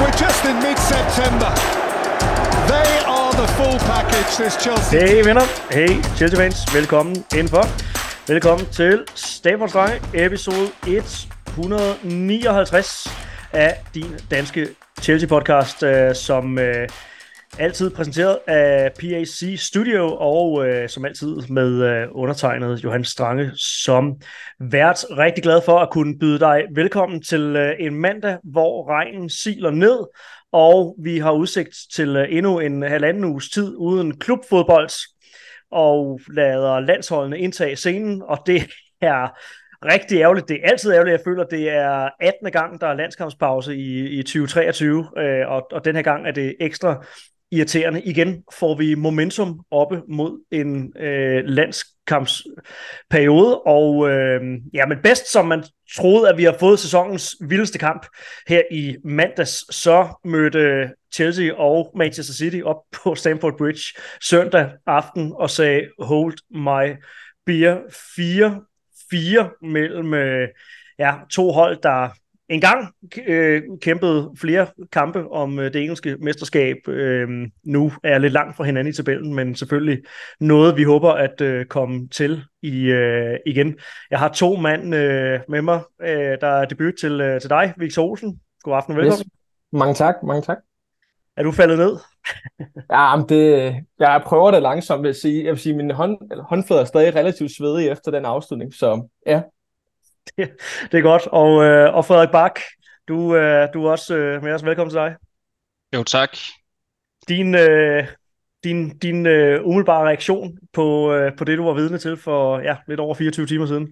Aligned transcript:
we're 0.00 0.16
just 0.26 0.44
in 0.44 0.56
mid-September. 0.66 1.50
They 2.72 2.90
are 3.16 3.32
the 3.40 3.48
full 3.58 3.78
package, 3.92 4.30
this 4.40 4.54
Chelsea. 4.64 4.98
Hey 4.98 5.22
venner, 5.22 5.46
hey 5.70 5.92
Chelsea 6.16 6.36
fans, 6.36 6.74
velkommen 6.74 7.24
indenfor. 7.32 7.64
Velkommen 8.28 8.66
til 8.66 9.04
Stamford 9.14 9.68
Drenge, 9.68 10.00
episode 10.14 10.70
159 10.86 13.08
af 13.52 13.76
din 13.94 14.18
danske 14.30 14.68
Chelsea 15.02 15.28
podcast, 15.28 15.82
øh, 15.82 16.14
som 16.14 16.58
øh, 16.58 16.88
altid 17.58 17.90
præsenteret 17.90 18.38
af 18.46 18.92
PAC 18.92 19.60
Studio, 19.60 20.16
og 20.16 20.68
øh, 20.68 20.88
som 20.88 21.04
altid 21.04 21.36
med 21.48 21.82
øh, 21.82 22.08
undertegnet 22.12 22.84
Johan 22.84 23.04
Strange 23.04 23.50
som 23.56 24.16
vært. 24.60 25.04
Rigtig 25.10 25.42
glad 25.42 25.60
for 25.64 25.78
at 25.78 25.90
kunne 25.90 26.18
byde 26.18 26.38
dig 26.38 26.62
velkommen 26.74 27.22
til 27.22 27.40
øh, 27.40 27.72
en 27.78 27.94
mandag, 27.94 28.36
hvor 28.44 28.90
regnen 28.90 29.30
siler 29.30 29.70
ned, 29.70 29.98
og 30.52 30.96
vi 31.02 31.18
har 31.18 31.32
udsigt 31.32 31.76
til 31.94 32.16
øh, 32.16 32.26
endnu 32.30 32.58
en 32.58 32.82
halvanden 32.82 33.24
uges 33.24 33.50
tid 33.50 33.74
uden 33.76 34.18
klubfodbold, 34.18 34.90
og 35.70 36.20
lader 36.34 36.80
landsholdene 36.80 37.38
indtage 37.38 37.76
scenen, 37.76 38.22
og 38.22 38.38
det 38.46 38.70
er 39.00 39.28
rigtig 39.84 40.20
ærgerligt. 40.20 40.48
Det 40.48 40.56
er 40.56 40.70
altid 40.70 40.92
ærgerligt. 40.92 41.12
Jeg 41.12 41.24
føler, 41.24 41.44
det 41.44 41.70
er 41.70 42.08
18. 42.20 42.52
gang, 42.52 42.80
der 42.80 42.86
er 42.86 42.94
landskampspause 42.94 43.76
i, 43.76 44.18
i 44.18 44.22
2023, 44.22 45.08
øh, 45.18 45.48
og, 45.48 45.66
og 45.72 45.84
den 45.84 45.96
her 45.96 46.02
gang 46.02 46.26
er 46.26 46.32
det 46.32 46.56
ekstra 46.60 47.04
irriterende. 47.50 48.02
Igen 48.02 48.44
får 48.58 48.74
vi 48.74 48.94
momentum 48.94 49.60
oppe 49.70 50.02
mod 50.08 50.44
en 50.52 50.92
øh, 50.98 51.44
landskampsperiode, 51.44 53.60
og 53.60 54.10
øh, 54.10 54.40
ja, 54.74 54.86
men 54.86 54.98
bedst 55.02 55.32
som 55.32 55.46
man 55.46 55.64
troede, 55.96 56.28
at 56.28 56.38
vi 56.38 56.44
har 56.44 56.56
fået 56.60 56.78
sæsonens 56.78 57.36
vildeste 57.40 57.78
kamp 57.78 58.06
her 58.48 58.62
i 58.70 58.96
mandags, 59.04 59.74
så 59.74 60.08
mødte 60.24 60.90
Chelsea 61.14 61.54
og 61.54 61.92
Manchester 61.96 62.34
City 62.34 62.60
op 62.64 62.76
på 62.92 63.14
Stamford 63.14 63.58
Bridge 63.58 63.98
søndag 64.22 64.70
aften 64.86 65.32
og 65.36 65.50
sagde, 65.50 65.88
hold 65.98 66.34
my 66.50 66.96
beer 67.46 67.76
4-4 69.14 69.68
mellem 69.68 70.14
øh, 70.14 70.48
ja, 70.98 71.14
to 71.30 71.52
hold, 71.52 71.78
der 71.82 72.08
engang 72.50 72.94
øh, 73.26 73.62
kæmpede 73.82 74.30
flere 74.40 74.66
kampe 74.92 75.30
om 75.30 75.58
øh, 75.58 75.72
det 75.72 75.82
engelske 75.82 76.16
mesterskab. 76.20 76.88
Øh, 76.88 77.28
nu 77.64 77.92
er 78.04 78.18
lidt 78.18 78.32
langt 78.32 78.56
fra 78.56 78.64
hinanden 78.64 78.90
i 78.90 78.96
tabellen, 78.96 79.34
men 79.34 79.54
selvfølgelig 79.54 80.02
noget, 80.40 80.76
vi 80.76 80.84
håber 80.84 81.10
at 81.12 81.40
øh, 81.40 81.66
komme 81.66 82.08
til 82.08 82.42
i 82.62 82.84
øh, 82.84 83.38
igen. 83.46 83.78
Jeg 84.10 84.18
har 84.18 84.28
to 84.28 84.56
mand 84.56 84.94
øh, 84.94 85.40
med 85.48 85.62
mig, 85.62 85.80
øh, 86.02 86.38
der 86.40 86.46
er 86.46 86.64
debut 86.64 86.94
til, 87.00 87.20
øh, 87.20 87.40
til 87.40 87.50
dig, 87.50 87.74
Victor 87.76 88.02
Olsen. 88.02 88.40
God 88.62 88.74
aften 88.74 88.92
og 88.92 88.96
velkommen. 88.96 89.20
Yes. 89.20 89.32
Mange 89.72 89.94
tak, 89.94 90.14
mange 90.22 90.42
tak. 90.42 90.58
Er 91.36 91.42
du 91.42 91.52
faldet 91.52 91.78
ned? 91.78 91.96
ja, 92.92 93.16
men 93.16 93.28
det, 93.28 93.74
jeg 93.98 94.22
prøver 94.26 94.50
det 94.50 94.62
langsomt, 94.62 95.02
vil 95.02 95.08
jeg 95.08 95.16
sige. 95.16 95.44
Jeg 95.44 95.50
vil 95.50 95.60
sige, 95.60 95.76
mine 95.76 95.94
hånd, 95.94 96.42
håndfødder 96.48 96.82
er 96.82 96.86
stadig 96.86 97.14
relativt 97.14 97.56
svedige 97.56 97.90
efter 97.90 98.10
den 98.10 98.24
afslutning, 98.24 98.74
så 98.74 99.08
ja, 99.26 99.42
det, 100.36 100.50
det 100.92 100.98
er 100.98 101.02
godt. 101.02 101.26
Og, 101.26 101.64
øh, 101.64 101.94
og 101.94 102.04
Frederik 102.04 102.30
Bak, 102.30 102.60
du, 103.08 103.36
øh, 103.36 103.68
du 103.74 103.84
er 103.86 103.90
også 103.90 104.16
øh, 104.16 104.42
med 104.42 104.52
os. 104.52 104.64
Velkommen 104.64 104.90
til 104.90 105.00
dig. 105.00 105.16
Jo, 105.94 106.02
tak. 106.02 106.36
Din, 107.28 107.54
øh, 107.54 108.06
din, 108.64 108.98
din 108.98 109.26
øh, 109.26 109.66
umiddelbare 109.66 110.06
reaktion 110.06 110.58
på, 110.72 111.12
øh, 111.12 111.32
på 111.36 111.44
det, 111.44 111.58
du 111.58 111.64
var 111.64 111.74
vidne 111.74 111.98
til 111.98 112.16
for 112.16 112.58
ja, 112.58 112.76
lidt 112.88 113.00
over 113.00 113.14
24 113.14 113.46
timer 113.46 113.66
siden? 113.66 113.88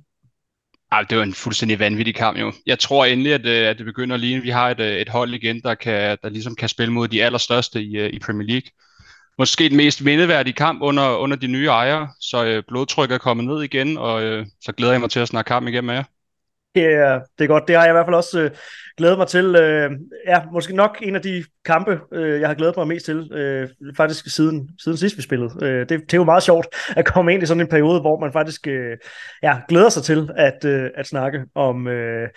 Ej, 0.92 1.02
det 1.10 1.18
var 1.18 1.24
en 1.24 1.34
fuldstændig 1.34 1.78
vanvittig 1.78 2.14
kamp 2.14 2.38
jo. 2.38 2.52
Jeg 2.66 2.78
tror 2.78 3.04
endelig, 3.04 3.34
at, 3.34 3.46
øh, 3.46 3.68
at 3.68 3.78
det 3.78 3.86
begynder 3.86 4.14
at 4.14 4.20
ligne, 4.20 4.42
vi 4.42 4.50
har 4.50 4.70
et, 4.70 4.80
øh, 4.80 4.96
et 4.96 5.08
hold 5.08 5.34
igen, 5.34 5.60
der, 5.60 5.74
kan, 5.74 6.18
der 6.22 6.28
ligesom 6.28 6.54
kan 6.54 6.68
spille 6.68 6.92
mod 6.92 7.08
de 7.08 7.24
allerstørste 7.24 7.82
i, 7.82 7.96
øh, 7.96 8.10
i 8.12 8.18
Premier 8.18 8.48
League. 8.48 8.70
Måske 9.38 9.68
den 9.68 9.76
mest 9.76 10.04
vindeværdige 10.04 10.54
kamp 10.54 10.82
under, 10.82 11.16
under 11.16 11.36
de 11.36 11.46
nye 11.46 11.66
ejere, 11.66 12.08
så 12.20 12.44
øh, 12.44 12.62
blodtrykket 12.68 13.14
er 13.14 13.18
kommet 13.18 13.46
ned 13.46 13.62
igen, 13.62 13.98
og 13.98 14.22
øh, 14.22 14.46
så 14.60 14.72
glæder 14.72 14.92
jeg 14.92 15.00
mig 15.00 15.10
til 15.10 15.20
at 15.20 15.28
snakke 15.28 15.48
kamp 15.48 15.68
igen 15.68 15.84
med 15.84 15.94
jer. 15.94 16.04
Ja, 16.82 16.90
yeah, 16.90 17.20
det 17.38 17.44
er 17.44 17.48
godt. 17.48 17.68
Det 17.68 17.76
har 17.76 17.82
jeg 17.82 17.92
i 17.92 17.96
hvert 17.96 18.06
fald 18.06 18.16
også 18.16 18.40
øh, 18.40 18.50
glædet 18.96 19.18
mig 19.18 19.26
til. 19.26 19.56
Øh, 19.56 19.90
ja, 20.26 20.42
måske 20.52 20.76
nok 20.76 20.98
en 21.02 21.14
af 21.14 21.22
de 21.22 21.44
kampe, 21.64 22.00
øh, 22.12 22.40
jeg 22.40 22.48
har 22.48 22.54
glædet 22.54 22.76
mig 22.76 22.86
mest 22.86 23.04
til, 23.04 23.32
øh, 23.32 23.68
faktisk 23.96 24.34
siden, 24.34 24.70
siden 24.82 24.98
sidst 24.98 25.16
vi 25.16 25.22
spillede. 25.22 25.50
Øh, 25.62 25.80
det, 25.80 25.88
det 25.88 26.14
er 26.14 26.18
jo 26.18 26.24
meget 26.24 26.42
sjovt 26.42 26.66
at 26.96 27.04
komme 27.04 27.34
ind 27.34 27.42
i 27.42 27.46
sådan 27.46 27.60
en 27.60 27.68
periode, 27.68 28.00
hvor 28.00 28.20
man 28.20 28.32
faktisk 28.32 28.66
øh, 28.66 28.96
ja, 29.42 29.58
glæder 29.68 29.88
sig 29.88 30.02
til 30.02 30.30
at, 30.36 30.64
øh, 30.64 30.90
at 30.94 31.06
snakke 31.06 31.44
om, 31.54 31.88
øh, 31.88 32.28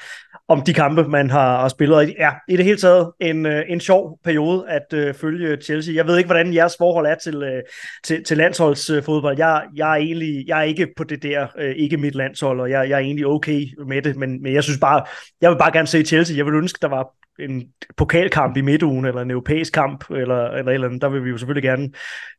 om 0.51 0.61
de 0.61 0.73
kampe, 0.73 1.03
man 1.03 1.29
har, 1.29 1.67
spillet. 1.67 1.97
Og 1.97 2.07
ja, 2.07 2.31
i 2.47 2.57
det 2.57 2.65
hele 2.65 2.77
taget 2.77 3.11
en, 3.19 3.45
øh, 3.45 3.63
en 3.67 3.79
sjov 3.79 4.19
periode 4.23 4.65
at 4.69 4.93
øh, 4.93 5.13
følge 5.13 5.57
Chelsea. 5.57 5.95
Jeg 5.95 6.07
ved 6.07 6.17
ikke, 6.17 6.27
hvordan 6.27 6.53
jeres 6.53 6.75
forhold 6.77 7.05
er 7.05 7.15
til, 7.15 7.43
øh, 7.43 7.61
til, 8.03 8.23
til 8.23 8.37
landsholdsfodbold. 8.37 9.37
Jeg, 9.37 9.63
jeg, 9.75 9.91
er 9.91 9.95
egentlig, 9.95 10.43
jeg 10.47 10.59
er 10.59 10.63
ikke 10.63 10.87
på 10.97 11.03
det 11.03 11.23
der, 11.23 11.47
øh, 11.57 11.75
ikke 11.75 11.97
mit 11.97 12.15
landshold, 12.15 12.59
og 12.59 12.69
jeg, 12.69 12.89
jeg 12.89 12.95
er 12.95 12.99
egentlig 12.99 13.27
okay 13.27 13.65
med 13.87 14.01
det, 14.01 14.15
men, 14.15 14.43
men 14.43 14.53
jeg 14.53 14.63
synes 14.63 14.79
bare, 14.79 15.03
jeg 15.41 15.51
vil 15.51 15.57
bare 15.57 15.71
gerne 15.71 15.87
se 15.87 16.03
Chelsea. 16.03 16.37
Jeg 16.37 16.45
vil 16.45 16.55
ønske, 16.55 16.79
der 16.81 16.87
var 16.87 17.07
en 17.39 17.63
pokalkamp 17.97 18.57
i 18.57 18.61
midtugen, 18.61 19.05
eller 19.05 19.21
en 19.21 19.31
europæisk 19.31 19.73
kamp, 19.73 20.09
eller, 20.09 20.47
eller 20.47 20.71
eller 20.71 20.87
andet, 20.87 21.01
der 21.01 21.09
vil 21.09 21.23
vi 21.23 21.29
jo 21.29 21.37
selvfølgelig 21.37 21.63
gerne 21.63 21.89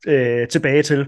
øh, 0.06 0.48
tilbage 0.48 0.82
til. 0.82 1.06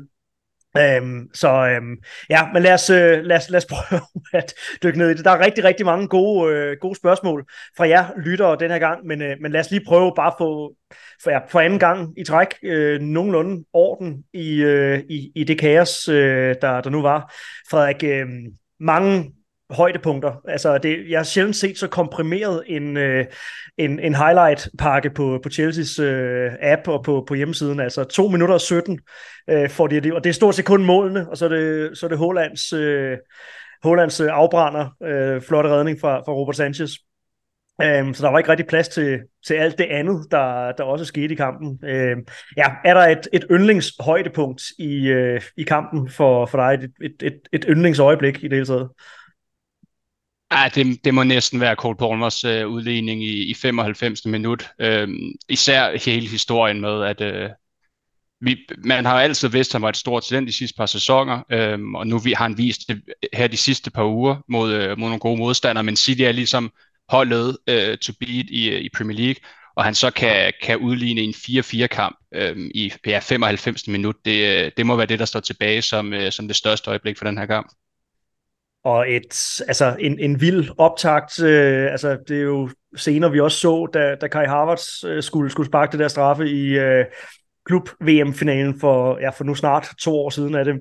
Øhm, 0.79 1.29
så 1.35 1.49
øhm, 1.49 1.97
ja, 2.31 2.53
men 2.53 2.63
lad 2.63 2.75
os, 2.75 2.91
øh, 2.91 3.25
lad, 3.25 3.37
os, 3.37 3.51
lad 3.51 3.59
os 3.59 3.67
prøve 3.75 4.01
at 4.33 4.55
dykke 4.83 4.99
ned 4.99 5.11
i 5.11 5.15
det. 5.15 5.25
Der 5.25 5.31
er 5.31 5.45
rigtig, 5.45 5.65
rigtig 5.65 5.87
mange 5.87 6.09
gode, 6.09 6.55
øh, 6.55 6.77
gode 6.81 6.95
spørgsmål 6.95 7.45
fra 7.77 7.89
jer 7.89 8.07
lyttere 8.17 8.57
den 8.61 8.71
her 8.71 8.79
gang, 8.79 9.07
men, 9.07 9.23
øh, 9.23 9.37
men 9.41 9.53
lad 9.53 9.61
os 9.61 9.71
lige 9.71 9.85
prøve 9.87 10.13
bare 10.17 10.27
at 10.27 10.35
få 10.39 10.75
for, 11.23 11.31
ja, 11.31 11.39
for 11.49 11.61
anden 11.61 11.79
gang 11.79 12.19
i 12.19 12.25
træk 12.25 12.49
øh, 12.63 13.01
nogenlunde 13.01 13.65
orden 13.73 14.25
i, 14.33 14.63
øh, 14.63 15.03
i, 15.09 15.33
i 15.35 15.45
det 15.45 15.59
kaos, 15.59 16.09
øh, 16.09 16.55
der, 16.63 16.81
der 16.81 16.91
nu 16.91 17.03
var. 17.03 17.35
Frederik, 17.71 18.05
øh, 18.05 18.27
mange 18.81 19.34
højdepunkter. 19.71 20.33
Altså, 20.49 20.79
det, 20.79 21.11
jeg 21.11 21.19
har 21.19 21.25
sjældent 21.25 21.57
set 21.57 21.79
så 21.79 21.89
komprimeret 21.89 22.63
en, 22.67 22.97
øh, 22.97 23.25
en, 23.79 24.01
en 24.01 24.15
highlight-pakke 24.15 25.11
på, 25.11 25.41
på 25.43 25.51
Chelseas 25.51 25.99
øh, 25.99 26.53
app 26.61 26.89
og 26.89 27.05
på, 27.05 27.25
på 27.29 27.35
hjemmesiden. 27.35 27.81
Altså, 27.81 28.05
2 28.05 28.29
minutter 28.29 28.55
og 28.55 28.61
17 28.61 29.01
øh, 29.51 29.71
får 29.71 29.87
de 29.87 30.01
det, 30.01 30.13
og 30.13 30.25
det 30.25 30.31
er 30.31 30.35
stort 30.35 30.55
set 30.55 30.65
kun 30.65 30.85
målene, 30.85 31.31
og 31.31 31.37
så 31.37 31.45
er 31.45 31.49
det, 31.49 31.99
så 31.99 32.07
er 32.07 32.09
det 32.09 32.19
Hollands, 32.19 32.73
øh, 32.73 33.19
Hollands 33.83 34.21
øh, 34.21 34.29
afbrænder, 34.33 34.97
øh, 35.03 35.43
flotte 35.43 35.71
redning 35.71 36.01
fra, 36.01 36.19
fra 36.19 36.33
Robert 36.33 36.57
Sanchez. 36.57 36.91
Um, 37.79 38.15
så 38.15 38.23
der 38.23 38.31
var 38.31 38.39
ikke 38.39 38.51
rigtig 38.51 38.67
plads 38.67 38.89
til, 38.89 39.21
til 39.47 39.55
alt 39.55 39.79
det 39.79 39.85
andet, 39.85 40.27
der, 40.31 40.73
der 40.73 40.85
også 40.85 41.05
skete 41.05 41.33
i 41.33 41.37
kampen. 41.37 41.69
Um, 41.69 42.25
ja, 42.57 42.67
er 42.85 42.95
der 42.95 43.01
et, 43.01 43.29
et 43.33 43.45
yndlingshøjdepunkt 43.51 44.63
i, 44.79 45.13
uh, 45.13 45.43
i 45.57 45.63
kampen 45.63 46.09
for, 46.09 46.47
for 46.47 46.59
dig? 46.59 46.85
Et, 46.85 46.93
et, 47.03 47.23
et, 47.23 47.41
et 47.53 47.65
yndlingsøjeblik 47.69 48.45
i 48.45 48.49
det 48.49 48.53
hele 48.53 48.67
taget? 48.67 48.89
Ja, 50.55 50.69
det, 50.75 51.05
det 51.05 51.15
må 51.15 51.23
næsten 51.23 51.61
være 51.61 51.75
Cole 51.75 51.97
Palmers 51.97 52.45
øh, 52.45 52.69
udligning 52.69 53.25
i, 53.25 53.51
i 53.51 53.55
95. 53.55 54.27
minut. 54.27 54.71
Øhm, 54.79 55.33
især 55.49 55.99
hele 56.05 56.29
historien 56.29 56.81
med, 56.81 57.05
at 57.05 57.21
øh, 57.21 57.51
vi, 58.41 58.57
man 58.79 59.05
har 59.05 59.21
altid 59.21 59.49
vidst, 59.49 59.71
at 59.71 59.73
han 59.73 59.83
var 59.83 59.89
et 59.89 59.97
stort 59.97 60.23
talent 60.23 60.49
de 60.49 60.53
sidste 60.53 60.77
par 60.77 60.87
sæsoner, 60.87 61.43
øhm, 61.53 61.95
og 61.95 62.07
nu 62.07 62.19
vi, 62.19 62.33
har 62.33 62.45
han 62.45 62.59
vist 62.59 62.81
det 62.89 63.03
her 63.33 63.47
de 63.47 63.57
sidste 63.57 63.91
par 63.91 64.05
uger 64.05 64.37
mod, 64.49 64.73
øh, 64.73 64.99
mod 64.99 65.09
nogle 65.09 65.21
gode 65.21 65.39
modstandere, 65.39 65.85
men 65.85 65.97
City 65.97 66.23
er 66.23 66.33
ligesom 66.33 66.73
holdet 67.09 67.59
øh, 67.67 67.99
to 67.99 68.13
beat 68.21 68.47
i, 68.51 68.71
øh, 68.71 68.81
i 68.81 68.89
Premier 68.97 69.19
League, 69.19 69.41
og 69.77 69.85
han 69.85 69.95
så 69.95 70.11
kan, 70.11 70.53
kan 70.63 70.79
udligne 70.79 71.21
en 71.21 71.35
4-4-kamp 71.37 72.17
øhm, 72.35 72.71
i 72.75 72.93
ja, 73.07 73.19
95. 73.19 73.89
minut, 73.89 74.17
det, 74.25 74.65
øh, 74.65 74.71
det 74.77 74.87
må 74.87 74.97
være 74.97 75.07
det, 75.07 75.19
der 75.19 75.25
står 75.25 75.41
tilbage 75.41 75.83
som, 75.83 76.13
øh, 76.13 76.33
som 76.33 76.47
det 76.49 76.57
største 76.57 76.91
øjeblik 76.91 77.19
for 77.19 77.25
den 77.25 77.39
her 77.39 77.47
kamp 77.47 77.73
og 78.85 79.13
et, 79.13 79.63
altså 79.69 79.97
en, 79.99 80.19
en 80.19 80.41
vild 80.41 80.69
optakt. 80.79 81.43
Øh, 81.43 81.93
altså, 81.93 82.19
det 82.29 82.37
er 82.37 82.43
jo 82.43 82.71
senere, 82.97 83.33
vi 83.33 83.41
også 83.41 83.59
så, 83.59 83.87
da, 83.95 84.15
da 84.15 84.29
Kai 84.29 84.47
Havertz 84.47 85.05
øh, 85.05 85.23
skulle, 85.23 85.51
skulle 85.51 85.67
sparke 85.67 85.93
det 85.93 86.01
der 86.01 86.09
straffe 86.09 86.51
i 86.51 86.79
øh, 86.79 87.05
klub-VM-finalen 87.67 88.81
for, 88.81 89.19
ja, 89.21 89.31
for 89.31 89.45
nu 89.45 89.55
snart 89.55 89.89
to 90.01 90.15
år 90.17 90.31
siden 90.31 90.55
af 90.55 90.65
det, 90.65 90.81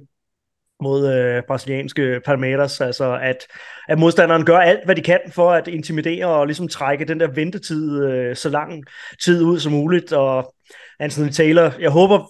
mod 0.82 1.14
øh, 1.14 1.44
brasilianske 1.48 2.22
Palmeiras, 2.26 2.82
altså 2.82 3.20
at, 3.22 3.48
at 3.90 4.00
modstanderen 4.00 4.46
gør 4.46 4.58
alt, 4.58 4.86
hvad 4.86 4.96
de 4.96 5.02
kan 5.02 5.20
for 5.32 5.52
at 5.52 5.68
intimidere 5.68 6.26
og 6.26 6.46
ligesom 6.46 6.68
trække 6.68 7.06
den 7.06 7.20
der 7.20 7.28
ventetid 7.28 8.04
øh, 8.04 8.36
så 8.36 8.50
lang 8.50 8.84
tid 9.24 9.44
ud 9.44 9.60
som 9.60 9.72
muligt, 9.72 10.14
og 10.14 10.54
Anthony 11.00 11.30
Taylor, 11.30 11.72
jeg 11.80 11.90
håber 11.90 12.30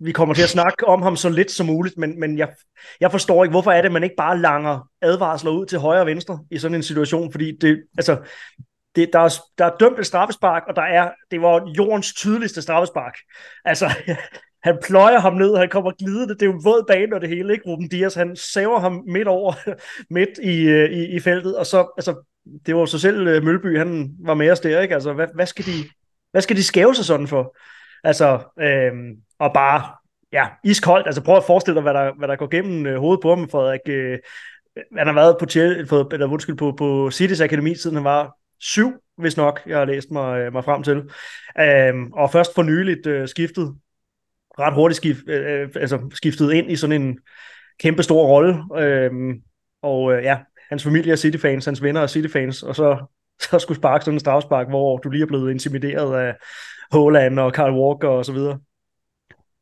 vi 0.00 0.12
kommer 0.12 0.34
til 0.34 0.42
at 0.42 0.48
snakke 0.48 0.88
om 0.88 1.02
ham 1.02 1.16
så 1.16 1.28
lidt 1.28 1.50
som 1.50 1.66
muligt, 1.66 1.98
men, 1.98 2.20
men 2.20 2.38
jeg, 2.38 2.48
jeg 3.00 3.10
forstår 3.10 3.44
ikke, 3.44 3.50
hvorfor 3.50 3.70
er 3.70 3.82
det, 3.82 3.92
man 3.92 4.04
ikke 4.04 4.16
bare 4.16 4.38
langer 4.38 4.88
advarsler 5.02 5.50
ud 5.50 5.66
til 5.66 5.78
højre 5.78 6.00
og 6.00 6.06
venstre 6.06 6.40
i 6.50 6.58
sådan 6.58 6.74
en 6.74 6.82
situation, 6.82 7.32
fordi 7.32 7.56
det, 7.60 7.82
altså, 7.98 8.18
det, 8.96 9.10
der, 9.12 9.18
er, 9.18 9.34
der 9.58 9.64
er 9.64 9.76
dømt 9.80 9.98
et 9.98 10.06
straffespark, 10.06 10.62
og 10.68 10.76
der 10.76 10.82
er, 10.82 11.10
det 11.30 11.42
var 11.42 11.72
jordens 11.78 12.14
tydeligste 12.14 12.62
straffespark. 12.62 13.14
Altså, 13.64 13.90
han 14.64 14.78
pløjer 14.86 15.18
ham 15.18 15.34
ned, 15.34 15.56
han 15.56 15.68
kommer 15.68 15.90
glidende, 15.90 16.34
det 16.34 16.42
er 16.42 16.46
jo 16.46 16.52
en 16.52 16.64
våd 16.64 16.84
bane 16.88 17.14
og 17.14 17.20
det 17.20 17.28
hele, 17.28 17.52
ikke? 17.52 17.66
Ruben 17.66 17.88
Dias, 17.88 18.14
han 18.14 18.36
saver 18.36 18.80
ham 18.80 19.04
midt 19.06 19.28
over, 19.28 19.52
midt 20.16 20.38
i, 20.42 20.62
øh, 20.62 20.90
i, 20.90 21.16
i 21.16 21.20
feltet, 21.20 21.56
og 21.56 21.66
så, 21.66 21.92
altså, 21.96 22.24
det 22.66 22.76
var 22.76 22.86
så 22.86 22.98
selv 22.98 23.26
øh, 23.26 23.42
Mølby, 23.42 23.78
han 23.78 24.10
var 24.20 24.34
med 24.34 24.50
os 24.50 24.60
der, 24.60 24.80
ikke? 24.80 24.94
Altså, 24.94 25.12
hvad, 25.12 25.26
hvad 25.34 25.46
skal 25.46 25.64
de, 25.64 25.88
hvad 26.30 26.42
skal 26.42 26.56
de 26.56 26.64
skæve 26.64 26.94
sig 26.94 27.04
sådan 27.04 27.28
for? 27.28 27.56
Altså, 28.04 28.38
øh, 28.60 28.92
og 29.44 29.52
bare, 29.54 29.82
ja, 30.32 30.46
iskoldt. 30.64 31.06
Altså 31.06 31.22
prøv 31.24 31.36
at 31.36 31.44
forestille 31.44 31.74
dig, 31.74 31.82
hvad 31.82 31.94
der, 31.94 32.12
hvad 32.18 32.28
der 32.28 32.36
går 32.36 32.46
gennem 32.46 32.86
øh, 32.86 32.98
hovedet 32.98 33.22
på 33.22 33.34
ham, 33.34 33.48
Frederik. 33.48 33.80
Øh, 33.86 34.18
han 34.96 35.06
har 35.06 35.14
været 35.14 35.36
på, 35.40 35.46
på, 35.88 36.08
eller, 36.12 36.26
undskyld, 36.26 36.56
på, 36.56 36.74
på 36.78 37.10
Cities 37.10 37.40
Akademi, 37.40 37.74
siden 37.74 37.96
han 37.96 38.04
var 38.04 38.36
syv, 38.60 38.92
hvis 39.18 39.36
nok, 39.36 39.60
jeg 39.66 39.78
har 39.78 39.84
læst 39.84 40.10
mig, 40.10 40.40
øh, 40.40 40.52
mig 40.52 40.64
frem 40.64 40.82
til. 40.82 40.96
Øh, 41.60 41.94
og 42.12 42.30
først 42.30 42.54
for 42.54 42.62
nyligt 42.62 43.06
øh, 43.06 43.28
skiftet, 43.28 43.74
ret 44.58 44.74
hurtigt 44.74 44.96
skift, 44.96 45.28
øh, 45.28 45.62
øh, 45.62 45.68
altså 45.76 46.10
skiftet 46.14 46.52
ind 46.52 46.70
i 46.70 46.76
sådan 46.76 47.02
en 47.02 47.18
kæmpe 47.80 48.02
stor 48.02 48.26
rolle. 48.26 48.62
Øh, 48.78 49.10
og 49.82 50.12
øh, 50.12 50.24
ja, 50.24 50.38
hans 50.70 50.84
familie 50.84 51.12
er 51.12 51.16
City-fans, 51.16 51.64
hans 51.64 51.82
venner 51.82 52.00
er 52.00 52.06
City-fans, 52.06 52.62
og 52.62 52.76
så, 52.76 53.06
så 53.50 53.58
skulle 53.58 53.78
sparke 53.78 54.04
sådan 54.04 54.16
en 54.16 54.20
strafspark, 54.20 54.68
hvor 54.68 54.98
du 54.98 55.10
lige 55.10 55.22
er 55.22 55.26
blevet 55.26 55.50
intimideret 55.50 56.16
af 56.20 56.34
Holland 56.92 57.38
og 57.38 57.50
Carl 57.52 57.72
Walker 57.72 58.08
og 58.08 58.24
så 58.24 58.32
videre. 58.32 58.58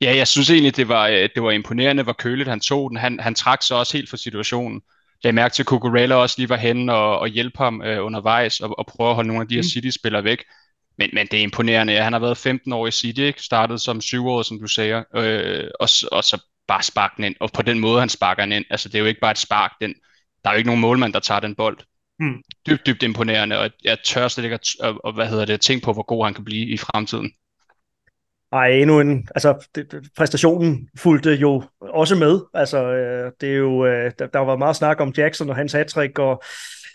Ja, 0.02 0.16
jeg 0.16 0.28
synes 0.28 0.50
egentlig, 0.50 0.76
det 0.76 0.88
var, 0.88 1.06
øh, 1.06 1.28
det 1.34 1.42
var 1.42 1.50
imponerende, 1.50 2.02
hvor 2.02 2.12
køligt 2.12 2.48
han 2.48 2.60
tog 2.60 2.90
den. 2.90 2.98
Han, 2.98 3.20
han 3.20 3.34
trak 3.34 3.62
sig 3.62 3.76
også 3.76 3.96
helt 3.96 4.10
fra 4.10 4.16
situationen. 4.16 4.82
Jeg 5.24 5.34
mærkte 5.34 5.56
til, 5.56 5.62
at 5.62 5.66
Cucurella 5.66 6.14
også 6.14 6.34
lige 6.38 6.48
var 6.48 6.56
henne 6.56 6.94
og, 6.94 7.18
og 7.18 7.28
hjælpe 7.28 7.58
ham 7.58 7.82
øh, 7.82 8.04
undervejs 8.04 8.60
og, 8.60 8.78
og 8.78 8.86
prøve 8.86 9.08
at 9.08 9.14
holde 9.14 9.28
nogle 9.28 9.42
af 9.42 9.48
de 9.48 9.54
her 9.54 9.62
mm. 9.62 9.68
City-spillere 9.68 10.24
væk. 10.24 10.44
Men, 10.98 11.10
men 11.12 11.26
det 11.26 11.38
er 11.38 11.42
imponerende. 11.42 11.96
Han 11.96 12.12
har 12.12 12.20
været 12.20 12.36
15 12.36 12.72
år 12.72 12.86
i 12.86 12.90
City, 12.90 13.20
ikke? 13.20 13.42
startet 13.42 13.80
som 13.80 14.00
7 14.00 14.28
år, 14.28 14.42
som 14.42 14.60
du 14.60 14.66
siger, 14.66 15.02
øh, 15.16 15.70
og, 15.80 15.88
og 16.12 16.24
så 16.24 16.42
bare 16.68 16.82
sparke 16.82 17.14
den 17.16 17.24
ind. 17.24 17.34
Og 17.40 17.52
på 17.52 17.62
den 17.62 17.78
måde, 17.78 18.00
han 18.00 18.08
sparker 18.08 18.42
den 18.42 18.52
ind. 18.52 18.64
Altså, 18.70 18.88
det 18.88 18.94
er 18.94 19.00
jo 19.00 19.06
ikke 19.06 19.20
bare 19.20 19.30
et 19.30 19.38
spark. 19.38 19.72
Den, 19.80 19.94
der 20.44 20.50
er 20.50 20.54
jo 20.54 20.58
ikke 20.58 20.68
nogen 20.68 20.80
målmand, 20.80 21.12
der 21.12 21.20
tager 21.20 21.40
den 21.40 21.54
bold. 21.54 21.78
Mm. 22.18 22.42
Dybt, 22.66 22.86
dybt 22.86 23.02
imponerende, 23.02 23.58
og 23.58 23.70
jeg 23.84 23.98
tør 24.04 24.28
slet 24.28 24.44
ikke 24.44 24.54
at, 24.54 24.68
at, 24.82 24.94
at, 25.06 25.14
hvad 25.14 25.28
hedder 25.28 25.44
det, 25.44 25.60
tænke 25.60 25.84
på, 25.84 25.92
hvor 25.92 26.02
god 26.02 26.24
han 26.24 26.34
kan 26.34 26.44
blive 26.44 26.66
i 26.66 26.76
fremtiden. 26.76 27.32
Ej, 28.52 28.68
endnu 28.68 29.00
en, 29.00 29.28
altså 29.34 29.68
det, 29.74 30.10
præstationen 30.16 30.88
fulgte 30.98 31.34
jo 31.34 31.62
også 31.80 32.16
med. 32.16 32.40
Altså, 32.54 32.92
øh, 32.92 33.32
det 33.40 33.52
er 33.52 33.56
jo, 33.56 33.86
øh, 33.86 34.12
der, 34.18 34.26
der 34.26 34.38
var 34.38 34.56
meget 34.56 34.76
snak 34.76 35.00
om 35.00 35.12
Jackson 35.16 35.50
og 35.50 35.56
hans 35.56 35.72
hattrick, 35.72 36.18
og, 36.18 36.42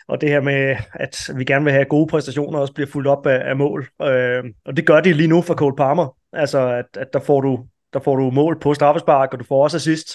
og 0.07 0.21
det 0.21 0.29
her 0.29 0.41
med, 0.41 0.75
at 0.93 1.29
vi 1.35 1.43
gerne 1.43 1.63
vil 1.63 1.73
have 1.73 1.85
gode 1.85 2.07
præstationer, 2.07 2.59
også 2.59 2.73
bliver 2.73 2.87
fuldt 2.87 3.07
op 3.07 3.27
af, 3.27 3.49
af 3.49 3.55
mål. 3.55 3.87
Øh, 4.01 4.43
og 4.65 4.77
det 4.77 4.85
gør 4.85 5.01
de 5.01 5.13
lige 5.13 5.27
nu 5.27 5.41
for 5.41 5.53
Cole 5.53 5.75
Palmer. 5.75 6.15
Altså, 6.33 6.67
at, 6.67 6.85
at 6.97 7.07
der 7.13 7.19
får 7.19 7.41
du 7.41 7.65
der 7.93 7.99
får 7.99 8.15
du 8.15 8.31
mål 8.31 8.59
på 8.59 8.73
straffespark, 8.73 9.33
og 9.33 9.39
du 9.39 9.43
får 9.43 9.63
også 9.63 9.77
assist. 9.77 10.07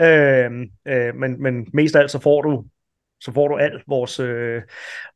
Øh, 0.00 0.50
øh, 0.88 1.14
men, 1.14 1.42
men 1.42 1.66
mest 1.72 1.96
af 1.96 2.00
alt 2.00 2.10
så 2.10 2.20
får 2.20 2.42
du 2.42 2.64
så 3.20 3.32
får 3.32 3.48
du 3.48 3.56
alt 3.56 3.82
vores 3.86 4.20
øh, 4.20 4.62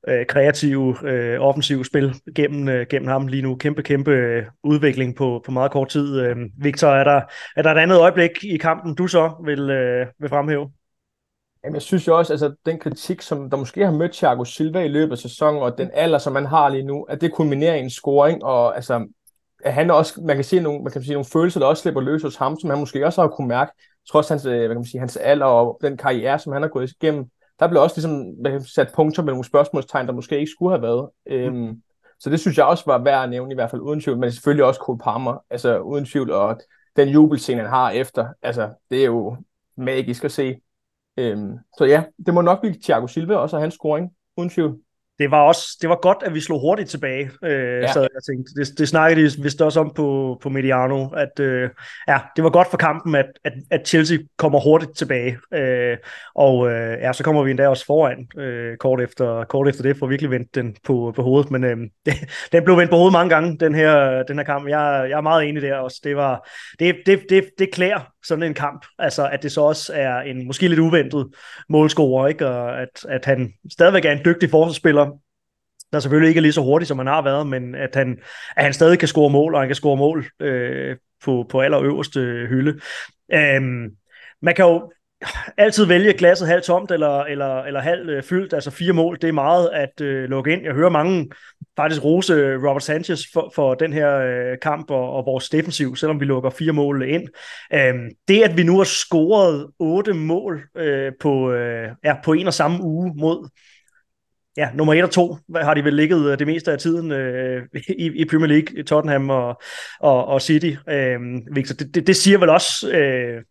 øh, 0.09 0.27
kreative, 0.27 0.97
øh, 1.05 1.41
offensive 1.41 1.85
spil 1.85 2.15
gennem, 2.35 2.69
øh, 2.69 2.87
gennem 2.91 3.09
ham 3.09 3.27
lige 3.27 3.43
nu. 3.43 3.57
Kæmpe, 3.57 3.83
kæmpe 3.83 4.11
øh, 4.11 4.45
udvikling 4.65 5.17
på, 5.17 5.43
på 5.45 5.53
meget 5.53 5.73
kort 5.73 5.89
tid. 5.89 6.21
Øh, 6.21 6.37
Victor, 6.59 6.89
er 6.89 7.05
der, 7.05 7.21
er 7.57 7.63
der 7.63 7.71
et 7.71 7.79
andet 7.79 8.01
øjeblik 8.01 8.45
i 8.45 8.57
kampen, 8.57 8.95
du 8.95 9.07
så 9.07 9.33
vil, 9.45 9.71
øh, 9.71 10.07
vil 10.19 10.29
fremhæve? 10.29 10.71
Jamen, 11.65 11.75
jeg 11.75 11.83
synes 11.83 12.09
jo 12.09 12.19
også, 12.19 12.33
altså 12.33 12.55
den 12.67 12.79
kritik, 12.79 13.23
som 13.23 13.51
der 13.51 13.57
måske 13.57 13.85
har 13.85 13.93
mødt 13.93 14.13
Thiago 14.13 14.45
Silva 14.45 14.81
i 14.81 14.89
løbet 14.89 15.13
af 15.13 15.19
sæsonen, 15.19 15.63
og 15.63 15.79
den 15.79 15.91
alder, 15.95 16.19
som 16.19 16.33
man 16.33 16.47
har 16.47 16.69
lige 16.69 16.83
nu, 16.83 17.03
at 17.03 17.21
det 17.21 17.33
kulminerer 17.33 17.75
i 17.75 17.81
en 17.81 17.91
scoring, 17.91 18.45
og 18.45 18.77
altså, 18.77 19.07
at 19.65 19.75
han 19.75 19.91
også, 19.91 20.21
man 20.21 20.37
kan 20.37 20.45
se 20.45 20.61
nogle, 20.61 20.83
man 20.83 20.93
kan 20.93 21.03
sige, 21.03 21.13
nogle 21.13 21.27
følelser, 21.33 21.61
der 21.61 21.67
også 21.67 21.83
slipper 21.83 22.01
løs 22.01 22.23
hos 22.23 22.37
ham, 22.37 22.61
som 22.61 22.71
han 22.71 22.79
måske 22.79 23.07
også 23.07 23.21
har 23.21 23.29
kunne 23.29 23.49
mærke, 23.49 23.73
trods 24.11 24.29
hans, 24.29 24.47
øh, 24.47 24.59
hvad 24.59 24.69
kan 24.69 24.77
man 24.77 24.85
sige, 24.85 25.01
hans 25.01 25.17
alder 25.17 25.47
og 25.47 25.79
den 25.83 25.97
karriere, 25.97 26.39
som 26.39 26.53
han 26.53 26.63
har 26.63 26.69
gået 26.69 26.91
igennem 26.91 27.25
der 27.61 27.69
blev 27.69 27.83
også 27.83 27.97
ligesom 27.97 28.35
sat 28.67 28.93
punkter 28.95 29.23
med 29.23 29.33
nogle 29.33 29.45
spørgsmålstegn, 29.45 30.07
der 30.07 30.13
måske 30.13 30.39
ikke 30.39 30.51
skulle 30.51 30.73
have 30.73 30.83
været. 30.83 31.11
Mm. 31.27 31.33
Øhm, 31.33 31.83
så 32.21 32.31
det 32.31 32.41
synes 32.41 32.59
jeg 32.59 32.67
også 32.67 32.85
var 32.87 32.99
værd 32.99 33.23
at 33.23 33.31
nævne, 33.31 33.53
i 33.53 33.55
hvert 33.55 33.71
fald 33.71 33.83
uden 33.83 34.01
tvivl, 34.01 34.19
men 34.19 34.33
selvfølgelig 34.33 34.65
også 34.65 34.81
Cole 34.81 34.99
Palmer, 34.99 35.45
altså 35.51 35.79
uden 35.79 36.05
tvivl, 36.05 36.31
og 36.31 36.61
den 36.97 37.09
jubelscene, 37.09 37.61
han 37.61 37.71
har 37.71 37.91
efter, 37.91 38.29
altså 38.43 38.71
det 38.91 39.01
er 39.01 39.07
jo 39.07 39.37
magisk 39.77 40.25
at 40.25 40.33
se. 40.33 40.57
Øhm, 41.17 41.59
så 41.79 41.85
ja, 41.85 42.05
det 42.27 42.35
må 42.35 42.41
nok 42.41 42.61
blive 42.61 42.75
Thiago 42.83 43.07
Silva 43.07 43.37
også, 43.37 43.57
og 43.57 43.63
hans 43.63 43.75
scoring, 43.75 44.11
uden 44.37 44.51
tvivl 44.51 44.79
det 45.19 45.31
var 45.31 45.43
også 45.43 45.79
det 45.81 45.89
var 45.89 45.99
godt, 46.03 46.19
at 46.23 46.35
vi 46.35 46.41
slog 46.41 46.61
hurtigt 46.61 46.91
tilbage, 46.91 47.31
øh, 47.45 47.83
ja. 47.83 47.93
så 47.93 48.01
jeg 48.01 48.23
tænkte. 48.31 48.53
Det, 48.57 48.79
det 48.79 48.89
snakkede 48.89 49.31
de 49.31 49.43
vist 49.43 49.63
også 49.63 49.81
om 49.81 49.93
på, 49.95 50.39
på 50.43 50.49
Mediano, 50.49 51.09
at 51.09 51.41
øh, 51.41 51.71
ja, 52.09 52.19
det 52.37 52.45
var 52.45 52.51
godt 52.51 52.69
for 52.71 52.77
kampen, 52.77 53.15
at, 53.15 53.27
at, 53.45 53.53
at 53.71 53.89
Chelsea 53.89 54.19
kommer 54.39 54.61
hurtigt 54.61 54.97
tilbage. 54.97 55.39
Øh, 55.55 55.97
og 56.35 56.71
øh, 56.71 56.99
ja, 57.01 57.13
så 57.13 57.25
kommer 57.25 57.43
vi 57.43 57.51
endda 57.51 57.69
også 57.69 57.87
foran 57.87 58.27
øh, 58.39 58.77
kort, 58.77 59.01
efter, 59.01 59.45
kort 59.45 59.69
efter 59.69 59.83
det, 59.83 59.97
for 59.97 60.07
at 60.07 60.11
virkelig 60.11 60.31
vendt 60.31 60.55
den 60.55 60.77
på, 60.85 61.13
på 61.17 61.23
hovedet. 61.23 61.51
Men 61.51 61.65
øh, 61.65 61.77
det, 62.07 62.15
den 62.53 62.65
blev 62.65 62.77
vendt 62.77 62.91
på 62.91 62.97
hovedet 62.97 63.13
mange 63.13 63.31
gange, 63.31 63.59
den 63.59 63.75
her, 63.75 64.23
den 64.23 64.39
her 64.39 64.45
kamp. 64.45 64.69
Jeg, 64.69 65.07
jeg 65.11 65.17
er 65.17 65.21
meget 65.21 65.49
enig 65.49 65.63
der 65.63 65.77
også. 65.77 66.01
Det, 66.05 66.17
var, 66.17 66.49
det, 66.79 66.97
det, 67.07 67.21
det, 67.31 67.45
det 67.59 67.73
klæder 67.73 68.12
sådan 68.25 68.43
en 68.43 68.55
kamp. 68.55 68.87
Altså, 68.99 69.29
at 69.29 69.43
det 69.43 69.53
så 69.53 69.61
også 69.61 69.93
er 69.95 70.21
en 70.21 70.47
måske 70.47 70.69
lidt 70.69 70.81
uventet 70.81 71.29
målscorer, 71.69 72.29
ikke? 72.29 72.47
Og 72.47 72.83
at, 72.83 73.07
at 73.09 73.25
han 73.25 73.53
stadigvæk 73.73 74.05
er 74.05 74.13
en 74.13 74.25
dygtig 74.25 74.51
forsvarsspiller, 74.51 75.11
der 75.93 76.01
selvfølgelig 76.01 76.29
ikke 76.29 76.39
er 76.39 76.43
lige 76.43 76.53
så 76.53 76.63
hurtig, 76.63 76.89
som 76.89 76.99
han 76.99 77.07
har 77.07 77.23
været, 77.23 77.47
men 77.47 77.75
at 77.75 77.95
han, 77.95 78.19
at 78.57 78.65
han 78.65 78.73
stadig 78.73 78.99
kan 78.99 79.09
score 79.09 79.31
mål, 79.31 79.55
og 79.55 79.61
han 79.61 79.69
kan 79.69 79.77
score 79.77 79.97
mål 79.97 80.27
øh, 80.41 80.97
på, 81.25 81.47
på 81.51 81.61
allerøverste 81.61 82.21
hylde. 82.49 82.81
Øhm, 83.33 83.91
man 84.43 84.55
kan 84.55 84.65
jo 84.65 84.93
altid 85.57 85.85
vælge 85.85 86.13
glasset 86.13 86.49
halvt 86.49 86.65
tomt 86.65 86.91
eller, 86.91 87.21
eller, 87.21 87.63
eller 87.63 87.81
halvt 87.81 88.11
øh, 88.11 88.23
fyldt. 88.23 88.53
Altså 88.53 88.71
fire 88.71 88.93
mål, 88.93 89.19
det 89.23 89.29
er 89.29 89.33
meget 89.33 89.71
at 89.73 90.01
øh, 90.01 90.31
lukke 90.31 90.53
ind. 90.53 90.63
Jeg 90.63 90.75
hører 90.75 90.91
mange 90.91 91.31
faktisk 91.77 92.05
rose 92.05 92.33
øh, 92.33 92.65
Robert 92.65 92.83
Sanchez 92.83 93.21
for, 93.33 93.53
for 93.55 93.75
den 93.75 93.93
her 93.93 94.17
øh, 94.17 94.59
kamp 94.63 94.91
og, 94.91 95.13
og 95.13 95.27
vores 95.27 95.49
defensiv, 95.49 95.97
selvom 95.97 96.21
vi 96.21 96.25
lukker 96.25 96.51
fire 96.51 96.73
mål 96.73 97.09
ind. 97.09 97.29
Øhm, 97.75 98.11
det, 98.29 98.43
at 98.43 98.57
vi 98.57 98.63
nu 98.63 98.77
har 98.77 98.85
scoret 98.85 99.67
otte 99.79 100.13
mål 100.13 100.63
øh, 100.77 101.13
på, 101.21 101.53
øh, 101.53 101.89
ja, 102.05 102.15
på 102.25 102.33
en 102.33 102.47
og 102.47 102.55
samme 102.55 102.83
uge 102.83 103.13
mod 103.17 103.49
ja, 104.57 104.71
nummer 104.75 104.95
1 104.95 105.05
og 105.05 105.11
2 105.11 105.37
har 105.57 105.75
de 105.75 105.85
vel 105.85 105.95
ligget 105.95 106.33
øh, 106.33 106.39
det 106.39 106.47
meste 106.47 106.73
af 106.73 106.79
tiden 106.79 107.13
øh, 107.13 107.63
i, 107.99 108.11
i 108.15 108.25
Premier 108.25 108.49
League, 108.49 108.83
Tottenham 108.83 109.31
og, 109.31 109.63
og, 110.01 110.27
og 110.27 110.43
City. 110.43 110.73
Øh, 110.89 111.19
Victor, 111.55 111.75
det, 111.75 111.95
det, 111.95 112.07
det 112.07 112.17
siger 112.17 112.39
vel 112.39 112.49
også, 112.49 112.91
øh, 112.91 113.43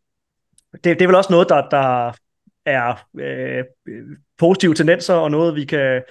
det, 0.74 0.84
det 0.84 1.02
er 1.02 1.08
vel 1.08 1.16
også 1.16 1.34
noget, 1.34 1.50
der, 1.50 1.70
der 1.70 2.12
er 2.66 3.08
øh, 3.20 3.64
positive 4.38 4.74
tendenser, 4.74 5.14
og 5.14 5.32
noget, 5.32 5.56
vi 5.56 5.66
kan 5.66 6.02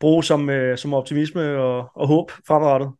bruge 0.00 0.24
som, 0.24 0.50
øh, 0.50 0.78
som 0.78 0.94
optimisme 0.94 1.58
og, 1.58 1.90
og 1.94 2.08
håb 2.08 2.30
fremadrettet. 2.46 2.90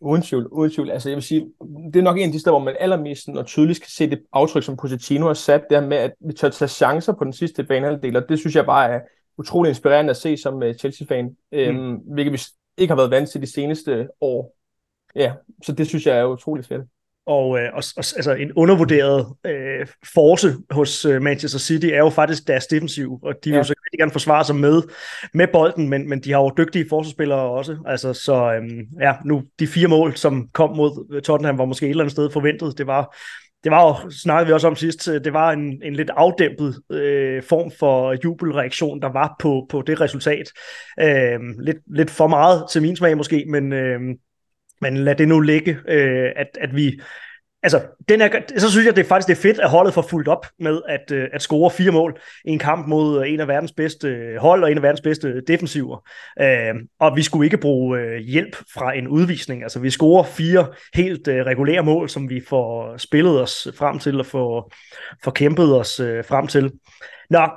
Uden 0.00 0.22
tvivl, 0.22 0.46
uden 0.46 0.70
tvivl. 0.70 0.90
Altså, 0.90 1.08
jeg 1.08 1.16
vil 1.16 1.22
sige, 1.22 1.52
det 1.92 1.96
er 1.96 2.02
nok 2.02 2.18
en 2.18 2.26
af 2.26 2.32
de 2.32 2.40
steder, 2.40 2.56
hvor 2.56 2.64
man 2.64 2.76
allermest 2.80 3.28
og 3.28 3.46
tydeligt 3.46 3.80
kan 3.80 3.90
se 3.90 4.10
det 4.10 4.22
aftryk, 4.32 4.62
som 4.62 4.76
Pochettino 4.76 5.26
har 5.26 5.34
sat, 5.34 5.64
der 5.70 5.80
med, 5.80 5.96
at 5.96 6.12
vi 6.20 6.32
tør 6.32 6.48
tage 6.48 6.68
chancer 6.68 7.12
på 7.12 7.24
den 7.24 7.32
sidste 7.32 7.64
banehalvdel, 7.64 8.16
og 8.16 8.28
det 8.28 8.38
synes 8.38 8.56
jeg 8.56 8.66
bare 8.66 8.90
er 8.90 9.00
utrolig 9.38 9.68
inspirerende 9.68 10.10
at 10.10 10.16
se 10.16 10.36
som 10.36 10.54
uh, 10.54 10.72
Chelsea-fan, 10.72 11.36
øhm, 11.52 11.76
mm. 11.76 11.94
hvilket 11.96 12.32
vi 12.32 12.40
ikke 12.78 12.90
har 12.90 12.96
været 12.96 13.10
vant 13.10 13.30
til 13.30 13.42
de 13.42 13.52
seneste 13.52 14.08
år. 14.20 14.56
Ja, 15.14 15.32
så 15.62 15.72
det 15.72 15.86
synes 15.86 16.06
jeg 16.06 16.18
er 16.18 16.24
utrolig 16.24 16.64
fedt 16.64 16.82
og, 17.30 17.58
øh, 17.58 17.68
og, 17.72 17.82
og 17.96 18.04
altså 18.16 18.32
en 18.38 18.52
undervurderet 18.52 19.26
øh, 19.46 19.86
force 20.14 20.56
hos 20.70 21.04
øh, 21.04 21.22
Manchester 21.22 21.58
City 21.58 21.86
er 21.86 21.98
jo 21.98 22.10
faktisk 22.10 22.48
deres 22.48 22.66
defensiv, 22.66 23.18
og 23.22 23.34
de 23.44 23.50
vil 23.50 23.56
jo 23.56 23.64
så 23.64 23.74
rigtig 23.86 23.98
gerne 23.98 24.12
forsvare 24.12 24.44
sig 24.44 24.56
med, 24.56 24.82
med 25.34 25.46
bolden, 25.52 25.88
men, 25.88 26.08
men 26.08 26.20
de 26.20 26.32
har 26.32 26.40
jo 26.40 26.52
dygtige 26.58 26.86
forsvarsspillere 26.88 27.40
også, 27.40 27.76
altså 27.86 28.12
så 28.12 28.52
øh, 28.52 28.62
ja, 29.00 29.14
nu 29.24 29.42
de 29.58 29.66
fire 29.66 29.88
mål, 29.88 30.16
som 30.16 30.48
kom 30.52 30.76
mod 30.76 31.20
Tottenham, 31.20 31.58
var 31.58 31.64
måske 31.64 31.86
et 31.86 31.90
eller 31.90 32.04
andet 32.04 32.12
sted 32.12 32.30
forventet, 32.30 32.78
det 32.78 32.86
var 32.86 33.16
det 33.64 33.72
var 33.72 33.88
jo, 33.88 34.10
snakkede 34.10 34.46
vi 34.46 34.52
også 34.52 34.66
om 34.66 34.76
sidst, 34.76 35.06
det 35.06 35.32
var 35.32 35.52
en, 35.52 35.82
en 35.82 35.94
lidt 35.94 36.10
afdæmpet 36.16 36.82
øh, 36.92 37.42
form 37.42 37.70
for 37.78 38.16
jubelreaktion, 38.24 39.02
der 39.02 39.12
var 39.12 39.36
på, 39.40 39.66
på 39.70 39.82
det 39.82 40.00
resultat. 40.00 40.52
Øh, 41.00 41.40
lidt, 41.58 41.78
lidt 41.96 42.10
for 42.10 42.26
meget 42.26 42.64
til 42.72 42.82
min 42.82 42.96
smag 42.96 43.16
måske, 43.16 43.44
men, 43.48 43.72
øh, 43.72 44.00
men 44.80 44.96
lad 44.96 45.14
det 45.14 45.28
nu 45.28 45.40
ligge, 45.40 45.78
øh, 45.88 46.32
at, 46.36 46.58
at 46.60 46.76
vi 46.76 47.00
altså, 47.62 47.82
den 48.08 48.20
er, 48.20 48.28
så 48.58 48.70
synes 48.70 48.86
jeg, 48.86 48.96
det 48.96 49.04
er 49.04 49.08
faktisk 49.08 49.28
det 49.28 49.36
er 49.36 49.42
fedt, 49.42 49.60
at 49.60 49.70
holdet 49.70 49.94
får 49.94 50.02
fuldt 50.02 50.28
op 50.28 50.46
med 50.58 50.80
at, 50.88 51.12
øh, 51.12 51.28
at 51.32 51.42
score 51.42 51.70
fire 51.70 51.90
mål 51.90 52.20
i 52.44 52.50
en 52.50 52.58
kamp 52.58 52.86
mod 52.86 53.20
øh, 53.20 53.32
en 53.32 53.40
af 53.40 53.48
verdens 53.48 53.72
bedste 53.72 54.08
øh, 54.08 54.36
hold 54.36 54.62
og 54.62 54.70
en 54.70 54.76
af 54.76 54.82
verdens 54.82 55.00
bedste 55.00 55.28
øh, 55.28 55.42
defensiver. 55.48 56.08
Øh, 56.40 56.74
og 57.00 57.16
vi 57.16 57.22
skulle 57.22 57.46
ikke 57.46 57.58
bruge 57.58 57.98
øh, 57.98 58.18
hjælp 58.18 58.56
fra 58.74 58.92
en 58.92 59.08
udvisning. 59.08 59.62
Altså, 59.62 59.80
vi 59.80 59.90
scorer 59.90 60.24
fire 60.24 60.66
helt 60.94 61.28
øh, 61.28 61.46
regulære 61.46 61.82
mål, 61.82 62.08
som 62.08 62.30
vi 62.30 62.42
får 62.48 62.96
spillet 62.96 63.42
os 63.42 63.68
frem 63.74 63.98
til 63.98 64.20
og 64.20 64.26
får, 64.26 64.72
får 65.24 65.30
kæmpet 65.30 65.78
os 65.78 66.00
øh, 66.00 66.24
frem 66.24 66.46
til. 66.46 66.72
Nå, 67.30 67.48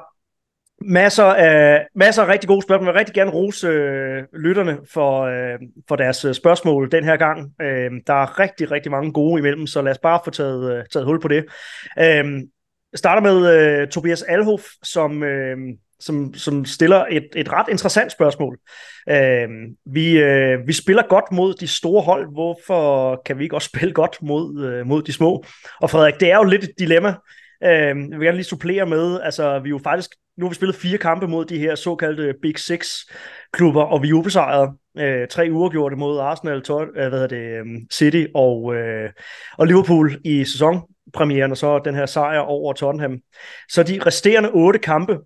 Masser 0.86 1.24
af, 1.24 1.88
masser 1.96 2.24
af 2.24 2.28
rigtig 2.28 2.48
gode 2.48 2.62
spørgsmål. 2.62 2.88
Jeg 2.88 2.94
vil 2.94 3.00
rigtig 3.00 3.16
gerne 3.16 3.32
rose 3.32 3.68
øh, 3.68 4.24
lytterne 4.34 4.78
for, 4.94 5.22
øh, 5.22 5.60
for 5.88 5.96
deres 5.96 6.25
øh, 6.25 6.34
spørgsmål 6.34 6.92
den 6.92 7.04
her 7.04 7.18
gang. 7.18 7.52
Øh, 7.62 7.92
der 8.08 8.13
er 8.13 8.40
rigtig, 8.40 8.72
rigtig 8.72 8.92
mange 8.92 9.13
gode 9.13 9.40
imellem, 9.40 9.68
så 9.68 9.82
lad 9.82 9.92
os 9.92 9.98
bare 9.98 10.20
få 10.25 10.32
taget, 10.32 10.78
øh, 10.78 10.84
taget 10.94 11.06
hul 11.06 11.22
på 11.22 11.28
det. 11.28 11.46
Øh, 12.00 12.42
starter 12.96 13.22
med 13.22 13.60
øh, 13.60 13.88
Tobias 13.88 14.22
Alhof, 14.22 14.62
som, 14.84 15.24
øh, 15.24 15.58
som, 16.00 16.34
som 16.34 16.66
stiller 16.66 17.06
et, 17.10 17.28
et 17.36 17.52
ret 17.52 17.68
interessant 17.70 18.12
spørgsmål. 18.12 18.60
Øh, 19.10 19.50
vi, 19.86 20.20
øh, 20.20 20.68
vi 20.68 20.74
spiller 20.74 21.04
godt 21.10 21.32
mod 21.32 21.54
de 21.54 21.68
store 21.68 22.02
hold, 22.02 22.34
hvorfor 22.34 23.22
kan 23.25 23.38
vi 23.38 23.44
ikke 23.44 23.56
også 23.56 23.70
spille 23.74 23.94
godt 23.94 24.18
mod, 24.22 24.66
øh, 24.66 24.88
mod 24.88 25.02
de 25.02 25.13
små? 25.13 25.44
Og 25.82 25.90
Frederik, 25.90 26.20
det 26.20 26.32
er 26.32 26.38
jo 26.38 26.44
lidt 26.44 26.63
et 26.63 26.80
dilemma. 26.80 27.13
Øh, 27.65 27.72
jeg 27.72 27.96
vil 27.96 28.22
gerne 28.22 28.38
lige 28.38 28.43
supplere 28.43 28.86
med, 28.86 29.22
altså 29.22 29.60
vi 29.60 29.70
jo 29.70 29.77
faktisk, 29.84 30.10
nu 30.38 30.46
har 30.46 30.50
vi 30.50 30.55
spillet 30.55 30.75
fire 30.75 30.98
kampe 30.98 31.27
mod 31.27 31.46
de 31.46 31.60
her 31.60 31.75
såkaldte 31.75 32.34
Big 32.41 32.60
Six 32.60 32.88
klubber, 33.51 33.84
og 33.84 34.03
vi 34.03 34.10
er 34.10 34.13
ubesejret. 34.13 34.77
Øh, 34.98 35.27
tre 35.27 35.48
uger 35.51 35.70
gjorde 35.70 35.96
mod 35.96 36.20
Arsenal, 36.20 36.62
Tot, 36.62 36.88
øh, 36.88 36.93
hvad 36.93 37.12
hedder 37.12 37.27
det, 37.27 37.60
øhm, 37.60 37.88
City 37.93 38.25
og, 38.36 38.75
øh, 38.75 39.10
og 39.58 39.67
Liverpool 39.67 40.12
i 40.25 40.46
sæsonpremieren, 40.46 41.51
og 41.51 41.58
så 41.58 41.79
den 41.79 41.96
her 41.96 42.05
sejr 42.05 42.39
over 42.39 42.74
Tottenham. 42.74 43.20
Så 43.70 43.84
de 43.84 44.00
resterende 44.05 44.51
otte 44.53 44.79
kampe, 44.79 45.20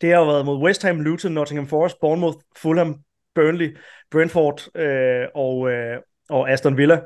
det 0.00 0.12
har 0.12 0.18
jo 0.18 0.26
været 0.26 0.46
mod 0.46 0.62
West 0.62 0.82
Ham, 0.82 1.00
Luton, 1.00 1.32
Nottingham 1.32 1.66
Forest, 1.66 2.00
Bournemouth, 2.00 2.38
Fulham, 2.56 2.96
Burnley, 3.34 3.76
Brentford 4.10 4.76
øh, 4.76 5.28
og, 5.34 5.70
øh, 5.70 5.98
og 6.28 6.50
Aston 6.50 6.76
Villa. 6.76 7.00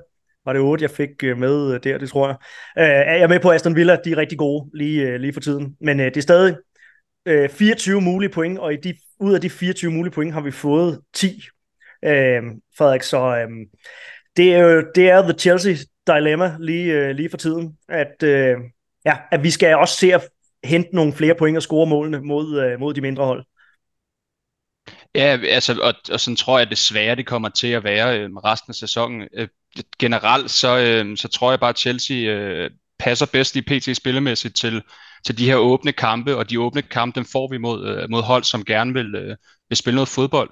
Var 0.45 0.53
det 0.53 0.63
8, 0.63 0.83
jeg 0.83 0.91
fik 0.91 1.25
øh, 1.25 1.39
med 1.39 1.75
øh, 1.75 1.81
der, 1.85 1.99
det 1.99 2.09
tror 2.09 2.29
jeg. 2.29 2.37
Øh, 2.79 3.15
er 3.15 3.17
jeg 3.17 3.29
med 3.29 3.41
på 3.41 3.51
Aston 3.51 3.77
Villa, 3.77 3.97
de 4.05 4.13
er 4.13 4.17
rigtig 4.17 4.39
gode 4.39 4.71
lige, 4.75 5.03
øh, 5.03 5.21
lige 5.21 5.33
for 5.33 5.41
tiden. 5.41 5.77
Men 5.81 6.01
øh, 6.01 6.07
det 6.07 6.17
er 6.17 6.23
stadig 6.23 6.57
øh, 7.27 7.49
24 7.49 8.01
mulige 8.01 8.31
point, 8.31 8.59
og 8.59 8.73
i 8.73 8.77
de, 8.77 8.95
ud 9.21 9.35
af 9.35 9.41
de 9.41 9.51
24 9.51 9.91
mulige 9.91 10.13
point 10.13 10.33
har 10.33 10.41
vi 10.41 10.51
fået 10.51 11.01
10 11.15 11.43
øh, 12.05 12.43
Frederik. 12.79 13.03
Så 13.03 13.37
øh, 13.37 13.49
det, 14.37 14.55
er 14.55 14.59
jo, 14.59 14.85
det 14.95 15.11
er 15.11 15.23
The 15.23 15.33
Chelsea 15.33 15.75
dilemma 16.07 16.57
lige, 16.61 16.93
øh, 16.93 17.11
lige 17.11 17.31
for 17.31 17.37
tiden, 17.37 17.77
at, 17.89 18.23
øh, 18.23 18.57
ja, 19.05 19.17
at 19.31 19.43
vi 19.43 19.51
skal 19.51 19.77
også 19.77 19.97
se 19.97 20.15
at 20.15 20.29
hente 20.65 20.95
nogle 20.95 21.13
flere 21.13 21.35
point 21.35 21.57
og 21.57 21.63
score 21.63 21.87
målene 21.87 22.21
mod, 22.21 22.61
øh, 22.61 22.81
mod 22.81 22.95
de 22.95 23.01
mindre 23.01 23.25
hold. 23.25 23.45
Ja, 25.15 25.39
altså, 25.49 25.81
og, 25.83 25.95
og 26.13 26.21
sådan 26.21 26.37
tror 26.37 26.59
jeg 26.59 26.71
desværre, 26.71 27.15
det 27.15 27.27
kommer 27.27 27.49
til 27.49 27.67
at 27.67 27.85
være 27.85 28.19
øh, 28.21 28.31
resten 28.31 28.71
af 28.71 28.75
sæsonen. 28.75 29.29
Øh, 29.35 29.49
generelt, 29.99 30.51
så, 30.51 30.79
øh, 30.79 31.17
så 31.17 31.29
tror 31.29 31.51
jeg 31.53 31.61
bare, 31.61 31.71
at 31.71 31.79
Chelsea 31.79 32.17
øh, 32.17 32.71
passer 32.99 33.27
bedst 33.27 33.57
i 33.57 33.63
PT 33.63 33.97
spillemæssigt 33.97 34.57
til, 34.57 34.83
til 35.27 35.39
de 35.39 35.47
her 35.47 35.57
åbne 35.57 35.93
kampe, 35.93 36.37
og 36.37 36.51
de 36.51 36.61
åbne 36.61 36.83
kampe, 36.83 37.17
dem 37.17 37.25
får 37.25 37.49
vi 37.51 37.59
mod, 37.59 37.87
øh, 37.89 38.11
mod 38.11 38.23
hold, 38.23 38.45
som 38.45 38.65
gerne 38.65 38.93
vil, 38.93 39.15
øh, 39.15 39.37
vil 39.69 39.77
spille 39.77 39.95
noget 39.95 40.09
fodbold. 40.09 40.51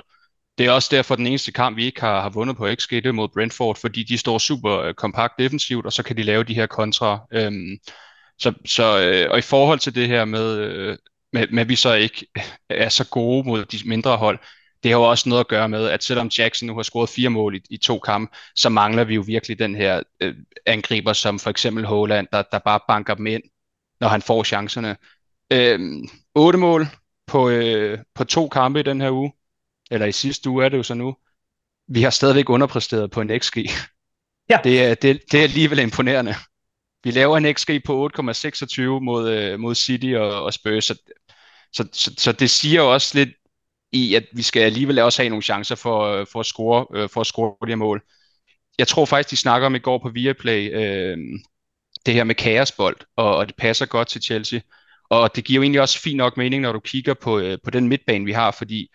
Det 0.59 0.67
er 0.67 0.71
også 0.71 0.88
derfor 0.93 1.17
den 1.17 1.27
eneste 1.27 1.53
kamp, 1.53 1.77
vi 1.77 1.85
ikke 1.85 2.00
har, 2.00 2.21
har 2.23 2.31
vundet 2.31 2.57
på 2.57 2.69
XG, 2.75 2.91
det 2.91 3.07
er 3.07 3.12
mod 3.12 3.29
Brentford, 3.29 3.77
fordi 3.81 4.03
de 4.03 4.19
står 4.19 4.38
super 4.38 4.79
øh, 4.79 4.95
kompakt 4.95 5.33
defensivt, 5.38 5.87
og 5.87 5.93
så 5.93 6.03
kan 6.03 6.17
de 6.17 6.23
lave 6.23 6.45
de 6.45 6.55
her 6.55 6.67
kontra. 6.67 7.27
Øhm, 7.33 7.79
så, 8.38 8.53
så, 8.67 9.00
øh, 9.00 9.31
og 9.31 9.38
i 9.38 9.43
forhold 9.43 9.79
til 9.79 9.95
det 9.95 10.09
her 10.09 10.25
med, 10.25 10.59
øh, 10.59 10.99
med, 11.33 11.59
at 11.59 11.69
vi 11.69 11.77
så 11.77 11.95
ikke 11.95 12.27
er 12.71 12.89
så 12.89 13.09
gode 13.11 13.49
mod 13.49 13.65
de 13.65 13.89
mindre 13.89 14.17
hold, 14.17 14.39
det 14.83 14.91
har 14.91 14.99
jo 14.99 15.05
også 15.05 15.29
noget 15.29 15.41
at 15.41 15.49
gøre 15.49 15.69
med, 15.69 15.87
at 15.89 16.05
selvom 16.05 16.31
Jackson 16.39 16.67
nu 16.67 16.75
har 16.75 16.83
scoret 16.83 17.09
fire 17.09 17.29
mål 17.29 17.57
i, 17.57 17.61
i 17.71 17.77
to 17.77 17.99
kampe, 17.99 18.37
så 18.55 18.69
mangler 18.69 19.05
vi 19.05 19.15
jo 19.15 19.25
virkelig 19.27 19.59
den 19.59 19.75
her 19.75 20.03
øh, 20.21 20.35
angriber, 20.67 21.13
som 21.13 21.39
for 21.39 21.51
eksempel 21.51 21.85
Holland, 21.85 22.27
der, 22.33 22.43
der 22.53 22.59
bare 22.59 22.81
banker 22.89 23.15
dem 23.15 23.27
ind, 23.27 23.43
når 24.01 24.09
han 24.09 24.23
får 24.23 24.45
chancerne. 24.45 24.97
Øh, 25.53 25.81
otte 26.35 26.59
mål 26.59 26.87
på, 27.27 27.49
øh, 27.49 27.99
på 28.15 28.25
to 28.25 28.49
kampe 28.49 28.81
i 28.81 28.83
den 28.83 29.01
her 29.01 29.11
uge 29.11 29.33
eller 29.91 30.07
i 30.07 30.13
sidste 30.13 30.51
uge 30.51 30.65
er 30.65 30.69
det 30.69 30.77
jo 30.77 30.83
så 30.83 30.95
nu, 30.95 31.17
vi 31.89 32.03
har 32.03 32.11
stadigvæk 32.11 32.49
underpræsteret 32.49 33.11
på 33.11 33.21
en 33.21 33.41
XG. 33.41 33.57
Ja. 34.51 34.59
Det, 34.65 34.85
er, 34.85 34.95
det, 34.95 35.23
det 35.33 35.41
er 35.41 35.43
alligevel 35.43 35.79
imponerende. 35.79 36.35
Vi 37.05 37.11
laver 37.11 37.37
en 37.37 37.55
XG 37.55 37.71
på 37.85 38.05
8,26 38.07 38.81
mod, 38.83 39.31
øh, 39.31 39.61
mod 39.61 39.75
City 39.75 40.14
og, 40.17 40.45
og 40.45 40.52
Spurs, 40.52 40.85
så, 40.85 40.95
så, 41.73 41.88
så, 41.93 42.14
så 42.19 42.33
det 42.33 42.50
siger 42.50 42.83
jo 42.83 42.93
også 42.93 43.19
lidt 43.19 43.31
i, 43.93 44.14
at 44.14 44.25
vi 44.33 44.43
skal 44.43 44.61
alligevel 44.62 44.99
også 44.99 45.23
have 45.23 45.28
nogle 45.28 45.43
chancer 45.43 45.75
for, 45.75 46.05
øh, 46.05 46.26
for, 46.33 46.40
at, 46.40 46.47
score, 46.47 46.87
øh, 46.95 47.09
for 47.09 47.21
at 47.21 47.26
score 47.26 47.67
de 47.67 47.71
her 47.71 47.76
mål. 47.76 48.02
Jeg 48.78 48.88
tror 48.88 49.05
faktisk, 49.05 49.31
de 49.31 49.37
snakker 49.37 49.67
om 49.67 49.75
i 49.75 49.78
går 49.78 49.99
på 49.99 50.09
Viaplay, 50.09 50.71
øh, 50.75 51.19
det 52.07 52.14
her 52.14 52.25
med 52.25 52.35
kaosbold, 52.35 52.97
og, 53.17 53.37
og 53.37 53.47
det 53.47 53.57
passer 53.57 53.87
godt 53.87 54.09
til 54.09 54.23
Chelsea. 54.23 54.61
Og 55.11 55.37
det 55.37 55.45
giver 55.45 55.57
jo 55.57 55.62
egentlig 55.62 55.81
også 55.81 56.00
fint 56.00 56.17
nok 56.17 56.37
mening, 56.37 56.62
når 56.62 56.73
du 56.73 56.81
kigger 56.81 57.14
på, 57.14 57.38
øh, 57.38 57.59
på 57.64 57.71
den 57.71 57.88
midtbane, 57.88 58.25
vi 58.25 58.33
har, 58.33 58.50
fordi 58.50 58.90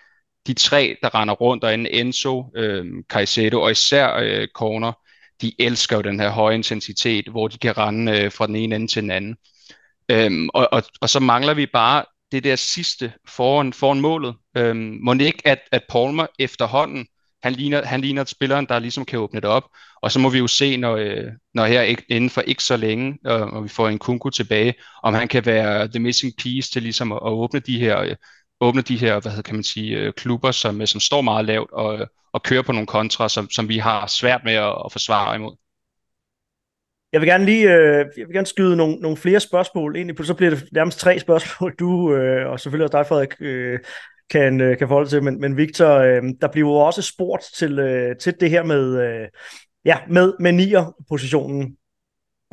de 0.48 0.54
tre, 0.54 0.98
der 1.02 1.16
render 1.16 1.34
rundt 1.34 1.62
derinde, 1.62 1.94
Enzo, 1.94 2.52
øh, 2.56 2.86
Caicedo 3.10 3.62
og 3.62 3.72
især 3.72 4.16
øh, 4.16 4.48
Corner, 4.56 4.94
de 5.42 5.54
elsker 5.60 5.96
jo 5.96 6.02
den 6.02 6.20
her 6.20 6.30
høje 6.30 6.56
intensitet, 6.56 7.28
hvor 7.28 7.48
de 7.48 7.58
kan 7.58 7.78
rende 7.78 8.20
øh, 8.20 8.32
fra 8.32 8.48
den 8.48 8.56
ene 8.56 8.76
ende 8.76 8.88
til 8.88 9.02
den 9.02 9.12
anden. 9.12 9.36
Øhm, 10.10 10.50
og, 10.54 10.70
og, 10.72 10.84
og 11.02 11.10
så 11.10 11.20
mangler 11.20 11.54
vi 11.54 11.66
bare 11.66 12.06
det 12.32 12.44
der 12.44 12.56
sidste 12.56 13.14
foran, 13.28 13.74
foran 13.74 14.02
målet. 14.02 14.36
Øhm, 14.58 14.98
må 15.02 15.14
det 15.14 15.26
ikke, 15.26 15.42
at, 15.48 15.60
at 15.72 15.82
Palmer 15.90 16.28
efterhånden, 16.40 17.08
han 17.44 17.54
ligner, 17.54 17.86
han 17.86 18.02
ligner 18.02 18.26
spilleren, 18.26 18.66
der 18.66 18.80
ligesom 18.80 19.06
kan 19.06 19.20
åbne 19.20 19.42
det 19.42 19.50
op. 19.50 19.64
Og 20.02 20.12
så 20.12 20.20
må 20.20 20.30
vi 20.30 20.38
jo 20.38 20.48
se, 20.48 20.78
når, 20.78 20.96
øh, 20.96 21.32
når 21.54 21.66
her 21.66 21.82
ikke, 21.82 22.04
inden 22.10 22.30
for 22.30 22.42
ikke 22.42 22.64
så 22.64 22.78
længe, 22.78 23.18
øh, 23.28 23.40
når 23.40 23.62
vi 23.62 23.70
får 23.70 23.90
en 23.90 24.00
Kunku 24.00 24.30
tilbage, 24.30 24.74
om 25.04 25.14
han 25.14 25.28
kan 25.28 25.46
være 25.46 25.88
the 25.88 26.00
missing 26.00 26.34
piece 26.38 26.72
til 26.72 26.84
ligesom 26.84 27.12
at, 27.12 27.20
at 27.26 27.30
åbne 27.30 27.60
de 27.60 27.80
her 27.80 28.00
øh, 28.02 28.16
åbne 28.64 28.82
de 28.82 28.98
her, 28.98 29.20
hvad 29.20 29.44
kan 29.44 29.56
man 29.56 29.64
sige, 29.64 29.98
øh, 29.98 30.14
klubber, 30.14 30.52
som, 30.52 30.82
øh, 30.82 30.88
som 30.88 31.00
står 31.00 31.22
meget 31.22 31.46
lavt 31.46 31.72
og, 31.72 32.08
og 32.34 32.44
kører 32.44 32.62
på 32.62 32.72
nogle 32.72 32.88
kontra, 32.88 33.30
som, 33.30 33.50
som 33.50 33.70
vi 33.70 33.78
har 33.78 34.08
svært 34.08 34.42
med 34.44 34.54
at, 34.54 34.76
at 34.86 34.92
forsvare 34.92 35.36
imod. 35.36 35.56
Jeg 37.14 37.22
vil 37.22 37.30
gerne 37.30 37.46
lige 37.46 37.74
øh, 37.74 38.06
jeg 38.18 38.28
vil 38.28 38.34
gerne 38.34 38.48
skyde 38.48 38.76
nogle, 38.76 38.96
nogle 38.96 39.18
flere 39.18 39.40
spørgsmål 39.40 39.96
ind 39.96 40.12
i, 40.12 40.24
så 40.24 40.34
bliver 40.34 40.50
det 40.50 40.70
nærmest 40.72 41.00
tre 41.00 41.20
spørgsmål, 41.20 41.76
du 41.80 42.14
øh, 42.16 42.50
og 42.50 42.60
selvfølgelig 42.60 42.86
også 42.86 42.98
dig, 42.98 43.08
Frederik, 43.08 43.34
øh, 43.40 43.80
kan, 44.30 44.62
øh, 44.62 44.78
kan 44.78 44.88
forholde 44.88 45.10
til. 45.10 45.24
Men, 45.24 45.42
men 45.42 45.58
Victor, 45.58 45.98
øh, 45.98 46.22
der 46.42 46.48
bliver 46.48 46.70
jo 46.70 46.76
også 46.76 47.02
spurgt 47.02 47.44
til, 47.58 47.80
øh, 47.80 48.16
til 48.18 48.34
det 48.40 48.50
her 48.50 48.64
med, 48.64 49.02
øh, 49.02 49.28
ja, 49.86 49.98
med, 50.10 50.34
med 50.40 50.52
nier-positionen. 50.52 51.78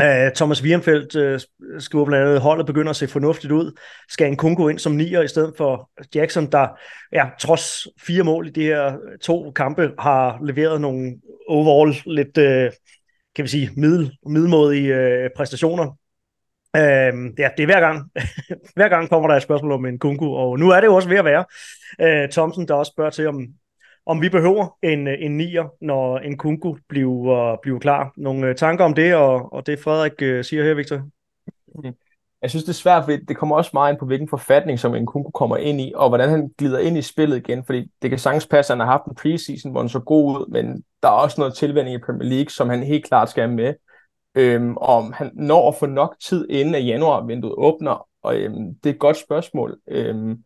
Øh, 0.03 0.33
Thomas 0.35 0.63
Wierenfeldt 0.63 1.17
øh, 1.17 1.41
skriver 1.79 2.05
blandt 2.05 2.27
andet, 2.27 2.41
holdet 2.41 2.67
begynder 2.67 2.91
at 2.91 2.97
se 2.97 3.09
fornuftigt 3.09 3.53
ud. 3.53 3.79
Skal 4.09 4.27
en 4.27 4.37
kun 4.37 4.55
gå 4.55 4.69
ind 4.69 4.79
som 4.79 4.93
nier 4.93 5.23
i 5.23 5.29
stedet 5.29 5.55
for 5.57 5.91
Jackson, 6.15 6.47
der 6.53 6.69
ja, 7.13 7.27
trods 7.41 7.87
fire 8.01 8.25
mål 8.25 8.47
i 8.47 8.51
de 8.51 8.63
her 8.63 8.87
øh, 8.87 9.19
to 9.19 9.51
kampe 9.51 9.93
har 9.99 10.39
leveret 10.45 10.81
nogle 10.81 11.17
overall 11.49 11.97
lidt, 12.07 12.39
øh, 12.39 12.71
kan 13.37 13.43
vi 13.43 13.49
sige, 13.49 13.71
middel, 13.77 14.17
middelmådige 14.27 14.95
øh, 14.95 15.31
præstationer. 15.37 15.87
Øh, 16.77 17.13
ja, 17.39 17.51
det 17.57 17.63
er 17.63 17.67
hver 17.67 17.81
gang. 17.81 18.11
hver 18.77 18.89
gang 18.89 19.09
kommer 19.09 19.29
der 19.29 19.37
et 19.37 19.43
spørgsmål 19.43 19.73
om 19.73 19.87
en 19.87 19.99
kunku, 19.99 20.35
og 20.35 20.59
nu 20.59 20.71
er 20.71 20.81
det 20.81 20.87
jo 20.87 20.95
også 20.95 21.09
ved 21.09 21.19
at 21.19 21.25
være. 21.25 21.45
Øh, 22.01 22.29
Thomsen, 22.29 22.69
der 22.69 22.75
også 22.75 22.93
spørger 22.95 23.11
til, 23.11 23.29
om 23.29 23.47
om 24.07 24.23
vi 24.23 24.29
behøver 24.29 24.77
en, 24.83 25.07
øh, 25.07 25.15
en 25.21 25.37
nier, 25.37 25.69
når 25.81 26.19
en 26.19 26.37
kunku 26.37 26.77
bliver, 26.89 27.57
bliver 27.63 27.79
klar. 27.79 28.13
Nogle 28.17 28.47
øh, 28.47 28.57
tanker 28.57 28.85
om 28.85 28.95
det, 28.95 29.15
og, 29.15 29.53
og 29.53 29.67
det 29.67 29.79
Frederik 29.79 30.23
øh, 30.23 30.45
siger 30.45 30.65
her, 30.65 30.75
Victor? 30.75 31.03
Hmm. 31.75 31.95
Jeg 32.43 32.51
synes, 32.51 32.65
det 32.65 32.71
er 32.71 32.75
svært, 32.75 33.05
fordi 33.05 33.25
det 33.25 33.37
kommer 33.37 33.57
også 33.57 33.71
meget 33.73 33.93
ind 33.93 33.99
på, 33.99 34.07
hvilken 34.07 34.29
forfatning, 34.29 34.79
som 34.79 34.95
en 34.95 35.07
kunku 35.07 35.31
kommer 35.31 35.57
ind 35.57 35.81
i, 35.81 35.93
og 35.97 36.09
hvordan 36.09 36.29
han 36.29 36.51
glider 36.59 36.79
ind 36.79 36.99
i 36.99 37.03
spillet 37.03 37.37
igen, 37.37 37.65
fordi 37.65 37.91
det 38.03 38.11
kan 38.11 38.19
sagtens 38.19 38.47
passe, 38.47 38.73
at 38.73 38.79
han 38.79 38.87
har 38.87 38.93
haft 38.93 39.05
en 39.07 39.15
preseason, 39.15 39.71
hvor 39.71 39.81
han 39.81 39.89
så 39.89 40.01
god 40.01 40.41
ud, 40.41 40.51
men 40.51 40.85
der 41.03 41.09
er 41.09 41.13
også 41.13 41.41
noget 41.41 41.55
tilvænding 41.55 41.97
i 41.97 42.05
Premier 42.07 42.29
League, 42.29 42.51
som 42.51 42.69
han 42.69 42.83
helt 42.83 43.05
klart 43.05 43.31
skal 43.31 43.43
have 43.43 43.57
med. 43.57 43.75
Øhm, 44.35 44.77
om 44.77 45.13
han 45.13 45.31
når 45.35 45.69
at 45.69 45.75
få 45.75 45.87
nok 45.87 46.17
tid 46.21 46.47
inden 46.51 46.75
at 46.75 46.87
januarvinduet 46.87 47.55
åbner, 47.57 48.09
og 48.23 48.37
øhm, 48.37 48.75
det 48.75 48.91
er 48.91 48.95
et 48.95 49.01
godt 49.01 49.17
spørgsmål. 49.17 49.81
Øhm, 49.89 50.45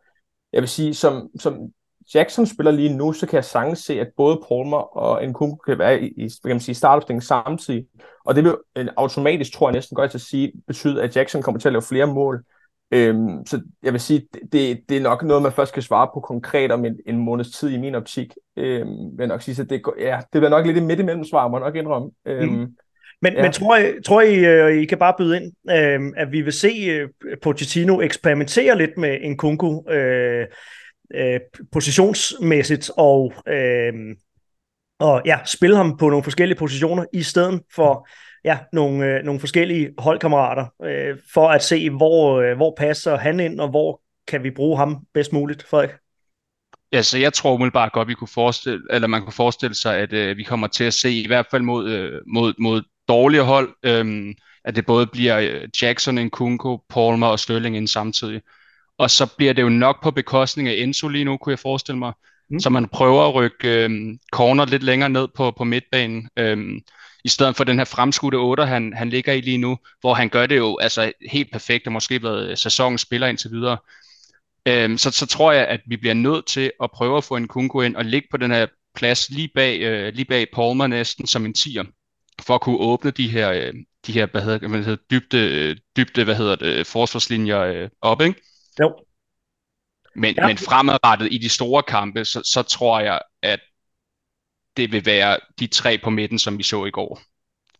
jeg 0.52 0.62
vil 0.62 0.68
sige, 0.68 0.94
som, 0.94 1.30
som 1.38 1.73
Jackson 2.14 2.46
spiller 2.46 2.73
lige 2.73 2.96
nu, 2.96 3.12
så 3.12 3.26
kan 3.26 3.37
jeg 3.37 3.44
sagtens 3.44 3.78
se, 3.78 4.00
at 4.00 4.08
både 4.16 4.40
Palmer 4.49 4.96
og 4.96 5.26
Nkunku 5.26 5.56
kan 5.56 5.78
være 5.78 6.00
i, 6.00 6.06
i 6.06 6.28
kan 6.44 6.50
man 6.50 6.61
sige, 6.61 6.75
startopstillingen 6.75 7.26
samtidig. 7.26 7.87
Og 8.25 8.34
det 8.34 8.44
vil 8.44 8.56
øh, 8.76 8.87
automatisk, 8.96 9.52
tror 9.52 9.68
jeg 9.68 9.73
næsten 9.73 9.94
godt 9.94 10.11
til 10.11 10.18
at 10.18 10.23
sige, 10.23 10.52
betyde, 10.66 11.02
at 11.02 11.16
Jackson 11.16 11.42
kommer 11.42 11.61
til 11.61 11.68
at 11.68 11.73
lave 11.73 11.82
flere 11.82 12.06
mål. 12.06 12.44
Øhm, 12.90 13.46
så 13.46 13.61
jeg 13.82 13.92
vil 13.92 14.00
sige, 14.00 14.26
det, 14.52 14.80
det 14.88 14.96
er 14.96 15.00
nok 15.00 15.23
noget, 15.23 15.42
man 15.42 15.52
først 15.52 15.75
kan 15.75 15.82
svare 15.82 16.08
på 16.14 16.20
konkret 16.20 16.73
om 16.73 16.84
en, 16.84 16.96
en 17.06 17.18
måneds 17.18 17.50
tid 17.50 17.70
i 17.70 17.78
min 17.78 17.94
optik. 17.94 18.34
Øhm, 18.56 18.88
vil 18.88 19.18
jeg 19.18 19.26
nok 19.26 19.42
sige, 19.42 19.54
så 19.54 19.64
det, 19.64 19.82
ja, 19.99 20.20
det 20.32 20.40
bliver 20.40 20.49
nok 20.49 20.66
lidt 20.66 20.84
midt 20.84 21.00
imellem 21.00 21.25
svar, 21.25 21.49
må 21.49 21.56
jeg 21.56 21.66
nok 21.66 21.76
indrømme. 21.76 22.11
Øhm, 22.26 22.52
mm. 22.52 22.66
Men, 23.23 23.32
ja. 23.32 23.42
men 23.42 23.52
tror 23.52 23.76
I, 23.76 24.02
tror 24.06 24.20
I, 24.20 24.64
uh, 24.64 24.82
I 24.82 24.84
kan 24.84 24.99
bare 24.99 25.14
byde 25.18 25.37
ind, 25.37 25.52
uh, 25.64 26.12
at 26.16 26.32
vi 26.32 26.40
vil 26.40 26.52
se 26.52 27.02
uh, 27.02 27.11
Pochettino 27.42 28.00
eksperimentere 28.00 28.78
lidt 28.78 28.99
med 28.99 29.18
en 29.20 29.37
Kunku, 29.37 29.66
uh, 29.66 30.44
øh, 31.14 31.40
positionsmæssigt 31.73 32.90
og, 32.96 33.32
øh, 33.49 33.92
og 34.99 35.23
ja, 35.26 35.38
spille 35.44 35.76
ham 35.76 35.96
på 35.96 36.08
nogle 36.08 36.25
forskellige 36.25 36.58
positioner 36.58 37.04
i 37.12 37.23
stedet 37.23 37.62
for 37.75 38.08
ja, 38.44 38.58
nogle, 38.73 39.06
øh, 39.06 39.25
nogle 39.25 39.40
forskellige 39.40 39.94
holdkammerater 39.99 40.66
øh, 40.84 41.18
for 41.34 41.49
at 41.49 41.62
se, 41.62 41.90
hvor, 41.90 42.40
øh, 42.40 42.56
hvor 42.56 42.75
passer 42.78 43.16
han 43.16 43.40
ind, 43.40 43.61
og 43.61 43.68
hvor 43.68 44.00
kan 44.28 44.42
vi 44.42 44.50
bruge 44.50 44.78
ham 44.78 45.06
bedst 45.14 45.32
muligt, 45.32 45.62
Frederik? 45.62 45.90
Ja, 46.92 47.02
så 47.02 47.18
jeg 47.18 47.32
tror 47.32 47.54
umiddelbart 47.54 47.92
godt, 47.92 48.08
vi 48.08 48.14
kunne 48.14 48.28
forestille, 48.28 48.82
eller 48.90 49.08
man 49.08 49.23
kunne 49.23 49.32
forestille 49.32 49.75
sig, 49.75 49.99
at 49.99 50.12
øh, 50.12 50.37
vi 50.37 50.42
kommer 50.42 50.66
til 50.66 50.84
at 50.84 50.94
se, 50.94 51.12
i 51.12 51.26
hvert 51.26 51.46
fald 51.50 51.62
mod, 51.62 51.90
øh, 51.90 52.20
mod, 52.26 52.54
mod 52.58 52.82
dårlige 53.08 53.42
hold, 53.42 53.75
øh, 53.82 54.34
at 54.64 54.76
det 54.76 54.87
både 54.87 55.06
bliver 55.06 55.38
øh, 55.38 55.68
Jackson, 55.82 56.14
Nkunku, 56.14 56.78
Palmer 56.88 57.26
og 57.26 57.38
Sterling 57.38 57.76
ind 57.76 57.88
samtidig 57.88 58.40
og 58.98 59.10
så 59.10 59.26
bliver 59.36 59.52
det 59.52 59.62
jo 59.62 59.68
nok 59.68 60.02
på 60.02 60.10
bekostning 60.10 60.68
af 60.68 60.74
Enzo 60.74 61.08
lige 61.08 61.24
nu, 61.24 61.36
kunne 61.36 61.50
jeg 61.50 61.58
forestille 61.58 61.98
mig. 61.98 62.12
Mm. 62.50 62.60
Så 62.60 62.70
man 62.70 62.88
prøver 62.88 63.28
at 63.28 63.34
rykke 63.34 63.84
øh, 63.84 63.90
corner 64.32 64.66
lidt 64.66 64.82
længere 64.82 65.08
ned 65.08 65.28
på, 65.36 65.50
på 65.50 65.64
midtbanen, 65.64 66.28
øh, 66.36 66.58
i 67.24 67.28
stedet 67.28 67.56
for 67.56 67.64
den 67.64 67.78
her 67.78 67.84
fremskudte 67.84 68.36
8, 68.36 68.66
han, 68.66 68.92
han 68.96 69.10
ligger 69.10 69.32
i 69.32 69.40
lige 69.40 69.58
nu, 69.58 69.78
hvor 70.00 70.14
han 70.14 70.28
gør 70.28 70.46
det 70.46 70.56
jo 70.56 70.78
altså 70.78 71.12
helt 71.30 71.52
perfekt, 71.52 71.86
og 71.86 71.92
måske 71.92 72.22
været 72.22 72.58
sæsonens 72.58 73.00
spiller 73.00 73.26
indtil 73.26 73.50
videre. 73.50 73.78
Øh, 74.68 74.98
så, 74.98 75.10
så 75.10 75.26
tror 75.26 75.52
jeg, 75.52 75.66
at 75.66 75.80
vi 75.86 75.96
bliver 75.96 76.14
nødt 76.14 76.46
til 76.46 76.72
at 76.82 76.90
prøve 76.90 77.16
at 77.16 77.24
få 77.24 77.36
en 77.36 77.48
Kunko 77.48 77.80
ind 77.80 77.96
og 77.96 78.04
ligge 78.04 78.28
på 78.30 78.36
den 78.36 78.50
her 78.50 78.66
plads 78.94 79.30
lige 79.30 79.50
bag, 79.54 79.80
øh, 79.80 80.14
lige 80.14 80.24
bag 80.24 80.46
Palmer 80.52 80.86
næsten 80.86 81.26
som 81.26 81.44
en 81.44 81.54
tier, 81.54 81.84
for 82.42 82.54
at 82.54 82.60
kunne 82.60 82.78
åbne 82.78 83.10
de 83.10 83.30
her, 83.30 83.52
øh, 83.52 83.74
de 84.06 84.12
her 84.12 84.26
hvad 84.26 84.42
hedder, 84.42 84.68
hvad 84.68 84.82
hedder, 84.82 85.02
dybde, 85.10 85.76
dybde 85.96 86.24
hvad 86.24 86.34
hedder 86.34 86.56
det, 86.56 86.86
forsvarslinjer 86.86 87.60
øh, 87.60 87.88
op, 88.02 88.20
ikke? 88.20 88.40
Jo. 88.81 89.04
Men, 90.14 90.35
ja. 90.35 90.47
men 90.47 90.59
fremadrettet 90.59 91.28
i 91.33 91.38
de 91.38 91.49
store 91.49 91.83
kampe, 91.83 92.25
så, 92.25 92.43
så 92.45 92.62
tror 92.62 93.00
jeg, 93.00 93.21
at 93.43 93.61
det 94.76 94.93
vil 94.93 95.07
være 95.07 95.38
de 95.59 95.66
tre 95.66 95.99
på 95.99 96.11
midten, 96.11 96.38
som 96.38 96.59
vi 96.59 96.62
så 96.62 96.85
i 96.85 96.90
går. 96.90 97.21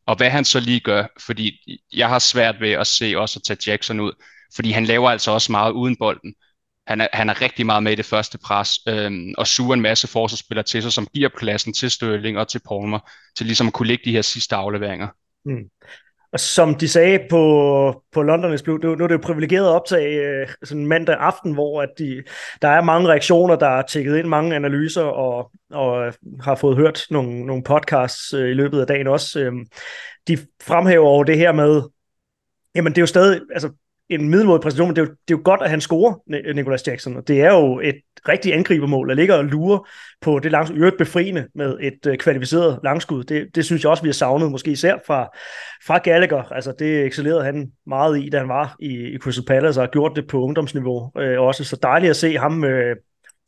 Og 0.07 0.17
hvad 0.17 0.31
han 0.31 0.45
så 0.45 0.61
lige 0.61 0.81
gør, 0.81 1.07
fordi 1.21 1.59
jeg 1.93 2.09
har 2.09 2.19
svært 2.19 2.61
ved 2.61 2.71
at 2.71 2.87
se 2.87 3.15
også 3.17 3.39
at 3.39 3.43
tage 3.43 3.71
Jackson 3.71 4.01
ud, 4.01 4.13
fordi 4.55 4.71
han 4.71 4.85
laver 4.85 5.11
altså 5.11 5.31
også 5.31 5.53
meget 5.53 5.73
uden 5.73 5.97
bolden. 5.97 6.35
Han 6.87 7.01
er, 7.01 7.09
han 7.13 7.31
er 7.31 7.41
rigtig 7.41 7.67
meget 7.67 7.83
med 7.83 7.93
i 7.93 7.95
det 7.95 8.05
første 8.05 8.39
pres, 8.39 8.79
øhm, 8.89 9.35
og 9.39 9.47
suger 9.47 9.75
en 9.75 9.81
masse 9.81 10.09
forsvarsspillere 10.09 10.65
til 10.65 10.83
sig, 10.83 10.93
som 10.93 11.07
giver 11.15 11.29
pladsen 11.39 11.73
til 11.73 11.91
Størling 11.91 12.39
og 12.39 12.49
til 12.49 12.61
Palmer, 12.69 13.11
til 13.37 13.47
ligesom 13.47 13.67
at 13.67 13.73
kunne 13.73 13.89
lægge 13.89 14.05
de 14.05 14.13
her 14.13 14.23
sidste 14.23 14.57
afleveringer. 14.57 15.09
Mm. 15.45 15.71
Og 16.35 16.41
som 16.41 16.75
de 16.75 16.89
sagde 16.89 17.21
på, 17.31 18.03
på 18.13 18.23
Londoners 18.23 18.63
Blue, 18.63 18.79
nu, 18.79 18.95
nu 18.95 19.05
er 19.05 19.09
det 19.09 19.15
jo 19.15 19.21
privilegeret 19.23 19.69
optag 19.69 20.17
øh, 20.17 20.49
sådan 20.65 20.87
mandag 20.87 21.17
aften, 21.19 21.53
hvor 21.53 21.83
at 21.83 21.89
de, 21.99 22.23
der 22.63 22.69
er 22.69 22.83
mange 22.83 23.09
reaktioner, 23.09 23.57
der 23.57 23.67
er 23.67 23.83
tækket 23.83 24.17
ind, 24.17 24.27
mange 24.27 24.57
analyser, 24.57 25.03
og, 25.03 25.51
og 25.71 26.07
øh, 26.07 26.13
har 26.41 26.55
fået 26.55 26.77
hørt 26.77 27.07
nogle, 27.11 27.47
nogle 27.47 27.63
podcasts 27.63 28.35
øh, 28.35 28.51
i 28.51 28.55
løbet 28.55 28.81
af 28.81 28.87
dagen 28.87 29.07
også. 29.07 29.41
Øh, 29.41 29.53
de 30.29 30.39
fremhæver 30.63 31.07
over 31.07 31.25
det 31.25 31.39
her 31.39 31.53
med, 31.53 31.83
jamen 32.75 32.93
det 32.93 32.99
er 32.99 33.03
jo 33.03 33.07
stadig, 33.07 33.41
altså 33.55 33.71
en 34.09 34.29
middelmådig 34.29 34.63
præstation, 34.63 34.89
men 34.89 34.97
det 34.97 35.03
er, 35.03 35.07
jo, 35.07 35.11
det 35.11 35.35
er 35.35 35.39
jo 35.39 35.41
godt, 35.45 35.61
at 35.63 35.71
han 35.71 35.81
scorer, 35.81 36.15
Nicolas 36.55 36.87
Jackson, 36.87 37.17
og 37.17 37.29
det 37.29 37.41
er 37.41 37.53
jo 37.53 37.81
et 37.81 37.95
rigtigt 38.29 38.55
angribermål, 38.55 39.11
at 39.11 39.17
ligger 39.17 39.35
og 39.35 39.45
lurer 39.45 39.89
på 40.21 40.39
det 40.39 40.53
langs, 40.53 40.71
øvrigt 40.71 40.99
befriende 40.99 41.49
med 41.55 41.79
et 41.81 42.07
øh, 42.07 42.17
kvalificeret 42.17 42.81
langskud. 42.85 43.25
Det, 43.25 43.47
det 43.55 43.65
synes 43.65 43.83
jeg 43.83 43.91
også, 43.91 44.03
vi 44.03 44.09
har 44.09 44.13
savnet, 44.13 44.51
måske 44.51 44.71
især 44.71 44.97
fra, 45.07 45.29
fra 45.87 45.99
Gallagher. 45.99 46.53
Altså, 46.53 46.75
det 46.79 47.05
excellerede 47.07 47.45
han 47.45 47.71
meget 47.87 48.19
i, 48.19 48.29
da 48.29 48.39
han 48.39 48.49
var 48.49 48.77
i, 48.81 49.15
i 49.15 49.19
Crystal 49.19 49.45
Palace, 49.45 49.81
og 49.81 49.87
har 49.87 49.91
gjort 49.91 50.13
det 50.17 50.27
på 50.27 50.43
ungdomsniveau 50.43 51.11
øh, 51.19 51.41
også. 51.41 51.65
Så 51.65 51.77
dejligt 51.83 52.11
at 52.11 52.17
se 52.17 52.39
ham 52.39 52.65
øh, 52.65 52.97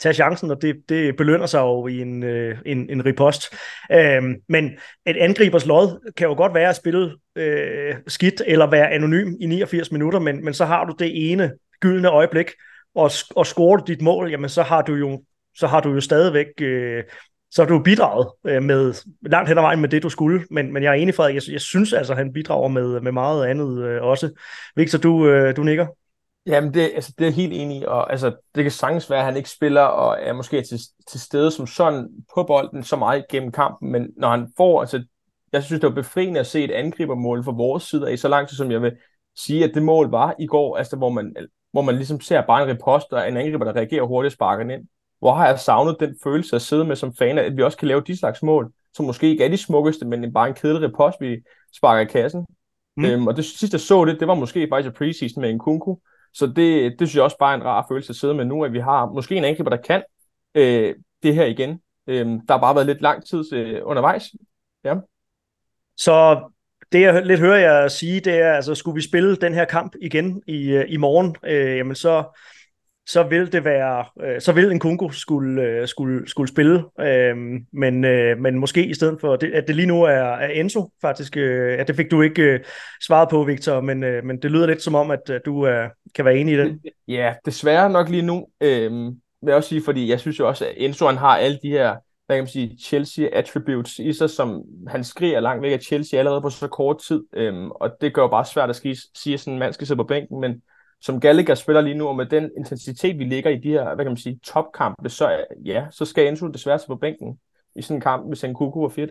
tage 0.01 0.15
chancen, 0.15 0.51
og 0.51 0.63
det, 0.63 0.77
det 0.89 1.17
belønner 1.17 1.47
sig 1.47 1.61
jo 1.61 1.87
i 1.87 2.01
en, 2.01 2.23
øh, 2.23 2.59
en, 2.67 2.91
en 2.91 3.07
ripost. 3.07 3.55
Øhm, 3.93 4.35
men 4.49 4.71
et 5.07 5.17
angribers 5.17 5.67
lod 5.67 6.13
kan 6.17 6.29
jo 6.29 6.35
godt 6.35 6.55
være 6.55 6.69
at 6.69 6.77
spille 6.77 7.17
øh, 7.37 7.95
skidt 8.07 8.43
eller 8.47 8.67
være 8.71 8.91
anonym 8.91 9.35
i 9.41 9.47
89 9.47 9.93
minutter, 9.93 10.19
men, 10.19 10.45
men 10.45 10.55
så 10.55 10.65
har 10.65 10.85
du 10.85 10.95
det 10.99 11.33
ene 11.33 11.53
gyldne 11.81 12.09
øjeblik, 12.09 12.51
og, 12.95 13.11
og 13.37 13.47
scorer 13.47 13.77
du 13.77 13.85
dit 13.87 14.03
mål, 14.03 14.31
jamen 14.31 14.49
så 14.49 14.63
har 14.63 14.83
du 14.83 14.95
jo, 14.95 15.23
så 15.57 15.67
har 15.67 15.81
du 15.81 15.93
jo 15.93 16.01
stadigvæk 16.01 16.47
øh, 16.61 17.05
så 17.51 17.63
har 17.63 17.69
du 17.69 17.83
bidraget 17.83 18.29
øh, 18.47 18.63
med 18.63 18.95
langt 19.23 19.49
hen 19.49 19.59
ad 19.59 19.63
vejen 19.63 19.81
med 19.81 19.89
det, 19.89 20.03
du 20.03 20.09
skulle. 20.09 20.45
Men, 20.51 20.73
men 20.73 20.83
jeg 20.83 20.91
er 20.91 20.95
enig, 20.95 21.15
Frederik. 21.15 21.35
Jeg, 21.35 21.43
jeg 21.53 21.61
synes 21.61 21.93
altså, 21.93 22.15
han 22.15 22.33
bidrager 22.33 22.69
med, 22.69 23.01
med 23.01 23.13
meget 23.13 23.47
andet 23.47 23.85
øh, 23.85 24.03
også. 24.03 24.31
Victor, 24.77 24.99
du, 24.99 25.29
øh, 25.29 25.57
du 25.57 25.63
nikker? 25.63 25.87
Jamen, 26.47 26.75
det, 26.75 26.81
altså, 26.95 27.13
det 27.19 27.27
er 27.27 27.31
helt 27.31 27.53
enig 27.53 27.81
i, 27.81 27.85
og 27.85 28.11
altså, 28.11 28.35
det 28.55 28.65
kan 28.65 28.71
sagtens 28.71 29.11
være, 29.11 29.19
at 29.19 29.25
han 29.25 29.37
ikke 29.37 29.51
spiller 29.51 29.83
og 29.83 30.19
er 30.21 30.33
måske 30.33 30.63
til, 30.63 30.79
til 31.09 31.21
stede 31.21 31.51
som 31.51 31.67
sådan 31.67 32.09
på 32.35 32.43
bolden 32.43 32.83
så 32.83 32.97
meget 32.97 33.29
gennem 33.29 33.53
kampen, 33.53 33.93
men 33.93 34.09
når 34.17 34.29
han 34.29 34.53
får, 34.57 34.81
altså, 34.81 35.05
jeg 35.53 35.63
synes, 35.63 35.81
det 35.81 35.89
var 35.89 35.95
befriende 35.95 36.41
at 36.41 36.47
se 36.47 36.65
et 36.65 36.71
angribermål 36.71 37.45
fra 37.45 37.53
vores 37.53 37.83
side 37.83 38.11
af, 38.11 38.19
så 38.19 38.29
lang 38.29 38.49
tid 38.49 38.57
som 38.57 38.71
jeg 38.71 38.83
vil 38.83 38.93
sige, 39.37 39.65
at 39.65 39.71
det 39.75 39.83
mål 39.83 40.11
var 40.11 40.35
i 40.39 40.47
går, 40.47 40.77
altså, 40.77 40.97
hvor 40.97 41.11
man, 41.11 41.37
hvor 41.73 41.83
man 41.83 41.95
ligesom 41.97 42.21
ser 42.21 42.41
bare 42.41 42.63
en 42.63 42.69
repost 42.69 43.13
og 43.13 43.29
en 43.29 43.37
angriber, 43.37 43.65
der 43.65 43.77
reagerer 43.77 44.05
hurtigt 44.05 44.31
og 44.31 44.33
sparker 44.33 44.75
ind. 44.75 44.89
Hvor 45.19 45.35
har 45.35 45.47
jeg 45.47 45.61
savnet 45.61 45.97
den 46.01 46.17
følelse 46.23 46.57
at 46.57 46.63
sidde 46.63 46.85
med 46.85 46.97
som 46.97 47.15
fan, 47.15 47.39
at 47.39 47.57
vi 47.57 47.63
også 47.63 47.79
kan 47.79 47.89
lave 47.89 48.03
de 48.07 48.19
slags 48.19 48.43
mål, 48.43 48.73
som 48.95 49.07
måske 49.07 49.29
ikke 49.29 49.45
er 49.45 49.49
de 49.49 49.57
smukkeste, 49.57 50.05
men 50.05 50.33
bare 50.33 50.49
en 50.49 50.55
kedelig 50.55 50.89
repost, 50.89 51.21
vi 51.21 51.37
sparker 51.77 52.01
i 52.01 52.13
kassen. 52.13 52.47
Mm. 52.97 53.05
Øhm, 53.05 53.27
og 53.27 53.37
det 53.37 53.45
sidste, 53.45 53.75
jeg 53.75 53.81
så 53.81 54.05
det, 54.05 54.21
det 54.21 54.29
var 54.29 54.35
måske 54.35 54.69
faktisk 54.71 54.95
i 54.95 54.97
preseason 54.99 55.41
med 55.41 55.51
en 55.51 55.59
kunku, 55.59 55.97
så 56.37 56.47
det, 56.47 56.99
det 56.99 57.09
synes 57.09 57.15
jeg 57.15 57.25
også 57.25 57.39
bare 57.39 57.53
er 57.53 57.57
en 57.57 57.65
rar 57.65 57.87
følelse 57.91 58.11
at 58.11 58.17
sidde 58.17 58.35
med 58.35 58.45
nu, 58.45 58.65
at 58.65 58.73
vi 58.73 58.79
har 58.79 59.07
måske 59.07 59.35
en 59.35 59.45
angriber, 59.45 59.71
der 59.71 59.77
kan 59.77 60.03
øh, 60.55 60.95
det 61.23 61.35
her 61.35 61.45
igen. 61.45 61.81
Øh, 62.07 62.27
der 62.27 62.53
har 62.53 62.61
bare 62.61 62.75
været 62.75 62.87
lidt 62.87 63.01
lang 63.01 63.27
tid 63.27 63.53
øh, 63.53 63.81
undervejs. 63.85 64.25
Ja. 64.85 64.95
Så 65.97 66.49
det 66.93 67.01
jeg 67.01 67.27
lidt 67.27 67.41
hører 67.41 67.59
jeg 67.59 67.91
sige, 67.91 68.21
det 68.21 68.35
er, 68.35 68.53
altså 68.53 68.75
skulle 68.75 68.95
vi 68.95 69.03
spille 69.03 69.37
den 69.37 69.55
her 69.55 69.65
kamp 69.65 69.95
igen 70.03 70.43
i, 70.47 70.71
øh, 70.71 70.85
i 70.89 70.97
morgen, 70.97 71.37
øh, 71.45 71.77
jamen 71.77 71.95
så, 71.95 72.25
så 73.07 73.23
vil 73.23 73.53
det 73.53 73.65
være, 73.65 74.05
øh, 74.23 74.41
så 74.41 74.53
vil 74.53 74.71
en 74.71 74.79
Kungo 74.79 75.11
skulle, 75.11 75.63
øh, 75.63 75.89
skulle, 75.89 76.29
skulle 76.29 76.49
spille, 76.49 76.85
øh, 77.01 77.37
men, 77.73 78.05
øh, 78.05 78.39
men 78.39 78.59
måske 78.59 78.87
i 78.87 78.95
stedet 78.95 79.21
for, 79.21 79.37
det, 79.37 79.53
at 79.53 79.69
det 79.69 79.77
lige 79.77 79.87
nu 79.87 80.03
er, 80.03 80.11
er 80.11 80.49
Enzo 80.49 80.91
faktisk, 81.03 81.37
øh, 81.37 81.79
at 81.79 81.89
det 81.89 81.97
fik 81.97 82.11
du 82.11 82.23
ikke 82.23 82.43
øh, 82.43 82.61
svaret 83.07 83.29
på, 83.29 83.45
Victor, 83.45 83.81
men, 83.81 84.03
øh, 84.05 84.25
men 84.25 84.43
det 84.43 84.51
lyder 84.51 84.67
lidt 84.67 84.83
som 84.83 84.95
om, 84.95 85.11
at, 85.11 85.31
at 85.31 85.43
du 85.47 85.67
øh, 85.67 85.89
kan 86.15 86.25
være 86.25 86.37
enig 86.37 86.55
i 86.55 86.59
det. 86.59 86.79
Ja, 87.09 87.35
desværre 87.45 87.91
nok 87.91 88.09
lige 88.09 88.23
nu, 88.23 88.47
øh, 88.61 88.93
vil 89.43 89.47
jeg 89.47 89.55
også 89.55 89.69
sige, 89.69 89.83
fordi 89.85 90.11
jeg 90.11 90.21
synes 90.21 90.39
jo 90.39 90.49
også, 90.49 90.65
at 90.67 90.75
Enzo 90.77 91.07
han 91.07 91.17
har 91.17 91.37
alle 91.37 91.59
de 91.63 91.69
her, 91.69 91.97
hvad 92.27 92.37
kan 92.37 92.43
man 92.43 92.49
sige, 92.49 92.79
Chelsea 92.85 93.29
attributes 93.33 93.99
i 93.99 94.13
sig, 94.13 94.31
som 94.31 94.63
han 94.89 95.05
skriger 95.05 95.41
langt 95.41 95.63
væk 95.63 95.73
af 95.73 95.81
Chelsea 95.81 96.19
allerede 96.19 96.41
på 96.41 96.51
så 96.51 96.69
kort 96.69 96.97
tid, 97.09 97.23
øh, 97.33 97.67
og 97.67 97.91
det 98.01 98.15
gør 98.15 98.23
jo 98.23 98.29
bare 98.29 98.45
svært 98.45 98.71
at 98.71 98.77
sige, 98.77 98.97
sige 99.15 99.39
sådan 99.39 99.53
en 99.53 99.59
mand 99.59 99.73
skal 99.73 99.87
sidde 99.87 99.99
på 99.99 100.05
bænken, 100.05 100.41
men 100.41 100.63
som 101.01 101.21
Gallagher 101.21 101.55
spiller 101.55 101.81
lige 101.81 101.95
nu, 101.95 102.09
og 102.09 102.17
med 102.17 102.27
den 102.27 102.51
intensitet, 102.57 103.19
vi 103.19 103.25
ligger 103.25 103.51
i 103.51 103.59
de 103.59 103.69
her, 103.69 103.95
hvad 103.95 104.05
kan 104.05 104.11
man 104.11 104.17
sige, 104.17 104.41
topkampe, 104.45 105.09
så 105.09 105.45
ja, 105.65 105.87
så 105.91 106.05
skal 106.05 106.29
Enzo 106.29 106.47
desværre 106.47 106.79
på 106.87 106.97
bænken 106.97 107.39
i 107.77 107.83
sådan 107.83 107.97
en 107.97 108.01
kamp, 108.01 108.29
hvis 108.29 108.41
han 108.41 108.55
kunne 108.55 108.85
er 108.85 108.89
fedt. 108.89 109.11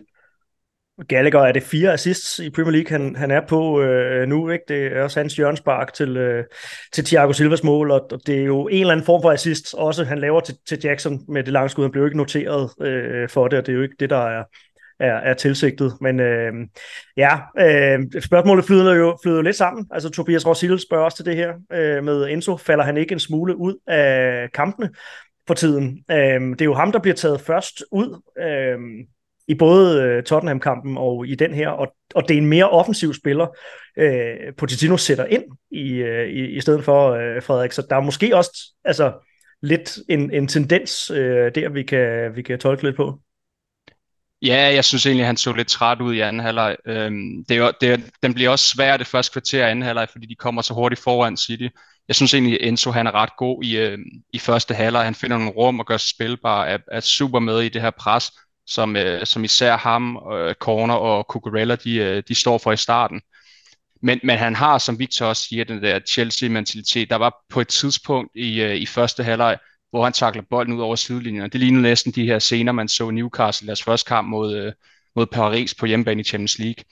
Gallagher 1.08 1.40
er 1.40 1.52
det 1.52 1.62
fire 1.62 1.92
assists 1.92 2.38
i 2.38 2.50
Premier 2.50 2.72
League, 2.72 2.98
han, 2.98 3.16
han 3.16 3.30
er 3.30 3.40
på 3.48 3.80
øh, 3.82 4.28
nu. 4.28 4.50
Ikke? 4.50 4.64
Det 4.68 4.86
er 4.86 5.02
også 5.02 5.20
hans 5.20 5.36
hjørnspark 5.36 5.92
til, 5.92 6.16
øh, 6.16 6.44
til 6.92 7.04
Thiago 7.04 7.32
Silvas 7.32 7.64
mål, 7.64 7.90
og, 7.90 8.08
og 8.12 8.20
det 8.26 8.38
er 8.38 8.44
jo 8.44 8.68
en 8.68 8.80
eller 8.80 8.92
anden 8.92 9.06
form 9.06 9.22
for 9.22 9.30
assist, 9.30 9.74
også 9.74 10.04
han 10.04 10.18
laver 10.18 10.40
til, 10.40 10.54
til 10.68 10.78
Jackson 10.84 11.24
med 11.28 11.44
det 11.44 11.52
lange 11.52 11.68
skud. 11.68 11.84
Han 11.84 11.90
blev 11.90 12.02
jo 12.02 12.06
ikke 12.06 12.16
noteret 12.16 12.70
øh, 12.80 13.28
for 13.28 13.48
det, 13.48 13.58
og 13.58 13.66
det 13.66 13.72
er 13.72 13.76
jo 13.76 13.82
ikke 13.82 13.96
det, 14.00 14.10
der 14.10 14.26
er, 14.26 14.44
er, 15.00 15.14
er 15.14 15.34
tilsigtet. 15.34 15.92
Men 16.00 16.20
øh, 16.20 16.52
ja, 17.16 17.38
øh, 17.58 18.00
spørgsmålet 18.20 18.64
flyder 18.64 18.94
jo, 18.94 19.18
flyder 19.22 19.36
jo 19.36 19.42
lidt 19.42 19.56
sammen. 19.56 19.86
Altså 19.90 20.10
Tobias 20.10 20.46
Rosil 20.46 20.78
spørger 20.78 21.04
også 21.04 21.16
til 21.16 21.26
det 21.26 21.36
her 21.36 21.52
øh, 21.72 22.04
med 22.04 22.28
Enzo. 22.28 22.56
Falder 22.56 22.84
han 22.84 22.96
ikke 22.96 23.12
en 23.12 23.20
smule 23.20 23.56
ud 23.56 23.74
af 23.86 24.48
kampene 24.54 24.90
for 25.46 25.54
tiden? 25.54 26.04
Øh, 26.10 26.40
det 26.40 26.60
er 26.60 26.64
jo 26.64 26.74
ham, 26.74 26.92
der 26.92 26.98
bliver 26.98 27.14
taget 27.14 27.40
først 27.40 27.82
ud 27.92 28.22
øh, 28.38 28.78
i 29.48 29.54
både 29.54 30.02
øh, 30.02 30.22
Tottenham-kampen 30.22 30.98
og 30.98 31.26
i 31.26 31.34
den 31.34 31.54
her, 31.54 31.68
og, 31.68 31.94
og 32.14 32.28
det 32.28 32.34
er 32.34 32.38
en 32.38 32.46
mere 32.46 32.70
offensiv 32.70 33.14
spiller, 33.14 33.46
øh, 33.98 34.54
Pochettino 34.58 34.96
sætter 34.96 35.24
ind 35.24 35.44
i, 35.70 35.92
øh, 35.92 36.28
i, 36.28 36.46
i 36.46 36.60
stedet 36.60 36.84
for 36.84 37.10
øh, 37.10 37.42
Frederik. 37.42 37.72
Så 37.72 37.86
der 37.90 37.96
er 37.96 38.00
måske 38.00 38.36
også 38.36 38.72
altså, 38.84 39.12
lidt 39.62 39.98
en, 40.08 40.30
en 40.30 40.48
tendens 40.48 41.10
øh, 41.10 41.54
der, 41.54 41.68
vi 41.68 41.82
kan, 41.82 42.36
vi 42.36 42.42
kan 42.42 42.58
tolke 42.58 42.82
lidt 42.82 42.96
på. 42.96 43.20
Ja, 44.42 44.74
jeg 44.74 44.84
synes 44.84 45.06
egentlig, 45.06 45.22
at 45.22 45.26
han 45.26 45.36
så 45.36 45.52
lidt 45.52 45.68
træt 45.68 46.00
ud 46.00 46.14
i 46.14 46.20
anden 46.20 46.42
halvleg. 46.42 46.76
Øhm, 46.86 47.44
det 47.48 47.56
er 47.56 47.58
jo, 47.58 47.72
det 47.80 47.92
er, 47.92 47.96
den 48.22 48.34
bliver 48.34 48.50
også 48.50 48.68
svær 48.68 48.96
det 48.96 49.06
første 49.06 49.32
kvarter 49.32 49.66
i 49.66 49.70
anden 49.70 49.82
halvleg, 49.84 50.08
fordi 50.12 50.26
de 50.26 50.34
kommer 50.34 50.62
så 50.62 50.74
hurtigt 50.74 51.02
foran 51.02 51.36
City. 51.36 51.68
Jeg 52.08 52.16
synes 52.16 52.34
egentlig, 52.34 52.60
at 52.62 52.68
Enzo 52.68 52.90
han 52.90 53.06
er 53.06 53.14
ret 53.14 53.36
god 53.38 53.64
i, 53.64 53.76
øh, 53.76 53.98
i 54.32 54.38
første 54.38 54.74
halvleg. 54.74 55.04
Han 55.04 55.14
finder 55.14 55.36
nogle 55.38 55.52
rum 55.52 55.80
og 55.80 55.86
gør 55.86 55.96
sig 55.96 56.10
spilbar, 56.10 56.64
er, 56.64 56.78
er 56.92 57.00
super 57.00 57.38
med 57.38 57.60
i 57.60 57.68
det 57.68 57.82
her 57.82 57.90
pres, 57.90 58.32
som, 58.66 58.96
øh, 58.96 59.26
som 59.26 59.44
især 59.44 59.76
ham, 59.76 60.18
øh, 60.32 60.54
Corner 60.54 60.94
og 60.94 61.24
Cucurella, 61.28 61.76
de, 61.76 61.94
øh, 61.96 62.22
de 62.28 62.34
står 62.34 62.58
for 62.58 62.72
i 62.72 62.76
starten. 62.76 63.20
Men, 64.02 64.20
men 64.22 64.38
han 64.38 64.54
har, 64.54 64.78
som 64.78 64.98
Victor 64.98 65.26
også 65.26 65.44
siger, 65.48 65.64
den 65.64 65.82
der 65.82 66.00
Chelsea-mentalitet. 66.08 67.10
Der 67.10 67.16
var 67.16 67.44
på 67.50 67.60
et 67.60 67.68
tidspunkt 67.68 68.30
i, 68.34 68.60
øh, 68.60 68.74
i 68.74 68.86
første 68.86 69.24
halvleg, 69.24 69.58
hvor 69.90 70.04
han 70.04 70.12
takler 70.12 70.42
bolden 70.50 70.74
ud 70.74 70.80
over 70.80 70.96
sidelinjen. 70.96 71.50
Det 71.50 71.60
ligner 71.60 71.80
næsten 71.80 72.12
de 72.12 72.26
her 72.26 72.38
scener, 72.38 72.72
man 72.72 72.88
så 72.88 73.10
Newcastle 73.10 73.66
deres 73.66 73.82
første 73.82 74.08
kamp 74.08 74.28
mod, 74.28 74.56
øh, 74.56 74.72
mod 75.16 75.26
Paris 75.26 75.74
på 75.74 75.86
hjemmebane 75.86 76.20
i 76.20 76.24
Champions 76.24 76.58
League. 76.58 76.84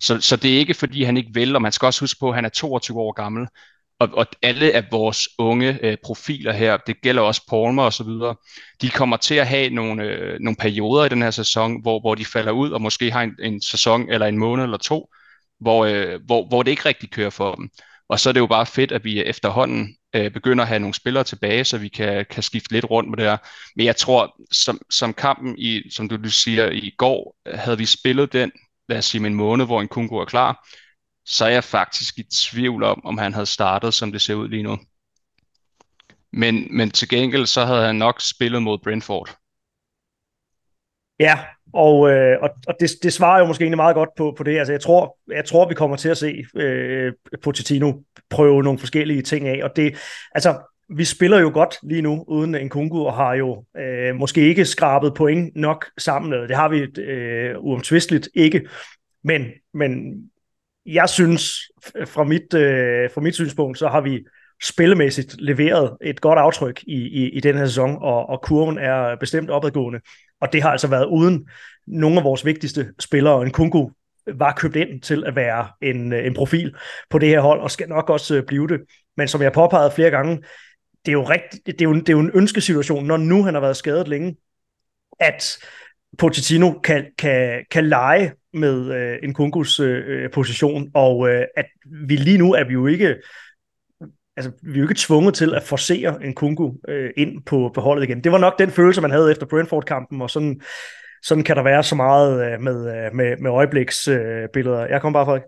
Så, 0.00 0.20
så 0.20 0.36
det 0.36 0.54
er 0.54 0.58
ikke, 0.58 0.74
fordi 0.74 1.02
han 1.02 1.16
ikke 1.16 1.30
vil, 1.34 1.56
og 1.56 1.62
man 1.62 1.72
skal 1.72 1.86
også 1.86 2.00
huske 2.00 2.20
på, 2.20 2.28
at 2.28 2.34
han 2.34 2.44
er 2.44 2.48
22 2.48 3.00
år 3.00 3.12
gammel. 3.12 3.46
Og, 4.00 4.08
og 4.12 4.26
alle 4.42 4.72
af 4.72 4.84
vores 4.90 5.28
unge 5.38 5.78
øh, 5.82 5.96
profiler 6.04 6.52
her, 6.52 6.76
det 6.76 7.00
gælder 7.02 7.22
også 7.22 7.42
Palmer 7.50 7.82
og 7.82 7.92
så 7.92 8.04
videre, 8.04 8.36
de 8.82 8.90
kommer 8.90 9.16
til 9.16 9.34
at 9.34 9.46
have 9.46 9.70
nogle, 9.70 10.02
øh, 10.02 10.40
nogle 10.40 10.56
perioder 10.56 11.04
i 11.04 11.08
den 11.08 11.22
her 11.22 11.30
sæson, 11.30 11.82
hvor, 11.82 12.00
hvor 12.00 12.14
de 12.14 12.24
falder 12.24 12.52
ud, 12.52 12.70
og 12.70 12.82
måske 12.82 13.10
har 13.10 13.22
en, 13.22 13.36
en 13.42 13.62
sæson 13.62 14.10
eller 14.12 14.26
en 14.26 14.38
måned 14.38 14.64
eller 14.64 14.76
to, 14.78 15.08
hvor, 15.60 15.84
øh, 15.84 16.20
hvor, 16.26 16.48
hvor 16.48 16.62
det 16.62 16.70
ikke 16.70 16.88
rigtig 16.88 17.10
kører 17.10 17.30
for 17.30 17.54
dem. 17.54 17.70
Og 18.08 18.20
så 18.20 18.28
er 18.28 18.32
det 18.32 18.40
jo 18.40 18.46
bare 18.46 18.66
fedt, 18.66 18.92
at 18.92 19.04
vi 19.04 19.22
efterhånden 19.22 19.96
øh, 20.14 20.32
begynder 20.32 20.64
at 20.64 20.68
have 20.68 20.80
nogle 20.80 20.94
spillere 20.94 21.24
tilbage, 21.24 21.64
så 21.64 21.78
vi 21.78 21.88
kan, 21.88 22.26
kan 22.30 22.42
skifte 22.42 22.72
lidt 22.72 22.90
rundt 22.90 23.10
med 23.10 23.16
det 23.16 23.24
her. 23.26 23.36
Men 23.76 23.86
jeg 23.86 23.96
tror, 23.96 24.36
som, 24.52 24.80
som 24.90 25.14
kampen, 25.14 25.58
i, 25.58 25.90
som 25.90 26.08
du 26.08 26.30
siger, 26.30 26.70
i 26.70 26.94
går, 26.98 27.36
havde 27.54 27.78
vi 27.78 27.86
spillet 27.86 28.32
den, 28.32 28.52
lad 28.88 28.98
os 28.98 29.04
sige, 29.04 29.26
en 29.26 29.34
måned, 29.34 29.66
hvor 29.66 29.80
en 29.80 29.88
Kungo 29.88 30.16
er 30.16 30.24
klar, 30.24 30.68
så 31.24 31.44
er 31.44 31.48
jeg 31.48 31.64
faktisk 31.64 32.18
i 32.18 32.22
tvivl 32.22 32.82
om, 32.82 33.04
om 33.04 33.18
han 33.18 33.32
havde 33.32 33.46
startet, 33.46 33.94
som 33.94 34.12
det 34.12 34.22
ser 34.22 34.34
ud 34.34 34.48
lige 34.48 34.62
nu. 34.62 34.78
Men, 36.32 36.76
men 36.76 36.90
til 36.90 37.08
gengæld, 37.08 37.46
så 37.46 37.64
havde 37.64 37.86
han 37.86 37.96
nok 37.96 38.20
spillet 38.20 38.62
mod 38.62 38.78
Brentford. 38.78 39.36
Ja, 41.20 41.44
og, 41.72 42.10
øh, 42.10 42.36
og, 42.42 42.50
og 42.66 42.74
det, 42.80 42.90
det 43.02 43.12
svarer 43.12 43.38
jo 43.38 43.46
måske 43.46 43.62
egentlig 43.62 43.76
meget 43.76 43.94
godt 43.94 44.08
på, 44.16 44.34
på 44.36 44.42
det. 44.42 44.58
Altså, 44.58 44.72
jeg 44.72 44.80
tror, 44.80 45.16
jeg 45.30 45.44
tror, 45.44 45.68
vi 45.68 45.74
kommer 45.74 45.96
til 45.96 46.08
at 46.08 46.16
se 46.16 46.44
øh, 46.54 47.12
Pochettino 47.42 47.92
prøve 48.30 48.62
nogle 48.62 48.78
forskellige 48.78 49.22
ting 49.22 49.48
af, 49.48 49.60
og 49.64 49.76
det, 49.76 49.96
altså, 50.34 50.58
vi 50.96 51.04
spiller 51.04 51.38
jo 51.38 51.50
godt 51.54 51.76
lige 51.82 52.02
nu 52.02 52.24
uden 52.28 52.54
en 52.54 52.68
Kungu, 52.68 53.06
og 53.06 53.14
har 53.14 53.34
jo 53.34 53.64
øh, 53.78 54.14
måske 54.14 54.40
ikke 54.48 54.64
skrabet 54.64 55.14
point 55.14 55.56
nok 55.56 55.86
sammen. 55.98 56.32
Det 56.32 56.56
har 56.56 56.68
vi 56.68 57.00
øh, 57.00 57.54
uomtvisteligt 57.58 58.28
ikke. 58.34 58.68
Men, 59.24 59.46
men 59.74 60.22
jeg 60.86 61.08
synes, 61.08 61.42
fra 62.06 62.24
mit, 62.24 62.54
øh, 62.54 63.10
fra 63.14 63.20
mit 63.20 63.34
synspunkt, 63.34 63.78
så 63.78 63.88
har 63.88 64.00
vi 64.00 64.24
spillemæssigt 64.62 65.36
leveret 65.38 65.96
et 66.00 66.20
godt 66.20 66.38
aftryk 66.38 66.82
i, 66.86 66.96
i, 66.96 67.28
i 67.28 67.40
den 67.40 67.56
her 67.56 67.66
sæson, 67.66 67.98
og, 68.00 68.28
og 68.28 68.42
kurven 68.42 68.78
er 68.78 69.16
bestemt 69.16 69.50
opadgående. 69.50 70.00
Og 70.40 70.52
det 70.52 70.62
har 70.62 70.70
altså 70.70 70.88
været 70.88 71.06
uden 71.06 71.48
nogle 71.86 72.18
af 72.18 72.24
vores 72.24 72.44
vigtigste 72.44 72.92
spillere. 72.98 73.42
En 73.42 73.50
Kungu 73.50 73.90
var 74.34 74.52
købt 74.52 74.76
ind 74.76 75.02
til 75.02 75.24
at 75.26 75.36
være 75.36 75.68
en, 75.82 76.12
øh, 76.12 76.26
en 76.26 76.34
profil 76.34 76.74
på 77.10 77.18
det 77.18 77.28
her 77.28 77.40
hold, 77.40 77.60
og 77.60 77.70
skal 77.70 77.88
nok 77.88 78.10
også 78.10 78.36
øh, 78.36 78.42
blive 78.46 78.68
det. 78.68 78.80
Men 79.16 79.28
som 79.28 79.42
jeg 79.42 79.52
påpegede 79.52 79.90
flere 79.90 80.10
gange, 80.10 80.36
det 81.06 81.08
er 81.08 81.12
jo, 81.12 81.22
rigt, 81.22 81.66
det 81.66 81.80
er 81.80 81.84
jo, 81.84 81.94
det 81.94 82.08
er 82.08 82.12
jo 82.12 82.20
en 82.20 82.30
ønskesituation, 82.34 83.06
når 83.06 83.16
nu 83.16 83.42
han 83.42 83.54
har 83.54 83.60
været 83.60 83.76
skadet 83.76 84.08
længe, 84.08 84.36
at 85.20 85.58
Pochettino 86.18 86.72
kan, 86.72 87.06
kan, 87.18 87.64
kan 87.70 87.88
lege 87.88 88.32
med 88.52 88.94
øh, 88.94 89.18
en 89.22 89.34
Kungus 89.34 89.80
øh, 89.80 90.04
øh, 90.06 90.30
position, 90.30 90.90
og 90.94 91.28
øh, 91.28 91.44
at 91.56 91.66
vi 92.06 92.16
lige 92.16 92.38
nu 92.38 92.52
er 92.52 92.64
vi 92.64 92.72
jo 92.72 92.86
ikke 92.86 93.16
altså, 94.38 94.52
vi 94.62 94.72
er 94.72 94.76
jo 94.76 94.88
ikke 94.88 95.00
tvunget 95.00 95.34
til 95.34 95.54
at 95.54 95.62
forcere 95.62 96.24
en 96.24 96.34
Kungu 96.34 96.74
øh, 96.88 97.10
ind 97.16 97.42
på, 97.46 97.70
på 97.74 97.80
holdet 97.80 98.04
igen. 98.04 98.24
Det 98.24 98.32
var 98.32 98.38
nok 98.38 98.58
den 98.58 98.70
følelse, 98.70 99.00
man 99.00 99.10
havde 99.10 99.30
efter 99.30 99.46
Brentford-kampen, 99.46 100.22
og 100.22 100.30
sådan, 100.30 100.60
sådan 101.22 101.44
kan 101.44 101.56
der 101.56 101.62
være 101.62 101.82
så 101.82 101.94
meget 101.94 102.52
øh, 102.52 102.60
med, 102.60 102.96
øh, 102.96 103.14
med, 103.14 103.36
med 103.36 103.50
øjebliksbilleder. 103.50 104.80
Øh, 104.80 104.90
jeg 104.90 105.00
kommer 105.00 105.24
bare 105.24 105.40
fra 105.40 105.46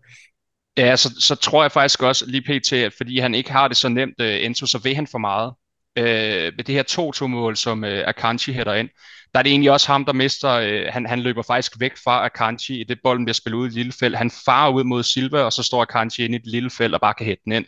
Ja, 0.76 0.96
så, 0.96 1.14
så 1.20 1.35
tror 1.35 1.62
jeg 1.62 1.72
faktisk 1.72 2.03
også 2.03 2.26
lige 2.26 2.61
pt, 2.61 2.72
at 2.72 2.92
fordi 2.96 3.18
han 3.18 3.35
ikke 3.35 3.53
har 3.53 3.68
det 3.68 3.76
så 3.76 3.88
nemt, 3.88 4.20
øh, 4.20 4.44
Enzo, 4.44 4.66
så 4.66 4.79
vil 4.79 4.94
han 4.94 5.07
for 5.07 5.18
meget. 5.18 5.53
Øh, 5.96 6.53
med 6.57 6.64
det 6.64 6.74
her 6.74 6.83
2-2-mål, 7.22 7.57
som 7.57 7.85
øh, 7.85 8.09
Akanji 8.09 8.53
hætter 8.53 8.74
ind, 8.74 8.88
der 9.33 9.38
er 9.38 9.42
det 9.42 9.50
egentlig 9.50 9.70
også 9.70 9.87
ham, 9.87 10.05
der 10.05 10.12
mister, 10.12 10.50
øh, 10.50 10.87
han, 10.88 11.07
han 11.07 11.20
løber 11.20 11.42
faktisk 11.42 11.81
væk 11.81 11.92
fra 12.05 12.24
Akanji 12.24 12.81
i 12.81 12.85
det 12.85 12.98
bolden 13.05 13.24
bliver 13.24 13.35
spillet 13.35 13.59
ud 13.59 13.66
i 13.66 13.68
et 13.68 13.74
lille 13.74 13.92
felt. 13.92 14.16
Han 14.16 14.31
farer 14.44 14.72
ud 14.72 14.85
mod 14.85 15.03
Silva, 15.03 15.42
og 15.42 15.53
så 15.53 15.62
står 15.62 15.83
Akanji 15.83 16.24
ind 16.24 16.35
i 16.35 16.37
et 16.37 16.46
lille 16.46 16.70
felt 16.70 16.94
og 16.94 17.00
bare 17.00 17.14
kan 17.14 17.26
hætte 17.26 17.42
den 17.44 17.53
ind. 17.53 17.64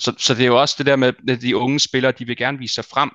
Så, 0.00 0.14
så 0.18 0.34
det 0.34 0.42
er 0.42 0.46
jo 0.46 0.60
også 0.60 0.74
det 0.78 0.86
der 0.86 0.96
med, 0.96 1.12
at 1.28 1.42
de 1.42 1.56
unge 1.56 1.80
spillere, 1.80 2.12
de 2.12 2.26
vil 2.26 2.36
gerne 2.36 2.58
vise 2.58 2.74
sig 2.74 2.84
frem. 2.84 3.10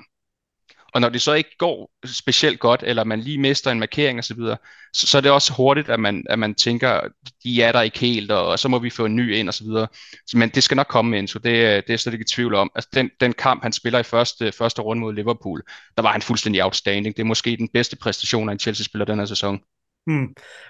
Og 0.94 1.02
når 1.02 1.10
det 1.10 1.22
så 1.22 1.34
ikke 1.34 1.58
går 1.58 1.92
specielt 2.06 2.60
godt, 2.60 2.84
eller 2.84 3.04
man 3.04 3.20
lige 3.20 3.38
mister 3.38 3.72
en 3.72 3.80
markering 3.80 4.20
osv., 4.20 4.36
så, 4.36 4.58
så, 4.94 5.08
så 5.08 5.18
er 5.18 5.22
det 5.22 5.32
også 5.32 5.54
hurtigt, 5.54 5.90
at 5.90 6.00
man, 6.00 6.24
at 6.30 6.40
man 6.40 6.56
tænker, 6.56 7.02
de 7.44 7.62
er 7.62 7.72
der 7.72 7.82
ikke 7.82 8.00
helt, 8.00 8.32
og, 8.32 8.48
og 8.48 8.60
så 8.60 8.68
må 8.68 8.80
vi 8.80 8.90
få 8.90 9.06
en 9.06 9.16
ny 9.16 9.36
ind 9.36 9.50
osv. 9.50 9.68
Men 10.34 10.50
det 10.50 10.64
skal 10.64 10.76
nok 10.76 10.88
komme 10.88 11.18
ind, 11.18 11.28
så 11.28 11.40
det, 11.40 11.44
det 11.44 11.62
er 11.62 11.84
jeg 11.88 12.00
slet 12.00 12.14
ikke 12.14 12.24
i 12.24 12.34
tvivl 12.34 12.56
om. 12.56 12.72
Altså 12.76 12.90
den, 12.94 13.10
den 13.20 13.34
kamp, 13.34 13.64
han 13.64 13.74
spiller 13.74 14.00
i 14.00 14.04
første, 14.04 14.52
første 14.52 14.82
runde 14.82 15.02
mod 15.02 15.14
Liverpool, 15.14 15.62
der 15.98 16.02
var 16.02 16.12
han 16.12 16.22
fuldstændig 16.22 16.64
outstanding. 16.64 17.18
Det 17.18 17.22
er 17.22 17.28
måske 17.28 17.58
den 17.58 17.70
bedste 17.74 17.96
præstation 17.96 18.50
af 18.50 18.54
en 18.54 18.60
Chelsea-spiller 18.60 19.06
den 19.06 19.20
her 19.20 19.26
sæson. 19.26 19.60
Hmm. 20.08 20.28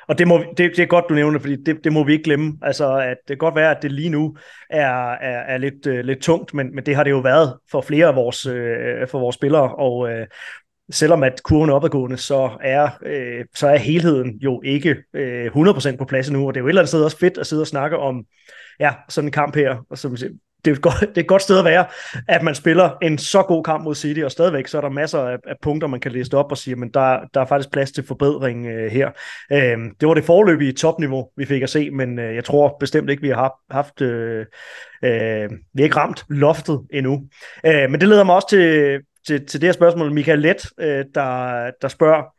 Og 0.08 0.17
det, 0.17 0.28
må, 0.28 0.38
det, 0.58 0.58
det 0.58 0.80
er 0.80 0.86
godt, 0.86 1.06
du 1.10 1.13
nævner, 1.13 1.39
fordi 1.39 1.56
det, 1.56 1.84
det 1.84 1.93
må 1.93 2.04
vi 2.04 2.12
ikke 2.12 2.24
glemme. 2.24 2.58
Altså, 2.62 2.98
at 2.98 3.17
det 3.17 3.28
kan 3.28 3.38
godt 3.38 3.56
være, 3.56 3.76
at 3.76 3.82
det 3.82 3.91
lige 3.91 4.10
nu 4.10 4.38
er, 4.69 5.12
er, 5.12 5.39
er 5.39 5.58
lidt, 5.58 5.88
øh, 5.88 6.06
lidt 6.06 6.21
tungt, 6.21 6.54
men, 6.54 6.76
men 6.76 6.86
det 6.86 6.95
har 6.95 7.04
det 7.04 7.12
jo 7.12 7.19
været 7.19 7.58
for 7.71 7.82
flere 7.82 8.08
af 8.08 8.15
vores, 8.15 8.45
øh, 8.45 9.08
for 9.08 9.19
vores 9.19 9.36
spillere, 9.36 9.76
og 9.76 10.10
øh, 10.12 10.28
selvom 10.91 11.24
at 11.24 11.43
kurven 11.43 11.69
er 11.69 11.74
opadgående, 11.74 12.17
så 12.17 12.58
er, 12.62 12.89
øh, 13.06 13.45
så 13.56 13.67
er 13.67 13.78
helheden 13.78 14.38
jo 14.38 14.62
ikke 14.65 14.95
øh, 15.13 15.45
100% 15.45 15.98
på 15.98 16.06
plads 16.06 16.32
nu, 16.32 16.48
og 16.48 16.54
det 16.54 16.60
er 16.60 16.62
jo 16.62 16.67
et 16.67 16.71
eller 16.71 16.82
andet 16.82 16.89
sted 16.89 17.04
også 17.04 17.17
fedt 17.17 17.38
at 17.38 17.48
sidde 17.48 17.63
og 17.63 17.67
snakke 17.67 17.98
om 17.98 18.26
ja, 18.80 18.93
sådan 19.10 19.28
en 19.28 19.32
kamp 19.32 19.56
her, 19.56 19.86
og 19.89 19.98
som 19.98 20.17
det 20.65 20.71
er, 20.71 20.75
et 20.75 20.82
godt, 20.82 20.99
det 20.99 21.17
er 21.17 21.21
et 21.21 21.28
godt 21.28 21.41
sted 21.41 21.60
at 21.60 21.65
være, 21.65 21.86
at 22.28 22.43
man 22.43 22.56
spiller 22.56 22.89
en 23.01 23.17
så 23.17 23.41
god 23.41 23.63
kamp 23.63 23.84
mod 23.84 23.95
City, 23.95 24.19
og 24.19 24.32
stadigvæk 24.32 24.67
så 24.67 24.78
er 24.78 24.82
der 24.82 24.89
masser 24.89 25.19
af, 25.19 25.38
af 25.47 25.56
punkter, 25.62 25.88
man 25.88 25.99
kan 25.99 26.12
læse 26.12 26.38
op 26.38 26.51
og 26.51 26.58
sige, 26.58 26.75
men 26.75 26.89
der, 26.89 27.19
der 27.34 27.41
er 27.41 27.45
faktisk 27.45 27.71
plads 27.71 27.91
til 27.91 28.06
forbedring 28.08 28.65
øh, 28.65 28.91
her. 28.91 29.10
Øh, 29.51 29.78
det 29.99 30.08
var 30.08 30.13
det 30.13 30.23
forløbige 30.23 30.71
topniveau, 30.71 31.30
vi 31.38 31.45
fik 31.45 31.62
at 31.62 31.69
se, 31.69 31.91
men 31.91 32.19
øh, 32.19 32.36
jeg 32.36 32.43
tror 32.43 32.78
bestemt 32.80 33.10
ikke, 33.10 33.21
vi 33.21 33.30
har 33.30 33.36
haft, 33.36 33.54
haft 33.71 34.01
øh, 34.01 34.45
øh, 35.04 35.49
vi 35.73 35.82
har 35.82 35.84
ikke 35.84 35.97
ramt 35.97 36.23
loftet 36.30 36.82
endnu. 36.93 37.23
Øh, 37.65 37.89
men 37.89 38.01
det 38.01 38.10
leder 38.10 38.23
mig 38.23 38.36
også 38.36 38.47
til, 38.49 38.99
til, 39.28 39.45
til 39.45 39.62
det 39.62 39.67
her 39.67 39.73
spørgsmål, 39.73 40.13
Michael 40.13 40.39
Let, 40.39 40.65
øh, 40.80 41.06
der, 41.15 41.71
der 41.82 41.88
spørger, 41.88 42.35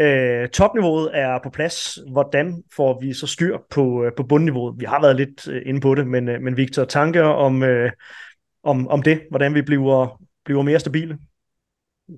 Øh, 0.00 0.48
topniveauet 0.48 1.10
er 1.12 1.38
på 1.42 1.50
plads. 1.50 1.98
Hvordan 2.12 2.62
får 2.76 3.00
vi 3.00 3.12
så 3.12 3.26
styr 3.26 3.58
på, 3.70 4.04
øh, 4.04 4.12
på 4.16 4.22
bundniveauet? 4.22 4.74
Vi 4.78 4.84
har 4.84 5.00
været 5.00 5.16
lidt 5.16 5.48
øh, 5.48 5.62
inde 5.66 5.80
på 5.80 5.94
det, 5.94 6.06
men, 6.06 6.28
øh, 6.28 6.40
men 6.40 6.56
Victor, 6.56 6.84
tanker 6.84 7.24
om, 7.24 7.62
øh, 7.62 7.90
om, 8.62 8.88
om 8.88 9.02
det? 9.02 9.22
Hvordan 9.30 9.54
vi 9.54 9.62
bliver, 9.62 10.22
bliver 10.44 10.62
mere 10.62 10.80
stabile? 10.80 11.18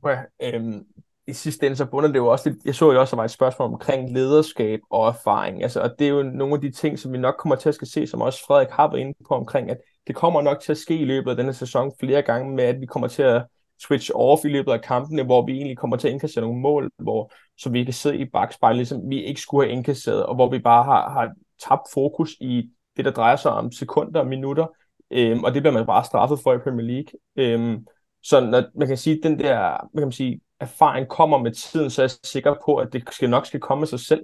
Ja, 0.07 0.19
øhm, 0.43 0.85
I 1.27 1.33
sidste 1.33 1.67
ende 1.67 1.77
så 1.77 1.87
bunder 1.87 2.09
det 2.09 2.17
jo 2.17 2.27
også 2.27 2.51
lidt, 2.51 2.65
jeg 2.65 2.75
så 2.75 2.93
jo 2.93 3.01
også, 3.01 3.11
der 3.11 3.21
var 3.21 3.25
et 3.25 3.31
spørgsmål 3.31 3.69
omkring 3.69 4.13
lederskab 4.13 4.81
og 4.91 5.09
erfaring, 5.09 5.63
altså, 5.63 5.81
og 5.81 5.91
det 5.99 6.05
er 6.05 6.11
jo 6.11 6.23
nogle 6.23 6.55
af 6.55 6.61
de 6.61 6.71
ting, 6.71 6.99
som 6.99 7.13
vi 7.13 7.19
nok 7.19 7.35
kommer 7.39 7.57
til 7.57 7.69
at 7.69 7.75
skal 7.75 7.89
se, 7.89 8.07
som 8.07 8.23
også 8.23 8.47
Frederik 8.47 8.69
har 8.71 8.91
været 8.91 9.01
inde 9.01 9.15
på 9.29 9.35
omkring, 9.35 9.71
at 9.71 9.79
det 10.07 10.15
kommer 10.15 10.43
nok 10.43 10.61
til 10.61 10.73
at 10.73 10.79
ske 10.79 10.97
i 10.97 11.05
løbet 11.05 11.31
af 11.31 11.37
denne 11.37 11.53
sæson 11.53 11.93
flere 12.01 12.23
gange 12.23 12.57
med, 12.57 12.65
at 12.65 12.81
vi 12.81 12.87
kommer 12.87 13.09
til 13.09 13.23
at 13.23 13.43
switch 13.87 14.11
off 14.15 14.45
i 14.45 14.49
løbet 14.49 14.73
af 14.73 14.83
kampene, 14.83 15.23
hvor 15.23 15.47
vi 15.47 15.53
egentlig 15.53 15.79
kommer 15.79 15.97
til 15.97 16.09
at 16.09 16.13
indkassere 16.13 16.45
nogle 16.45 16.61
mål, 16.61 16.91
hvor, 16.99 17.33
så 17.59 17.71
vi 17.71 17.85
kan 17.85 17.95
sidde 17.95 18.17
i 18.17 18.25
bagspejlet, 18.25 18.77
ligesom 18.77 19.11
vi 19.11 19.25
ikke 19.25 19.41
skulle 19.41 19.67
have 19.67 19.77
indkasseret, 19.77 20.27
og 20.27 20.35
hvor 20.35 20.51
vi 20.51 20.59
bare 20.59 20.85
har, 20.85 21.11
har 21.11 21.33
tabt 21.69 21.83
fokus 21.95 22.31
i 22.41 22.71
det, 22.97 23.05
der 23.05 23.11
drejer 23.11 23.37
sig 23.37 23.51
om 23.53 23.73
sekunder 23.73 24.21
og 24.21 24.27
minutter, 24.27 24.67
øhm, 25.11 25.45
og 25.45 25.55
det 25.55 25.63
bliver 25.63 25.73
man 25.73 25.87
bare 25.87 26.05
straffet 26.05 26.39
for 26.43 26.53
i 26.53 26.59
Premier 26.59 26.87
League. 26.87 27.13
Øhm, 27.37 27.87
så 28.23 28.41
når, 28.41 28.63
man 28.75 28.89
kan 28.89 28.97
sige, 28.97 29.17
at 29.17 29.23
den 29.23 29.39
der 29.39 29.89
man 29.95 30.05
kan 30.05 30.13
sige, 30.13 30.41
erfaring 30.61 31.09
kommer 31.09 31.39
med 31.39 31.53
tiden, 31.53 31.91
så 31.91 32.03
er 32.03 32.05
jeg 32.05 32.11
sikker 32.25 32.55
på, 32.65 32.77
at 32.77 32.93
det 32.93 33.03
skal 33.11 33.31
nok 33.31 33.47
skal 33.47 33.61
komme 33.61 33.83
af 33.83 33.89
sig 33.89 34.01
selv. 34.01 34.23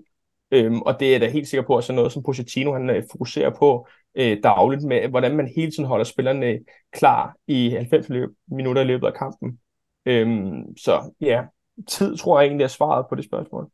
Øhm, 0.51 0.83
og 0.83 1.01
det 1.01 1.15
er 1.15 1.19
da 1.19 1.31
helt 1.31 1.49
sikker 1.49 1.67
på, 1.67 1.77
at 1.77 1.85
sådan 1.85 1.97
noget 1.97 2.13
som 2.13 2.23
Pochettino 2.23 2.73
han 2.73 2.91
øh, 2.91 3.03
fokuserer 3.13 3.51
på 3.51 3.89
øh, 4.15 4.39
dagligt, 4.43 4.83
med 4.83 5.09
hvordan 5.09 5.37
man 5.37 5.53
hele 5.57 5.71
tiden 5.71 5.85
holder 5.85 6.05
spillerne 6.05 6.59
klar 6.93 7.35
i 7.47 7.69
90 7.69 8.09
løb, 8.09 8.29
minutter 8.47 8.83
i 8.83 8.85
løbet 8.85 9.07
af 9.07 9.15
kampen. 9.15 9.59
Øhm, 10.07 10.77
så 10.77 11.13
ja, 11.21 11.43
tid 11.89 12.17
tror 12.17 12.41
jeg 12.41 12.47
egentlig 12.47 12.65
er 12.65 12.69
svaret 12.69 13.07
på 13.09 13.15
det 13.15 13.25
spørgsmål. 13.25 13.71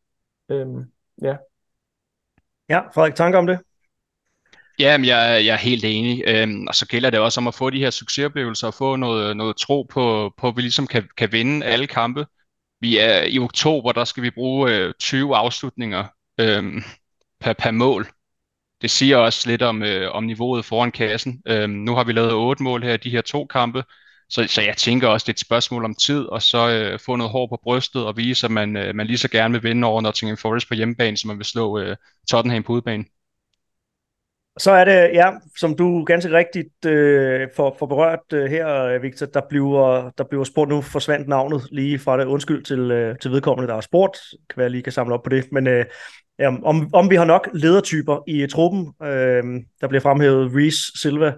Øhm, 0.48 0.84
ja. 1.22 1.36
Ja, 2.68 2.80
Frederik, 2.94 3.14
tanker 3.14 3.38
om 3.38 3.46
det? 3.46 3.58
Ja, 4.78 4.98
men 4.98 5.06
jeg, 5.06 5.42
jeg 5.46 5.52
er 5.52 5.58
helt 5.58 5.84
enig. 5.84 6.24
Øhm, 6.26 6.66
og 6.68 6.74
så 6.74 6.86
gælder 6.86 7.10
det 7.10 7.20
også 7.20 7.40
om 7.40 7.46
at 7.46 7.54
få 7.54 7.70
de 7.70 7.78
her 7.78 7.90
succesoplevelser 7.90 8.66
og 8.66 8.74
få 8.74 8.96
noget, 8.96 9.36
noget 9.36 9.56
tro 9.56 9.82
på, 9.82 10.34
på, 10.36 10.48
at 10.48 10.56
vi 10.56 10.60
ligesom 10.60 10.86
kan, 10.86 11.08
kan 11.16 11.32
vinde 11.32 11.66
alle 11.66 11.86
kampe. 11.86 12.26
Vi 12.80 12.98
er 12.98 13.22
i 13.22 13.38
oktober, 13.38 13.92
der 13.92 14.04
skal 14.04 14.22
vi 14.22 14.30
bruge 14.30 14.76
øh, 14.76 14.94
20 14.98 15.36
afslutninger 15.36 16.04
øh, 16.40 16.82
per, 17.40 17.52
per 17.52 17.70
mål. 17.70 18.06
Det 18.82 18.90
siger 18.90 19.16
også 19.16 19.50
lidt 19.50 19.62
om, 19.62 19.82
øh, 19.82 20.10
om 20.10 20.24
niveauet 20.24 20.64
foran 20.64 20.92
kassen. 20.92 21.42
Øh, 21.46 21.68
nu 21.68 21.94
har 21.94 22.04
vi 22.04 22.12
lavet 22.12 22.32
otte 22.32 22.62
mål 22.62 22.82
her 22.82 22.94
i 22.94 22.96
de 22.96 23.10
her 23.10 23.20
to 23.20 23.46
kampe, 23.46 23.82
så, 24.28 24.46
så 24.48 24.62
jeg 24.62 24.76
tænker 24.76 25.08
også, 25.08 25.24
det 25.24 25.28
er 25.28 25.34
et 25.34 25.40
spørgsmål 25.40 25.84
om 25.84 25.94
tid, 25.94 26.24
og 26.24 26.42
så 26.42 26.70
øh, 26.70 26.98
få 27.06 27.16
noget 27.16 27.32
hår 27.32 27.46
på 27.46 27.60
brystet 27.62 28.06
og 28.06 28.16
vise, 28.16 28.46
at 28.46 28.50
man, 28.50 28.76
øh, 28.76 28.94
man 28.94 29.06
lige 29.06 29.18
så 29.18 29.28
gerne 29.30 29.52
vil 29.52 29.62
vinde 29.62 29.86
over 29.86 30.00
Nottingham 30.00 30.36
Forest 30.36 30.68
på 30.68 30.74
hjemmebane, 30.74 31.16
som 31.16 31.28
man 31.28 31.38
vil 31.38 31.46
slå 31.46 31.78
øh, 31.78 31.96
Tottenham 32.30 32.62
på 32.62 32.72
udebane. 32.72 33.04
Så 34.58 34.70
er 34.70 34.84
det, 34.84 35.10
ja, 35.14 35.30
som 35.58 35.76
du 35.76 36.04
ganske 36.04 36.30
rigtigt 36.30 36.84
øh, 36.86 37.48
får, 37.56 37.76
får 37.78 37.86
berørt 37.86 38.32
øh, 38.32 38.50
her, 38.50 38.98
Victor, 38.98 39.26
der 39.26 39.40
bliver, 39.48 40.10
der 40.18 40.24
bliver 40.24 40.44
spurgt, 40.44 40.68
nu 40.68 40.80
forsvandt 40.80 41.28
navnet 41.28 41.62
lige 41.72 41.98
fra 41.98 42.18
det, 42.18 42.24
undskyld 42.24 42.64
til, 42.64 42.90
øh, 42.90 43.18
til 43.18 43.30
vedkommende, 43.30 43.68
der 43.68 43.74
har 43.74 43.80
spurgt, 43.80 44.18
kan 44.50 44.60
være 44.60 44.70
lige 44.70 44.82
kan 44.82 44.92
samle 44.92 45.14
op 45.14 45.22
på 45.22 45.30
det, 45.30 45.52
men 45.52 45.66
øh, 45.66 45.84
ja, 46.38 46.52
om, 46.62 46.94
om 46.94 47.10
vi 47.10 47.16
har 47.16 47.24
nok 47.24 47.48
ledertyper 47.54 48.22
i 48.26 48.46
truppen, 48.46 48.92
øh, 49.02 49.44
der 49.80 49.88
bliver 49.88 50.00
fremhævet 50.00 50.52
Reese, 50.54 51.00
Silva, 51.00 51.32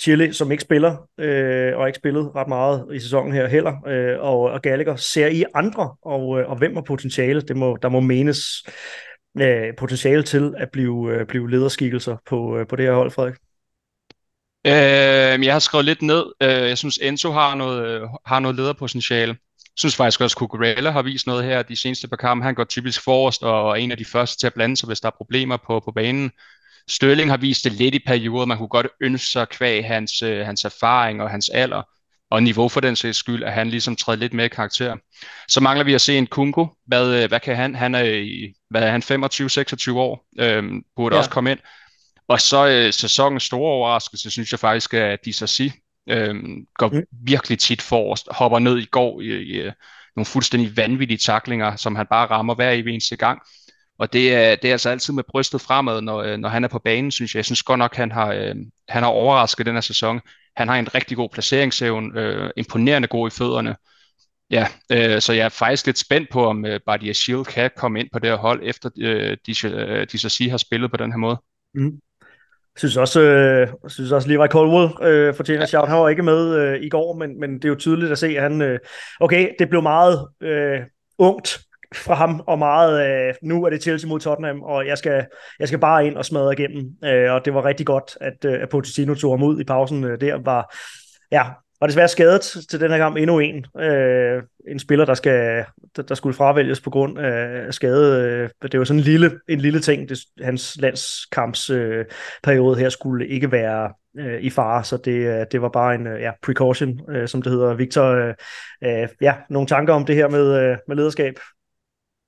Chile, 0.00 0.34
som 0.34 0.52
ikke 0.52 0.62
spiller, 0.62 1.08
øh, 1.18 1.76
og 1.76 1.86
ikke 1.86 1.96
spillet 1.96 2.34
ret 2.34 2.48
meget 2.48 2.86
i 2.92 3.00
sæsonen 3.00 3.32
her 3.32 3.46
heller, 3.46 3.86
øh, 3.86 4.20
og, 4.20 4.40
og 4.40 4.62
Gallagher, 4.62 4.96
ser 4.96 5.26
I 5.26 5.44
andre, 5.54 5.94
og, 6.02 6.40
øh, 6.40 6.50
og 6.50 6.56
hvem 6.56 6.74
har 6.74 6.82
potentiale? 6.82 7.40
Det 7.40 7.56
må, 7.56 7.78
der 7.82 7.88
må 7.88 8.00
menes 8.00 8.38
øh, 9.40 9.76
potentiale 9.78 10.22
til 10.22 10.54
at 10.56 10.70
blive, 10.70 11.12
øh, 11.12 11.26
blive 11.26 11.50
lederskikkelser 11.50 12.16
på, 12.26 12.58
øh, 12.58 12.66
på 12.66 12.76
det 12.76 12.84
her 12.84 12.94
hold, 12.94 13.10
Frederik? 13.10 13.34
Øh, 14.66 15.44
jeg 15.46 15.54
har 15.54 15.58
skrevet 15.58 15.84
lidt 15.84 16.02
ned. 16.02 16.24
Øh, 16.42 16.48
jeg 16.48 16.78
synes, 16.78 16.98
Enzo 17.02 17.30
har 17.30 17.54
noget, 17.54 17.86
øh, 17.86 18.08
har 18.26 18.40
noget 18.40 18.56
lederpotentiale. 18.56 19.36
Synes 19.78 19.96
faktisk 19.96 20.20
også, 20.20 20.34
at 20.34 20.38
Cucurella 20.38 20.90
har 20.90 21.02
vist 21.02 21.26
noget 21.26 21.44
her 21.44 21.62
de 21.62 21.76
seneste 21.76 22.08
par 22.08 22.16
kampe. 22.16 22.44
Han 22.44 22.54
går 22.54 22.64
typisk 22.64 23.04
forrest 23.04 23.42
og 23.42 23.70
er 23.70 23.74
en 23.74 23.90
af 23.90 23.96
de 23.96 24.04
første 24.04 24.38
til 24.38 24.46
at 24.46 24.54
blande 24.54 24.76
sig, 24.76 24.86
hvis 24.86 25.00
der 25.00 25.06
er 25.06 25.16
problemer 25.16 25.56
på, 25.56 25.80
på 25.80 25.92
banen. 25.92 26.30
Størling 26.88 27.30
har 27.30 27.36
vist 27.36 27.64
det 27.64 27.72
lidt 27.72 27.94
i 27.94 27.98
perioder. 28.06 28.46
Man 28.46 28.58
kunne 28.58 28.68
godt 28.68 28.86
ønske 29.00 29.26
sig 29.26 29.48
kvæg 29.48 29.86
hans, 29.86 30.22
øh, 30.22 30.46
hans 30.46 30.64
erfaring 30.64 31.22
og 31.22 31.30
hans 31.30 31.48
alder 31.48 31.82
og 32.30 32.42
niveau 32.42 32.68
for 32.68 32.80
den 32.80 32.96
sags 32.96 33.18
skyld, 33.18 33.44
at 33.44 33.52
han 33.52 33.70
ligesom 33.70 33.96
træder 33.96 34.18
lidt 34.18 34.32
mere 34.32 34.48
karakter. 34.48 34.96
Så 35.48 35.60
mangler 35.60 35.84
vi 35.84 35.94
at 35.94 36.00
se 36.00 36.18
en 36.18 36.26
Kunko. 36.26 36.68
Hvad, 36.86 37.22
øh, 37.22 37.28
hvad 37.28 37.40
kan 37.40 37.56
han? 37.56 37.74
Han 37.74 37.94
er, 37.94 38.02
i, 38.02 38.54
hvad 38.70 38.82
er 38.82 38.90
han 38.90 39.02
25-26 39.92 39.98
år. 39.98 40.26
Øhm, 40.40 40.82
burde 40.96 41.14
ja. 41.14 41.18
også 41.18 41.30
komme 41.30 41.50
ind. 41.50 41.58
Og 42.28 42.40
så 42.40 42.68
øh, 42.68 42.92
sæsonens 42.92 43.42
store 43.42 43.70
overraskelse, 43.72 44.30
synes 44.30 44.52
jeg 44.52 44.60
faktisk, 44.60 44.94
at 44.94 45.24
Disasi 45.24 45.72
øhm, 46.06 46.66
går 46.74 46.88
mm. 46.88 47.02
virkelig 47.10 47.58
tit 47.58 47.82
forrest, 47.82 48.28
hopper 48.30 48.58
ned 48.58 48.78
i 48.78 48.84
går 48.84 49.20
i, 49.20 49.24
i, 49.24 49.66
i 49.66 49.70
nogle 50.16 50.26
fuldstændig 50.26 50.76
vanvittige 50.76 51.18
taklinger, 51.18 51.76
som 51.76 51.96
han 51.96 52.06
bare 52.10 52.26
rammer 52.26 52.54
hver 52.54 52.70
eneste 52.70 53.16
gang. 53.16 53.40
Og 53.98 54.12
det 54.12 54.34
er, 54.34 54.56
det 54.56 54.68
er 54.68 54.72
altså 54.72 54.90
altid 54.90 55.12
med 55.12 55.24
brystet 55.28 55.60
fremad, 55.60 56.00
når, 56.00 56.22
øh, 56.22 56.36
når 56.38 56.48
han 56.48 56.64
er 56.64 56.68
på 56.68 56.78
banen, 56.78 57.10
synes 57.10 57.34
jeg. 57.34 57.38
Jeg 57.38 57.44
synes 57.44 57.62
godt 57.62 57.78
nok, 57.78 57.94
han 57.94 58.12
har, 58.12 58.32
øh, 58.32 58.54
han 58.88 59.02
har 59.02 59.10
overrasket 59.10 59.66
den 59.66 59.74
her 59.74 59.80
sæson. 59.80 60.20
Han 60.56 60.68
har 60.68 60.76
en 60.76 60.94
rigtig 60.94 61.16
god 61.16 61.28
placeringsevne, 61.32 62.20
øh, 62.20 62.50
imponerende 62.56 63.08
god 63.08 63.28
i 63.28 63.30
fødderne. 63.30 63.76
Ja, 64.50 64.66
øh, 64.92 65.20
så 65.20 65.32
jeg 65.32 65.44
er 65.44 65.48
faktisk 65.48 65.86
lidt 65.86 65.98
spændt 65.98 66.30
på, 66.30 66.46
om 66.46 66.66
øh, 66.66 66.80
Bardia 66.86 67.12
Shield 67.12 67.44
kan 67.44 67.70
komme 67.76 68.00
ind 68.00 68.08
på 68.12 68.18
det 68.18 68.30
her 68.30 68.36
hold, 68.36 68.60
efter 68.62 68.90
øh, 68.98 69.36
de, 69.46 69.54
øh, 69.68 70.06
de 70.12 70.18
så 70.18 70.28
sige 70.28 70.50
har 70.50 70.56
spillet 70.58 70.90
på 70.90 70.96
den 70.96 71.12
her 71.12 71.18
måde. 71.18 71.42
Mm. 71.74 72.00
Jeg 72.76 72.78
synes 72.78 72.96
også, 72.96 73.20
øh, 73.20 73.68
synes 73.88 74.12
også 74.12 74.28
Levi 74.28 74.46
Colwell 74.46 74.90
øh, 75.02 75.34
fortjener 75.34 75.60
ja. 75.60 75.66
shout. 75.66 75.88
Han 75.88 75.98
var 75.98 76.08
ikke 76.08 76.22
med 76.22 76.54
øh, 76.56 76.82
i 76.82 76.88
går, 76.88 77.16
men, 77.18 77.40
men 77.40 77.54
det 77.54 77.64
er 77.64 77.68
jo 77.68 77.74
tydeligt 77.74 78.12
at 78.12 78.18
se, 78.18 78.26
at 78.26 78.42
han... 78.42 78.62
Øh, 78.62 78.78
okay, 79.20 79.48
det 79.58 79.68
blev 79.68 79.82
meget 79.82 80.28
øh, 80.42 80.80
ungt 81.18 81.60
fra 81.94 82.14
ham, 82.14 82.42
og 82.46 82.58
meget, 82.58 83.28
øh, 83.28 83.34
nu 83.42 83.64
er 83.64 83.70
det 83.70 83.82
Chelsea 83.82 84.08
mod 84.08 84.20
Tottenham, 84.20 84.62
og 84.62 84.86
jeg 84.86 84.98
skal, 84.98 85.26
jeg 85.60 85.68
skal 85.68 85.80
bare 85.80 86.06
ind 86.06 86.16
og 86.16 86.24
smadre 86.24 86.52
igennem. 86.52 86.90
Øh, 87.04 87.32
og 87.32 87.44
det 87.44 87.54
var 87.54 87.64
rigtig 87.64 87.86
godt, 87.86 88.18
at, 88.20 88.44
øh, 88.44 88.62
at 88.62 88.68
Pochettino 88.68 89.14
tog 89.14 89.32
ham 89.32 89.42
ud 89.42 89.60
i 89.60 89.64
pausen 89.64 90.04
øh, 90.04 90.20
der. 90.20 90.38
Var, 90.44 90.74
ja, 91.32 91.44
var 91.80 91.86
desværre 91.86 92.08
skadet 92.08 92.42
til 92.70 92.80
den 92.80 92.90
her 92.90 92.98
kamp 92.98 93.16
endnu 93.16 93.38
en. 93.38 93.66
Øh, 93.80 94.42
en 94.68 94.78
spiller, 94.78 95.04
der, 95.04 95.14
skal, 95.14 95.64
der, 95.96 96.02
der 96.02 96.14
skulle 96.14 96.36
fravælges 96.36 96.80
på 96.80 96.90
grund 96.90 97.18
af 97.18 97.74
skade. 97.74 98.22
Øh, 98.62 98.70
det 98.72 98.78
var 98.78 98.84
sådan 98.84 99.00
en 99.00 99.04
lille, 99.04 99.40
en 99.48 99.60
lille 99.60 99.80
ting. 99.80 100.08
Det, 100.08 100.18
hans 100.42 100.76
landskampsperiode 100.80 102.76
øh, 102.76 102.80
her 102.80 102.88
skulle 102.88 103.28
ikke 103.28 103.52
være 103.52 103.92
øh, 104.18 104.40
i 104.40 104.50
fare, 104.50 104.84
så 104.84 104.96
det, 104.96 105.40
øh, 105.40 105.46
det 105.52 105.62
var 105.62 105.68
bare 105.68 105.94
en 105.94 106.06
øh, 106.06 106.20
ja, 106.20 106.30
precaution, 106.42 107.00
øh, 107.10 107.28
som 107.28 107.42
det 107.42 107.52
hedder. 107.52 107.74
Victor, 107.74 108.04
øh, 108.04 108.34
øh, 108.84 109.08
ja, 109.20 109.34
nogle 109.50 109.66
tanker 109.66 109.94
om 109.94 110.04
det 110.04 110.14
her 110.14 110.28
med, 110.28 110.62
øh, 110.62 110.76
med 110.88 110.96
lederskab? 110.96 111.38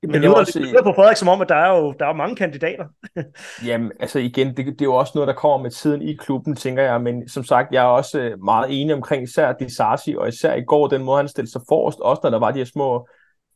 Men 0.02 0.12
det 0.12 0.20
lyder, 0.20 0.34
også, 0.34 0.58
det 0.58 0.68
lyder 0.68 0.82
på 0.82 0.92
Frederik 0.96 1.16
som 1.16 1.28
om, 1.28 1.40
at 1.40 1.48
der 1.48 1.54
er 1.54 1.78
jo 1.78 1.94
der 1.98 2.06
er 2.06 2.12
mange 2.12 2.36
kandidater. 2.36 2.84
jamen, 3.68 3.92
altså 4.00 4.18
igen, 4.18 4.56
det, 4.56 4.66
det 4.66 4.80
er 4.80 4.84
jo 4.84 4.94
også 4.94 5.12
noget, 5.14 5.28
der 5.28 5.34
kommer 5.34 5.62
med 5.62 5.70
tiden 5.70 6.02
i 6.02 6.14
klubben, 6.14 6.56
tænker 6.56 6.82
jeg. 6.82 7.00
Men 7.00 7.28
som 7.28 7.44
sagt, 7.44 7.72
jeg 7.72 7.84
er 7.84 7.88
også 7.88 8.20
øh, 8.20 8.42
meget 8.44 8.80
enig 8.80 8.94
omkring 8.94 9.22
især 9.22 9.52
Disasi, 9.52 10.14
og 10.18 10.28
især 10.28 10.54
i 10.54 10.64
går, 10.64 10.88
den 10.88 11.04
måde, 11.04 11.16
han 11.16 11.28
stillede 11.28 11.52
sig 11.52 11.60
forrest, 11.68 12.00
også 12.00 12.20
når 12.22 12.30
der 12.30 12.38
var 12.38 12.50
de 12.50 12.58
her 12.58 12.64
små 12.64 13.08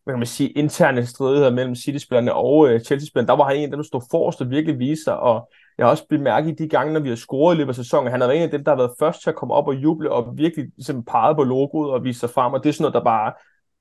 hvad 0.05 0.15
kan 0.15 0.19
man 0.19 0.27
sige, 0.27 0.51
interne 0.51 1.07
stridigheder 1.07 1.51
mellem 1.51 1.75
City-spillerne 1.75 2.35
og 2.35 2.59
uh, 2.59 2.81
Chelsea-spillerne. 2.81 3.29
Der 3.29 3.37
var 3.37 3.45
han 3.45 3.57
en 3.57 3.65
af 3.65 3.71
dem, 3.71 3.79
der 3.79 3.85
stod 3.85 4.03
forrest 4.11 4.41
og 4.41 4.51
virkelig 4.51 4.79
viste 4.79 5.05
sig, 5.05 5.17
og 5.17 5.51
jeg 5.79 5.87
har 5.87 5.91
også 5.91 6.07
bemærket 6.09 6.59
de 6.59 6.69
gange, 6.69 6.93
når 6.93 7.01
vi 7.01 7.09
har 7.09 7.17
scoret 7.17 7.55
i 7.55 7.59
løbet 7.59 7.69
af 7.69 7.75
sæsonen, 7.75 8.11
han 8.11 8.23
er 8.23 8.29
en 8.29 8.43
af 8.43 8.51
dem, 8.51 8.65
der 8.65 8.71
har 8.71 8.77
været 8.77 8.93
først 8.99 9.23
til 9.23 9.31
at 9.31 9.37
komme 9.37 9.55
op 9.55 9.69
og 9.69 9.75
juble 9.75 10.13
og 10.13 10.33
virkelig 10.37 10.65
ligesom, 10.77 11.05
peget 11.05 11.37
på 11.37 11.45
logoet 11.45 11.91
og 11.91 12.05
vise 12.05 12.21
sig 12.21 12.31
frem, 12.31 12.53
og 12.53 12.63
det 12.63 12.69
er 12.69 12.73
sådan 12.73 12.83
noget, 12.83 12.95
der 12.95 13.05
bare 13.05 13.33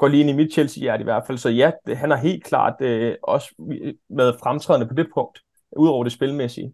går 0.02 0.08
lige 0.08 0.22
ind 0.22 0.30
i 0.30 0.34
mit 0.34 0.54
Chelsea-hjerte 0.54 1.02
i 1.02 1.04
hvert 1.04 1.24
fald. 1.28 1.38
Så 1.38 1.50
ja, 1.50 1.72
han 1.88 2.10
har 2.10 2.18
helt 2.18 2.44
klart 2.44 2.74
øh, 2.82 3.16
også 3.24 3.56
øh, 3.72 3.94
med 4.10 4.34
fremtrædende 4.44 4.88
på 4.88 4.94
det 4.94 5.08
punkt, 5.14 5.40
udover 5.78 6.04
det 6.04 6.14
spilmæssige. 6.14 6.74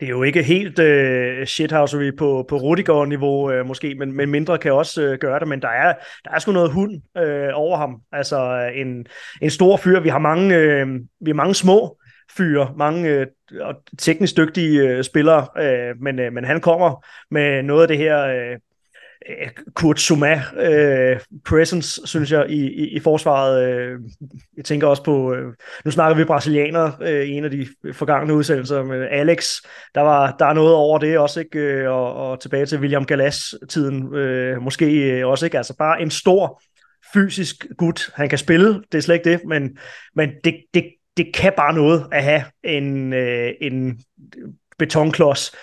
Det 0.00 0.06
er 0.06 0.10
jo 0.10 0.22
ikke 0.22 0.42
helt 0.42 0.78
øh, 0.78 1.46
shithousery 1.46 2.16
på, 2.18 2.44
på 2.48 2.56
Rudiger-niveau 2.56 3.50
øh, 3.50 3.66
måske, 3.66 3.94
men, 3.94 4.12
men 4.12 4.30
mindre 4.30 4.58
kan 4.58 4.72
også 4.72 5.02
øh, 5.02 5.18
gøre 5.18 5.40
det, 5.40 5.48
men 5.48 5.62
der 5.62 5.68
er, 5.68 5.94
der 6.24 6.30
er 6.30 6.38
sgu 6.38 6.52
noget 6.52 6.72
hund 6.72 7.02
øh, 7.18 7.50
over 7.54 7.76
ham. 7.76 8.00
Altså 8.12 8.36
øh, 8.36 8.80
en, 8.80 9.06
en 9.42 9.50
stor 9.50 9.76
fyr. 9.76 10.00
Vi 10.00 10.08
har 10.08 10.18
mange, 10.18 10.56
øh, 10.56 10.86
vi 11.20 11.30
har 11.30 11.34
mange 11.34 11.54
små 11.54 11.98
fyre, 12.36 12.74
mange 12.76 13.08
øh, 13.08 13.26
teknisk 13.98 14.36
dygtige 14.36 14.80
øh, 14.80 15.04
spillere, 15.04 15.46
øh, 15.58 16.00
men, 16.00 16.18
øh, 16.18 16.32
men 16.32 16.44
han 16.44 16.60
kommer 16.60 17.04
med 17.30 17.62
noget 17.62 17.82
af 17.82 17.88
det 17.88 17.98
her 17.98 18.26
Øh, 18.26 18.58
Øh, 19.30 19.48
Kurt 19.74 20.00
Zuma 20.00 20.42
øh, 20.56 21.20
presence, 21.44 22.00
synes 22.04 22.32
jeg, 22.32 22.50
i, 22.50 22.60
i, 22.60 22.88
i 22.88 23.00
forsvaret. 23.00 23.68
Øh, 23.68 23.98
jeg 24.56 24.64
tænker 24.64 24.86
også 24.86 25.04
på, 25.04 25.34
øh, 25.34 25.52
nu 25.84 25.90
snakker 25.90 26.16
vi 26.16 26.24
brasilianer 26.24 26.92
øh, 27.02 27.24
i 27.24 27.30
en 27.30 27.44
af 27.44 27.50
de 27.50 27.66
forgangne 27.92 28.34
udsendelser 28.34 28.82
med 28.82 29.08
Alex. 29.10 29.48
Der 29.94 30.00
var 30.00 30.36
der 30.38 30.46
er 30.46 30.52
noget 30.52 30.74
over 30.74 30.98
det 30.98 31.18
også, 31.18 31.40
ikke? 31.40 31.58
Øh, 31.58 31.90
og, 31.90 32.14
og 32.14 32.40
tilbage 32.40 32.66
til 32.66 32.78
William 32.78 33.04
Galas-tiden 33.04 34.14
øh, 34.14 34.62
måske 34.62 35.10
øh, 35.10 35.28
også, 35.28 35.46
ikke? 35.46 35.56
Altså 35.56 35.76
bare 35.78 36.02
en 36.02 36.10
stor 36.10 36.62
fysisk 37.12 37.66
gut. 37.78 38.10
Han 38.14 38.28
kan 38.28 38.38
spille, 38.38 38.82
det 38.92 38.98
er 38.98 39.02
slet 39.02 39.14
ikke 39.14 39.30
det, 39.30 39.40
men, 39.48 39.78
men 40.14 40.30
det, 40.44 40.56
det, 40.74 40.84
det 41.16 41.26
kan 41.34 41.52
bare 41.56 41.74
noget 41.74 42.06
at 42.12 42.24
have 42.24 42.42
en, 42.64 43.12
øh, 43.12 43.52
en 43.60 44.00
betonklods 44.78 45.54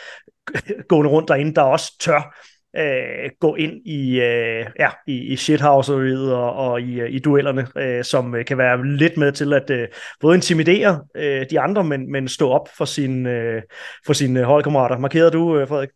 gående 0.89 1.11
rundt 1.11 1.27
derinde, 1.27 1.55
der 1.55 1.61
også 1.61 1.97
tør 1.99 2.35
øh, 2.77 3.29
gå 3.39 3.55
ind 3.55 3.87
i, 3.87 4.19
øh, 4.19 4.65
ja, 4.79 4.89
i, 5.07 5.17
i 5.17 5.35
shithouseriet 5.35 6.33
og, 6.33 6.53
og 6.53 6.81
i, 6.81 7.07
i 7.07 7.19
duellerne, 7.19 7.67
øh, 7.77 8.03
som 8.03 8.35
kan 8.47 8.57
være 8.57 8.87
lidt 8.97 9.17
med 9.17 9.31
til 9.31 9.53
at 9.53 9.69
øh, 9.69 9.87
både 10.19 10.35
intimidere 10.35 11.01
øh, 11.15 11.45
de 11.49 11.59
andre, 11.59 11.83
men, 11.83 12.11
men 12.11 12.27
stå 12.27 12.49
op 12.49 12.69
for, 12.77 12.85
sin, 12.85 13.25
øh, 13.25 13.61
for 14.05 14.13
sine 14.13 14.43
holdkammerater. 14.43 14.97
Markerer 14.97 15.29
du, 15.29 15.57
øh, 15.57 15.67
Frederik? 15.67 15.89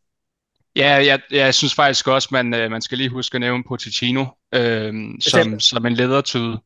Ja, 0.76 1.06
jeg, 1.06 1.20
jeg 1.32 1.54
synes 1.54 1.76
faktisk 1.76 2.08
også, 2.08 2.30
man, 2.32 2.54
øh, 2.54 2.72
man 2.72 2.82
skal 2.82 2.98
lige 2.98 3.10
huske 3.10 3.36
at 3.36 3.42
nævne 3.42 3.64
Pochettino 3.68 4.26
øh, 4.56 4.94
som, 5.20 5.60
som 5.60 5.86
en 5.86 5.94
ledertyde. 5.94 6.62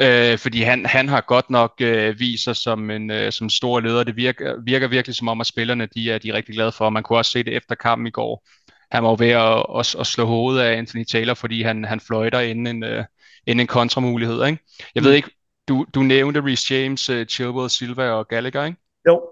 Øh, 0.00 0.38
fordi 0.38 0.62
han, 0.62 0.86
han 0.86 1.08
har 1.08 1.20
godt 1.20 1.50
nok 1.50 1.72
øh, 1.80 2.20
vist 2.20 2.44
sig 2.44 2.56
som 2.56 2.90
en 2.90 3.10
øh, 3.10 3.32
som 3.32 3.48
stor 3.48 3.80
leder. 3.80 4.04
Det 4.04 4.16
virker, 4.16 4.54
virker 4.64 4.88
virkelig 4.88 5.16
som 5.16 5.28
om, 5.28 5.40
at 5.40 5.46
spillerne 5.46 5.88
de 5.94 6.10
er, 6.10 6.18
de 6.18 6.28
er 6.28 6.34
rigtig 6.34 6.54
glade 6.54 6.72
for. 6.72 6.90
Man 6.90 7.02
kunne 7.02 7.18
også 7.18 7.30
se 7.30 7.42
det 7.42 7.56
efter 7.56 7.74
kampen 7.74 8.06
i 8.06 8.10
går 8.10 8.46
han 8.90 9.04
var 9.04 9.16
ved 9.16 9.30
at, 9.30 9.66
at, 9.78 10.00
at 10.00 10.06
slå 10.06 10.24
hovedet 10.24 10.62
af 10.62 10.76
Anthony 10.76 11.04
Taylor, 11.04 11.34
fordi 11.34 11.62
han, 11.62 11.84
han 11.84 12.00
fløjter 12.00 12.40
inden 12.40 12.66
en, 12.66 12.82
uh, 12.82 13.04
inden 13.46 13.60
en 13.60 13.66
kontramulighed. 13.66 14.46
Ikke? 14.46 14.58
Jeg 14.94 15.00
mm. 15.00 15.06
ved 15.06 15.12
ikke, 15.12 15.30
du, 15.68 15.86
du 15.94 16.02
nævnte 16.02 16.44
Reece 16.44 16.74
James, 16.74 17.10
uh, 17.10 17.24
Chilwell, 17.24 17.70
Silva 17.70 18.10
og 18.10 18.28
Gallagher, 18.28 18.64
ikke? 18.64 18.78
Jo. 19.08 19.22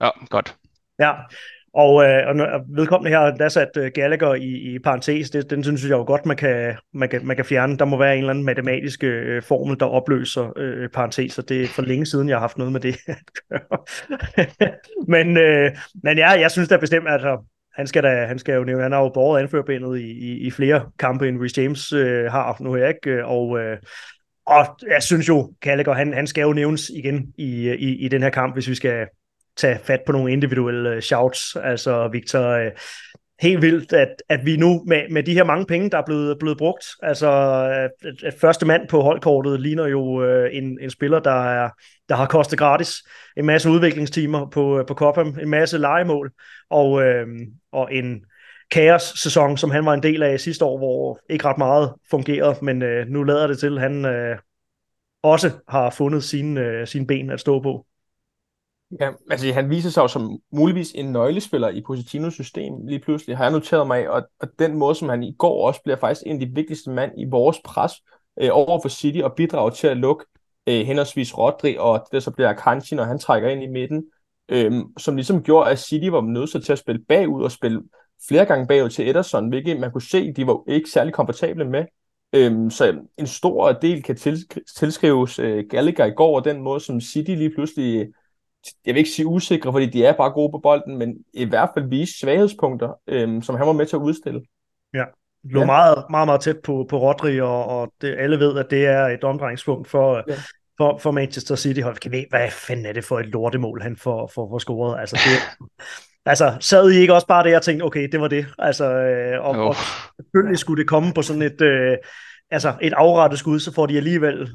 Ja, 0.00 0.08
godt. 0.30 0.56
Ja, 0.98 1.12
og, 1.74 2.04
øh, 2.04 2.28
og 2.28 2.60
vedkommende 2.68 3.16
her, 3.16 3.36
der 3.36 3.48
sat 3.48 3.68
uh, 3.76 3.86
Gallagher 3.94 4.34
i, 4.34 4.74
i 4.74 4.78
parentes, 4.78 5.30
det, 5.30 5.50
den 5.50 5.64
synes 5.64 5.82
jeg 5.82 5.90
jo 5.90 6.04
godt, 6.04 6.26
man 6.26 6.36
kan, 6.36 6.76
man, 6.94 7.08
kan, 7.08 7.26
man 7.26 7.36
kan 7.36 7.44
fjerne. 7.44 7.78
Der 7.78 7.84
må 7.84 7.98
være 7.98 8.12
en 8.14 8.18
eller 8.18 8.30
anden 8.30 8.44
matematisk 8.44 9.04
øh, 9.04 9.42
formel, 9.42 9.80
der 9.80 9.86
opløser 9.86 10.52
øh, 10.56 10.88
parenteser. 10.88 11.42
Det 11.42 11.62
er 11.62 11.66
for 11.66 11.82
længe 11.82 12.06
siden, 12.06 12.28
jeg 12.28 12.36
har 12.36 12.40
haft 12.40 12.58
noget 12.58 12.72
med 12.72 12.80
det 12.80 12.96
at 13.06 13.18
gøre. 13.48 13.78
men, 15.14 15.36
øh, 15.36 15.70
men 16.02 16.18
ja, 16.18 16.30
jeg 16.30 16.50
synes 16.50 16.68
da 16.68 16.76
bestemt, 16.76 17.08
at 17.08 17.12
altså, 17.12 17.44
han 17.74 17.86
skal, 17.86 18.02
da, 18.02 18.26
han 18.26 18.38
skal 18.38 18.54
jo 18.54 18.64
nævne, 18.64 18.82
han 18.82 18.92
har 18.92 19.00
jo 19.00 19.08
båret 19.08 19.40
anførbenet 19.40 19.98
i, 19.98 20.10
i, 20.10 20.38
i 20.46 20.50
flere 20.50 20.90
kampe, 20.98 21.28
end 21.28 21.40
Rhys 21.40 21.58
James 21.58 21.92
øh, 21.92 22.24
har 22.24 22.56
nu 22.60 22.74
her, 22.74 22.88
ikke? 22.88 23.26
Og, 23.26 23.58
øh, 23.60 23.78
og 24.46 24.66
jeg 24.90 25.02
synes 25.02 25.28
jo, 25.28 25.52
Gallagher, 25.60 25.92
han, 25.92 26.12
han 26.12 26.26
skal 26.26 26.42
jo 26.42 26.52
nævnes 26.52 26.88
igen 26.88 27.34
i, 27.38 27.70
i, 27.70 27.96
i 27.96 28.08
den 28.08 28.22
her 28.22 28.30
kamp, 28.30 28.54
hvis 28.54 28.68
vi 28.68 28.74
skal 28.74 29.06
tage 29.56 29.78
fat 29.78 30.00
på 30.06 30.12
nogle 30.12 30.32
individuelle 30.32 30.90
øh, 30.90 31.02
shouts. 31.02 31.56
Altså 31.56 32.08
Victor, 32.08 32.48
øh, 32.48 32.70
helt 33.40 33.62
vildt, 33.62 33.92
at, 33.92 34.22
at 34.28 34.46
vi 34.46 34.56
nu 34.56 34.82
med, 34.86 35.02
med 35.10 35.22
de 35.22 35.34
her 35.34 35.44
mange 35.44 35.66
penge, 35.66 35.90
der 35.90 35.98
er 35.98 36.04
blevet, 36.06 36.38
blevet 36.38 36.58
brugt, 36.58 36.86
altså 37.02 37.30
at, 37.72 38.24
at 38.24 38.34
første 38.40 38.66
mand 38.66 38.88
på 38.88 39.00
holdkortet 39.00 39.60
ligner 39.60 39.86
jo 39.86 40.24
øh, 40.24 40.50
en, 40.52 40.78
en 40.80 40.90
spiller, 40.90 41.20
der, 41.20 41.44
er, 41.44 41.70
der 42.08 42.14
har 42.14 42.26
kostet 42.26 42.58
gratis 42.58 42.94
en 43.36 43.46
masse 43.46 43.70
udviklingstimer 43.70 44.50
på, 44.50 44.78
øh, 44.78 44.86
på 44.86 44.94
Copham, 44.94 45.38
en 45.42 45.48
masse 45.48 45.78
legemål 45.78 46.32
og, 46.70 47.02
øh, 47.02 47.26
og 47.72 47.94
en 47.94 48.24
kaos-sæson, 48.70 49.56
som 49.56 49.70
han 49.70 49.84
var 49.84 49.94
en 49.94 50.02
del 50.02 50.22
af 50.22 50.40
sidste 50.40 50.64
år, 50.64 50.78
hvor 50.78 51.20
ikke 51.30 51.44
ret 51.44 51.58
meget 51.58 51.94
fungerede, 52.10 52.56
men 52.62 52.82
øh, 52.82 53.06
nu 53.08 53.22
lader 53.22 53.46
det 53.46 53.58
til, 53.58 53.74
at 53.74 53.80
han 53.80 54.04
øh, 54.04 54.38
også 55.22 55.50
har 55.68 55.90
fundet 55.90 56.24
sine, 56.24 56.60
øh, 56.60 56.86
sine 56.86 57.06
ben 57.06 57.30
at 57.30 57.40
stå 57.40 57.62
på. 57.62 57.86
Ja, 59.00 59.10
altså 59.30 59.52
han 59.52 59.70
viser 59.70 59.90
sig 59.90 60.02
jo 60.02 60.08
som 60.08 60.38
muligvis 60.52 60.92
en 60.92 61.12
nøglespiller 61.12 61.68
i 61.68 61.82
Positinos 61.86 62.34
system 62.34 62.86
lige 62.86 62.98
pludselig, 62.98 63.36
har 63.36 63.44
jeg 63.44 63.52
noteret 63.52 63.86
mig, 63.86 64.10
og, 64.10 64.22
og 64.40 64.48
den 64.58 64.78
måde, 64.78 64.94
som 64.94 65.08
han 65.08 65.22
i 65.22 65.34
går 65.38 65.66
også 65.66 65.82
bliver 65.82 65.96
faktisk 65.96 66.22
en 66.26 66.42
af 66.42 66.48
de 66.48 66.54
vigtigste 66.54 66.90
mand 66.90 67.12
i 67.18 67.24
vores 67.30 67.56
pres 67.64 67.92
øh, 68.40 68.48
over 68.52 68.80
for 68.82 68.88
City 68.88 69.18
og 69.18 69.34
bidrager 69.34 69.70
til 69.70 69.86
at 69.86 69.96
lukke 69.96 70.24
øh, 70.66 70.86
henholdsvis 70.86 71.38
Rodri, 71.38 71.76
og 71.78 72.06
det 72.12 72.22
så 72.22 72.30
bliver 72.30 72.48
Akanji, 72.48 72.96
når 72.96 73.04
han 73.04 73.18
trækker 73.18 73.48
ind 73.48 73.62
i 73.62 73.66
midten, 73.66 74.04
øh, 74.48 74.72
som 74.98 75.16
ligesom 75.16 75.42
gjorde, 75.42 75.70
at 75.70 75.78
City 75.78 76.06
var 76.06 76.20
nødt 76.20 76.64
til 76.64 76.72
at 76.72 76.78
spille 76.78 77.04
bagud 77.08 77.44
og 77.44 77.52
spille 77.52 77.82
flere 78.28 78.46
gange 78.46 78.66
bagud 78.66 78.88
til 78.88 79.08
Ederson, 79.08 79.48
hvilket 79.48 79.80
man 79.80 79.92
kunne 79.92 80.02
se, 80.02 80.32
de 80.32 80.46
var 80.46 80.62
ikke 80.68 80.90
særlig 80.90 81.12
komfortable 81.14 81.64
med. 81.64 81.84
Øhm, 82.32 82.70
så 82.70 83.00
en 83.18 83.26
stor 83.26 83.72
del 83.72 84.02
kan 84.02 84.16
tilskrives 84.76 85.38
øh, 85.38 85.64
Gallagher 85.70 86.04
i 86.04 86.10
går, 86.10 86.36
og 86.36 86.44
den 86.44 86.62
måde, 86.62 86.80
som 86.80 87.00
City 87.00 87.30
lige 87.30 87.54
pludselig, 87.54 88.08
jeg 88.86 88.94
vil 88.94 88.98
ikke 88.98 89.10
sige 89.10 89.26
usikre, 89.26 89.72
fordi 89.72 89.86
de 89.86 90.04
er 90.04 90.12
bare 90.12 90.30
gode 90.30 90.52
på 90.52 90.58
bolden, 90.58 90.98
men 90.98 91.16
i 91.32 91.44
hvert 91.44 91.70
fald 91.74 91.88
vise 91.88 92.18
svaghedspunkter, 92.18 92.98
øhm, 93.06 93.42
som 93.42 93.56
han 93.56 93.66
var 93.66 93.72
med 93.72 93.86
til 93.86 93.96
at 93.96 94.00
udstille. 94.00 94.40
Ja, 94.94 95.04
lå 95.44 95.60
ja. 95.60 95.66
meget, 95.66 96.04
meget, 96.10 96.26
meget 96.26 96.40
tæt 96.40 96.56
på, 96.64 96.86
på 96.88 96.98
Rodri, 96.98 97.40
og, 97.40 97.66
og 97.66 97.92
det, 98.00 98.16
alle 98.18 98.38
ved, 98.38 98.58
at 98.58 98.70
det 98.70 98.86
er 98.86 99.06
et 99.06 99.24
omdrejningspunkt 99.24 99.88
for, 99.88 100.24
ja. 100.28 100.34
for, 100.78 100.98
for 100.98 101.10
Manchester 101.10 101.56
City. 101.56 101.80
Hold, 101.80 101.96
kan 101.96 102.12
vi, 102.12 102.26
hvad 102.30 102.50
fanden 102.50 102.86
er 102.86 102.92
det 102.92 103.04
for 103.04 103.20
et 103.20 103.26
lortemål, 103.26 103.82
han 103.82 103.96
får, 103.96 104.30
får, 104.34 104.50
får 104.50 104.58
scoret? 104.58 105.00
Altså, 105.00 105.16
det, 105.16 105.66
altså, 106.30 106.56
sad 106.60 106.90
I 106.90 106.96
ikke 106.96 107.14
også 107.14 107.26
bare 107.26 107.44
det, 107.44 107.56
og 107.56 107.62
tænkte, 107.62 107.84
okay, 107.84 108.08
det 108.12 108.20
var 108.20 108.28
det? 108.28 108.46
Altså, 108.58 108.84
øh, 108.92 109.44
og, 109.44 109.50
oh. 109.50 109.58
og 109.58 109.74
selvfølgelig 110.16 110.58
skulle 110.58 110.82
det 110.82 110.88
komme 110.88 111.12
på 111.14 111.22
sådan 111.22 111.42
et, 111.42 111.60
øh, 111.60 111.96
altså, 112.50 112.74
et 112.82 112.92
afrettet 112.92 113.38
skud, 113.38 113.60
så 113.60 113.74
får 113.74 113.86
de 113.86 113.96
alligevel 113.96 114.48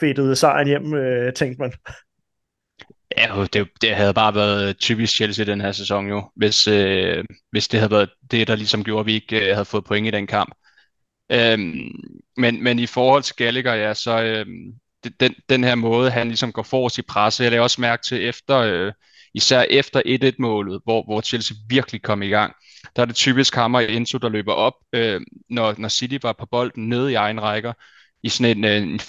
fedtet 0.00 0.38
sejren 0.38 0.66
hjem, 0.66 0.94
øh, 0.94 1.32
tænkte 1.32 1.60
man. 1.60 1.72
Ja, 3.16 3.46
det, 3.52 3.68
det 3.80 3.96
havde 3.96 4.14
bare 4.14 4.34
været 4.34 4.78
typisk 4.78 5.14
Chelsea 5.14 5.44
den 5.44 5.60
her 5.60 5.72
sæson 5.72 6.08
jo, 6.08 6.30
hvis, 6.36 6.68
øh, 6.68 7.24
hvis 7.50 7.68
det 7.68 7.80
havde 7.80 7.90
været 7.90 8.10
det, 8.30 8.48
der 8.48 8.56
ligesom 8.56 8.84
gjorde, 8.84 9.00
at 9.00 9.06
vi 9.06 9.14
ikke 9.14 9.48
øh, 9.48 9.54
havde 9.54 9.64
fået 9.64 9.84
point 9.84 10.06
i 10.06 10.10
den 10.10 10.26
kamp. 10.26 10.54
Øhm, 11.32 11.90
men, 12.36 12.62
men 12.64 12.78
i 12.78 12.86
forhold 12.86 13.22
til 13.22 13.36
Gallagher, 13.36 13.74
ja, 13.74 13.94
så 13.94 14.22
øh, 14.22 14.46
den, 15.20 15.34
den 15.48 15.64
her 15.64 15.74
måde, 15.74 16.10
han 16.10 16.28
ligesom 16.28 16.52
går 16.52 16.62
forrest 16.62 16.98
i 16.98 17.02
presse, 17.02 17.42
jeg 17.42 17.50
lagde 17.50 17.62
også 17.62 17.80
mærke 17.80 18.02
til 18.02 18.24
efter, 18.28 18.58
øh, 18.58 18.92
især 19.34 19.62
efter 19.70 20.02
1-1-målet, 20.06 20.80
hvor, 20.84 21.04
hvor 21.04 21.20
Chelsea 21.20 21.56
virkelig 21.68 22.02
kom 22.02 22.22
i 22.22 22.28
gang, 22.28 22.54
der 22.96 23.02
er 23.02 23.06
det 23.06 23.16
typisk 23.16 23.54
ham 23.54 23.74
og 23.74 23.90
Enzo, 23.90 24.18
der 24.18 24.28
løber 24.28 24.52
op, 24.52 24.74
øh, 24.92 25.20
når, 25.50 25.74
når 25.78 25.88
City 25.88 26.18
var 26.22 26.32
på 26.32 26.46
bolden 26.46 26.88
nede 26.88 27.12
i 27.12 27.14
egen 27.14 27.42
rækker, 27.42 27.72
i 28.22 28.28
sådan 28.28 28.58
en, 28.58 28.64
øh, 28.64 28.82
en 28.82 29.00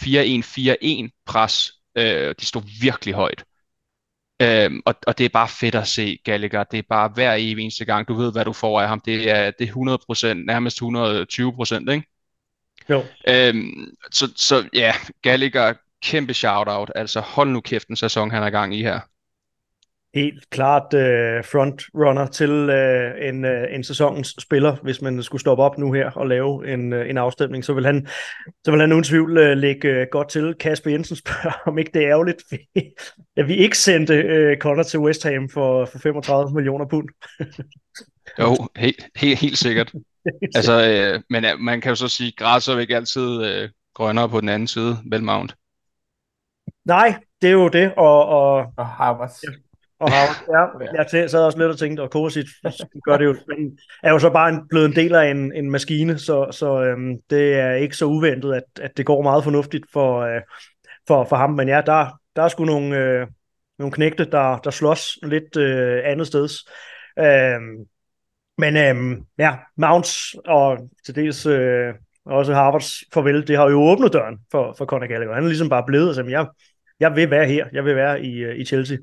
4-1-4-1 1.12 1.24
pres. 1.26 1.72
Øh, 1.98 2.36
de 2.40 2.46
stod 2.46 2.62
virkelig 2.82 3.14
højt. 3.14 3.44
Øhm, 4.44 4.82
og, 4.86 4.96
og 5.08 5.18
det 5.18 5.26
er 5.26 5.30
bare 5.30 5.48
fedt 5.48 5.76
at 5.76 5.88
se 5.88 6.20
Gallagher. 6.24 6.64
Det 6.64 6.80
er 6.80 6.84
bare 6.90 7.10
hver 7.14 7.34
evig 7.34 7.62
eneste 7.62 7.86
gang, 7.86 8.08
du 8.08 8.14
ved, 8.14 8.32
hvad 8.32 8.46
du 8.46 8.54
får 8.54 8.82
af 8.82 8.88
ham. 8.88 9.00
Det 9.00 9.30
er, 9.30 9.52
det 9.52 9.70
er 9.70 10.34
100%, 10.34 10.34
nærmest 10.34 10.82
120%, 10.82 11.92
ikke? 11.92 12.08
Jo. 12.90 13.04
Øhm, 13.28 13.96
så, 14.12 14.34
så 14.36 14.70
ja, 14.74 14.94
Gallagher, 15.22 15.74
kæmpe 16.04 16.34
shout-out. 16.34 16.92
Altså 16.96 17.20
hold 17.20 17.50
nu 17.50 17.62
kæft 17.62 17.88
en 17.88 17.96
sæson, 17.96 18.32
han 18.32 18.44
er 18.44 18.50
gang 18.50 18.76
i 18.76 18.82
her 18.82 19.00
helt 20.14 20.50
klart 20.50 20.94
uh, 20.94 21.46
frontrunner 21.46 22.28
til 22.28 22.52
uh, 22.70 23.28
en, 23.28 23.46
uh, 23.46 23.76
en 23.76 23.84
sæsonens 23.84 24.36
spiller, 24.40 24.76
hvis 24.84 25.02
man 25.02 25.24
skulle 25.24 25.42
stoppe 25.42 25.64
op 25.64 25.78
nu 25.78 25.92
her 25.92 26.12
og 26.12 26.28
lave 26.28 26.74
en, 26.74 26.94
uh, 26.94 27.10
en 27.10 27.18
afstemning, 27.18 27.66
så 27.66 27.74
vil 27.74 27.86
han, 27.86 28.08
så 28.66 28.72
vil 28.72 28.80
han 28.80 28.92
uden 28.92 29.04
tvivl 29.04 29.38
uh, 29.38 29.58
lægge 29.58 30.02
uh, 30.02 30.08
godt 30.12 30.30
til. 30.30 30.56
Kasper 30.60 30.92
Jensen 30.92 31.16
spørger, 31.26 31.62
om 31.66 31.78
ikke 31.78 31.92
det 31.94 32.04
er 32.04 32.10
ærgerligt, 32.10 32.44
at 33.38 33.48
vi 33.48 33.56
ikke 33.56 33.78
sendte 33.78 34.14
uh, 34.14 34.58
Connor 34.58 34.84
til 34.84 35.00
West 35.00 35.24
Ham 35.24 35.50
for, 35.50 35.86
for 35.86 36.00
35 36.00 36.54
millioner 36.54 36.86
pund. 36.86 37.10
jo, 38.40 38.68
helt, 38.76 39.06
helt, 39.16 39.40
helt 39.40 39.58
sikkert. 39.58 39.94
altså, 40.56 40.88
øh, 40.88 41.22
men 41.30 41.46
uh, 41.46 41.60
man 41.60 41.82
kan 41.82 41.90
jo 41.90 41.96
så 41.96 42.08
sige, 42.08 42.28
at 42.28 42.36
græsser 42.38 42.74
er 42.76 42.80
ikke 42.80 42.96
altid 42.96 43.46
øh, 43.46 43.70
grønnere 43.94 44.30
på 44.30 44.42
den 44.42 44.50
anden 44.50 44.68
side, 44.68 44.98
Belmount. 45.12 45.56
Nej, 46.86 47.16
det 47.42 47.48
er 47.48 47.54
jo 47.54 47.68
det, 47.68 47.94
og, 47.98 48.26
og, 48.26 48.66
og 48.78 48.88
Harvards. 48.88 49.44
Ja, 49.44 49.50
og 50.04 50.12
Howard, 50.12 50.82
ja, 51.14 51.20
jeg 51.20 51.30
sad 51.30 51.46
også 51.46 51.58
lidt 51.58 51.70
og 51.70 51.78
tænkte, 51.78 52.02
og 52.02 52.12
Kovacic 52.12 52.50
gør 53.06 53.18
det 53.18 53.26
jo, 53.26 53.36
men 53.48 53.80
er 54.04 54.12
jo 54.12 54.20
så 54.20 54.30
bare 54.30 54.50
en, 54.50 54.68
blevet 54.70 54.86
en 54.86 54.96
del 54.96 55.16
af 55.16 55.32
en, 55.32 55.54
en 55.56 55.72
maskine, 55.72 56.20
så, 56.20 56.48
så 56.52 56.84
øhm, 56.84 57.18
det 57.30 57.54
er 57.54 57.74
ikke 57.74 57.98
så 57.98 58.06
uventet, 58.06 58.54
at, 58.54 58.64
at 58.82 58.98
det 58.98 59.06
går 59.06 59.22
meget 59.22 59.44
fornuftigt 59.44 59.86
for, 59.94 60.20
øh, 60.20 60.42
for, 61.08 61.24
for 61.24 61.36
ham. 61.36 61.50
Men 61.50 61.68
ja, 61.68 61.82
der, 61.86 62.20
der 62.36 62.44
er 62.44 62.48
sgu 62.48 62.66
nogle, 62.66 62.98
øh, 62.98 63.28
nogle 63.80 63.92
knægte, 63.92 64.26
der, 64.26 64.58
der 64.58 64.72
slås 64.72 65.18
lidt 65.24 65.58
øh, 65.58 66.02
andet 66.06 66.28
sted. 66.28 66.50
Øhm, 67.20 67.86
men 68.58 68.78
øhm, 68.78 69.26
ja, 69.38 69.56
Mounts 69.78 70.36
og 70.46 70.90
til 71.06 71.16
dels 71.16 71.46
øh, 71.46 71.94
også 72.26 72.54
Harvards 72.54 73.04
farvel, 73.14 73.48
det 73.48 73.58
har 73.58 73.70
jo 73.70 73.82
åbnet 73.82 74.14
døren 74.14 74.38
for, 74.52 74.76
for 74.78 74.86
Conor 74.86 75.08
Gallagher. 75.08 75.34
Han 75.34 75.44
er 75.44 75.48
ligesom 75.48 75.70
bare 75.70 75.84
blevet 75.88 76.10
og 76.10 76.16
sagt, 76.16 76.30
jeg, 76.30 76.48
jeg 77.00 77.16
vil 77.16 77.30
være 77.30 77.46
her, 77.46 77.68
jeg 77.74 77.86
vil 77.86 77.96
være 77.96 78.22
i, 78.22 78.38
øh, 78.38 78.60
i 78.60 78.66
Chelsea. 78.66 78.98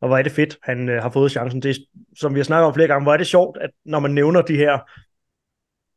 Og 0.00 0.08
hvor 0.08 0.18
er 0.18 0.22
det 0.22 0.32
fedt, 0.32 0.58
han 0.62 0.88
øh, 0.88 1.02
har 1.02 1.10
fået 1.10 1.30
chancen. 1.30 1.62
Det, 1.62 1.76
som 2.16 2.34
vi 2.34 2.38
har 2.38 2.44
snakket 2.44 2.66
om 2.66 2.74
flere 2.74 2.88
gange, 2.88 3.02
hvor 3.02 3.12
er 3.12 3.16
det 3.16 3.26
sjovt, 3.26 3.58
at 3.60 3.70
når 3.84 3.98
man 3.98 4.10
nævner 4.10 4.42
de 4.42 4.56
her 4.56 4.78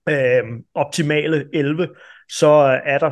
øh, 0.09 0.43
optimale 0.73 1.45
11, 1.53 1.87
så 2.29 2.47
er 2.85 2.97
der 2.97 3.11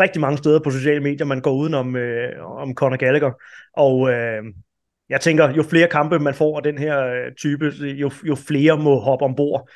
rigtig 0.00 0.20
mange 0.20 0.38
steder 0.38 0.60
på 0.60 0.70
sociale 0.70 1.00
medier, 1.00 1.26
man 1.26 1.40
går 1.40 1.52
udenom 1.52 1.96
øh, 1.96 2.46
om 2.46 2.74
Conor 2.74 2.96
Gallagher. 2.96 3.32
Og 3.76 4.10
øh, 4.10 4.44
jeg 5.08 5.20
tænker, 5.20 5.50
jo 5.50 5.62
flere 5.62 5.88
kampe 5.88 6.18
man 6.18 6.34
får 6.34 6.56
af 6.56 6.62
den 6.62 6.78
her 6.78 7.06
øh, 7.06 7.34
type, 7.34 7.72
jo, 7.80 8.10
jo 8.24 8.34
flere 8.34 8.78
må 8.78 9.00
hoppe 9.00 9.24
ombord 9.24 9.70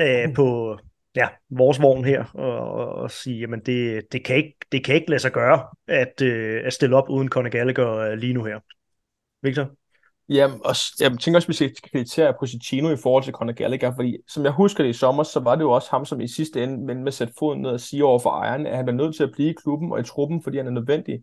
øh, 0.00 0.34
på 0.34 0.78
ja, 1.16 1.28
vores 1.50 1.82
vogn 1.82 2.04
her 2.04 2.24
og, 2.24 2.70
og, 2.72 2.92
og 2.94 3.10
sige, 3.10 3.40
jamen 3.40 3.60
det, 3.60 4.02
det, 4.12 4.24
kan 4.24 4.36
ikke, 4.36 4.56
det 4.72 4.84
kan 4.84 4.94
ikke 4.94 5.10
lade 5.10 5.20
sig 5.20 5.32
gøre 5.32 5.66
at, 5.88 6.22
øh, 6.22 6.62
at 6.64 6.72
stille 6.72 6.96
op 6.96 7.08
uden 7.08 7.28
Conor 7.28 7.48
Gallagher 7.48 7.96
øh, 7.96 8.18
lige 8.18 8.32
nu 8.32 8.44
her. 8.44 8.60
Victor? 9.42 9.79
Ja, 10.30 10.46
og 10.64 10.74
jeg 11.00 11.18
tænker 11.20 11.38
også, 11.38 11.46
at 11.46 11.48
vi 11.48 11.54
skal 11.54 11.90
kreditere 11.92 12.34
Positino 12.40 12.90
i 12.90 12.96
forhold 12.96 13.24
til 13.24 13.32
Conor 13.32 13.52
Gallagher, 13.52 13.92
fordi 13.94 14.16
som 14.28 14.44
jeg 14.44 14.52
husker 14.52 14.84
det 14.84 14.90
i 14.90 14.92
sommer, 14.92 15.22
så 15.22 15.40
var 15.40 15.54
det 15.54 15.62
jo 15.62 15.70
også 15.70 15.88
ham, 15.90 16.04
som 16.04 16.20
i 16.20 16.28
sidste 16.28 16.62
ende 16.62 16.84
men 16.84 16.98
med 16.98 17.06
at 17.06 17.14
sætte 17.14 17.32
foden 17.38 17.62
ned 17.62 17.70
og 17.70 17.80
sige 17.80 18.04
over 18.04 18.18
for 18.18 18.30
ejeren, 18.30 18.66
at 18.66 18.76
han 18.76 18.88
er 18.88 18.92
nødt 18.92 19.16
til 19.16 19.22
at 19.22 19.30
blive 19.32 19.50
i 19.50 19.54
klubben 19.62 19.92
og 19.92 20.00
i 20.00 20.02
truppen, 20.02 20.42
fordi 20.42 20.56
han 20.56 20.66
er 20.66 20.70
nødvendig. 20.70 21.14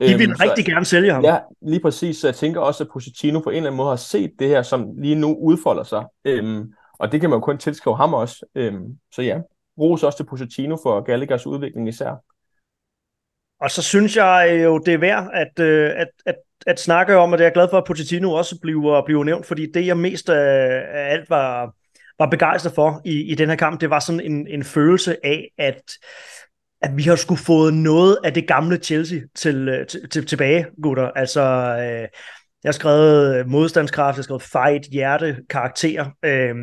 De 0.00 0.18
vil 0.18 0.22
øhm, 0.22 0.36
rigtig 0.40 0.64
så, 0.64 0.70
gerne 0.70 0.84
sælge 0.84 1.12
ham. 1.12 1.24
Ja, 1.24 1.38
lige 1.62 1.80
præcis. 1.80 2.16
Så 2.16 2.26
jeg 2.26 2.34
tænker 2.34 2.60
også, 2.60 2.84
at 2.84 2.90
Positino 2.92 3.40
på 3.40 3.50
en 3.50 3.56
eller 3.56 3.70
anden 3.70 3.76
måde 3.76 3.88
har 3.88 3.96
set 3.96 4.32
det 4.38 4.48
her, 4.48 4.62
som 4.62 4.88
lige 4.98 5.14
nu 5.14 5.36
udfolder 5.36 5.82
sig. 5.82 6.04
Øhm, 6.24 6.72
og 6.98 7.12
det 7.12 7.20
kan 7.20 7.30
man 7.30 7.36
jo 7.36 7.40
kun 7.40 7.58
tilskrive 7.58 7.96
ham 7.96 8.14
også. 8.14 8.46
Øhm, 8.54 8.98
så 9.12 9.22
ja, 9.22 9.38
ros 9.78 10.02
også 10.02 10.16
til 10.18 10.24
Positino 10.24 10.76
for 10.82 11.00
Gallaghers 11.00 11.46
udvikling 11.46 11.88
især. 11.88 12.33
Og 13.64 13.70
så 13.70 13.82
synes 13.82 14.16
jeg 14.16 14.60
jo, 14.64 14.78
det 14.78 14.94
er 14.94 14.98
værd 14.98 15.30
at, 15.32 15.64
øh, 15.64 15.90
at, 15.96 16.08
at 16.26 16.34
at 16.66 16.80
snakke 16.80 17.16
om, 17.16 17.32
og 17.32 17.38
det 17.38 17.44
er 17.44 17.48
jeg 17.48 17.54
glad 17.54 17.68
for, 17.70 17.78
at 17.78 17.84
Pochettino 17.84 18.32
også 18.32 18.58
bliver, 18.62 19.04
bliver 19.04 19.24
nævnt, 19.24 19.46
fordi 19.46 19.66
det, 19.74 19.86
jeg 19.86 19.96
mest 19.96 20.28
øh, 20.28 20.36
af, 20.36 21.12
alt 21.12 21.30
var, 21.30 21.74
var 22.18 22.30
begejstret 22.30 22.72
for 22.74 23.00
i, 23.04 23.22
i 23.32 23.34
den 23.34 23.48
her 23.48 23.56
kamp, 23.56 23.80
det 23.80 23.90
var 23.90 23.98
sådan 23.98 24.20
en, 24.20 24.46
en 24.46 24.64
følelse 24.64 25.26
af, 25.26 25.50
at, 25.58 25.82
at 26.82 26.96
vi 26.96 27.02
har 27.02 27.16
skulle 27.16 27.40
fået 27.40 27.74
noget 27.74 28.18
af 28.24 28.34
det 28.34 28.48
gamle 28.48 28.76
Chelsea 28.76 29.20
til, 29.34 29.68
øh, 29.68 29.86
til, 29.86 30.08
til, 30.08 30.26
tilbage, 30.26 30.66
gutter. 30.82 31.10
Altså, 31.10 31.40
øh, 31.80 32.08
jeg 32.64 32.68
har 32.68 32.72
skrevet 32.72 33.46
modstandskraft, 33.48 34.16
jeg 34.16 34.18
har 34.18 34.22
skrevet 34.22 34.42
fight, 34.42 34.84
hjerte, 34.92 35.36
karakter. 35.50 36.06
Øh, 36.24 36.54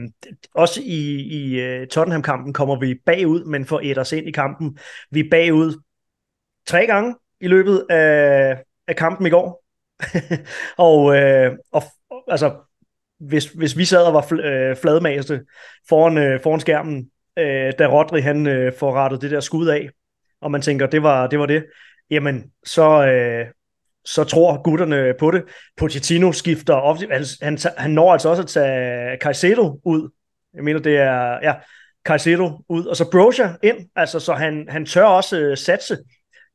også 0.55 0.81
i, 0.83 1.19
i 1.19 1.85
Tottenham-kampen 1.85 2.53
kommer 2.53 2.79
vi 2.79 2.95
bagud, 3.05 3.43
men 3.43 3.65
får 3.65 3.79
et 3.83 3.97
os 3.97 4.11
ind 4.11 4.27
i 4.27 4.31
kampen. 4.31 4.77
Vi 5.11 5.19
er 5.19 5.29
bagud 5.31 5.73
tre 6.65 6.85
gange 6.85 7.15
i 7.41 7.47
løbet 7.47 7.85
af, 7.89 8.57
af 8.87 8.95
kampen 8.95 9.27
i 9.27 9.29
går. 9.29 9.63
og, 10.87 11.15
øh, 11.17 11.57
og 11.71 11.83
altså, 12.27 12.55
hvis, 13.19 13.45
hvis 13.45 13.77
vi 13.77 13.85
sad 13.85 14.03
og 14.03 14.13
var 14.13 14.21
fl- 14.21 14.45
øh, 14.45 14.75
fladmaste 14.75 15.41
foran, 15.89 16.17
øh, 16.17 16.41
foran 16.41 16.59
skærmen, 16.59 17.09
øh, 17.39 17.73
da 17.79 17.87
Rodri 17.87 18.21
han 18.21 18.47
øh, 18.47 18.73
får 18.79 18.93
rettet 18.93 19.21
det 19.21 19.31
der 19.31 19.39
skud 19.39 19.67
af, 19.67 19.89
og 20.41 20.51
man 20.51 20.61
tænker, 20.61 20.87
det 20.87 21.03
var 21.03 21.27
det, 21.27 21.39
var 21.39 21.45
det 21.45 21.65
jamen, 22.11 22.51
så, 22.63 23.05
øh, 23.05 23.45
så 24.05 24.23
tror 24.23 24.61
gutterne 24.61 25.13
på 25.19 25.31
det. 25.31 25.43
Pochettino 25.77 26.31
skifter 26.31 26.73
op, 26.73 26.97
han, 27.11 27.25
han, 27.41 27.57
han 27.77 27.91
når 27.91 28.11
altså 28.11 28.29
også 28.29 28.41
at 28.41 28.47
tage 28.47 29.17
Caicedo 29.17 29.79
ud. 29.85 30.09
Jeg 30.53 30.63
mener, 30.63 30.79
det 30.79 30.97
er, 30.97 31.39
ja, 31.41 31.53
Caicedo 32.07 32.61
ud, 32.69 32.85
og 32.85 32.95
så 32.95 33.11
Broja 33.11 33.53
ind, 33.63 33.77
altså, 33.95 34.19
så 34.19 34.33
han, 34.33 34.65
han 34.69 34.85
tør 34.85 35.03
også 35.03 35.39
øh, 35.39 35.57
satse 35.57 35.97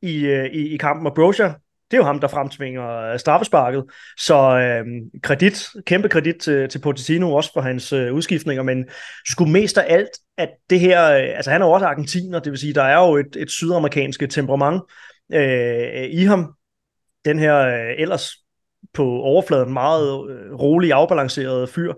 i, 0.01 0.25
øh, 0.25 0.45
i, 0.45 0.73
i 0.73 0.77
kampen, 0.77 1.07
og 1.07 1.15
Broja 1.15 1.53
det 1.91 1.97
er 1.97 2.01
jo 2.01 2.03
ham, 2.03 2.19
der 2.19 2.27
fremtvinger 2.27 3.11
øh, 3.11 3.19
straffesparket. 3.19 3.83
Så 4.17 4.35
øh, 4.35 4.85
kredit, 5.23 5.67
kæmpe 5.85 6.09
kredit 6.09 6.35
til, 6.35 6.69
til 6.69 6.79
Pochettino 6.79 7.33
også 7.33 7.53
for 7.53 7.61
hans 7.61 7.93
øh, 7.93 8.13
udskiftninger, 8.13 8.63
men 8.63 8.85
skulle 9.25 9.51
mest 9.51 9.77
af 9.77 9.93
alt, 9.93 10.09
at 10.37 10.49
det 10.69 10.79
her, 10.79 11.11
øh, 11.11 11.35
altså 11.35 11.51
han 11.51 11.61
er 11.61 11.65
jo 11.65 11.71
også 11.71 11.85
argentiner, 11.85 12.39
det 12.39 12.51
vil 12.51 12.59
sige, 12.59 12.73
der 12.73 12.83
er 12.83 13.07
jo 13.07 13.15
et, 13.15 13.35
et 13.35 13.51
sydamerikansk 13.51 14.29
temperament 14.29 14.81
øh, 15.33 16.03
i 16.03 16.23
ham. 16.23 16.53
Den 17.25 17.39
her 17.39 17.57
øh, 17.57 17.95
ellers 17.97 18.31
på 18.93 19.03
overfladen 19.03 19.73
meget 19.73 20.29
øh, 20.29 20.53
rolig, 20.53 20.93
afbalanceret 20.93 21.69
fyr. 21.69 21.93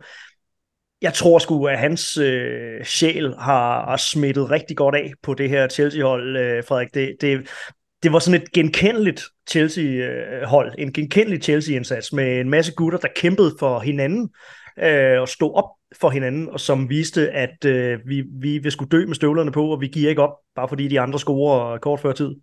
Jeg 1.01 1.13
tror 1.13 1.39
sgu, 1.39 1.67
at 1.67 1.79
hans 1.79 2.17
øh, 2.17 2.85
sjæl 2.85 3.33
har, 3.39 3.89
har 3.89 3.97
smittet 3.97 4.51
rigtig 4.51 4.77
godt 4.77 4.95
af 4.95 5.11
på 5.23 5.33
det 5.33 5.49
her 5.49 5.67
Chelsea-hold, 5.67 6.37
øh, 6.37 6.63
Frederik. 6.63 6.93
Det, 6.93 7.15
det, 7.21 7.49
det 8.03 8.13
var 8.13 8.19
sådan 8.19 8.41
et 8.41 8.51
genkendeligt 8.51 9.23
Chelsea-hold, 9.49 10.67
øh, 10.67 10.83
en 10.83 10.93
genkendelig 10.93 11.43
Chelsea-indsats 11.43 12.13
med 12.13 12.39
en 12.39 12.49
masse 12.49 12.73
gutter, 12.73 12.99
der 12.99 13.07
kæmpede 13.15 13.55
for 13.59 13.79
hinanden, 13.79 14.29
øh, 14.79 15.21
og 15.21 15.29
stod 15.29 15.53
op 15.55 15.69
for 16.01 16.09
hinanden, 16.09 16.49
og 16.49 16.59
som 16.59 16.89
viste, 16.89 17.31
at 17.31 17.65
øh, 17.65 17.99
vi, 18.05 18.23
vi 18.41 18.57
vil 18.57 18.71
skulle 18.71 18.89
dø 18.89 19.05
med 19.05 19.15
støvlerne 19.15 19.51
på, 19.51 19.71
og 19.71 19.81
vi 19.81 19.87
giver 19.87 20.09
ikke 20.09 20.21
op, 20.21 20.33
bare 20.55 20.69
fordi 20.69 20.87
de 20.87 20.99
andre 20.99 21.19
scorer 21.19 21.77
kort 21.77 21.99
før 21.99 22.11
tid. 22.11 22.35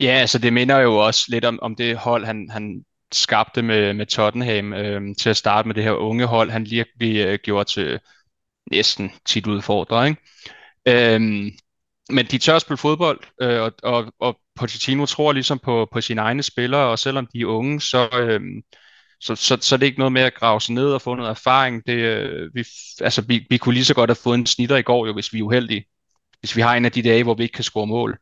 Ja, 0.00 0.12
altså 0.12 0.38
det 0.38 0.52
minder 0.52 0.78
jo 0.78 0.96
også 0.96 1.24
lidt 1.28 1.44
om, 1.44 1.58
om 1.62 1.76
det 1.76 1.96
hold, 1.96 2.24
han, 2.24 2.48
han 2.50 2.84
skabte 3.12 3.62
med, 3.62 3.94
med 3.94 4.06
Tottenham 4.06 4.72
øh, 4.72 5.14
til 5.18 5.30
at 5.30 5.36
starte 5.36 5.68
med 5.68 5.74
det 5.74 5.82
her 5.82 5.92
unge 5.92 6.26
hold, 6.26 6.50
han 6.50 6.66
virkelig 6.70 7.26
øh, 7.26 7.38
gjorde 7.42 7.70
til 7.70 8.00
næsten 8.70 9.12
tit 9.26 9.46
udfordrer. 9.46 10.04
Ikke? 10.04 10.20
Øhm, 10.88 11.50
men 12.10 12.26
de 12.26 12.38
tør 12.38 12.58
spille 12.58 12.78
fodbold, 12.78 13.20
øh, 13.42 13.62
og, 13.62 13.72
og, 13.82 14.12
og 14.20 14.40
Pochettino 14.56 15.06
tror 15.06 15.32
ligesom 15.32 15.58
på, 15.58 15.88
på 15.92 16.00
sine 16.00 16.20
egne 16.20 16.42
spillere, 16.42 16.90
og 16.90 16.98
selvom 16.98 17.26
de 17.32 17.40
er 17.40 17.46
unge, 17.46 17.80
så, 17.80 18.08
øh, 18.12 18.40
så, 19.20 19.34
så, 19.34 19.58
så 19.60 19.74
er 19.74 19.76
det 19.76 19.86
ikke 19.86 19.98
noget 19.98 20.12
med 20.12 20.22
at 20.22 20.34
grave 20.34 20.60
sig 20.60 20.74
ned 20.74 20.92
og 20.92 21.02
få 21.02 21.14
noget 21.14 21.30
erfaring. 21.30 21.86
Det, 21.86 21.92
øh, 21.92 22.54
vi, 22.54 22.64
altså, 23.00 23.22
vi, 23.22 23.46
vi 23.50 23.56
kunne 23.58 23.74
lige 23.74 23.84
så 23.84 23.94
godt 23.94 24.10
have 24.10 24.16
fået 24.16 24.38
en 24.38 24.46
snitter 24.46 24.76
i 24.76 24.82
går, 24.82 25.06
jo, 25.06 25.12
hvis 25.12 25.32
vi 25.32 25.38
er 25.38 25.42
uheldige. 25.42 25.86
Hvis 26.40 26.56
vi 26.56 26.60
har 26.60 26.74
en 26.74 26.84
af 26.84 26.92
de 26.92 27.02
dage, 27.02 27.22
hvor 27.22 27.34
vi 27.34 27.42
ikke 27.42 27.52
kan 27.52 27.64
score 27.64 27.86
mål. 27.86 28.18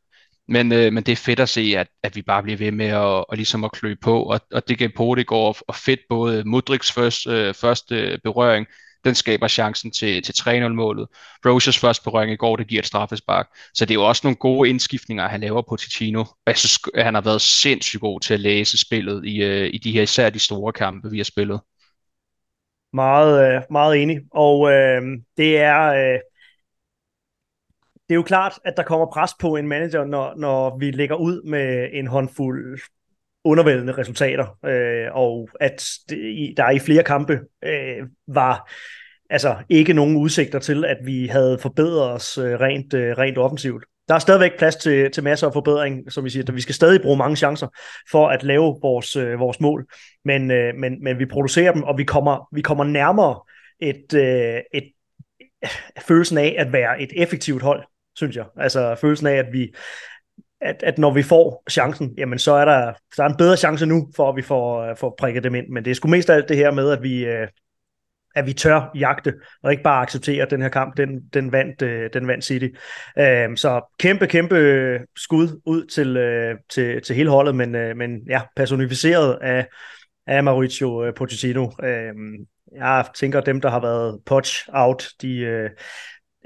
Men, 0.48 0.72
øh, 0.72 0.92
men 0.92 1.02
det 1.02 1.12
er 1.12 1.16
fedt 1.16 1.40
at 1.40 1.48
se, 1.48 1.74
at, 1.76 1.88
at 2.02 2.16
vi 2.16 2.22
bare 2.22 2.42
bliver 2.42 2.56
ved 2.56 2.72
med 2.72 2.86
at, 2.86 2.98
og 3.00 3.36
ligesom 3.36 3.64
at 3.64 3.72
klø 3.72 3.94
på, 4.02 4.22
og, 4.22 4.40
og 4.52 4.68
det 4.68 4.78
gav 4.78 4.88
på 4.96 5.14
det 5.14 5.26
går 5.26 5.56
og 5.68 5.74
fedt 5.74 6.00
både 6.08 6.44
Mudriks 6.44 6.92
først, 6.92 7.26
øh, 7.26 7.54
første 7.54 8.20
berøring, 8.24 8.66
den 9.04 9.14
skaber 9.14 9.48
chancen 9.48 9.90
til, 9.90 10.22
til 10.22 10.32
3-0-målet. 10.32 11.06
Rogers 11.46 11.78
først 11.78 12.04
berøring 12.04 12.32
i 12.32 12.36
går, 12.36 12.56
det 12.56 12.66
giver 12.66 12.82
et 12.82 12.86
straffespark. 12.86 13.48
Så 13.74 13.84
det 13.84 13.90
er 13.90 13.94
jo 13.94 14.08
også 14.08 14.20
nogle 14.24 14.36
gode 14.36 14.68
indskiftninger, 14.68 15.28
han 15.28 15.40
laver 15.40 15.62
på 15.68 15.76
Ticino. 15.76 16.24
Jeg 16.46 16.56
synes, 16.56 16.78
han 16.94 17.14
har 17.14 17.20
været 17.20 17.40
sindssygt 17.40 18.00
god 18.00 18.20
til 18.20 18.34
at 18.34 18.40
læse 18.40 18.78
spillet 18.78 19.24
i, 19.24 19.42
øh, 19.42 19.70
i 19.74 19.78
de 19.78 19.92
her 19.92 20.02
især 20.02 20.30
de 20.30 20.38
store 20.38 20.72
kampe, 20.72 21.10
vi 21.10 21.16
har 21.16 21.24
spillet. 21.24 21.60
Meget, 22.92 23.54
øh, 23.54 23.62
meget 23.70 24.02
enig. 24.02 24.20
Og 24.30 24.72
øh, 24.72 25.02
det 25.36 25.58
er... 25.58 25.84
Øh, 25.84 26.20
det 28.08 28.14
er 28.14 28.16
jo 28.16 28.22
klart, 28.22 28.58
at 28.64 28.74
der 28.76 28.82
kommer 28.82 29.06
pres 29.06 29.34
på 29.40 29.56
en 29.56 29.68
manager, 29.68 30.04
når, 30.04 30.34
når 30.36 30.78
vi 30.78 30.90
lægger 30.90 31.16
ud 31.16 31.42
med 31.42 31.88
en 31.92 32.06
håndfuld 32.06 32.80
undervældende 33.44 33.92
resultater, 33.92 34.58
øh, 34.64 35.06
og 35.12 35.48
at 35.60 35.84
det, 36.08 36.54
der 36.56 36.70
i 36.70 36.78
flere 36.78 37.02
kampe 37.02 37.40
øh, 37.64 38.06
var 38.28 38.70
altså 39.30 39.56
ikke 39.68 39.92
nogen 39.92 40.16
udsigter 40.16 40.58
til, 40.58 40.84
at 40.84 40.96
vi 41.04 41.26
havde 41.26 41.58
forbedret 41.58 42.10
os 42.10 42.38
øh, 42.38 42.60
rent, 42.60 42.94
øh, 42.94 43.18
rent 43.18 43.38
offensivt. 43.38 43.84
Der 44.08 44.14
er 44.14 44.18
stadigvæk 44.18 44.58
plads 44.58 44.76
til, 44.76 45.10
til 45.10 45.22
masser 45.22 45.46
af 45.46 45.52
forbedring, 45.52 46.12
som 46.12 46.24
vi 46.24 46.30
siger. 46.30 46.52
Vi 46.52 46.60
skal 46.60 46.74
stadig 46.74 47.02
bruge 47.02 47.16
mange 47.16 47.36
chancer 47.36 47.66
for 48.10 48.28
at 48.28 48.42
lave 48.42 48.78
vores, 48.82 49.16
øh, 49.16 49.38
vores 49.38 49.60
mål, 49.60 49.86
men, 50.24 50.50
øh, 50.50 50.74
men, 50.74 51.04
men 51.04 51.18
vi 51.18 51.26
producerer 51.26 51.72
dem, 51.72 51.82
og 51.82 51.98
vi 51.98 52.04
kommer, 52.04 52.48
vi 52.52 52.62
kommer 52.62 52.84
nærmere 52.84 53.40
et, 53.80 54.14
øh, 54.14 54.60
et, 54.74 54.92
følelsen 56.08 56.38
af 56.38 56.54
at 56.58 56.72
være 56.72 57.02
et 57.02 57.10
effektivt 57.16 57.62
hold, 57.62 57.84
synes 58.16 58.36
jeg. 58.36 58.44
Altså 58.56 58.94
følelsen 59.00 59.26
af, 59.26 59.34
at 59.34 59.46
vi, 59.52 59.74
at, 60.64 60.82
at 60.82 60.98
når 60.98 61.12
vi 61.12 61.22
får 61.22 61.62
chancen, 61.70 62.14
jamen 62.18 62.38
så 62.38 62.52
er 62.52 62.64
der, 62.64 62.92
så 63.14 63.22
er 63.22 63.26
en 63.26 63.36
bedre 63.36 63.56
chance 63.56 63.86
nu, 63.86 64.08
for 64.16 64.28
at 64.28 64.36
vi 64.36 64.42
får, 64.42 64.82
øh, 64.82 64.96
får 64.96 65.14
prikket 65.18 65.44
dem 65.44 65.54
ind. 65.54 65.68
Men 65.68 65.84
det 65.84 65.90
er 65.90 65.94
sgu 65.94 66.08
mest 66.08 66.30
af 66.30 66.34
alt 66.34 66.48
det 66.48 66.56
her 66.56 66.70
med, 66.70 66.90
at 66.90 67.02
vi, 67.02 67.24
øh, 67.24 67.48
at 68.36 68.46
vi 68.46 68.52
tør 68.52 68.90
jagte, 68.94 69.34
og 69.62 69.70
ikke 69.70 69.82
bare 69.82 70.02
acceptere, 70.02 70.42
at 70.42 70.50
den 70.50 70.62
her 70.62 70.68
kamp, 70.68 70.96
den, 70.96 71.20
den, 71.34 71.52
vandt, 71.52 71.82
øh, 71.82 72.10
den 72.12 72.26
vandt 72.26 72.44
City. 72.44 72.68
Øhm, 73.18 73.56
så 73.56 73.80
kæmpe, 73.98 74.26
kæmpe 74.26 75.00
skud 75.16 75.60
ud 75.66 75.86
til, 75.86 76.18
til, 76.70 77.02
til 77.02 77.16
hele 77.16 77.30
holdet, 77.30 77.54
men, 77.54 77.72
men 77.72 78.20
ja, 78.28 78.42
personificeret 78.56 79.38
af, 79.42 79.66
af 80.26 80.44
Mauricio 80.44 81.12
Pochettino. 81.16 81.70
Øhm, 81.82 82.46
jeg 82.76 83.04
tænker, 83.16 83.38
at 83.38 83.46
dem, 83.46 83.60
der 83.60 83.70
har 83.70 83.80
været 83.80 84.20
potch 84.26 84.68
out, 84.72 85.08
de, 85.22 85.68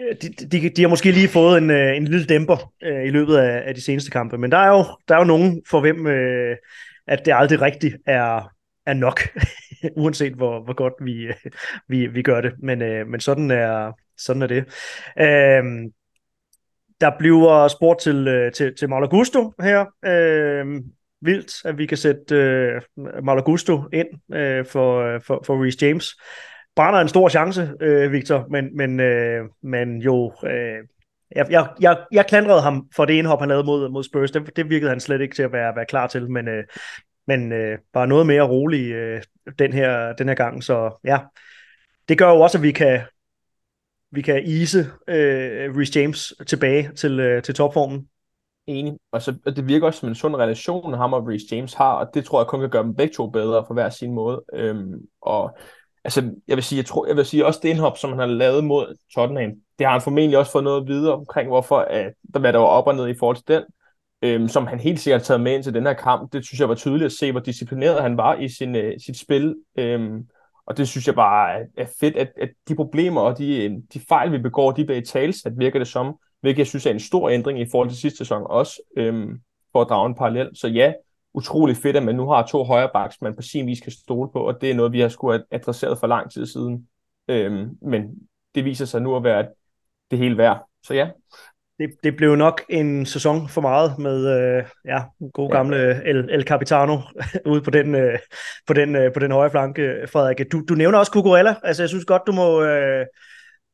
Øh, 0.00 0.16
de, 0.22 0.28
de, 0.28 0.68
de 0.68 0.82
har 0.82 0.88
måske 0.88 1.12
lige 1.12 1.28
fået 1.28 1.58
en, 1.58 1.70
øh, 1.70 1.96
en 1.96 2.04
lille 2.04 2.26
dæmper 2.26 2.72
øh, 2.82 3.04
i 3.04 3.10
løbet 3.10 3.36
af, 3.36 3.62
af 3.68 3.74
de 3.74 3.80
seneste 3.80 4.10
kampe, 4.10 4.38
men 4.38 4.52
der 4.52 4.58
er 4.58 4.68
jo, 4.68 4.84
der 5.08 5.14
er 5.14 5.18
jo 5.18 5.24
nogen 5.24 5.62
for 5.70 5.80
hvem, 5.80 6.06
øh, 6.06 6.56
at 7.06 7.24
det 7.24 7.34
aldrig 7.36 7.60
rigtigt 7.60 7.96
er, 8.06 8.52
er 8.86 8.94
nok, 8.94 9.20
uanset 10.02 10.32
hvor, 10.32 10.64
hvor 10.64 10.74
godt 10.74 10.94
vi, 11.00 11.26
øh, 11.26 11.34
vi, 11.88 12.06
vi 12.06 12.22
gør 12.22 12.40
det. 12.40 12.52
Men, 12.62 12.82
øh, 12.82 13.06
men 13.06 13.20
sådan, 13.20 13.50
er, 13.50 13.92
sådan 14.16 14.42
er 14.42 14.46
det. 14.46 14.64
Øh, 15.20 15.90
der 17.00 17.18
bliver 17.18 17.68
spurgt 17.68 18.00
til, 18.00 18.28
øh, 18.28 18.52
til, 18.52 18.74
til 18.78 18.88
Malagusto 18.88 19.52
her. 19.62 19.84
Øh, 20.04 20.66
vildt, 21.20 21.52
at 21.64 21.78
vi 21.78 21.86
kan 21.86 21.96
sætte 21.96 22.34
øh, 22.34 22.82
Malagusto 23.22 23.82
ind 23.92 24.36
øh, 24.36 24.66
for, 24.66 25.18
for, 25.18 25.42
for 25.46 25.64
Reece 25.64 25.86
James 25.86 26.14
brænder 26.78 27.00
en 27.00 27.08
stor 27.08 27.28
chance, 27.28 27.72
øh, 27.80 28.12
Victor, 28.12 28.46
men, 28.50 28.76
men, 28.76 29.00
øh, 29.00 29.44
men 29.62 30.02
jo, 30.02 30.32
øh, 30.44 30.78
jeg, 31.36 31.46
jeg, 31.50 31.68
jeg, 31.80 31.98
jeg 32.12 32.26
klandrede 32.26 32.60
ham 32.60 32.88
for 32.96 33.04
det 33.04 33.14
indhop, 33.14 33.40
han 33.40 33.48
lavede 33.48 33.64
mod, 33.66 33.88
mod 33.88 34.04
Spurs. 34.04 34.30
Det, 34.30 34.56
det 34.56 34.70
virkede 34.70 34.90
han 34.90 35.00
slet 35.00 35.20
ikke 35.20 35.34
til 35.34 35.42
at 35.42 35.52
være, 35.52 35.76
være 35.76 35.86
klar 35.86 36.06
til, 36.06 36.30
men, 36.30 36.48
øh, 36.48 36.64
men 37.26 37.52
øh, 37.52 37.78
bare 37.92 38.06
noget 38.06 38.26
mere 38.26 38.42
rolig 38.42 38.92
øh, 38.92 39.22
den, 39.58 39.72
her, 39.72 40.12
den 40.12 40.28
her 40.28 40.34
gang. 40.34 40.64
Så 40.64 41.00
ja, 41.04 41.18
det 42.08 42.18
gør 42.18 42.28
jo 42.28 42.40
også, 42.40 42.58
at 42.58 42.62
vi 42.62 42.72
kan, 42.72 43.00
vi 44.10 44.22
kan 44.22 44.42
ise 44.44 44.78
øh, 45.08 45.76
Rhys 45.76 45.96
James 45.96 46.34
tilbage 46.46 46.90
til, 46.96 47.20
øh, 47.20 47.42
til 47.42 47.54
topformen. 47.54 48.08
Enig. 48.66 48.96
Og 49.12 49.22
så, 49.22 49.34
og 49.46 49.56
det 49.56 49.68
virker 49.68 49.86
også 49.86 50.00
som 50.00 50.08
en 50.08 50.14
sund 50.14 50.36
relation, 50.36 50.94
ham 50.94 51.12
og 51.12 51.26
Rhys 51.26 51.42
James 51.52 51.74
har, 51.74 51.92
og 51.92 52.10
det 52.14 52.24
tror 52.24 52.40
jeg 52.40 52.46
kun 52.46 52.60
kan 52.60 52.70
gøre 52.70 52.82
dem 52.82 52.94
begge 52.94 53.14
to 53.14 53.30
bedre 53.30 53.64
på 53.68 53.74
hver 53.74 53.90
sin 53.90 54.12
måde. 54.12 54.44
Øhm, 54.52 55.00
og 55.22 55.58
altså, 56.08 56.30
jeg 56.48 56.56
vil 56.56 56.64
sige, 56.64 56.76
jeg 56.76 56.86
tror, 56.86 57.06
jeg 57.06 57.16
vil 57.16 57.24
sige 57.24 57.46
også 57.46 57.60
det 57.62 57.68
indhop, 57.68 57.98
som 57.98 58.10
han 58.10 58.18
har 58.18 58.26
lavet 58.26 58.64
mod 58.64 58.96
Tottenham, 59.14 59.50
det 59.78 59.86
har 59.86 59.92
han 59.92 60.02
formentlig 60.02 60.38
også 60.38 60.52
fået 60.52 60.64
noget 60.64 60.88
videre 60.88 61.14
omkring, 61.14 61.48
hvorfor 61.48 61.76
at, 61.76 62.12
der, 62.34 62.40
hvad 62.40 62.52
der 62.52 62.58
var 62.58 62.66
op 62.66 62.86
og 62.86 62.94
ned 62.94 63.08
i 63.08 63.14
forhold 63.18 63.36
til 63.36 63.44
den, 63.48 63.62
øhm, 64.22 64.48
som 64.48 64.66
han 64.66 64.80
helt 64.80 65.00
sikkert 65.00 65.20
har 65.20 65.24
taget 65.24 65.40
med 65.40 65.54
ind 65.54 65.62
til 65.62 65.74
den 65.74 65.86
her 65.86 65.92
kamp. 65.92 66.32
Det 66.32 66.46
synes 66.46 66.60
jeg 66.60 66.68
var 66.68 66.74
tydeligt 66.74 67.06
at 67.06 67.12
se, 67.12 67.30
hvor 67.32 67.40
disciplineret 67.40 68.02
han 68.02 68.16
var 68.16 68.34
i 68.34 68.48
sin, 68.48 68.76
øh, 68.76 69.00
sit 69.06 69.18
spil. 69.18 69.56
Øhm, 69.78 70.26
og 70.66 70.76
det 70.76 70.88
synes 70.88 71.06
jeg 71.06 71.14
bare 71.14 71.60
er, 71.76 71.86
fedt, 72.00 72.16
at, 72.16 72.28
at 72.36 72.50
de 72.68 72.74
problemer 72.74 73.20
og 73.20 73.38
de, 73.38 73.64
øh, 73.64 73.70
de 73.94 74.00
fejl, 74.08 74.32
vi 74.32 74.38
begår, 74.38 74.72
de 74.72 74.84
bliver 74.84 75.00
i 75.00 75.04
talsat, 75.04 75.52
virker 75.56 75.78
det 75.78 75.88
som, 75.88 76.14
hvilket 76.40 76.58
jeg 76.58 76.66
synes 76.66 76.86
er 76.86 76.90
en 76.90 77.00
stor 77.00 77.30
ændring 77.30 77.60
i 77.60 77.66
forhold 77.70 77.88
til 77.88 77.98
sidste 77.98 78.18
sæson 78.18 78.42
også, 78.46 78.82
øhm, 78.96 79.40
for 79.72 79.80
at 79.80 79.88
drage 79.88 80.06
en 80.06 80.14
parallel. 80.14 80.50
Så 80.54 80.68
ja, 80.68 80.92
utrolig 81.34 81.76
fedt, 81.76 81.96
at 81.96 82.02
man 82.02 82.14
nu 82.14 82.28
har 82.28 82.46
to 82.46 82.64
højre 82.64 82.90
backs, 82.94 83.20
man 83.20 83.36
på 83.36 83.42
sin 83.42 83.66
vis 83.66 83.80
kan 83.80 83.92
stole 83.92 84.30
på, 84.32 84.40
og 84.40 84.60
det 84.60 84.70
er 84.70 84.74
noget, 84.74 84.92
vi 84.92 85.00
har 85.00 85.08
skulle 85.08 85.44
adresseret 85.50 85.98
for 85.98 86.06
lang 86.06 86.32
tid 86.32 86.46
siden. 86.46 86.88
Øhm, 87.28 87.78
men 87.82 88.02
det 88.54 88.64
viser 88.64 88.84
sig 88.84 89.02
nu 89.02 89.16
at 89.16 89.24
være 89.24 89.48
det 90.10 90.18
hele 90.18 90.38
værd. 90.38 90.68
Så 90.82 90.94
ja. 90.94 91.08
Det, 91.78 91.90
det 92.04 92.16
blev 92.16 92.36
nok 92.36 92.62
en 92.68 93.06
sæson 93.06 93.48
for 93.48 93.60
meget 93.60 93.98
med 93.98 94.26
øh, 94.26 94.64
ja, 94.84 95.02
god 95.32 95.50
gamle 95.50 95.76
ja. 95.76 96.00
El, 96.04 96.30
El 96.30 96.42
Capitano 96.42 96.98
ude 97.52 97.62
på 97.62 97.70
den, 97.70 97.94
øh, 97.94 98.18
på, 98.66 98.72
den, 98.72 98.96
øh, 98.96 99.12
på 99.12 99.20
den 99.20 99.32
højre 99.32 99.50
flanke, 99.50 100.06
Frederik. 100.12 100.52
Du, 100.52 100.64
du 100.68 100.74
nævner 100.74 100.98
også 100.98 101.12
Cucurella. 101.12 101.54
Altså, 101.62 101.82
jeg 101.82 101.88
synes 101.88 102.04
godt, 102.04 102.22
du 102.26 102.32
må, 102.32 102.62
øh, 102.62 103.06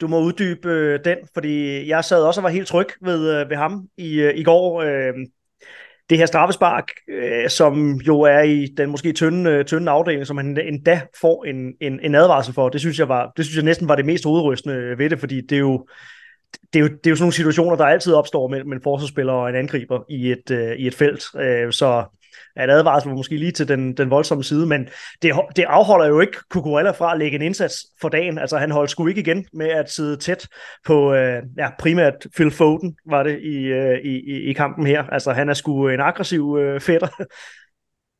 du 0.01 0.09
må 0.09 0.21
uddybe 0.21 0.69
øh, 0.69 1.05
den, 1.05 1.19
fordi 1.35 1.89
jeg 1.89 2.05
sad 2.05 2.23
også 2.23 2.41
og 2.41 2.43
var 2.43 2.51
helt 2.51 2.69
tryg 2.69 2.89
ved, 3.01 3.41
øh, 3.41 3.51
ved 3.51 3.57
ham 3.57 3.89
i, 3.97 4.21
øh, 4.21 4.35
i 4.37 4.43
går. 4.43 4.83
Øh, 4.83 5.15
det 6.11 6.19
her 6.19 6.27
straffespark, 6.27 6.89
øh, 7.09 7.49
som 7.49 7.95
jo 7.95 8.21
er 8.21 8.41
i 8.41 8.67
den 8.77 8.91
måske 8.91 9.13
tynde, 9.13 9.51
øh, 9.51 9.65
tynde 9.65 9.91
afdeling, 9.91 10.27
som 10.27 10.37
han 10.37 10.59
endda 10.59 11.01
får 11.21 11.45
en, 11.45 11.75
en, 11.81 12.01
en 12.03 12.15
advarsel 12.15 12.55
for, 12.55 12.69
det 12.69 12.81
synes, 12.81 12.99
jeg 12.99 13.09
var, 13.09 13.33
det 13.37 13.45
synes 13.45 13.57
jeg 13.57 13.65
næsten 13.65 13.89
var 13.89 13.97
det 13.97 14.07
mest 14.07 14.25
hovedrystende 14.25 14.99
ved 14.99 15.11
det, 15.11 15.21
fordi 15.21 15.41
det 15.41 15.57
er 15.57 15.61
jo, 15.61 15.87
det 16.73 16.79
er, 16.79 16.81
jo, 16.81 16.89
det 16.89 17.07
er 17.07 17.11
jo 17.11 17.17
sådan 17.17 17.23
nogle 17.23 17.33
situationer, 17.33 17.77
der 17.77 17.85
altid 17.85 18.13
opstår 18.13 18.49
mellem 18.49 18.73
en 18.73 18.83
forsvarsspiller 18.83 19.33
og 19.33 19.49
en 19.49 19.55
angriber 19.55 20.01
i 20.09 20.33
et, 20.33 20.51
øh, 20.51 20.77
i 20.77 20.87
et 20.87 20.95
felt. 20.95 21.25
Øh, 21.41 21.73
så 21.73 22.05
at 22.57 22.71
advarsel 22.71 23.09
var 23.09 23.17
måske 23.17 23.37
lige 23.37 23.53
til 23.53 23.69
den, 23.69 23.97
den 23.97 24.11
voldsomme 24.11 24.45
side, 24.45 24.67
men 24.67 24.89
det, 25.23 25.33
det 25.57 25.65
afholder 25.65 26.07
jo 26.07 26.21
ikke 26.21 26.37
Cucurella 26.51 26.91
fra 26.91 27.13
at 27.13 27.19
lægge 27.19 27.35
en 27.37 27.43
indsats 27.43 27.77
for 28.01 28.09
dagen. 28.09 28.39
Altså 28.39 28.59
han 28.59 28.71
holdt 28.71 28.91
sgu 28.91 29.07
ikke 29.07 29.21
igen 29.21 29.47
med 29.53 29.69
at 29.69 29.91
sidde 29.91 30.17
tæt 30.17 30.49
på 30.87 31.15
øh, 31.15 31.43
ja, 31.59 31.69
primært 31.79 32.27
Phil 32.35 32.51
Foden, 32.51 32.97
var 33.07 33.23
det 33.23 33.41
i, 33.41 33.57
øh, 33.57 33.99
i, 34.05 34.51
i 34.51 34.53
kampen 34.53 34.87
her. 34.87 35.05
Altså 35.05 35.33
han 35.33 35.49
er 35.49 35.55
sgu 35.55 35.89
en 35.89 36.01
aggressiv 36.01 36.59
øh, 36.61 36.81
fætter. 36.81 37.09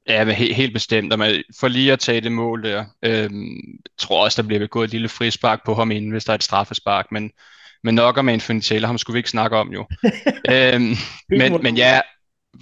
Ja, 0.09 0.25
men 0.25 0.35
helt, 0.35 0.57
helt 0.57 0.73
bestemt. 0.73 1.13
Og 1.13 1.19
man, 1.19 1.43
for 1.61 1.69
lige 1.69 1.93
at 1.93 1.99
tage 1.99 2.21
det 2.21 2.33
mål 2.33 2.63
der, 2.63 2.85
øh, 3.03 3.31
tror 3.99 4.25
også, 4.25 4.43
der 4.43 4.47
bliver 4.47 4.61
begået 4.61 4.85
et 4.85 4.91
lille 4.91 5.09
frispark 5.09 5.61
på 5.67 5.75
ham 5.75 5.91
inden, 5.91 6.11
hvis 6.11 6.25
der 6.25 6.31
er 6.31 6.35
et 6.35 6.43
straffespark, 6.43 7.07
men, 7.13 7.31
men 7.83 7.95
nok 7.95 8.19
om 8.19 8.29
Anthony 8.29 8.61
Taylor, 8.61 8.87
ham 8.87 8.99
skulle 8.99 9.15
vi 9.15 9.19
ikke 9.19 9.31
snakke 9.31 9.57
om 9.57 9.73
jo. 9.73 9.87
øhm, 10.55 10.95
men, 11.29 11.63
men 11.63 11.77
ja, 11.77 12.01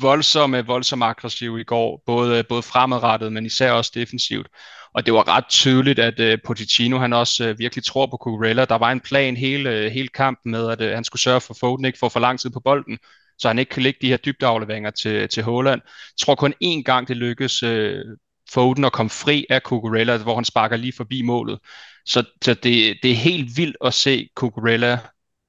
voldsomme, 0.01 0.67
voldsomt 0.67 1.03
aggressive 1.03 1.61
i 1.61 1.65
går, 1.65 2.03
både, 2.07 2.45
både 2.45 2.63
fremadrettet, 2.63 3.33
men 3.33 3.47
især 3.47 3.73
også 3.73 3.93
defensivt. 3.95 4.47
Og 4.95 5.07
det 5.07 5.15
var 5.15 5.29
ret 5.29 5.45
tydeligt, 5.49 5.99
at 5.99 6.21
uh, 6.21 6.39
Pochettino 6.47 6.99
han 6.99 7.13
også 7.13 7.51
uh, 7.51 7.59
virkelig 7.59 7.85
tror 7.85 8.07
på 8.07 8.17
Cucurella. 8.17 8.65
Der 8.65 8.75
var 8.75 8.91
en 8.93 9.01
plan 9.01 9.37
hele, 9.37 9.87
uh, 9.87 9.93
hele 9.93 10.09
kampen 10.09 10.53
med, 10.53 10.71
at 10.71 10.81
uh, 10.81 10.87
han 10.87 11.05
skulle 11.05 11.23
sørge 11.23 11.41
for, 11.41 11.55
at 11.55 11.59
Foden 11.61 11.85
ikke 11.85 11.99
får 11.99 12.09
for 12.09 12.21
lang 12.21 12.41
tid 12.41 12.51
på 12.51 12.61
bolden, 12.61 12.99
så 13.39 13.49
han 13.49 13.59
ikke 13.59 13.71
kan 13.71 13.83
lægge 13.83 13.99
de 14.03 14.09
her 14.09 14.17
dybdeafleveringer 14.17 14.91
til, 14.91 15.29
til 15.29 15.43
Holland. 15.43 15.81
Jeg 15.85 16.27
tror 16.27 16.35
kun 16.35 16.55
én 16.65 16.83
gang 16.83 17.09
det 17.09 17.17
lykkedes 17.17 17.63
uh, 17.63 18.17
Foden 18.51 18.85
at 18.85 18.93
komme 18.93 19.11
fri 19.11 19.47
af 19.51 19.61
Cucurella, 19.61 20.17
hvor 20.17 20.35
han 20.35 20.45
sparker 20.45 20.77
lige 20.77 20.93
forbi 20.97 21.23
målet. 21.23 21.59
Så, 22.07 22.25
så 22.45 22.55
det, 22.55 22.97
det 23.03 23.11
er 23.11 23.15
helt 23.15 23.57
vildt 23.57 23.77
at 23.85 23.95
se 23.95 24.29
Cucurella 24.35 24.99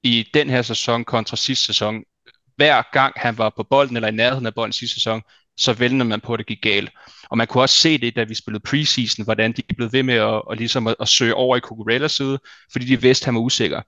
i 0.02 0.26
den 0.34 0.50
her 0.50 0.62
sæson 0.62 1.04
kontra 1.04 1.36
sidste 1.36 1.66
sæson. 1.66 2.02
Hver 2.56 2.82
gang 2.92 3.12
han 3.16 3.38
var 3.38 3.50
på 3.56 3.62
bolden 3.62 3.96
eller 3.96 4.08
i 4.08 4.12
nærheden 4.12 4.46
af 4.46 4.54
bolden 4.54 4.72
sidste 4.72 4.94
sæson, 4.94 5.22
så 5.56 5.72
vælger 5.72 6.04
man 6.04 6.20
på, 6.20 6.32
at 6.34 6.38
det 6.38 6.46
gik 6.46 6.62
galt. 6.62 6.90
Og 7.30 7.38
man 7.38 7.46
kunne 7.46 7.62
også 7.62 7.78
se 7.78 7.98
det, 7.98 8.16
da 8.16 8.24
vi 8.24 8.34
spillede 8.34 8.62
preseason, 8.62 9.24
hvordan 9.24 9.52
de 9.52 9.62
blev 9.76 9.92
ved 9.92 10.02
med 10.02 10.14
at, 10.14 10.42
at, 10.50 10.58
ligesom 10.58 10.86
at, 10.86 10.96
at 11.00 11.08
søge 11.08 11.34
over 11.34 11.56
i 11.56 11.60
Cucurellas 11.60 12.12
side, 12.12 12.38
fordi 12.72 12.86
de 12.86 13.00
vidste, 13.00 13.22
at 13.22 13.26
han 13.26 13.34
var 13.34 13.40
usikker. 13.40 13.82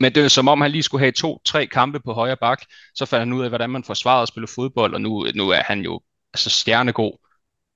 Men 0.00 0.14
det 0.14 0.24
er 0.24 0.28
som 0.28 0.48
om, 0.48 0.60
han 0.60 0.70
lige 0.70 0.82
skulle 0.82 1.02
have 1.02 1.12
to-tre 1.12 1.66
kampe 1.66 2.00
på 2.00 2.12
højre 2.12 2.36
bak, 2.36 2.62
så 2.94 3.06
fandt 3.06 3.20
han 3.20 3.32
ud 3.32 3.42
af, 3.42 3.48
hvordan 3.48 3.70
man 3.70 3.84
forsvarede 3.84 4.22
at 4.22 4.28
spille 4.28 4.48
fodbold, 4.54 4.94
og 4.94 5.00
nu, 5.00 5.26
nu 5.34 5.48
er 5.48 5.62
han 5.62 5.80
jo 5.80 6.00
altså 6.34 6.50
stjernegod. 6.50 7.26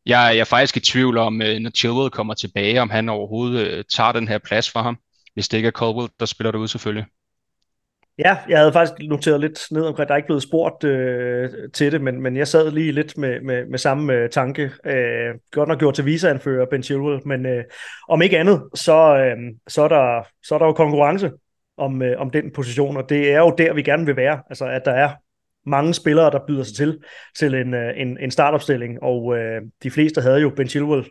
Jeg, 0.06 0.30
jeg 0.34 0.40
er 0.40 0.44
faktisk 0.44 0.76
i 0.76 0.80
tvivl 0.80 1.18
om, 1.18 1.42
øh, 1.42 1.58
når 1.58 1.70
Chilwell 1.70 2.10
kommer 2.10 2.34
tilbage, 2.34 2.82
om 2.82 2.90
han 2.90 3.08
overhovedet 3.08 3.66
øh, 3.66 3.84
tager 3.96 4.12
den 4.12 4.28
her 4.28 4.38
plads 4.38 4.70
for 4.70 4.82
ham, 4.82 4.98
hvis 5.34 5.48
det 5.48 5.56
ikke 5.56 5.66
er 5.66 5.72
Caldwell, 5.72 6.08
der 6.20 6.26
spiller 6.26 6.50
derude 6.50 6.68
selvfølgelig. 6.68 7.06
Ja, 8.24 8.38
jeg 8.48 8.58
havde 8.58 8.72
faktisk 8.72 9.08
noteret 9.08 9.40
lidt 9.40 9.66
ned 9.70 9.82
omkring, 9.82 10.08
der 10.08 10.14
er 10.14 10.16
ikke 10.16 10.26
blevet 10.26 10.42
spurgt 10.42 10.84
øh, 10.84 11.50
til 11.72 11.92
det, 11.92 12.00
men, 12.00 12.22
men 12.22 12.36
jeg 12.36 12.48
sad 12.48 12.70
lige 12.70 12.92
lidt 12.92 13.18
med, 13.18 13.40
med, 13.40 13.66
med 13.66 13.78
samme 13.78 14.12
øh, 14.12 14.30
tanke. 14.30 14.70
Øh, 14.86 15.34
godt 15.50 15.68
nok 15.68 15.78
gjort 15.78 15.94
til 15.94 16.06
visa-anfører 16.06 16.66
Ben 16.70 16.82
Chilwell, 16.82 17.20
men 17.24 17.46
øh, 17.46 17.64
om 18.08 18.22
ikke 18.22 18.38
andet, 18.38 18.62
så, 18.74 19.16
øh, 19.16 19.36
så, 19.68 19.82
er 19.82 19.88
der, 19.88 20.22
så 20.42 20.54
er 20.54 20.58
der 20.58 20.66
jo 20.66 20.72
konkurrence 20.72 21.30
om, 21.76 22.02
øh, 22.02 22.20
om 22.20 22.30
den 22.30 22.52
position, 22.54 22.96
og 22.96 23.08
det 23.08 23.32
er 23.32 23.38
jo 23.38 23.54
der, 23.58 23.72
vi 23.72 23.82
gerne 23.82 24.06
vil 24.06 24.16
være. 24.16 24.42
Altså, 24.50 24.64
at 24.64 24.82
der 24.84 24.92
er 24.92 25.10
mange 25.66 25.94
spillere, 25.94 26.30
der 26.30 26.46
byder 26.46 26.62
sig 26.62 26.76
til 26.76 26.98
til 27.38 27.54
en, 27.54 27.74
øh, 27.74 27.92
en, 27.96 28.18
en 28.20 28.30
startopstilling, 28.30 29.02
og 29.02 29.36
øh, 29.36 29.62
de 29.82 29.90
fleste 29.90 30.20
havde 30.20 30.40
jo 30.40 30.50
Ben 30.56 30.68
Chilwell 30.68 31.04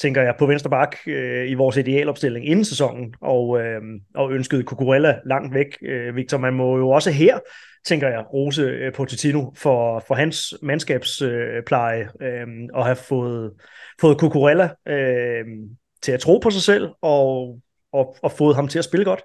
tænker 0.00 0.22
jeg, 0.22 0.34
på 0.38 0.46
venstre 0.46 0.70
bak 0.70 0.96
øh, 1.06 1.50
i 1.50 1.54
vores 1.54 1.76
idealopstilling 1.76 2.46
inden 2.46 2.64
sæsonen, 2.64 3.14
og, 3.20 3.60
øh, 3.60 3.82
og 4.14 4.32
ønskede 4.32 4.62
Cucurella 4.62 5.18
langt 5.26 5.54
væk. 5.54 5.66
Øh, 5.82 6.16
Victor, 6.16 6.38
man 6.38 6.54
må 6.54 6.78
jo 6.78 6.88
også 6.88 7.10
her, 7.10 7.38
tænker 7.86 8.08
jeg, 8.08 8.24
rose 8.32 8.62
øh, 8.62 8.92
Pochettino 8.92 9.52
for, 9.54 10.04
for 10.06 10.14
hans 10.14 10.54
mandskabspleje 10.62 12.08
øh, 12.20 12.40
øh, 12.40 12.46
og 12.74 12.84
have 12.84 12.96
fået, 12.96 13.52
fået 14.00 14.20
Cucurella 14.20 14.70
øh, 14.86 15.44
til 16.02 16.12
at 16.12 16.20
tro 16.20 16.38
på 16.38 16.50
sig 16.50 16.62
selv 16.62 16.88
og, 17.02 17.60
og, 17.92 18.16
og 18.22 18.32
fået 18.32 18.56
ham 18.56 18.68
til 18.68 18.78
at 18.78 18.84
spille 18.84 19.04
godt. 19.04 19.22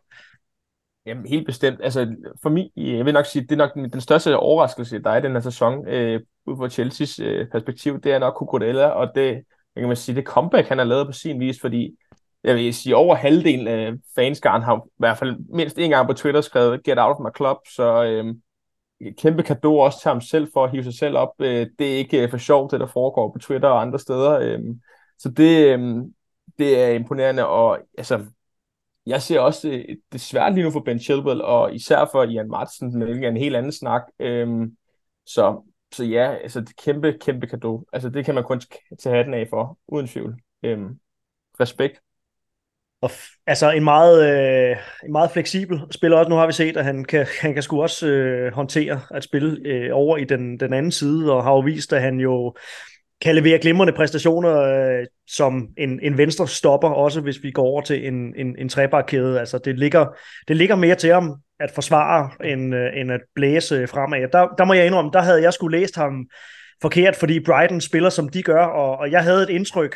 Jamen 1.06 1.26
helt 1.26 1.46
bestemt. 1.46 1.80
Altså 1.84 2.16
for 2.42 2.50
mig, 2.50 2.70
jeg 2.76 3.06
vil 3.06 3.14
nok 3.14 3.26
sige, 3.26 3.42
det 3.42 3.52
er 3.52 3.56
nok 3.56 3.74
den 3.94 4.02
største 4.02 4.38
overraskelse, 4.38 5.00
der 5.00 5.10
er 5.10 5.18
i 5.18 5.22
den 5.22 5.32
her 5.32 5.40
sæson, 5.40 5.88
øh, 5.88 6.22
ud 6.46 6.58
fra 6.58 6.70
Chelseas 6.70 7.20
øh, 7.20 7.48
perspektiv, 7.52 8.02
det 8.02 8.12
er 8.12 8.20
nok 8.20 8.34
Cucurella, 8.38 8.88
og 8.88 9.12
det, 9.16 9.44
kan 9.76 9.88
man 9.88 9.98
sige, 9.98 10.16
det 10.16 10.26
comeback, 10.26 10.68
han 10.68 10.78
har 10.78 10.86
lavet 10.86 11.08
på 11.08 11.12
sin 11.14 11.40
vis, 11.40 11.62
fordi 11.62 11.98
jeg 12.44 12.56
vil 12.56 12.74
sige, 12.74 12.96
over 12.96 13.16
halvdelen 13.16 13.68
af 13.68 13.94
fanskaren 14.16 14.64
har 14.64 14.78
i 14.78 14.90
hvert 14.98 15.18
fald 15.18 15.36
mindst 15.54 15.78
en 15.78 15.90
gang 15.90 16.08
på 16.08 16.14
Twitter 16.14 16.42
skrevet, 16.42 16.84
get 16.84 17.00
out 17.00 17.16
of 17.16 17.24
my 17.26 17.38
club, 17.38 17.58
så 17.76 18.04
øh, 18.04 18.36
kæmpe 19.18 19.44
kado 19.44 19.78
også 19.78 20.02
til 20.02 20.10
ham 20.10 20.22
selv 20.22 20.48
for 20.54 20.64
at 20.64 20.72
hive 20.72 20.84
sig 20.84 20.94
selv 20.94 21.18
op. 21.18 21.34
Øh, 21.40 21.68
det 21.80 21.94
er 21.94 21.98
ikke 21.98 22.24
øh, 22.24 22.30
for 22.30 22.38
sjovt, 22.38 22.72
det 22.72 22.80
der 22.80 22.88
foregår 22.88 23.32
på 23.32 23.40
Twitter 23.40 23.70
og 23.70 23.82
andre 23.82 24.00
steder. 24.00 24.40
Øh, 24.40 24.60
så 25.20 25.30
det, 25.30 25.80
øh, 25.80 26.02
det 26.58 26.80
er 26.80 26.90
imponerende, 26.90 27.48
og 27.48 27.80
altså, 27.98 28.26
jeg 29.06 29.22
ser 29.22 29.40
også, 29.40 29.68
øh, 29.68 29.74
det, 29.74 29.88
det 29.88 30.16
er 30.16 30.20
svært 30.20 30.54
lige 30.54 30.64
nu 30.64 30.72
for 30.72 30.80
Ben 30.80 31.00
Chilwell, 31.00 31.42
og 31.42 31.76
især 31.76 32.06
for 32.12 32.24
Ian 32.24 32.50
Martsen, 32.50 33.00
men 33.00 33.24
er 33.24 33.30
en 33.30 33.38
helt 33.38 33.56
anden 33.56 33.72
snak. 33.72 34.02
Øh, 34.20 34.48
så, 35.26 35.64
så 35.94 36.04
ja, 36.04 36.34
altså 36.34 36.62
det 36.62 36.70
er 36.70 36.84
kæmpe, 36.84 37.18
kæmpe 37.22 37.48
kado. 37.48 37.86
Altså 37.94 38.10
det 38.10 38.26
kan 38.26 38.36
man 38.36 38.44
kun 38.44 38.62
tage 39.00 39.16
hatten 39.16 39.34
af 39.34 39.48
for, 39.50 39.78
uden 39.88 40.08
tvivl. 40.08 40.42
Øhm, 40.64 41.00
respekt. 41.60 42.02
Og 43.02 43.12
altså 43.48 43.72
en 43.72 43.84
meget, 43.84 44.30
øh, 44.30 44.78
en 45.06 45.12
meget 45.12 45.32
fleksibel 45.32 45.82
spiller 45.92 46.18
også. 46.18 46.30
Nu 46.30 46.36
har 46.36 46.48
vi 46.48 46.54
set, 46.54 46.78
at 46.78 46.86
han 46.86 47.06
kan, 47.06 47.28
han 47.42 47.54
kan 47.54 47.64
sgu 47.64 47.82
også 47.82 48.08
øh, 48.08 48.54
håndtere 48.54 49.02
at 49.12 49.24
spille 49.24 49.60
øh, 49.66 49.90
over 49.94 50.18
i 50.18 50.24
den, 50.24 50.60
den 50.60 50.74
anden 50.74 50.92
side, 50.92 51.34
og 51.34 51.44
har 51.44 51.52
jo 51.52 51.60
vist, 51.60 51.94
at 51.94 52.02
han 52.02 52.20
jo 52.20 52.56
kan 53.22 53.36
levere 53.36 53.60
glimrende 53.60 53.94
præstationer 53.94 54.58
øh, 54.58 55.06
som 55.28 55.68
en, 55.78 56.00
en 56.04 56.18
venstre 56.18 56.48
stopper, 56.48 56.90
også 56.90 57.22
hvis 57.22 57.44
vi 57.44 57.52
går 57.52 57.64
over 57.64 57.82
til 57.82 58.08
en, 58.08 58.36
en, 58.36 58.56
en 58.60 58.70
trebarkæde. 58.70 59.40
Altså 59.40 59.58
det 59.58 59.80
ligger, 59.80 60.06
det 60.48 60.58
ligger 60.58 60.76
mere 60.76 60.96
til 60.96 61.14
ham 61.14 61.36
at 61.62 61.72
forsvare, 61.72 62.30
end, 62.44 62.76
øh, 62.76 62.90
end 62.96 63.12
at 63.12 63.22
blæse 63.36 63.88
fremad. 63.88 64.28
Der, 64.32 64.48
der 64.58 64.66
må 64.66 64.74
jeg 64.74 64.86
indrømme, 64.86 65.12
der 65.14 65.22
havde 65.22 65.42
jeg 65.42 65.54
skulle 65.54 65.80
læst 65.80 65.96
ham 65.96 66.30
forkert, 66.82 67.16
fordi 67.16 67.40
Brighton 67.40 67.82
spiller, 67.82 68.10
som 68.10 68.30
de 68.30 68.44
gør, 68.44 68.64
og, 68.64 68.98
og 68.98 69.12
jeg 69.12 69.24
havde 69.24 69.44
et 69.44 69.50
indtryk 69.50 69.96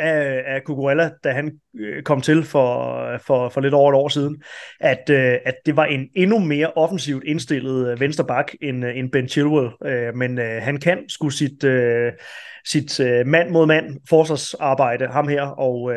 af, 0.00 0.42
af 0.46 0.60
Cucurella, 0.60 1.10
da 1.24 1.30
han 1.30 1.52
øh, 1.78 2.02
kom 2.02 2.20
til 2.20 2.44
for, 2.44 3.02
for, 3.18 3.48
for 3.48 3.60
lidt 3.60 3.74
over 3.74 3.92
et 3.92 3.96
år 3.96 4.08
siden, 4.08 4.42
at, 4.80 5.10
øh, 5.10 5.38
at 5.44 5.54
det 5.66 5.76
var 5.76 5.84
en 5.84 6.08
endnu 6.14 6.38
mere 6.38 6.72
offensivt 6.76 7.24
indstillet 7.24 8.00
vensterbak 8.00 8.52
venstre 8.52 8.68
end, 8.68 8.84
end 8.84 9.12
Ben 9.12 9.28
Chilwell. 9.28 9.70
Men 10.14 10.38
han 10.38 10.80
kan 10.80 11.08
skulle 11.08 11.34
sit, 11.34 11.64
sit 12.64 13.00
mand 13.26 13.50
mod 13.50 13.66
mand 13.66 14.00
forsvarsarbejde, 14.08 15.06
ham 15.06 15.28
her, 15.28 15.42
og 15.42 15.92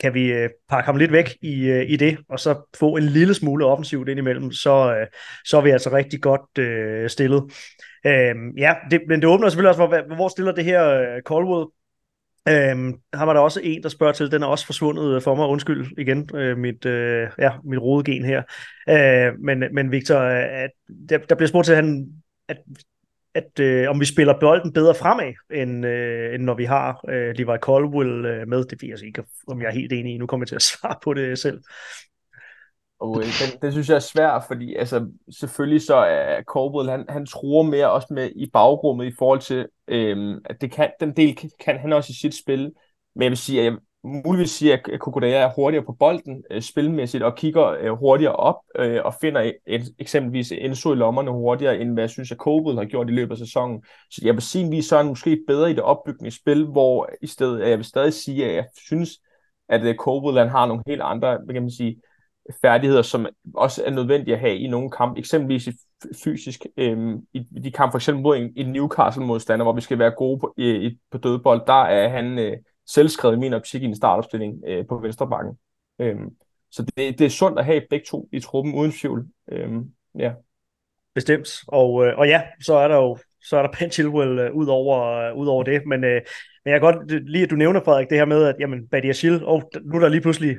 kan 0.00 0.14
vi 0.14 0.32
øh, 0.32 0.50
pakke 0.68 0.86
ham 0.86 0.96
lidt 0.96 1.12
væk 1.12 1.36
i, 1.42 1.64
øh, 1.64 1.90
i 1.90 1.96
det, 1.96 2.18
og 2.28 2.40
så 2.40 2.76
få 2.78 2.96
en 2.96 3.02
lille 3.02 3.34
smule 3.34 3.64
offensivt 3.66 4.08
indimellem, 4.08 4.52
så, 4.52 4.96
øh, 5.00 5.06
så 5.44 5.56
er 5.56 5.60
vi 5.62 5.70
altså 5.70 5.92
rigtig 5.92 6.22
godt 6.22 7.10
stillet. 7.12 7.42
Øhm, 8.06 8.50
ja, 8.56 8.74
det, 8.90 9.00
men 9.08 9.20
det 9.20 9.28
åbner 9.28 9.48
selvfølgelig 9.48 9.68
også 9.68 9.78
for, 9.78 10.14
hvor 10.14 10.28
stiller 10.28 10.52
det 10.52 10.64
her 10.64 11.20
Colwood 11.24 11.70
Øhm, 12.48 12.94
har 13.14 13.26
var 13.26 13.32
der 13.32 13.40
også 13.40 13.60
en, 13.64 13.82
der 13.82 13.88
spørger 13.88 14.12
til, 14.12 14.30
den 14.30 14.42
er 14.42 14.46
også 14.46 14.66
forsvundet 14.66 15.22
for 15.22 15.34
mig, 15.34 15.46
undskyld 15.46 15.86
igen, 15.98 16.30
øh, 16.34 16.58
mit, 16.58 16.86
øh, 16.86 17.28
ja, 17.38 17.52
mit 17.64 17.78
rodegen 17.78 18.24
her. 18.24 18.42
Øh, 18.88 19.38
men, 19.38 19.64
men 19.72 19.92
Victor, 19.92 20.18
at, 20.18 20.70
der, 21.08 21.18
der 21.18 21.34
bliver 21.34 21.48
spurgt 21.48 21.66
til, 21.66 21.74
han, 21.74 22.06
at, 22.48 22.56
at 23.36 23.60
øh, 23.60 23.90
om 23.90 24.00
vi 24.00 24.04
spiller 24.04 24.40
bolden 24.40 24.72
bedre 24.72 24.94
fremad, 24.94 25.32
end, 25.50 25.86
øh, 25.86 26.34
end 26.34 26.42
når 26.42 26.54
vi 26.54 26.64
har 26.64 27.00
øh, 27.08 27.34
Levi 27.36 27.58
Colwell 27.60 28.24
øh, 28.24 28.48
med. 28.48 28.64
Det 28.64 28.82
ved 28.82 28.88
jeg 28.88 29.04
ikke, 29.06 29.24
om 29.46 29.60
jeg 29.60 29.68
er 29.68 29.72
helt 29.72 29.92
enig 29.92 30.14
i. 30.14 30.18
Nu 30.18 30.26
kommer 30.26 30.44
jeg 30.44 30.48
til 30.48 30.54
at 30.54 30.62
svare 30.72 30.96
på 31.04 31.14
det 31.14 31.38
selv. 31.38 31.60
Og 33.00 33.18
øh, 33.18 33.24
den, 33.24 33.58
den 33.62 33.72
synes 33.72 33.88
jeg 33.88 33.94
er 33.94 34.00
svær, 34.00 34.44
fordi 34.46 34.74
altså, 34.74 35.08
selvfølgelig 35.30 35.82
så 35.82 35.96
er 35.96 36.42
Corbell, 36.42 36.90
han, 36.90 37.04
han 37.08 37.26
tror 37.26 37.62
mere 37.62 37.90
også 37.90 38.08
med 38.10 38.30
i 38.36 38.50
bagrummet 38.52 39.06
i 39.06 39.14
forhold 39.18 39.40
til, 39.40 39.66
øh, 39.88 40.40
at 40.44 40.60
det 40.60 40.72
kan, 40.72 40.90
den 41.00 41.16
del 41.16 41.36
kan, 41.36 41.50
kan 41.60 41.78
han 41.78 41.92
også 41.92 42.10
i 42.10 42.20
sit 42.20 42.34
spil. 42.34 42.72
Men 43.14 43.22
jeg 43.22 43.30
vil 43.30 43.38
sige, 43.38 43.60
at 43.60 43.64
jeg 43.64 43.76
muligvis 44.06 44.50
sige, 44.50 44.72
at 44.72 45.00
Kokodaya 45.00 45.36
er 45.36 45.50
hurtigere 45.56 45.84
på 45.84 45.92
bolden 45.92 46.44
øh, 46.50 46.62
spilmæssigt 46.62 47.22
og 47.22 47.36
kigger 47.36 47.66
øh, 47.80 47.90
hurtigere 47.90 48.36
op 48.36 48.56
øh, 48.78 49.00
og 49.04 49.14
finder 49.20 49.52
et, 49.66 49.94
eksempelvis 49.98 50.52
Enzo 50.52 50.92
i 50.92 50.96
lommerne 50.96 51.30
hurtigere, 51.30 51.78
end 51.78 51.92
hvad 51.92 52.02
jeg 52.02 52.10
synes, 52.10 52.32
at 52.32 52.38
Kobel 52.38 52.76
har 52.76 52.84
gjort 52.84 53.10
i 53.10 53.12
løbet 53.12 53.30
af 53.30 53.38
sæsonen. 53.38 53.84
Så 54.10 54.20
jeg 54.24 54.34
vil 54.34 54.42
sige, 54.42 54.76
at 54.76 54.84
så 54.84 54.96
er 54.96 55.02
han 55.02 55.08
måske 55.08 55.40
bedre 55.46 55.70
i 55.70 55.74
det 55.74 55.82
opbyggende 55.82 56.30
spil, 56.30 56.64
hvor 56.64 57.08
i 57.22 57.26
stedet, 57.26 57.62
at 57.62 57.70
jeg 57.70 57.78
vil 57.78 57.84
stadig 57.84 58.12
sige, 58.12 58.46
at 58.46 58.54
jeg 58.54 58.66
synes, 58.86 59.10
at 59.68 59.80
øh, 59.80 59.96
har 60.50 60.66
nogle 60.66 60.82
helt 60.86 61.02
andre, 61.02 61.38
hvad 61.44 61.54
kan 61.54 61.62
man 61.62 61.70
sige, 61.70 62.00
færdigheder, 62.62 63.02
som 63.02 63.26
også 63.54 63.82
er 63.86 63.90
nødvendige 63.90 64.34
at 64.34 64.40
have 64.40 64.58
i 64.58 64.66
nogle 64.66 64.90
kampe, 64.90 65.18
eksempelvis 65.18 65.66
i 65.66 65.72
fysisk, 66.24 66.66
øh, 66.76 67.14
i, 67.32 67.38
de 67.38 67.70
kampe 67.70 67.92
for 67.92 67.98
eksempel 67.98 68.22
mod 68.22 68.36
en, 68.36 68.52
en 68.56 68.72
Newcastle-modstander, 68.72 69.64
hvor 69.64 69.72
vi 69.72 69.80
skal 69.80 69.98
være 69.98 70.10
gode 70.10 70.40
på, 70.40 70.54
øh, 70.58 70.82
i, 70.82 70.98
på 71.10 71.18
dødbold, 71.18 71.66
der 71.66 71.82
er 71.82 72.08
han 72.08 72.38
øh, 72.38 72.56
selvskrevet 72.86 73.36
i 73.36 73.38
min 73.38 73.52
optik 73.52 73.82
i 73.82 73.86
en 73.86 73.96
startopstilling 73.96 74.62
øh, 74.66 74.86
på 74.86 74.98
venstrebakken. 74.98 75.58
Øhm, 75.98 76.30
så 76.70 76.82
det, 76.82 77.18
det 77.18 77.24
er 77.24 77.30
sundt 77.30 77.58
at 77.58 77.64
have 77.64 77.82
begge 77.90 78.06
to 78.08 78.28
i 78.32 78.40
truppen 78.40 78.74
uden 78.74 78.92
tvivl. 78.92 79.26
Øhm, 79.52 79.90
ja. 80.18 80.32
Bestemt. 81.14 81.48
Og, 81.68 82.06
øh, 82.06 82.18
og 82.18 82.28
ja, 82.28 82.42
så 82.60 82.74
er 82.74 82.88
der 82.88 82.96
jo 82.96 83.18
så 83.46 83.56
er 83.56 83.62
der 83.62 83.78
Ben 83.78 83.90
Chilwell 83.90 84.38
øh, 84.38 84.52
ud, 84.52 84.66
over, 84.66 85.02
øh, 85.02 85.36
ud 85.36 85.46
over 85.46 85.62
det. 85.62 85.86
Men, 85.86 86.04
øh, 86.04 86.20
men 86.64 86.72
jeg 86.72 86.80
kan 86.80 86.92
godt 86.92 87.30
lide, 87.30 87.42
at 87.42 87.50
du 87.50 87.56
nævner, 87.56 87.80
Frederik, 87.84 88.08
det 88.08 88.18
her 88.18 88.24
med, 88.24 88.44
at 88.44 88.56
jamen, 88.60 88.88
Badia 88.88 89.12
Schill, 89.12 89.44
og 89.44 89.70
nu 89.84 89.96
er 89.96 90.00
der 90.00 90.08
lige 90.08 90.20
pludselig 90.20 90.56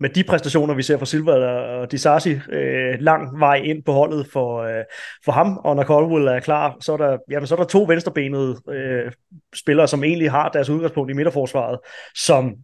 med 0.00 0.10
de 0.10 0.24
præstationer, 0.24 0.74
vi 0.74 0.82
ser 0.82 0.98
fra 0.98 1.06
Silva 1.06 1.32
og 1.32 1.90
Disasi, 1.90 2.30
øh, 2.52 2.94
lang 3.00 3.40
vej 3.40 3.54
ind 3.54 3.82
på 3.82 3.92
holdet 3.92 4.26
for, 4.32 4.62
øh, 4.62 4.84
for 5.24 5.32
ham, 5.32 5.60
og 5.64 5.76
når 5.76 5.82
Colwell 5.82 6.26
er 6.26 6.40
klar, 6.40 6.76
så 6.80 6.92
er 6.92 6.96
der, 6.96 7.18
jamen, 7.30 7.46
så 7.46 7.54
er 7.54 7.58
der 7.58 7.64
to 7.64 7.82
venstrebenede 7.88 8.56
øh, 8.70 9.12
spillere, 9.54 9.88
som 9.88 10.04
egentlig 10.04 10.30
har 10.30 10.48
deres 10.48 10.70
udgangspunkt 10.70 11.10
i 11.10 11.14
midterforsvaret, 11.14 11.78
som, 12.14 12.54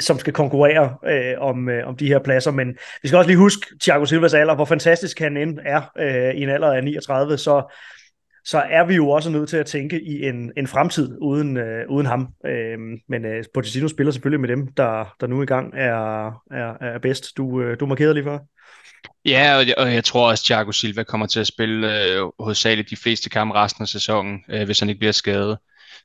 som 0.00 0.18
skal 0.18 0.32
konkurrere 0.32 0.96
øh, 1.06 1.34
om, 1.38 1.68
øh, 1.68 1.88
om 1.88 1.96
de 1.96 2.06
her 2.06 2.18
pladser, 2.18 2.50
men 2.50 2.68
vi 3.02 3.08
skal 3.08 3.16
også 3.18 3.28
lige 3.28 3.38
huske 3.38 3.66
Thiago 3.82 4.04
Silvas 4.04 4.34
alder, 4.34 4.54
hvor 4.54 4.64
fantastisk 4.64 5.18
han 5.18 5.36
end 5.36 5.58
er 5.64 5.80
øh, 5.98 6.34
i 6.34 6.42
en 6.42 6.48
alder 6.48 6.72
af 6.72 6.84
39, 6.84 7.38
så 7.38 7.74
så 8.46 8.58
er 8.58 8.84
vi 8.84 8.94
jo 8.94 9.10
også 9.10 9.30
nødt 9.30 9.48
til 9.48 9.56
at 9.56 9.66
tænke 9.66 10.02
i 10.02 10.26
en, 10.26 10.52
en 10.56 10.66
fremtid 10.66 11.16
uden, 11.20 11.56
øh, 11.56 11.88
uden 11.88 12.06
ham. 12.06 12.28
Øh, 12.46 12.78
men 13.08 13.24
øh, 13.24 13.44
Pochettino 13.54 13.88
spiller 13.88 14.12
selvfølgelig 14.12 14.40
med 14.40 14.48
dem, 14.48 14.72
der, 14.72 15.14
der 15.20 15.26
nu 15.26 15.42
i 15.42 15.46
gang 15.46 15.74
er, 15.74 16.26
er, 16.50 16.74
er 16.80 16.98
bedst. 16.98 17.36
Du, 17.36 17.60
øh, 17.60 17.80
du 17.80 17.86
markerede 17.86 18.14
lige 18.14 18.24
før. 18.24 18.38
Ja, 19.24 19.56
og 19.56 19.66
jeg, 19.66 19.74
og 19.78 19.94
jeg 19.94 20.04
tror 20.04 20.30
også, 20.30 20.42
at 20.42 20.44
Thiago 20.44 20.72
Silva 20.72 21.02
kommer 21.02 21.26
til 21.26 21.40
at 21.40 21.46
spille 21.46 22.04
øh, 22.04 22.22
hovedsageligt 22.40 22.90
de 22.90 22.96
fleste 22.96 23.30
kampe 23.30 23.54
resten 23.54 23.82
af 23.82 23.88
sæsonen, 23.88 24.44
øh, 24.48 24.64
hvis 24.64 24.80
han 24.80 24.88
ikke 24.88 24.98
bliver 24.98 25.12
skadet. 25.12 25.58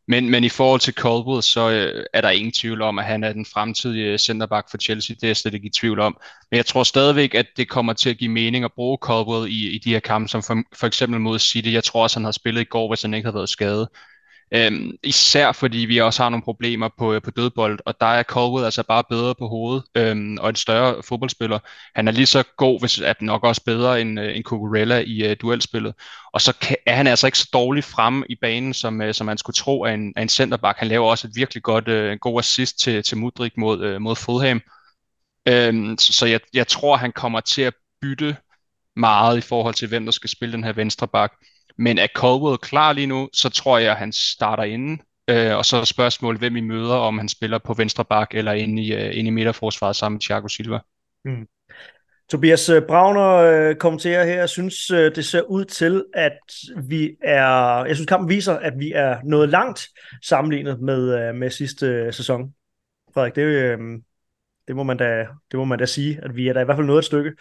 Men, 0.07 0.29
men 0.29 0.43
i 0.43 0.49
forhold 0.49 0.79
til 0.79 0.93
Caldwell, 0.93 1.43
så 1.43 1.69
øh, 1.69 2.05
er 2.13 2.21
der 2.21 2.29
ingen 2.29 2.51
tvivl 2.51 2.81
om, 2.81 2.99
at 2.99 3.05
han 3.05 3.23
er 3.23 3.33
den 3.33 3.45
fremtidige 3.45 4.05
øh, 4.05 4.19
centerback 4.19 4.71
for 4.71 4.77
Chelsea. 4.77 5.15
Det 5.15 5.23
er 5.23 5.27
jeg 5.27 5.37
slet 5.37 5.53
ikke 5.53 5.67
i 5.67 5.69
tvivl 5.69 5.99
om. 5.99 6.17
Men 6.51 6.57
jeg 6.57 6.65
tror 6.65 6.83
stadigvæk, 6.83 7.35
at 7.35 7.45
det 7.57 7.69
kommer 7.69 7.93
til 7.93 8.09
at 8.09 8.17
give 8.17 8.31
mening 8.31 8.65
at 8.65 8.73
bruge 8.75 8.97
Caldwell 9.07 9.51
i, 9.51 9.69
i 9.75 9.77
de 9.77 9.89
her 9.89 9.99
kampe, 9.99 10.27
som 10.27 10.43
for, 10.43 10.63
for 10.75 10.87
eksempel 10.87 11.19
mod 11.19 11.39
City. 11.39 11.69
Jeg 11.69 11.83
tror 11.83 12.03
også, 12.03 12.19
han 12.19 12.23
havde 12.23 12.33
spillet 12.33 12.61
i 12.61 12.65
går, 12.65 12.87
hvis 12.87 13.01
han 13.01 13.13
ikke 13.13 13.25
havde 13.25 13.35
været 13.35 13.49
skadet. 13.49 13.87
Øhm, 14.53 14.91
især 15.03 15.51
fordi 15.51 15.77
vi 15.77 15.97
også 15.97 16.23
har 16.23 16.29
nogle 16.29 16.43
problemer 16.43 16.89
på, 16.97 17.13
øh, 17.13 17.21
på 17.21 17.31
dødbold, 17.31 17.79
og 17.85 17.95
der 18.01 18.05
er 18.05 18.23
Colwood 18.23 18.65
altså 18.65 18.83
bare 18.83 19.03
bedre 19.09 19.35
på 19.35 19.47
hovedet, 19.47 19.83
øhm, 19.95 20.37
og 20.37 20.49
en 20.49 20.55
større 20.55 21.03
fodboldspiller. 21.03 21.59
Han 21.95 22.07
er 22.07 22.11
lige 22.11 22.25
så 22.25 22.43
god, 22.57 22.79
hvis 22.79 22.99
at 22.99 23.21
nok 23.21 23.43
også 23.43 23.63
bedre 23.65 24.01
end, 24.01 24.19
øh, 24.19 24.35
end 24.35 24.43
Cucurella 24.43 25.03
i 25.07 25.31
uh, 25.31 25.37
duelspillet. 25.41 25.93
Og 26.33 26.41
så 26.41 26.53
kan, 26.61 26.77
er 26.85 26.95
han 26.95 27.07
altså 27.07 27.27
ikke 27.27 27.37
så 27.37 27.49
dårlig 27.53 27.83
frem 27.83 28.23
i 28.29 28.35
banen, 28.41 28.73
som, 28.73 29.01
uh, 29.01 29.11
som 29.11 29.25
man 29.25 29.37
skulle 29.37 29.55
tro 29.55 29.85
af 29.85 29.93
en, 29.93 30.13
af 30.15 30.21
en 30.21 30.29
centerback. 30.29 30.79
Han 30.79 30.87
laver 30.87 31.09
også 31.09 31.27
et 31.27 31.35
virkelig 31.35 31.63
godt, 31.63 31.87
uh, 31.87 32.19
god 32.21 32.39
assist 32.39 32.79
til, 32.79 33.03
til 33.03 33.17
Mudrik 33.17 33.57
mod, 33.57 33.95
uh, 33.95 34.01
mod 34.01 34.15
Fulham. 34.15 34.61
Øhm, 35.47 35.97
så 35.99 36.13
så 36.13 36.25
jeg, 36.25 36.39
jeg 36.53 36.67
tror, 36.67 36.97
han 36.97 37.11
kommer 37.11 37.39
til 37.39 37.61
at 37.61 37.73
bytte 38.01 38.37
meget 38.95 39.37
i 39.37 39.41
forhold 39.41 39.73
til, 39.73 39.87
hvem 39.87 40.05
der 40.05 40.11
skal 40.11 40.29
spille 40.29 40.53
den 40.53 40.63
her 40.63 40.73
venstre 40.73 41.07
bak. 41.07 41.31
Men 41.77 41.97
er 41.97 42.07
Colwell 42.15 42.57
klar 42.57 42.93
lige 42.93 43.07
nu, 43.07 43.29
så 43.33 43.49
tror 43.49 43.77
jeg, 43.77 43.91
at 43.91 43.97
han 43.97 44.11
starter 44.11 44.63
inden. 44.63 45.01
Øh, 45.29 45.57
og 45.57 45.65
så 45.65 45.77
er 45.77 45.83
spørgsmålet, 45.83 46.39
hvem 46.39 46.55
I 46.55 46.61
møder, 46.61 46.95
om 46.95 47.17
han 47.17 47.29
spiller 47.29 47.57
på 47.57 47.73
venstre 47.73 48.05
bak 48.05 48.35
eller 48.35 48.51
inde 48.51 48.83
i, 48.83 48.95
uh, 48.95 49.17
inde 49.17 49.27
i 49.27 49.31
midterforsvaret 49.31 49.95
sammen 49.95 50.15
med 50.15 50.21
Thiago 50.21 50.47
Silva. 50.47 50.79
Mm. 51.25 51.47
Tobias 52.31 52.69
øh, 52.69 52.81
Brauner 52.87 53.35
øh, 53.35 53.75
kommenterer 53.75 54.25
her, 54.25 54.35
jeg 54.35 54.49
synes, 54.49 54.91
øh, 54.91 55.15
det 55.15 55.25
ser 55.25 55.41
ud 55.41 55.65
til, 55.65 56.05
at 56.13 56.39
vi 56.87 57.11
er, 57.23 57.85
jeg 57.85 57.95
synes, 57.95 58.07
kampen 58.07 58.29
viser, 58.29 58.53
at 58.53 58.73
vi 58.77 58.91
er 58.91 59.17
nået 59.23 59.49
langt 59.49 59.87
sammenlignet 60.23 60.81
med, 60.81 61.19
øh, 61.19 61.35
med 61.35 61.49
sidste 61.49 61.85
øh, 61.85 62.13
sæson. 62.13 62.53
Frederik, 63.13 63.35
det, 63.35 63.41
øh, 63.41 63.77
det, 64.67 64.75
må 64.75 64.83
man 64.83 64.97
da, 64.97 65.27
det 65.51 65.57
må 65.57 65.65
man 65.65 65.79
da 65.79 65.85
sige, 65.85 66.19
at 66.23 66.35
vi 66.35 66.47
er 66.47 66.53
da 66.53 66.61
i 66.61 66.65
hvert 66.65 66.77
fald 66.77 66.87
nået 66.87 66.99
et 66.99 67.05
stykke. 67.05 67.31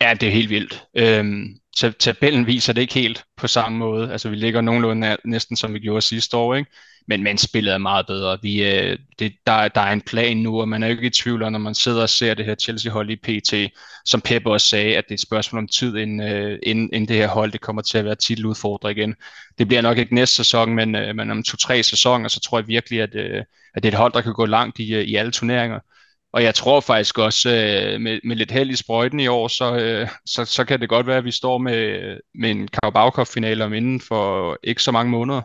Ja, 0.00 0.14
det 0.20 0.28
er 0.28 0.32
helt 0.32 0.50
vildt. 0.50 0.84
Øhm, 0.96 1.56
tabellen 1.76 2.46
viser 2.46 2.72
det 2.72 2.80
ikke 2.80 2.94
helt 2.94 3.24
på 3.36 3.46
samme 3.46 3.78
måde. 3.78 4.12
Altså, 4.12 4.28
vi 4.28 4.36
ligger 4.36 4.60
nogenlunde 4.60 5.16
næsten 5.24 5.56
som 5.56 5.74
vi 5.74 5.78
gjorde 5.78 6.02
sidste 6.02 6.36
år, 6.36 6.54
ikke? 6.54 6.70
Men, 7.08 7.22
men 7.22 7.38
spillet 7.38 7.74
er 7.74 7.78
meget 7.78 8.06
bedre. 8.06 8.38
Vi, 8.42 8.64
øh, 8.64 8.98
det, 9.18 9.32
der, 9.46 9.68
der 9.68 9.80
er 9.80 9.92
en 9.92 10.00
plan 10.00 10.36
nu, 10.36 10.60
og 10.60 10.68
man 10.68 10.82
er 10.82 10.86
jo 10.86 10.92
ikke 10.92 11.06
i 11.06 11.10
tvivl 11.10 11.50
når 11.50 11.58
man 11.58 11.74
sidder 11.74 12.02
og 12.02 12.08
ser 12.08 12.34
det 12.34 12.44
her 12.44 12.54
Chelsea-hold 12.54 13.10
i 13.10 13.16
PT, 13.16 13.74
som 14.04 14.20
Pep 14.20 14.46
også 14.46 14.68
sagde, 14.68 14.96
at 14.96 15.04
det 15.04 15.10
er 15.10 15.14
et 15.14 15.20
spørgsmål 15.20 15.58
om 15.58 15.68
tid, 15.68 15.96
inden, 15.96 16.20
øh, 16.20 16.58
inden, 16.62 16.90
inden 16.92 17.08
det 17.08 17.16
her 17.16 17.28
hold 17.28 17.52
det 17.52 17.60
kommer 17.60 17.82
til 17.82 17.98
at 17.98 18.04
være 18.04 18.14
titeludfordrer 18.14 18.90
igen. 18.90 19.14
Det 19.58 19.68
bliver 19.68 19.82
nok 19.82 19.98
ikke 19.98 20.14
næste 20.14 20.36
sæson, 20.36 20.74
men, 20.74 20.94
øh, 20.94 21.16
men 21.16 21.30
om 21.30 21.42
to-tre 21.42 21.82
sæsoner, 21.82 22.28
så 22.28 22.40
tror 22.40 22.58
jeg 22.58 22.68
virkelig, 22.68 23.00
at, 23.00 23.14
øh, 23.14 23.44
at 23.74 23.82
det 23.82 23.88
er 23.88 23.92
et 23.92 23.98
hold, 23.98 24.12
der 24.12 24.20
kan 24.20 24.32
gå 24.32 24.46
langt 24.46 24.78
i, 24.78 24.94
øh, 24.94 25.04
i 25.04 25.14
alle 25.14 25.32
turneringer. 25.32 25.78
Og 26.32 26.42
jeg 26.42 26.54
tror 26.54 26.80
faktisk 26.80 27.18
også, 27.18 27.48
øh, 27.48 28.00
med, 28.00 28.20
med 28.24 28.36
lidt 28.36 28.50
held 28.50 28.70
i 28.70 28.76
sprøjten 28.76 29.20
i 29.20 29.26
år, 29.26 29.48
så, 29.48 29.76
øh, 29.76 30.08
så, 30.26 30.44
så 30.44 30.64
kan 30.64 30.80
det 30.80 30.88
godt 30.88 31.06
være, 31.06 31.16
at 31.16 31.24
vi 31.24 31.30
står 31.30 31.58
med, 31.58 32.00
med 32.34 32.50
en 32.50 32.68
Carabao 32.68 33.10
Cup-finale 33.10 33.64
om 33.64 33.72
inden 33.72 34.00
for 34.00 34.58
ikke 34.62 34.82
så 34.82 34.92
mange 34.92 35.10
måneder. 35.10 35.42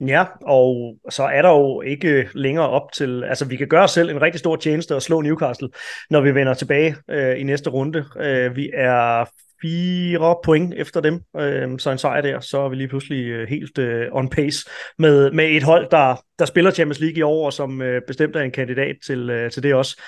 Ja, 0.00 0.24
og 0.42 0.96
så 1.10 1.22
er 1.22 1.42
der 1.42 1.50
jo 1.50 1.80
ikke 1.80 2.28
længere 2.34 2.68
op 2.68 2.92
til, 2.92 3.24
altså 3.24 3.44
vi 3.44 3.56
kan 3.56 3.68
gøre 3.68 3.84
os 3.84 3.90
selv 3.90 4.10
en 4.10 4.22
rigtig 4.22 4.38
stor 4.38 4.56
tjeneste 4.56 4.94
og 4.94 5.02
slå 5.02 5.20
Newcastle, 5.20 5.68
når 6.10 6.20
vi 6.20 6.34
vender 6.34 6.54
tilbage 6.54 6.96
øh, 7.10 7.40
i 7.40 7.42
næste 7.42 7.70
runde. 7.70 8.04
Øh, 8.20 8.56
vi 8.56 8.70
er 8.74 9.24
fire 9.62 10.36
point 10.44 10.74
efter 10.76 11.00
dem, 11.00 11.22
øh, 11.36 11.78
så 11.78 11.90
en 11.90 11.98
sejr 11.98 12.20
der, 12.20 12.40
så 12.40 12.58
er 12.58 12.68
vi 12.68 12.76
lige 12.76 12.88
pludselig 12.88 13.26
øh, 13.26 13.48
helt 13.48 13.78
øh, 13.78 14.08
on 14.12 14.30
pace 14.30 14.68
med, 14.98 15.30
med 15.30 15.44
et 15.50 15.62
hold, 15.62 15.90
der, 15.90 16.16
der 16.38 16.44
spiller 16.44 16.70
Champions 16.70 17.00
League 17.00 17.18
i 17.18 17.22
år, 17.22 17.46
og 17.46 17.52
som 17.52 17.82
øh, 17.82 18.02
bestemt 18.06 18.36
er 18.36 18.40
en 18.40 18.50
kandidat 18.50 18.96
til, 19.06 19.30
øh, 19.30 19.50
til 19.50 19.62
det 19.62 19.74
også. 19.74 20.02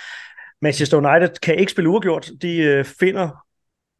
Manchester 0.63 0.97
United 0.97 1.41
kan 1.43 1.55
ikke 1.55 1.73
spille 1.73 1.91
uafgjort. 1.91 2.31
De 2.43 2.57
øh, 2.57 2.85
finder 2.85 3.48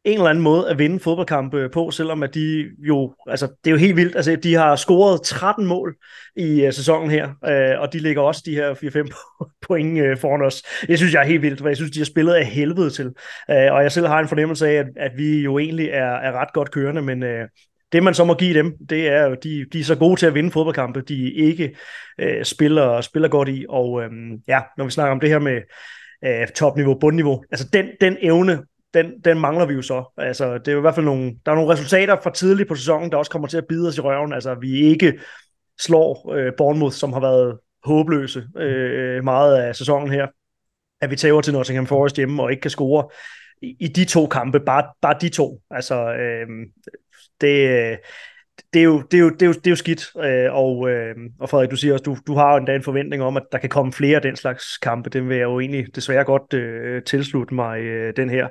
en 0.05 0.13
eller 0.13 0.29
anden 0.29 0.43
måde 0.43 0.69
at 0.69 0.79
vinde 0.79 0.99
fodboldkampe 0.99 1.57
øh, 1.57 1.71
på, 1.71 1.91
selvom 1.91 2.23
at 2.23 2.33
de 2.33 2.65
jo, 2.87 3.15
altså 3.27 3.47
det 3.47 3.69
er 3.69 3.71
jo 3.71 3.77
helt 3.77 3.95
vildt, 3.95 4.15
altså 4.15 4.35
de 4.35 4.55
har 4.55 4.75
scoret 4.75 5.21
13 5.21 5.65
mål 5.65 5.95
i 6.35 6.67
uh, 6.67 6.73
sæsonen 6.73 7.11
her, 7.11 7.25
uh, 7.25 7.81
og 7.81 7.93
de 7.93 7.99
ligger 7.99 8.21
også 8.21 8.41
de 8.45 8.55
her 8.55 8.73
4-5 8.73 9.35
point 9.67 10.01
uh, 10.01 10.17
foran 10.17 10.41
os. 10.41 10.63
Jeg 10.89 10.97
synes, 10.97 11.13
jeg 11.13 11.21
er 11.21 11.25
helt 11.25 11.41
vildt, 11.41 11.59
for 11.59 11.67
jeg 11.67 11.75
synes, 11.75 11.91
de 11.91 11.99
har 11.99 12.05
spillet 12.05 12.33
af 12.33 12.45
helvede 12.45 12.89
til, 12.89 13.07
uh, 13.07 13.73
og 13.73 13.83
jeg 13.83 13.91
selv 13.91 14.07
har 14.07 14.19
en 14.19 14.27
fornemmelse 14.27 14.67
af, 14.67 14.73
at, 14.73 14.87
at 14.95 15.11
vi 15.17 15.39
jo 15.39 15.57
egentlig 15.57 15.87
er, 15.87 16.13
er 16.13 16.31
ret 16.31 16.53
godt 16.53 16.71
kørende, 16.71 17.01
men 17.01 17.23
uh, 17.23 17.47
det 17.91 18.03
man 18.03 18.13
så 18.13 18.23
må 18.23 18.33
give 18.33 18.53
dem, 18.53 18.73
det 18.89 19.07
er 19.07 19.23
jo, 19.23 19.35
de, 19.43 19.65
de 19.73 19.79
er 19.79 19.83
så 19.83 19.95
gode 19.95 20.19
til 20.19 20.25
at 20.25 20.33
vinde 20.33 20.51
fodboldkampe, 20.51 21.01
de 21.01 21.33
ikke 21.33 21.75
uh, 22.23 22.43
spiller, 22.43 23.01
spiller 23.01 23.29
godt 23.29 23.49
i, 23.49 23.65
og 23.69 23.91
um, 23.91 24.37
ja, 24.47 24.61
når 24.77 24.85
vi 24.85 24.91
snakker 24.91 25.11
om 25.11 25.19
det 25.19 25.29
her 25.29 25.39
med 25.39 25.61
topniveau, 26.55 26.99
bundniveau, 26.99 27.43
altså 27.51 27.67
den, 27.73 27.85
den 28.01 28.17
evne 28.21 28.59
den, 28.93 29.21
den 29.25 29.39
mangler 29.39 29.65
vi 29.65 29.73
jo 29.73 29.81
så. 29.81 30.13
Altså, 30.17 30.57
det 30.57 30.67
er 30.67 30.71
jo 30.71 30.77
i 30.77 30.81
hvert 30.81 30.95
fald 30.95 31.05
nogle, 31.05 31.35
der 31.45 31.51
er 31.51 31.55
nogle 31.55 31.73
resultater 31.73 32.17
fra 32.23 32.33
tidligt 32.33 32.69
på 32.69 32.75
sæsonen, 32.75 33.11
der 33.11 33.17
også 33.17 33.31
kommer 33.31 33.47
til 33.47 33.57
at 33.57 33.67
bide 33.69 33.87
os 33.87 33.97
i 33.97 34.01
røven. 34.01 34.33
Altså, 34.33 34.55
vi 34.55 34.79
ikke 34.79 35.19
slår 35.79 36.33
øh, 36.33 36.53
Bournemouth, 36.57 36.95
som 36.95 37.13
har 37.13 37.19
været 37.19 37.59
håbløse 37.83 38.47
øh, 38.57 39.23
meget 39.23 39.57
af 39.57 39.75
sæsonen 39.75 40.11
her. 40.11 40.27
At 41.01 41.11
vi 41.11 41.15
tager 41.15 41.41
til 41.41 41.53
Nottingham 41.53 41.87
Forest 41.87 42.15
hjemme 42.15 42.43
og 42.43 42.51
ikke 42.51 42.61
kan 42.61 42.71
score 42.71 43.09
i, 43.61 43.75
i 43.79 43.87
de 43.87 44.05
to 44.05 44.27
kampe, 44.27 44.59
bare, 44.59 44.83
bare 45.01 45.15
de 45.21 45.29
to. 45.29 45.61
Altså, 45.71 46.13
øh, 46.13 46.47
det, 47.41 47.99
det 48.73 48.79
er 48.79 48.83
jo, 48.83 49.01
det 49.11 49.17
er 49.17 49.21
jo, 49.21 49.29
det 49.29 49.41
er 49.41 49.45
jo, 49.45 49.53
det 49.53 49.67
er 49.67 49.71
jo 49.71 49.75
skidt, 49.75 50.05
øh, 50.23 50.53
og, 50.53 50.89
øh, 50.89 51.15
og 51.39 51.49
Frederik, 51.49 51.71
du 51.71 51.75
siger 51.75 51.93
også, 51.93 52.03
du, 52.03 52.17
du 52.27 52.35
har 52.35 52.51
jo 52.51 52.57
endda 52.57 52.75
en 52.75 52.83
forventning 52.83 53.23
om, 53.23 53.37
at 53.37 53.43
der 53.51 53.57
kan 53.57 53.69
komme 53.69 53.93
flere 53.93 54.15
af 54.15 54.21
den 54.21 54.35
slags 54.35 54.77
kampe. 54.77 55.09
Den 55.09 55.29
vil 55.29 55.37
jeg 55.37 55.43
jo 55.43 55.59
egentlig 55.59 55.95
desværre 55.95 56.23
godt 56.23 56.53
øh, 56.53 57.03
tilslutte 57.03 57.53
mig, 57.53 57.79
øh, 57.79 58.13
den 58.15 58.29
her. 58.29 58.47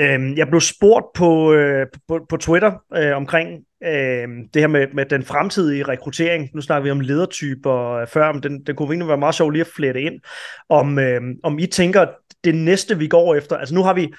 Øh, 0.00 0.38
jeg 0.38 0.48
blev 0.48 0.60
spurgt 0.60 1.06
på, 1.14 1.52
øh, 1.52 1.86
på, 2.08 2.26
på 2.28 2.36
Twitter 2.36 2.72
øh, 2.96 3.16
omkring 3.16 3.48
øh, 3.84 4.28
det 4.54 4.62
her 4.62 4.66
med, 4.66 4.86
med 4.92 5.06
den 5.06 5.22
fremtidige 5.22 5.82
rekruttering. 5.82 6.50
Nu 6.54 6.60
snakker 6.60 6.84
vi 6.84 6.90
om 6.90 7.00
ledertyper 7.00 7.90
øh, 7.90 8.06
før, 8.06 8.32
men 8.32 8.42
den, 8.42 8.64
den 8.64 8.76
kunne 8.76 8.88
egentlig 8.88 9.08
være 9.08 9.18
meget 9.18 9.34
sjov 9.34 9.50
lige 9.50 9.60
at 9.60 9.70
flette 9.76 10.00
ind. 10.00 10.20
Om, 10.68 10.98
øh, 10.98 11.20
om 11.42 11.58
I 11.58 11.66
tænker, 11.66 12.06
det 12.44 12.54
næste 12.54 12.98
vi 12.98 13.08
går 13.08 13.34
efter, 13.34 13.56
altså 13.56 13.74
nu 13.74 13.82
har 13.82 13.94
vi 13.94 14.12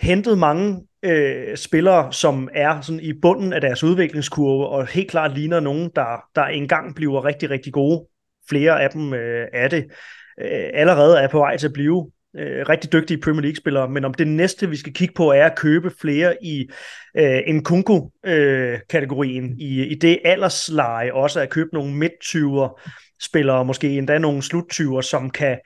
hentet 0.00 0.38
mange 0.38 0.80
øh, 1.02 1.56
spillere, 1.56 2.12
som 2.12 2.48
er 2.54 2.80
sådan 2.80 3.00
i 3.00 3.12
bunden 3.12 3.52
af 3.52 3.60
deres 3.60 3.84
udviklingskurve, 3.84 4.68
og 4.68 4.86
helt 4.86 5.10
klart 5.10 5.38
ligner 5.38 5.60
nogen, 5.60 5.90
der, 5.96 6.24
der 6.34 6.44
engang 6.44 6.94
bliver 6.94 7.24
rigtig, 7.24 7.50
rigtig 7.50 7.72
gode. 7.72 8.06
Flere 8.48 8.82
af 8.82 8.90
dem 8.90 9.14
øh, 9.14 9.46
er 9.52 9.68
det. 9.68 9.84
Øh, 10.40 10.70
allerede 10.74 11.18
er 11.18 11.28
på 11.28 11.38
vej 11.38 11.56
til 11.56 11.66
at 11.66 11.72
blive 11.72 12.10
øh, 12.36 12.68
rigtig 12.68 12.92
dygtige 12.92 13.20
Premier 13.20 13.42
League-spillere, 13.42 13.88
men 13.88 14.04
om 14.04 14.14
det 14.14 14.28
næste, 14.28 14.68
vi 14.70 14.76
skal 14.76 14.92
kigge 14.92 15.14
på, 15.14 15.32
er 15.32 15.46
at 15.46 15.56
købe 15.56 15.90
flere 16.00 16.44
i 16.44 16.68
øh, 17.16 17.40
en 17.46 17.64
Kunku-kategorien, 17.64 19.44
øh, 19.44 19.58
i, 19.58 19.86
i 19.86 19.94
det 19.94 20.18
aldersleje, 20.24 21.12
også 21.12 21.40
at 21.40 21.50
købe 21.50 21.70
nogle 21.72 21.94
midt 21.94 22.12
spillere, 23.22 23.64
måske 23.64 23.98
endda 23.98 24.18
nogle 24.18 24.42
sluttyver, 24.42 25.00
som 25.00 25.30
kan 25.30 25.58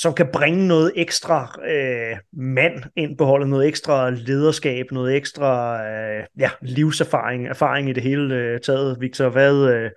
som 0.00 0.14
kan 0.14 0.28
bringe 0.32 0.68
noget 0.68 0.92
ekstra 0.96 1.56
øh, 1.68 2.16
mand 2.32 2.82
ind 2.96 3.18
på 3.18 3.24
holdet, 3.24 3.48
noget 3.48 3.68
ekstra 3.68 4.10
lederskab, 4.10 4.86
noget 4.92 5.16
ekstra 5.16 5.82
øh, 5.86 6.24
ja, 6.38 6.50
livserfaring, 6.62 7.46
erfaring 7.46 7.88
i 7.88 7.92
det 7.92 8.02
hele 8.02 8.34
øh, 8.34 8.60
taget. 8.60 9.00
Victor, 9.00 9.28
hvad, 9.28 9.68
øh, 9.68 9.90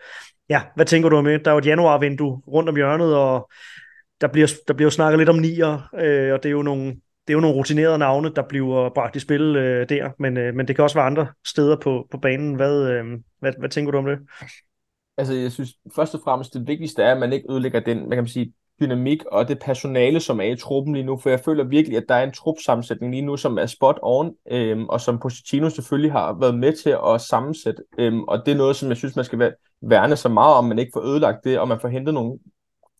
ja, 0.49 0.62
hvad 0.76 0.86
tænker 0.86 1.10
du 1.10 1.16
om 1.16 1.26
det? 1.26 1.45
Der 1.45 1.51
er 1.51 1.56
jo 1.56 1.60
et 1.60 1.66
januarvindue 1.66 2.41
rundt 2.47 2.70
om 2.70 2.76
hjørnet, 2.76 3.16
og 3.16 3.51
der 4.22 4.28
bliver, 4.28 4.47
der 4.68 4.74
bliver 4.74 4.86
jo 4.86 4.91
snakket 4.91 5.20
lidt 5.20 5.30
om 5.30 5.39
nier, 5.39 5.89
øh, 5.99 6.34
og 6.34 6.43
det 6.43 6.49
er 6.49 6.54
jo 6.54 6.62
nogle, 6.62 6.86
det 7.28 7.30
er 7.30 7.34
jo 7.34 7.39
nogle 7.39 7.56
rutinerede 7.56 7.97
navne, 7.97 8.34
der 8.36 8.43
bliver 8.49 8.89
bragt 8.89 9.16
i 9.16 9.20
spil 9.20 9.56
øh, 9.56 9.89
der, 9.89 10.10
men, 10.20 10.38
øh, 10.38 10.56
men 10.56 10.68
det 10.68 10.76
kan 10.76 10.84
også 10.84 10.97
være 10.97 11.06
andre 11.06 11.28
steder 11.47 11.76
på, 11.76 12.08
på 12.12 12.18
banen. 12.18 12.56
Hvad, 12.56 12.89
øh, 12.89 13.06
hvad, 13.39 13.54
hvad 13.60 13.70
tænker 13.70 13.91
du 13.91 13.97
om 13.97 14.06
det? 14.06 14.20
Altså, 15.18 15.34
jeg 15.34 15.51
synes 15.51 15.70
først 15.95 16.16
og 16.16 16.22
fremmest, 16.24 16.54
det 16.54 16.68
vigtigste 16.68 17.04
er, 17.04 17.12
at 17.12 17.20
man 17.20 17.34
ikke 17.34 17.51
ødelægger 17.51 17.80
den, 17.80 18.10
man 18.10 18.18
kan 18.18 18.28
sige, 18.28 18.54
dynamik 18.82 19.26
og 19.26 19.47
det 19.47 19.59
personale, 19.59 20.19
som 20.19 20.39
er 20.39 20.43
i 20.43 20.55
truppen 20.55 20.93
lige 20.93 21.05
nu, 21.05 21.17
for 21.17 21.30
jeg 21.30 21.39
føler 21.39 21.63
virkelig, 21.63 21.97
at 21.97 22.05
der 22.09 22.15
er 22.15 22.24
en 22.24 22.32
trupsammensætning 22.32 23.11
lige 23.11 23.26
nu, 23.26 23.38
som 23.38 23.57
er 23.57 23.65
spot 23.65 23.99
on, 24.01 24.34
øhm, 24.51 24.86
og 24.86 25.01
som 25.01 25.19
Pochettino 25.19 25.69
selvfølgelig 25.69 26.11
har 26.11 26.38
været 26.39 26.57
med 26.57 26.74
til 26.84 26.97
at 27.07 27.21
sammensætte, 27.21 27.84
øhm, 27.97 28.24
og 28.24 28.45
det 28.45 28.51
er 28.51 28.57
noget, 28.57 28.76
som 28.76 28.89
jeg 28.89 28.97
synes, 28.97 29.15
man 29.15 29.26
skal 29.26 29.53
værne 29.82 30.15
så 30.15 30.30
meget 30.30 30.55
om, 30.55 30.65
man 30.65 30.80
ikke 30.80 30.91
får 30.93 31.01
ødelagt 31.01 31.43
det, 31.43 31.59
og 31.59 31.67
man 31.67 31.80
får 31.80 31.88
hentet 31.88 32.13
nogle 32.13 32.39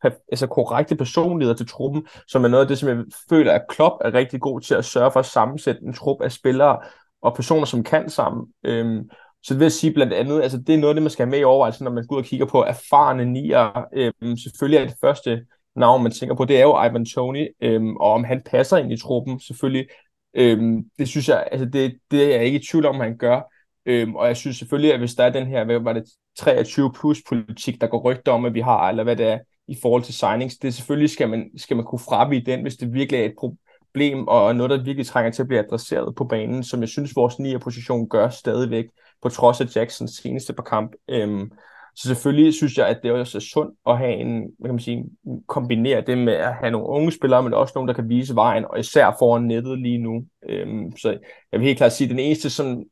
altså 0.04 0.48
korrekte 0.48 0.96
personligheder 0.96 1.58
til 1.58 1.68
truppen, 1.68 2.08
som 2.28 2.44
er 2.44 2.48
noget 2.48 2.64
af 2.64 2.68
det, 2.68 2.78
som 2.78 2.90
jeg 2.90 2.98
føler, 3.30 3.52
at 3.54 3.68
Klopp 3.70 3.96
er 4.02 4.14
rigtig 4.14 4.42
god 4.42 4.62
til 4.62 4.76
at 4.76 4.86
sørge 4.86 5.12
for 5.12 5.20
at 5.20 5.26
sammensætte 5.26 5.82
en 5.82 5.94
trup 5.94 6.22
af 6.22 6.32
spillere 6.32 6.80
og 7.22 7.36
personer, 7.36 7.66
som 7.66 7.84
kan 7.84 8.10
sammen. 8.10 8.48
Øhm, 8.64 9.10
så 9.44 9.54
det 9.54 9.60
vil 9.60 9.66
jeg 9.66 9.72
sige 9.72 9.94
blandt 9.94 10.14
andet, 10.14 10.42
altså 10.42 10.58
det 10.58 10.76
er 10.76 10.80
noget 10.80 10.90
af 10.90 10.96
det, 10.96 11.04
man 11.04 11.10
skal 11.10 11.26
have 11.26 11.32
med 11.32 11.40
i 11.40 11.44
overvejelse, 11.44 11.84
når 11.84 11.92
man 11.92 12.08
går 12.08 12.16
ud 12.16 12.22
og 12.22 12.26
kigger 12.26 12.46
på 12.46 12.64
erfarne 12.64 13.26
nier. 13.26 13.86
Øhm, 13.94 14.38
selvfølgelig 14.38 14.78
er 14.78 14.86
det 14.86 14.98
første 15.02 15.46
navn, 15.76 16.04
man 16.04 16.12
tænker 16.12 16.36
på, 16.36 16.46
det 16.46 16.58
er 16.58 16.62
jo 16.62 16.84
Ivan 16.84 17.06
Tony, 17.06 17.48
øhm, 17.62 17.98
og 17.98 18.12
om 18.12 18.24
han 18.24 18.42
passer 18.46 18.78
ind 18.78 18.92
i 18.92 19.02
truppen, 19.02 19.40
selvfølgelig. 19.40 19.88
Øhm, 20.34 20.84
det 21.00 21.08
synes 21.08 21.30
jeg, 21.30 21.48
altså 21.52 21.66
det, 21.66 21.98
det 22.12 22.24
er 22.24 22.36
jeg 22.36 22.46
ikke 22.46 22.60
i 22.60 22.66
tvivl 22.72 22.86
om, 22.86 23.00
han 23.00 23.18
gør. 23.18 23.42
Øhm, 23.86 24.16
og 24.16 24.28
jeg 24.28 24.38
synes 24.38 24.58
selvfølgelig, 24.58 24.94
at 24.94 25.00
hvis 25.00 25.16
der 25.16 25.24
er 25.24 25.30
den 25.30 25.48
her, 25.48 25.64
hvad 25.66 25.80
var 25.80 25.94
det, 25.94 26.04
23 26.38 26.92
plus 26.94 27.18
politik, 27.30 27.82
der 27.82 27.88
går 27.88 28.02
rygter 28.02 28.32
om, 28.32 28.46
at 28.46 28.54
vi 28.54 28.60
har, 28.60 28.90
eller 28.90 29.04
hvad 29.04 29.16
det 29.16 29.26
er, 29.26 29.40
i 29.68 29.78
forhold 29.82 30.04
til 30.04 30.14
signings, 30.14 30.58
det 30.58 30.74
selvfølgelig 30.74 31.10
skal 31.10 31.30
man, 31.30 31.50
skal 31.58 31.76
man 31.78 31.86
kunne 31.86 32.00
fravige 32.00 32.46
den, 32.46 32.62
hvis 32.62 32.76
det 32.76 32.94
virkelig 32.94 33.22
er 33.22 33.26
et 33.26 33.36
problem, 33.40 34.28
og 34.28 34.56
noget, 34.56 34.70
der 34.70 34.84
virkelig 34.84 35.06
trænger 35.06 35.32
til 35.32 35.42
at 35.42 35.48
blive 35.48 35.66
adresseret 35.66 36.16
på 36.16 36.26
banen, 36.26 36.64
som 36.64 36.82
jeg 36.82 36.90
synes, 36.90 37.16
vores 37.16 37.40
9. 37.40 37.58
position 37.58 38.10
gør 38.10 38.30
stadigvæk, 38.30 38.86
på 39.22 39.30
trods 39.30 39.62
af 39.62 39.76
Jacksons 39.76 40.12
seneste 40.12 40.54
par 40.54 40.64
kamp. 40.64 40.92
Øhm, 41.10 41.52
så 41.96 42.08
selvfølgelig 42.08 42.54
synes 42.54 42.78
jeg, 42.78 42.88
at 42.88 43.00
det 43.04 43.12
også 43.12 43.38
er 43.38 43.42
sundt 43.42 43.78
at 43.88 43.98
have 43.98 44.14
en, 44.14 44.42
hvad 44.60 44.70
kan 44.70 44.74
man 44.74 44.80
sige, 44.80 45.06
kombinere 45.48 46.02
det 46.02 46.18
med 46.18 46.34
at 46.34 46.54
have 46.54 46.72
nogle 46.72 46.88
unge 46.88 47.12
spillere, 47.12 47.44
men 47.44 47.54
også 47.54 47.72
nogle, 47.76 47.88
der 47.88 47.94
kan 47.94 48.10
vise 48.10 48.36
vejen, 48.36 48.66
og 48.66 48.80
især 48.80 49.16
foran 49.20 49.44
nettet 49.44 49.80
lige 49.80 49.98
nu. 49.98 50.26
Øhm, 50.50 50.98
så 50.98 51.10
jeg 51.52 51.60
vil 51.60 51.68
helt 51.68 51.78
klart 51.78 51.94
sige, 51.94 52.06
at 52.06 52.10
den 52.10 52.20
eneste, 52.20 52.50
som 52.50 52.84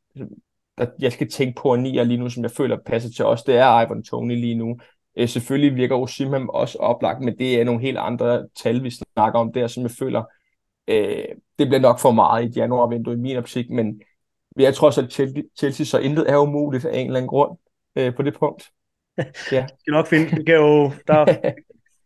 der 0.78 0.86
jeg 0.98 1.12
skal 1.12 1.30
tænke 1.30 1.60
på 1.62 1.74
en 1.74 1.82
nier 1.82 2.04
lige 2.04 2.18
nu, 2.18 2.28
som 2.28 2.42
jeg 2.42 2.50
føler 2.50 2.78
passer 2.86 3.10
til 3.10 3.24
os, 3.24 3.42
det 3.42 3.56
er 3.56 3.86
Ivan 3.86 4.02
Tony 4.02 4.34
lige 4.34 4.54
nu. 4.54 4.76
Øh, 5.16 5.28
selvfølgelig 5.28 5.76
virker 5.76 5.96
Osimhen 5.96 6.48
også 6.48 6.78
oplagt, 6.78 7.20
men 7.20 7.38
det 7.38 7.60
er 7.60 7.64
nogle 7.64 7.80
helt 7.80 7.98
andre 7.98 8.48
tal, 8.62 8.82
vi 8.84 8.90
snakker 8.90 9.38
om 9.40 9.52
der, 9.52 9.66
som 9.66 9.82
jeg 9.82 9.90
føler, 9.90 10.22
øh, 10.88 11.24
det 11.58 11.68
bliver 11.68 11.80
nok 11.80 11.98
for 11.98 12.10
meget 12.10 12.44
i 12.44 12.46
et 12.46 12.56
januarvindue 12.56 13.14
i 13.14 13.16
min 13.16 13.36
optik, 13.36 13.70
men 13.70 14.02
jeg 14.56 14.74
tror 14.74 14.86
også, 14.86 15.02
at 15.02 15.12
Chelsea, 15.12 15.42
Chelsea 15.58 15.86
så 15.86 15.98
intet 15.98 16.30
er 16.30 16.36
umuligt 16.36 16.84
af 16.84 16.98
en 16.98 17.06
eller 17.06 17.16
anden 17.16 17.28
grund 17.28 17.58
øh, 17.96 18.14
på 18.16 18.22
det 18.22 18.34
punkt. 18.38 18.70
Ja. 19.52 19.62
Vi 19.62 19.74
skal 19.80 19.92
nok 19.92 20.06
finde, 20.06 20.36
det 20.36 20.46
kan 20.46 20.54
jo, 20.54 20.92
der, 21.06 21.24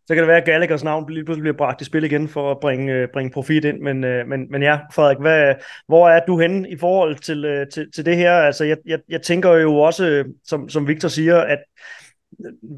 så 0.06 0.14
kan 0.14 0.18
det 0.18 0.28
være, 0.28 0.36
at 0.36 0.44
Gallaghers 0.44 0.84
navn 0.84 1.12
lige 1.12 1.24
pludselig 1.24 1.42
bliver 1.42 1.56
bragt 1.56 1.80
i 1.80 1.84
spil 1.84 2.04
igen 2.04 2.28
for 2.28 2.50
at 2.50 2.60
bringe, 2.60 2.92
øh, 2.92 3.08
bringe 3.12 3.30
profit 3.30 3.64
ind. 3.64 3.80
Men, 3.80 4.04
øh, 4.04 4.26
men, 4.26 4.50
men 4.50 4.62
ja, 4.62 4.78
Frederik, 4.92 5.18
hvad, 5.20 5.54
hvor 5.88 6.08
er 6.08 6.20
du 6.26 6.40
henne 6.40 6.70
i 6.70 6.76
forhold 6.76 7.16
til, 7.16 7.44
øh, 7.44 7.66
til, 7.72 7.92
til 7.92 8.06
det 8.06 8.16
her? 8.16 8.32
Altså, 8.32 8.64
jeg, 8.64 8.76
jeg, 8.86 8.98
jeg 9.08 9.22
tænker 9.22 9.52
jo 9.52 9.76
også, 9.76 10.24
som, 10.44 10.68
som 10.68 10.88
Victor 10.88 11.08
siger, 11.08 11.40
at 11.40 11.58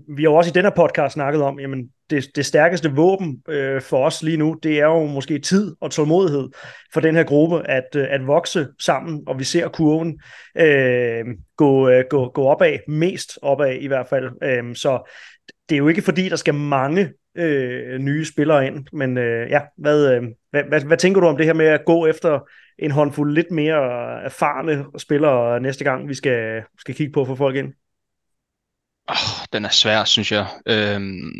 vi 0.08 0.22
har 0.22 0.30
jo 0.30 0.34
også 0.34 0.50
i 0.50 0.52
denne 0.52 0.70
podcast 0.76 1.14
snakket 1.14 1.42
om, 1.42 1.60
jamen 1.60 1.88
det, 2.10 2.26
det 2.36 2.46
stærkeste 2.46 2.90
våben 2.90 3.42
øh, 3.48 3.82
for 3.82 4.06
os 4.06 4.22
lige 4.22 4.36
nu, 4.36 4.56
det 4.62 4.80
er 4.80 4.84
jo 4.84 5.06
måske 5.06 5.38
tid 5.38 5.76
og 5.80 5.90
tålmodighed 5.90 6.48
for 6.92 7.00
den 7.00 7.14
her 7.14 7.24
gruppe 7.24 7.70
at, 7.70 7.96
øh, 7.96 8.06
at 8.10 8.26
vokse 8.26 8.66
sammen, 8.80 9.22
og 9.26 9.38
vi 9.38 9.44
ser 9.44 9.68
kurven 9.68 10.20
øh, 10.56 11.24
gå, 11.56 11.88
øh, 11.88 12.04
gå, 12.10 12.30
gå 12.30 12.44
opad, 12.44 12.78
mest 12.88 13.38
opad 13.42 13.74
i 13.74 13.86
hvert 13.86 14.08
fald. 14.08 14.30
Øh, 14.42 14.74
så 14.74 15.12
det 15.68 15.74
er 15.74 15.78
jo 15.78 15.88
ikke 15.88 16.02
fordi, 16.02 16.28
der 16.28 16.36
skal 16.36 16.54
mange 16.54 17.12
øh, 17.34 17.98
nye 17.98 18.24
spillere 18.24 18.66
ind, 18.66 18.86
men 18.92 19.18
øh, 19.18 19.50
ja, 19.50 19.60
hvad, 19.76 20.14
øh, 20.14 20.22
hvad, 20.50 20.62
hvad, 20.68 20.80
hvad 20.80 20.96
tænker 20.96 21.20
du 21.20 21.26
om 21.26 21.36
det 21.36 21.46
her 21.46 21.54
med 21.54 21.66
at 21.66 21.84
gå 21.86 22.06
efter 22.06 22.40
en 22.78 22.90
håndfuld 22.90 23.34
lidt 23.34 23.50
mere 23.50 24.22
erfarne 24.24 24.84
spillere 24.98 25.60
næste 25.60 25.84
gang, 25.84 26.08
vi 26.08 26.14
skal, 26.14 26.62
skal 26.78 26.94
kigge 26.94 27.12
på 27.12 27.24
for 27.24 27.34
folk 27.34 27.56
ind? 27.56 27.72
Oh, 29.08 29.46
den 29.52 29.64
er 29.64 29.68
svær, 29.68 30.04
synes 30.04 30.32
jeg. 30.32 30.46
Øhm, 30.66 31.32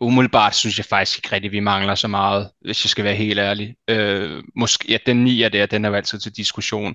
umiddelbart 0.00 0.54
synes 0.54 0.78
jeg 0.78 0.86
faktisk 0.86 1.18
ikke 1.18 1.32
rigtigt, 1.32 1.52
vi 1.52 1.60
mangler 1.60 1.94
så 1.94 2.08
meget, 2.08 2.50
hvis 2.60 2.84
jeg 2.84 2.90
skal 2.90 3.04
være 3.04 3.14
helt 3.14 3.38
ærlig. 3.38 3.76
Øh, 3.88 4.42
måske, 4.56 4.92
ja, 4.92 4.98
den 5.06 5.24
9 5.24 5.42
er 5.42 5.48
der, 5.48 5.66
den 5.66 5.84
er 5.84 5.88
jo 5.88 5.94
altid 5.94 6.18
til 6.18 6.36
diskussion. 6.36 6.94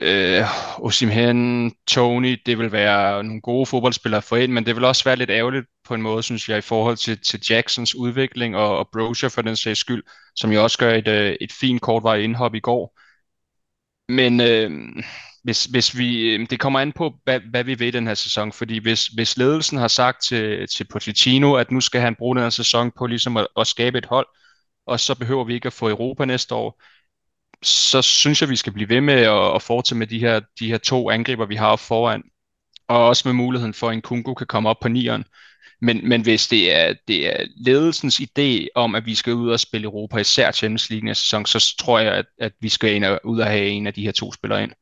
Øh, 0.00 0.44
Osimhen, 0.78 1.72
Tony, 1.86 2.38
det 2.46 2.58
vil 2.58 2.72
være 2.72 3.24
nogle 3.24 3.40
gode 3.40 3.66
fodboldspillere 3.66 4.22
for 4.22 4.36
en, 4.36 4.52
men 4.52 4.66
det 4.66 4.76
vil 4.76 4.84
også 4.84 5.04
være 5.04 5.16
lidt 5.16 5.30
ærgerligt 5.30 5.66
på 5.84 5.94
en 5.94 6.02
måde, 6.02 6.22
synes 6.22 6.48
jeg, 6.48 6.58
i 6.58 6.60
forhold 6.60 6.96
til, 6.96 7.20
til 7.20 7.40
Jacksons 7.50 7.94
udvikling 7.94 8.56
og, 8.56 8.78
og 8.78 8.88
Brozier 8.92 9.30
for 9.30 9.42
den 9.42 9.56
sags 9.56 9.80
skyld, 9.80 10.02
som 10.36 10.52
jo 10.52 10.62
også 10.62 10.78
gør 10.78 10.94
et, 10.94 11.08
øh, 11.08 11.36
et 11.40 11.52
fint 11.52 11.82
kortvarigt 11.82 12.24
indhop 12.24 12.54
i 12.54 12.60
går. 12.60 12.98
Men 14.08 14.40
øh, 14.40 14.70
hvis, 15.44 15.64
hvis 15.64 15.98
vi, 15.98 16.34
øh, 16.34 16.46
det 16.50 16.60
kommer 16.60 16.80
an 16.80 16.92
på, 16.92 17.14
hvad, 17.24 17.40
hvad 17.50 17.64
vi 17.64 17.78
ved 17.78 17.86
i 17.86 17.90
den 17.90 18.06
her 18.06 18.14
sæson, 18.14 18.52
fordi 18.52 18.78
hvis, 18.78 19.06
hvis 19.06 19.36
ledelsen 19.36 19.78
har 19.78 19.88
sagt 19.88 20.22
til, 20.22 20.68
til 20.68 20.84
Pochettino, 20.84 21.54
at 21.54 21.70
nu 21.70 21.80
skal 21.80 22.00
han 22.00 22.14
bruge 22.14 22.36
den 22.36 22.42
her 22.42 22.50
sæson 22.50 22.90
på 22.98 23.06
ligesom 23.06 23.36
at, 23.36 23.46
at 23.56 23.66
skabe 23.66 23.98
et 23.98 24.06
hold, 24.06 24.26
og 24.86 25.00
så 25.00 25.14
behøver 25.14 25.44
vi 25.44 25.54
ikke 25.54 25.66
at 25.66 25.72
få 25.72 25.88
Europa 25.88 26.24
næste 26.24 26.54
år, 26.54 26.82
så 27.62 28.02
synes 28.02 28.40
jeg, 28.40 28.50
vi 28.50 28.56
skal 28.56 28.72
blive 28.72 28.88
ved 28.88 29.00
med 29.00 29.14
at, 29.14 29.54
at 29.54 29.62
fortsætte 29.62 29.98
med 29.98 30.06
de 30.06 30.18
her, 30.18 30.40
de 30.58 30.68
her 30.68 30.78
to 30.78 31.10
angriber, 31.10 31.46
vi 31.46 31.56
har 31.56 31.76
foran, 31.76 32.22
og 32.88 33.08
også 33.08 33.28
med 33.28 33.32
muligheden 33.34 33.74
for, 33.74 33.88
at 33.88 33.94
en 33.94 34.02
Kungo 34.02 34.34
kan 34.34 34.46
komme 34.46 34.68
op 34.68 34.80
på 34.82 34.88
nieren. 34.88 35.24
Men, 35.80 36.08
men 36.08 36.22
hvis 36.22 36.48
det 36.48 36.72
er, 36.74 36.94
det 37.08 37.26
er 37.26 37.46
ledelsens 37.56 38.20
idé 38.20 38.66
om, 38.74 38.94
at 38.94 39.06
vi 39.06 39.14
skal 39.14 39.34
ud 39.34 39.50
og 39.50 39.60
spille 39.60 39.84
Europa, 39.84 40.18
især 40.18 40.52
Champions 40.52 40.90
League 40.90 41.04
næste 41.04 41.24
sæson, 41.24 41.46
så 41.46 41.74
tror 41.78 41.98
jeg, 41.98 42.14
at, 42.14 42.26
at 42.38 42.52
vi 42.60 42.68
skal 42.68 42.94
ind 42.94 43.04
og, 43.04 43.20
ud 43.24 43.40
og 43.40 43.46
have 43.46 43.68
en 43.68 43.86
af 43.86 43.94
de 43.94 44.04
her 44.04 44.12
to 44.12 44.32
spillere 44.32 44.62
ind. 44.62 44.72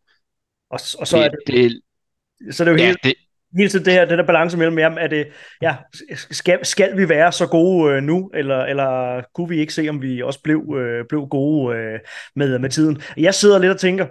Og, 0.73 0.81
og 0.99 1.07
så 1.07 1.17
det, 1.17 1.25
er 1.25 1.29
det, 1.29 1.41
det, 1.47 2.55
så 2.55 2.63
er 2.63 2.65
det 2.65 2.73
jo 2.73 2.77
ja, 2.77 2.87
helt, 2.87 2.99
det, 3.05 3.15
hele 3.57 3.69
tiden 3.69 3.85
det 3.85 3.93
her, 3.93 4.05
det 4.05 4.19
der 4.19 4.27
balance 4.27 4.59
mellem, 4.59 4.79
jamen, 4.79 4.99
er 4.99 5.07
det, 5.07 5.27
ja, 5.63 5.77
skal, 6.15 6.67
skal 6.67 6.97
vi 6.97 7.09
være 7.09 7.33
så 7.33 7.47
gode 7.47 7.95
øh, 7.95 8.03
nu, 8.03 8.31
eller, 8.35 8.65
eller 8.65 9.23
kunne 9.35 9.49
vi 9.49 9.59
ikke 9.59 9.75
se, 9.75 9.89
om 9.89 10.03
vi 10.03 10.23
også 10.23 10.43
blev, 10.43 10.77
øh, 10.79 11.05
blev 11.09 11.27
gode 11.31 11.77
øh, 11.77 11.99
med, 12.37 12.59
med 12.59 12.71
tiden? 12.71 13.03
Jeg 13.17 13.35
sidder 13.35 13.59
lidt 13.59 13.73
og 13.73 13.81
tænker, 13.81 14.07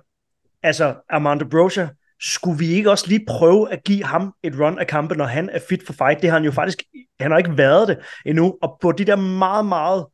altså 0.64 0.96
Armando 1.10 1.46
Brocha, 1.46 1.88
skulle 2.22 2.60
vi 2.60 2.68
ikke 2.68 2.92
også 2.92 3.06
lige 3.08 3.26
prøve 3.28 3.74
at 3.74 3.84
give 3.84 4.04
ham 4.04 4.34
et 4.44 4.60
run 4.60 4.80
af 4.80 4.88
kampe, 4.88 5.16
når 5.16 5.26
han 5.26 5.50
er 5.50 5.60
fit 5.70 5.86
for 5.86 5.94
fight? 5.94 6.22
Det 6.22 6.30
har 6.30 6.38
han 6.38 6.46
jo 6.46 6.52
faktisk, 6.52 6.84
han 7.20 7.32
har 7.32 7.38
ikke 7.38 7.58
været 7.58 7.88
det 7.88 7.98
endnu, 8.26 8.58
og 8.62 8.78
på 8.82 8.92
de 8.92 9.06
der 9.06 9.16
meget, 9.16 9.66
meget 9.66 10.06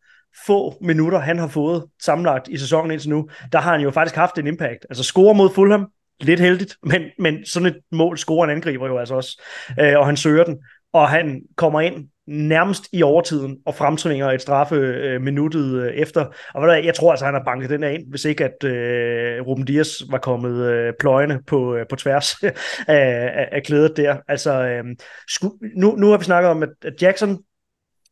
få 0.46 0.78
minutter, 0.82 1.20
han 1.20 1.40
har 1.40 1.48
fået 1.48 1.86
sammenlagt 2.02 2.48
i 2.48 2.58
sæsonen 2.58 2.92
indtil 2.92 3.10
nu, 3.10 3.30
der 3.52 3.60
har 3.60 3.72
han 3.72 3.82
jo 3.82 3.92
faktisk 3.92 4.16
haft 4.16 4.38
en 4.38 4.48
impact. 4.48 4.86
Altså 4.90 5.04
score 5.04 5.36
mod 5.36 5.50
Fulham, 5.50 5.88
lidt 6.20 6.40
heldigt, 6.40 6.76
men, 6.92 7.02
men 7.20 7.46
sådan 7.46 7.66
et 7.68 7.78
mål 7.92 8.18
scorer 8.18 8.44
en 8.44 8.50
angriber 8.50 8.88
jo 8.88 8.98
altså 8.98 9.16
også, 9.16 9.42
øh, 9.80 10.00
og 10.00 10.06
han 10.06 10.18
søger 10.18 10.44
den, 10.44 10.58
og 10.94 11.10
han 11.10 11.42
kommer 11.56 11.82
ind 11.82 12.08
nærmest 12.28 12.88
i 12.94 13.04
overtiden 13.04 13.58
og 13.66 13.76
fremtvinger 13.76 14.32
et 14.32 14.42
straffe 14.42 14.76
øh, 14.76 15.22
minuttet 15.22 15.82
øh, 15.82 15.94
efter. 15.94 16.26
Og 16.54 16.62
hvad 16.62 16.76
der, 16.76 16.84
jeg 16.84 16.96
tror 16.96 17.12
altså, 17.12 17.26
han 17.26 17.34
har 17.34 17.44
banket 17.44 17.70
den 17.70 17.84
af 17.84 17.94
ind, 17.94 18.10
hvis 18.10 18.26
ikke 18.26 18.46
at 18.46 18.64
øh, 18.64 19.42
Ruben 19.42 19.66
Dias 19.66 20.04
var 20.10 20.18
kommet 20.18 20.72
øh, 20.72 20.94
pløjende 21.00 21.40
på, 21.48 21.76
øh, 21.76 21.86
på 21.90 21.96
tværs 21.96 22.34
af, 22.44 22.54
af, 22.88 23.50
af 23.52 23.64
klædet 23.64 23.98
der. 23.98 24.18
Altså, 24.28 24.64
øh, 24.64 24.84
sku, 25.30 25.50
nu, 25.76 25.96
nu 25.96 26.10
har 26.10 26.18
vi 26.18 26.24
snakket 26.24 26.52
om, 26.52 26.64
at, 26.64 26.70
at 26.82 27.02
Jackson 27.02 27.40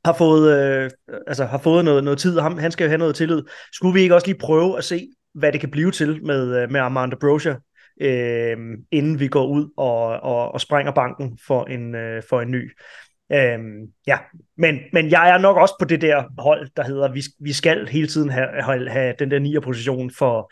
har 0.05 0.13
fået, 0.13 0.57
øh, 0.57 0.89
altså, 1.27 1.45
har 1.45 1.57
fået 1.57 1.85
noget, 1.85 2.03
noget 2.03 2.19
tid, 2.19 2.39
ham, 2.39 2.57
han 2.57 2.71
skal 2.71 2.83
jo 2.83 2.89
have 2.89 2.97
noget 2.97 3.15
tillid. 3.15 3.43
Skulle 3.73 3.93
vi 3.93 4.01
ikke 4.01 4.15
også 4.15 4.27
lige 4.27 4.39
prøve 4.39 4.77
at 4.77 4.83
se, 4.83 5.07
hvad 5.33 5.51
det 5.51 5.59
kan 5.59 5.71
blive 5.71 5.91
til 5.91 6.25
med, 6.25 6.61
øh, 6.61 6.71
med 6.71 6.79
Armando 6.79 7.17
Brozier 7.21 7.55
øh, 8.01 8.57
inden 8.91 9.19
vi 9.19 9.27
går 9.27 9.47
ud 9.47 9.69
og, 9.77 10.05
og, 10.07 10.51
og 10.51 10.61
sprænger 10.61 10.91
banken 10.91 11.39
for 11.47 11.63
en, 11.63 11.95
øh, 11.95 12.23
for 12.29 12.41
en 12.41 12.51
ny. 12.51 12.71
Øhm, 13.31 13.87
ja, 14.07 14.17
men, 14.57 14.79
men 14.93 15.11
jeg 15.11 15.29
er 15.29 15.37
nok 15.37 15.57
også 15.57 15.75
på 15.79 15.85
det 15.85 16.01
der 16.01 16.23
hold, 16.37 16.69
der 16.77 16.83
hedder, 16.83 17.11
vi, 17.11 17.21
vi 17.39 17.53
skal 17.53 17.87
hele 17.87 18.07
tiden 18.07 18.29
have, 18.29 18.89
have, 18.89 19.13
den 19.19 19.31
der 19.31 19.39
9'er 19.39 19.59
position 19.59 20.11
for, 20.11 20.51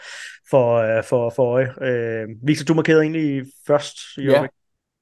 for, 0.50 0.76
øh, 0.76 1.04
for, 1.04 1.30
for 1.36 1.44
øje. 1.44 1.74
Øh, 1.82 2.28
Victor, 2.44 2.66
du 2.66 2.74
markerede 2.74 3.02
egentlig 3.02 3.46
først. 3.68 3.98
Ja, 4.18 4.48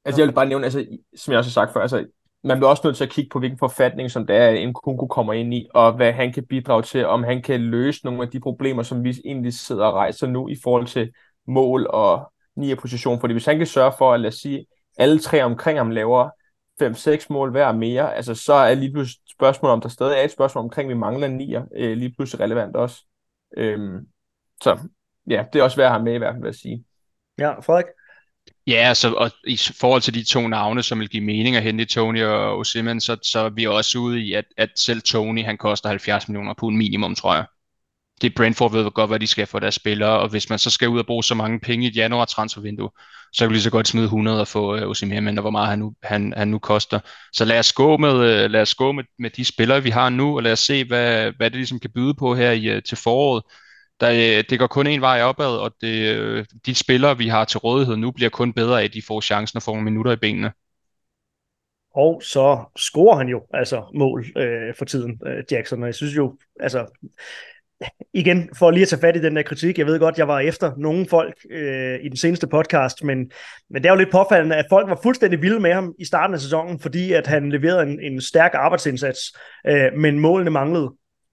altså 0.06 0.22
jeg 0.22 0.28
vil 0.28 0.34
bare 0.34 0.46
nævne, 0.46 0.64
altså, 0.64 0.86
som 1.16 1.32
jeg 1.32 1.38
også 1.38 1.50
har 1.50 1.66
sagt 1.66 1.74
før, 1.74 1.82
altså, 1.82 2.06
man 2.44 2.58
bliver 2.58 2.70
også 2.70 2.82
nødt 2.86 2.98
til 2.98 3.04
at 3.04 3.10
kigge 3.10 3.30
på, 3.30 3.40
hvilken 3.40 3.60
forfatning, 3.60 4.12
som 4.12 4.28
det 4.28 4.36
er, 4.36 4.50
en 4.50 4.74
Kunku 4.74 5.08
kommer 5.08 5.34
ind 5.34 5.54
i, 5.54 5.68
og 5.74 5.94
hvad 5.94 6.14
han 6.14 6.34
kan 6.34 6.46
bidrage 6.46 6.84
til, 6.84 7.06
om 7.06 7.24
han 7.24 7.42
kan 7.42 7.62
løse 7.62 8.06
nogle 8.06 8.22
af 8.22 8.30
de 8.30 8.40
problemer, 8.40 8.84
som 8.84 9.04
vi 9.04 9.22
egentlig 9.26 9.54
sidder 9.54 9.86
og 9.86 9.94
rejser 9.94 10.28
nu 10.28 10.50
i 10.50 10.56
forhold 10.64 10.88
til 10.88 11.12
mål 11.48 11.88
og 11.90 12.32
9. 12.56 12.76
position, 12.76 13.20
fordi 13.20 13.34
hvis 13.34 13.46
han 13.46 13.58
kan 13.58 13.68
sørge 13.68 13.94
for, 13.98 14.14
at 14.14 14.20
lad 14.20 14.28
os 14.28 14.36
sige, 14.36 14.66
alle 14.98 15.20
tre 15.20 15.44
omkring 15.44 15.80
ham 15.80 15.90
laver 15.90 16.30
5-6 16.84 17.26
mål 17.30 17.52
hver 17.52 17.72
mere, 17.72 18.16
altså 18.16 18.36
så 18.36 18.54
er 18.54 18.74
lige 18.74 18.92
pludselig 18.92 19.22
spørgsmål, 19.32 19.72
om 19.72 19.82
der 19.82 19.90
stadig 19.90 20.18
er 20.18 20.24
et 20.24 20.32
spørgsmål 20.32 20.64
omkring, 20.64 20.90
vi 20.90 20.94
mangler 20.94 21.28
9, 21.28 21.56
øh, 21.76 21.98
lige 21.98 22.14
pludselig 22.18 22.40
relevant 22.40 22.76
også. 22.76 23.04
Øhm, 23.58 24.08
så 24.64 24.80
ja, 25.30 25.46
det 25.54 25.60
er 25.60 25.64
også 25.64 25.78
værd 25.78 25.86
at 25.86 25.92
have 25.92 26.04
med 26.04 26.14
i 26.14 26.18
hvert 26.18 26.34
fald, 26.34 26.42
vil 26.42 26.48
jeg 26.48 26.56
sige. 26.56 26.84
Ja, 27.38 27.60
Frederik? 27.60 27.86
Ja, 28.68 28.76
altså, 28.76 29.14
og 29.14 29.32
i 29.48 29.60
forhold 29.80 30.02
til 30.02 30.14
de 30.14 30.24
to 30.24 30.48
navne, 30.48 30.84
som 30.84 31.00
vil 31.00 31.10
give 31.10 31.24
mening 31.24 31.56
at 31.56 31.64
hente 31.64 31.86
Tony 31.86 32.24
og 32.24 32.58
Osimhen, 32.58 33.02
så, 33.02 33.18
så 33.24 33.40
er 33.40 33.50
vi 33.50 33.68
også 33.68 33.98
ude 34.00 34.20
i, 34.20 34.34
at, 34.34 34.46
at 34.58 34.70
selv 34.76 35.02
Tony, 35.02 35.44
han 35.46 35.58
koster 35.58 35.90
70 35.90 36.28
millioner 36.28 36.54
på 36.54 36.68
en 36.68 36.78
minimum, 36.78 37.16
tror 37.16 37.36
jeg 37.36 37.46
det 38.22 38.36
Brentford 38.36 38.72
ved 38.72 38.92
godt, 38.92 39.10
hvad 39.10 39.20
de 39.20 39.28
skal 39.28 39.48
for 39.48 39.60
deres 39.60 39.76
spillere, 39.76 40.20
og 40.20 40.30
hvis 40.30 40.50
man 40.50 40.60
så 40.60 40.70
skal 40.70 40.90
ud 40.90 41.00
og 41.00 41.06
bruge 41.06 41.24
så 41.24 41.36
mange 41.36 41.60
penge 41.60 41.86
i 41.86 41.90
et 41.90 41.96
januar 41.96 42.26
transfervindue, 42.26 42.90
så 43.34 43.44
kan 43.44 43.50
vi 43.50 43.54
lige 43.54 43.64
så 43.64 43.70
godt 43.70 43.88
smide 43.88 44.04
100 44.04 44.42
og 44.42 44.48
få 44.48 44.76
uh, 44.76 44.90
Osimhen, 44.90 45.24
men 45.24 45.38
hvor 45.38 45.50
meget 45.50 45.70
han 45.70 45.80
nu, 45.80 45.94
han, 46.04 46.34
han 46.38 46.48
nu 46.48 46.60
koster. 46.60 47.00
Så 47.34 47.46
lad 47.46 47.60
os 47.60 47.74
gå 47.74 47.98
med, 47.98 48.14
uh, 48.14 48.52
lad 48.52 48.62
os 48.62 48.76
gå 48.76 48.92
med, 48.92 49.04
med 49.20 49.30
de 49.30 49.46
spillere, 49.46 49.84
vi 49.84 49.90
har 49.90 50.10
nu, 50.10 50.36
og 50.36 50.44
lad 50.44 50.52
os 50.52 50.60
se, 50.60 50.84
hvad, 50.84 51.32
hvad 51.32 51.50
det 51.50 51.58
ligesom 51.58 51.80
kan 51.80 51.92
byde 51.96 52.14
på 52.14 52.36
her 52.36 52.52
i, 52.52 52.76
uh, 52.76 52.84
til 52.84 52.98
foråret. 52.98 53.44
Der, 54.00 54.10
uh, 54.10 54.44
det 54.50 54.60
går 54.60 54.68
kun 54.68 54.88
en 54.88 55.02
vej 55.02 55.22
opad, 55.22 55.58
og 55.58 55.72
det, 55.82 56.20
uh, 56.20 56.46
de 56.66 56.76
spillere, 56.76 57.18
vi 57.18 57.28
har 57.28 57.46
til 57.46 57.60
rådighed 57.60 57.96
nu, 57.96 58.12
bliver 58.12 58.30
kun 58.30 58.54
bedre 58.54 58.82
af, 58.82 58.86
at 58.86 58.94
de 58.94 59.02
får 59.08 59.22
chancen 59.22 59.58
og 59.58 59.64
får 59.64 59.72
nogle 59.72 59.86
minutter 59.86 60.12
i 60.12 60.16
benene. 60.16 60.52
Og 61.96 62.22
så 62.24 62.64
scorer 62.78 63.18
han 63.18 63.28
jo 63.28 63.42
altså 63.54 63.92
mål 63.96 64.26
øh, 64.38 64.76
for 64.76 64.86
tiden, 64.86 65.22
øh, 65.26 65.44
Jackson. 65.52 65.82
Og 65.82 65.88
jeg 65.88 65.96
synes 65.96 66.16
jo, 66.16 66.38
altså 66.60 66.88
igen, 68.14 68.50
for 68.58 68.72
lige 68.72 68.82
at 68.82 68.88
tage 68.88 69.00
fat 69.00 69.16
i 69.16 69.22
den 69.22 69.36
der 69.36 69.42
kritik, 69.42 69.78
jeg 69.78 69.86
ved 69.86 70.00
godt, 70.00 70.18
jeg 70.18 70.28
var 70.28 70.40
efter 70.40 70.72
nogle 70.78 71.06
folk 71.10 71.34
øh, 71.52 72.00
i 72.02 72.10
den 72.10 72.18
seneste 72.18 72.48
podcast, 72.48 73.04
men, 73.04 73.18
men 73.70 73.84
det 73.84 73.86
er 73.86 73.94
jo 73.94 73.98
lidt 73.98 74.12
påfaldende, 74.12 74.56
at 74.56 74.66
folk 74.70 74.90
var 74.90 75.00
fuldstændig 75.04 75.42
vilde 75.42 75.60
med 75.60 75.74
ham 75.74 75.94
i 76.00 76.06
starten 76.06 76.34
af 76.34 76.40
sæsonen, 76.40 76.80
fordi 76.80 77.14
at 77.14 77.28
han 77.28 77.52
leverede 77.52 77.84
en, 77.84 78.00
en 78.00 78.22
stærk 78.22 78.52
arbejdsindsats, 78.54 79.20
øh, 79.68 79.94
men 79.98 80.20
målene 80.20 80.52
manglede. 80.52 80.92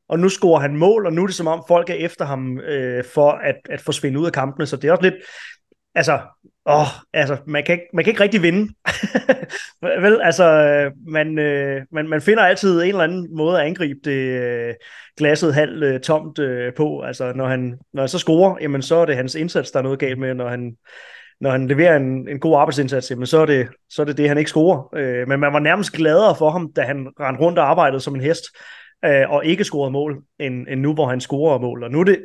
Og 0.09 0.18
nu 0.18 0.28
scorer 0.28 0.61
han 0.61 0.76
mål, 0.76 1.07
og 1.07 1.12
nu 1.12 1.22
er 1.22 1.26
det 1.26 1.36
som 1.36 1.46
om 1.46 1.64
folk 1.68 1.90
er 1.90 1.94
efter 1.94 2.24
ham 2.24 2.61
øh, 2.61 3.05
for 3.05 3.30
at, 3.30 3.57
at 3.70 3.80
forsvinde 3.80 4.20
ud 4.20 4.26
af 4.26 4.32
kampene, 4.32 4.66
så 4.66 4.76
det 4.76 4.88
er 4.88 4.92
også 4.92 5.03
lidt, 5.03 5.14
altså, 5.95 6.20
åh, 6.66 6.86
altså 7.12 7.36
man, 7.47 7.64
kan 7.64 7.72
ikke, 7.72 7.86
man 7.93 8.05
kan 8.05 8.11
ikke 8.11 8.22
rigtig 8.22 8.43
vinde. 8.43 8.74
Vel, 10.03 10.20
altså, 10.22 10.45
øh, 10.45 10.93
man, 11.07 11.39
øh, 11.39 11.82
man, 11.93 12.09
man 12.09 12.20
finder 12.20 12.43
altid 12.43 12.80
en 12.80 12.89
eller 12.89 13.05
anden 13.05 13.36
måde 13.36 13.61
at 13.61 13.66
angribe 13.66 14.01
det 14.05 14.11
øh, 14.11 14.74
glasset 15.16 15.55
halvt 15.55 15.84
øh, 15.84 16.01
tomt 16.01 16.39
øh, 16.39 16.74
på. 16.74 17.01
Altså, 17.01 17.32
når 17.32 17.47
han, 17.47 17.78
når 17.93 18.03
han 18.03 18.09
så 18.09 18.18
scorer, 18.18 18.57
jamen, 18.61 18.82
så 18.82 18.97
er 18.97 19.07
det 19.07 19.16
hans 19.16 19.34
indsats, 19.34 19.70
der 19.70 19.78
er 19.78 19.82
noget 19.82 19.99
galt 19.99 20.18
med. 20.18 20.34
Når 20.34 20.49
han, 20.49 20.76
når 21.41 21.51
han 21.51 21.68
leverer 21.68 21.97
en, 21.97 22.28
en 22.28 22.41
god 22.41 22.57
arbejdsindsats, 22.57 23.11
jamen, 23.11 23.26
så, 23.26 23.39
er 23.39 23.47
det, 23.47 23.68
så 23.91 24.03
er 24.03 24.07
det 24.07 24.16
det, 24.16 24.28
han 24.28 24.39
ikke 24.39 24.51
scorer. 24.51 24.89
Øh, 24.97 25.28
men 25.28 25.41
man 25.41 25.53
var 25.53 25.59
nærmest 25.59 25.93
gladere 25.93 26.36
for 26.36 26.51
ham, 26.51 26.72
da 26.72 26.82
han 26.82 27.09
rendte 27.20 27.43
rundt 27.43 27.59
og 27.59 27.70
arbejdede 27.70 28.01
som 28.01 28.14
en 28.14 28.20
hest, 28.20 28.45
øh, 29.05 29.30
og 29.30 29.45
ikke 29.45 29.64
scorede 29.64 29.91
mål, 29.91 30.22
end, 30.41 30.66
end 30.68 30.80
nu, 30.80 30.95
hvor 30.95 31.07
han 31.07 31.20
scorer 31.20 31.59
mål. 31.59 31.84
Og 31.84 31.91
nu 31.91 32.01
er 32.01 32.05
det, 32.05 32.18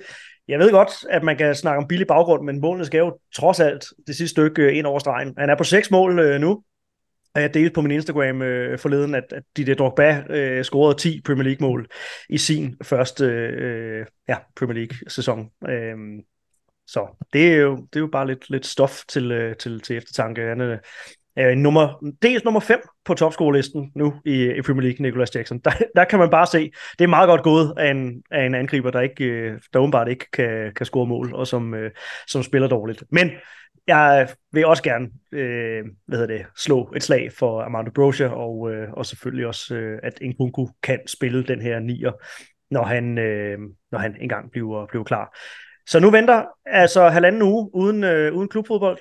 jeg 0.48 0.60
ved 0.60 0.72
godt, 0.72 0.90
at 1.10 1.24
man 1.24 1.38
kan 1.38 1.56
snakke 1.56 1.82
om 1.82 1.88
billig 1.88 2.08
baggrund, 2.08 2.44
men 2.44 2.62
målene 2.62 2.86
skal 2.86 2.98
jo 2.98 3.20
trods 3.36 3.60
alt 3.60 3.86
det 4.08 4.16
sidste 4.16 4.32
stykke 4.32 4.62
øh, 4.62 4.78
ind 4.78 4.86
over 4.86 5.00
stregen. 5.00 5.34
Han 5.38 5.50
er 5.50 5.58
på 5.58 5.64
seks 5.64 5.92
mål 5.92 6.20
øh, 6.20 6.42
nu, 6.42 6.64
og 7.36 7.42
jeg 7.42 7.54
delte 7.54 7.74
på 7.74 7.82
min 7.82 7.92
Instagram 7.92 8.42
øh, 8.42 8.80
forleden, 8.80 9.16
at, 9.16 9.24
at 9.32 9.44
Didier 9.58 9.76
Drogba 9.76 10.24
øh, 10.30 10.64
scorede 10.64 10.98
10 10.98 11.22
Premier 11.22 11.44
League-mål 11.44 11.88
i 12.30 12.38
sin 12.38 12.76
første 12.84 13.26
øh, 13.26 14.06
ja, 14.28 14.38
Premier 14.56 14.76
League-sæson. 14.76 15.50
Øh, 15.70 15.98
så 16.88 17.26
det 17.34 17.54
er 17.54 17.58
jo, 17.58 17.76
det 17.76 17.96
er 17.96 18.00
jo 18.00 18.10
bare 18.12 18.28
lidt, 18.28 18.50
lidt 18.50 18.66
stof 18.66 19.02
til, 19.08 19.32
øh, 19.32 19.56
til, 19.56 19.82
til 19.82 19.98
eftertanke. 19.98 20.42
Han 20.42 20.62
øh, 20.62 20.78
Øh, 21.40 21.56
nummer, 21.56 22.12
dels 22.22 22.44
nummer 22.44 22.60
5 22.60 22.80
på 23.06 23.14
topskolelisten 23.14 23.92
nu 23.96 24.14
i, 24.26 24.52
i 24.52 24.62
Premier 24.62 24.82
League, 24.82 25.04
Nicolas 25.04 25.36
Jackson. 25.36 25.60
Der, 25.66 25.72
der 25.96 26.04
kan 26.04 26.20
man 26.20 26.30
bare 26.30 26.48
se, 26.48 26.72
det 27.00 27.04
er 27.04 27.08
meget 27.10 27.28
godt 27.28 27.44
gået 27.44 27.74
af 27.78 27.92
en, 27.92 28.24
af 28.32 28.46
en 28.46 28.56
angriber, 28.56 28.92
der, 28.92 29.02
ikke, 29.02 29.24
øh, 29.26 29.60
der 29.74 29.80
åbenbart 29.80 30.08
ikke 30.08 30.32
kan, 30.32 30.72
kan 30.76 30.86
score 30.86 31.08
mål, 31.08 31.34
og 31.34 31.48
som, 31.48 31.74
øh, 31.74 31.92
som 32.28 32.44
spiller 32.44 32.68
dårligt. 32.68 33.04
Men 33.12 33.32
jeg 33.88 34.30
vil 34.52 34.66
også 34.66 34.84
gerne 34.84 35.10
øh, 35.32 35.84
hvad 36.08 36.18
hedder 36.20 36.38
det, 36.38 36.46
slå 36.58 36.94
et 36.96 37.04
slag 37.04 37.32
for 37.34 37.62
Armando 37.62 37.92
Brozier, 37.92 38.30
og, 38.30 38.72
øh, 38.72 38.92
og 38.92 39.06
selvfølgelig 39.06 39.48
også, 39.48 39.76
øh, 39.76 40.00
at 40.04 40.14
Nkunku 40.22 40.68
kan 40.84 41.00
spille 41.08 41.44
den 41.44 41.62
her 41.62 41.80
nier, 41.80 42.12
når 42.72 42.84
han, 42.84 43.18
øh, 43.18 43.60
når 43.92 44.00
han 44.00 44.16
engang 44.22 44.52
bliver, 44.52 44.86
bliver 44.86 45.04
klar. 45.04 45.38
Så 45.88 46.00
nu 46.00 46.10
venter 46.10 46.46
altså 46.66 47.10
halvanden 47.10 47.42
uge 47.42 47.70
uden, 47.74 48.04
øh, 48.04 48.34
uden 48.34 48.50
klubfodbold 48.50 48.98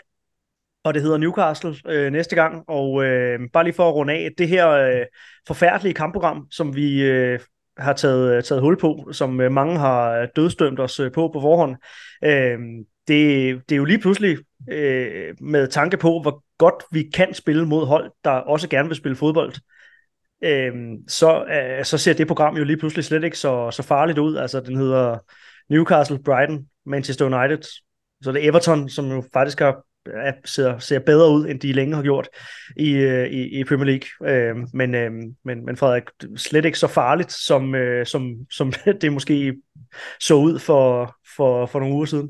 og 0.84 0.94
det 0.94 1.02
hedder 1.02 1.16
Newcastle 1.18 1.74
øh, 1.88 2.12
næste 2.12 2.36
gang. 2.36 2.64
Og 2.68 3.04
øh, 3.04 3.40
bare 3.52 3.64
lige 3.64 3.74
for 3.74 3.88
at 3.88 3.94
runde 3.94 4.12
af, 4.12 4.30
det 4.38 4.48
her 4.48 4.68
øh, 4.68 5.06
forfærdelige 5.46 5.94
kampprogram, 5.94 6.46
som 6.50 6.76
vi 6.76 7.02
øh, 7.02 7.40
har 7.78 7.92
taget, 7.92 8.36
øh, 8.36 8.42
taget 8.42 8.62
hul 8.62 8.80
på, 8.80 9.08
som 9.12 9.40
øh, 9.40 9.52
mange 9.52 9.78
har 9.78 10.12
øh, 10.12 10.28
dødstømt 10.36 10.80
os 10.80 11.00
øh, 11.00 11.12
på 11.12 11.30
på 11.32 11.40
forhånd, 11.40 11.76
øh, 12.24 12.58
det, 13.08 13.62
det 13.68 13.74
er 13.74 13.76
jo 13.76 13.84
lige 13.84 13.98
pludselig 13.98 14.38
øh, 14.70 15.34
med 15.40 15.68
tanke 15.68 15.96
på, 15.96 16.20
hvor 16.22 16.44
godt 16.58 16.84
vi 16.92 17.10
kan 17.14 17.34
spille 17.34 17.66
mod 17.66 17.86
hold, 17.86 18.10
der 18.24 18.30
også 18.30 18.68
gerne 18.68 18.88
vil 18.88 18.96
spille 18.96 19.16
fodbold. 19.16 19.54
Øh, 20.44 20.72
så, 21.08 21.44
øh, 21.44 21.84
så 21.84 21.98
ser 21.98 22.12
det 22.12 22.26
program 22.26 22.56
jo 22.56 22.64
lige 22.64 22.76
pludselig 22.76 23.04
slet 23.04 23.24
ikke 23.24 23.38
så, 23.38 23.70
så 23.70 23.82
farligt 23.82 24.18
ud. 24.18 24.36
Altså, 24.36 24.60
den 24.60 24.76
hedder 24.76 25.18
Newcastle, 25.70 26.22
Brighton, 26.22 26.66
Manchester 26.86 27.24
United. 27.24 27.62
Så 28.22 28.32
det 28.32 28.44
er 28.44 28.48
Everton, 28.48 28.88
som 28.88 29.10
jo 29.10 29.24
faktisk 29.32 29.60
har 29.60 29.84
ja, 30.06 30.32
ser, 30.44 30.78
ser 30.78 30.98
bedre 30.98 31.30
ud, 31.30 31.46
end 31.46 31.60
de 31.60 31.72
længe 31.72 31.96
har 31.96 32.02
gjort 32.02 32.28
i, 32.76 32.90
øh, 32.90 33.28
i, 33.28 33.60
i 33.60 33.64
Premier 33.64 33.86
League. 33.86 34.32
Øh, 34.32 34.56
men, 34.74 34.94
øh, 34.94 35.10
men, 35.44 35.64
men 35.64 35.76
Frederik, 35.76 36.02
slet 36.36 36.64
ikke 36.64 36.78
så 36.78 36.86
farligt, 36.86 37.32
som, 37.32 37.74
øh, 37.74 38.06
som, 38.06 38.36
som 38.50 38.72
det 39.00 39.12
måske 39.12 39.54
så 40.20 40.34
ud 40.34 40.58
for, 40.58 41.16
for, 41.36 41.66
for 41.66 41.80
nogle 41.80 41.94
uger 41.94 42.06
siden. 42.06 42.28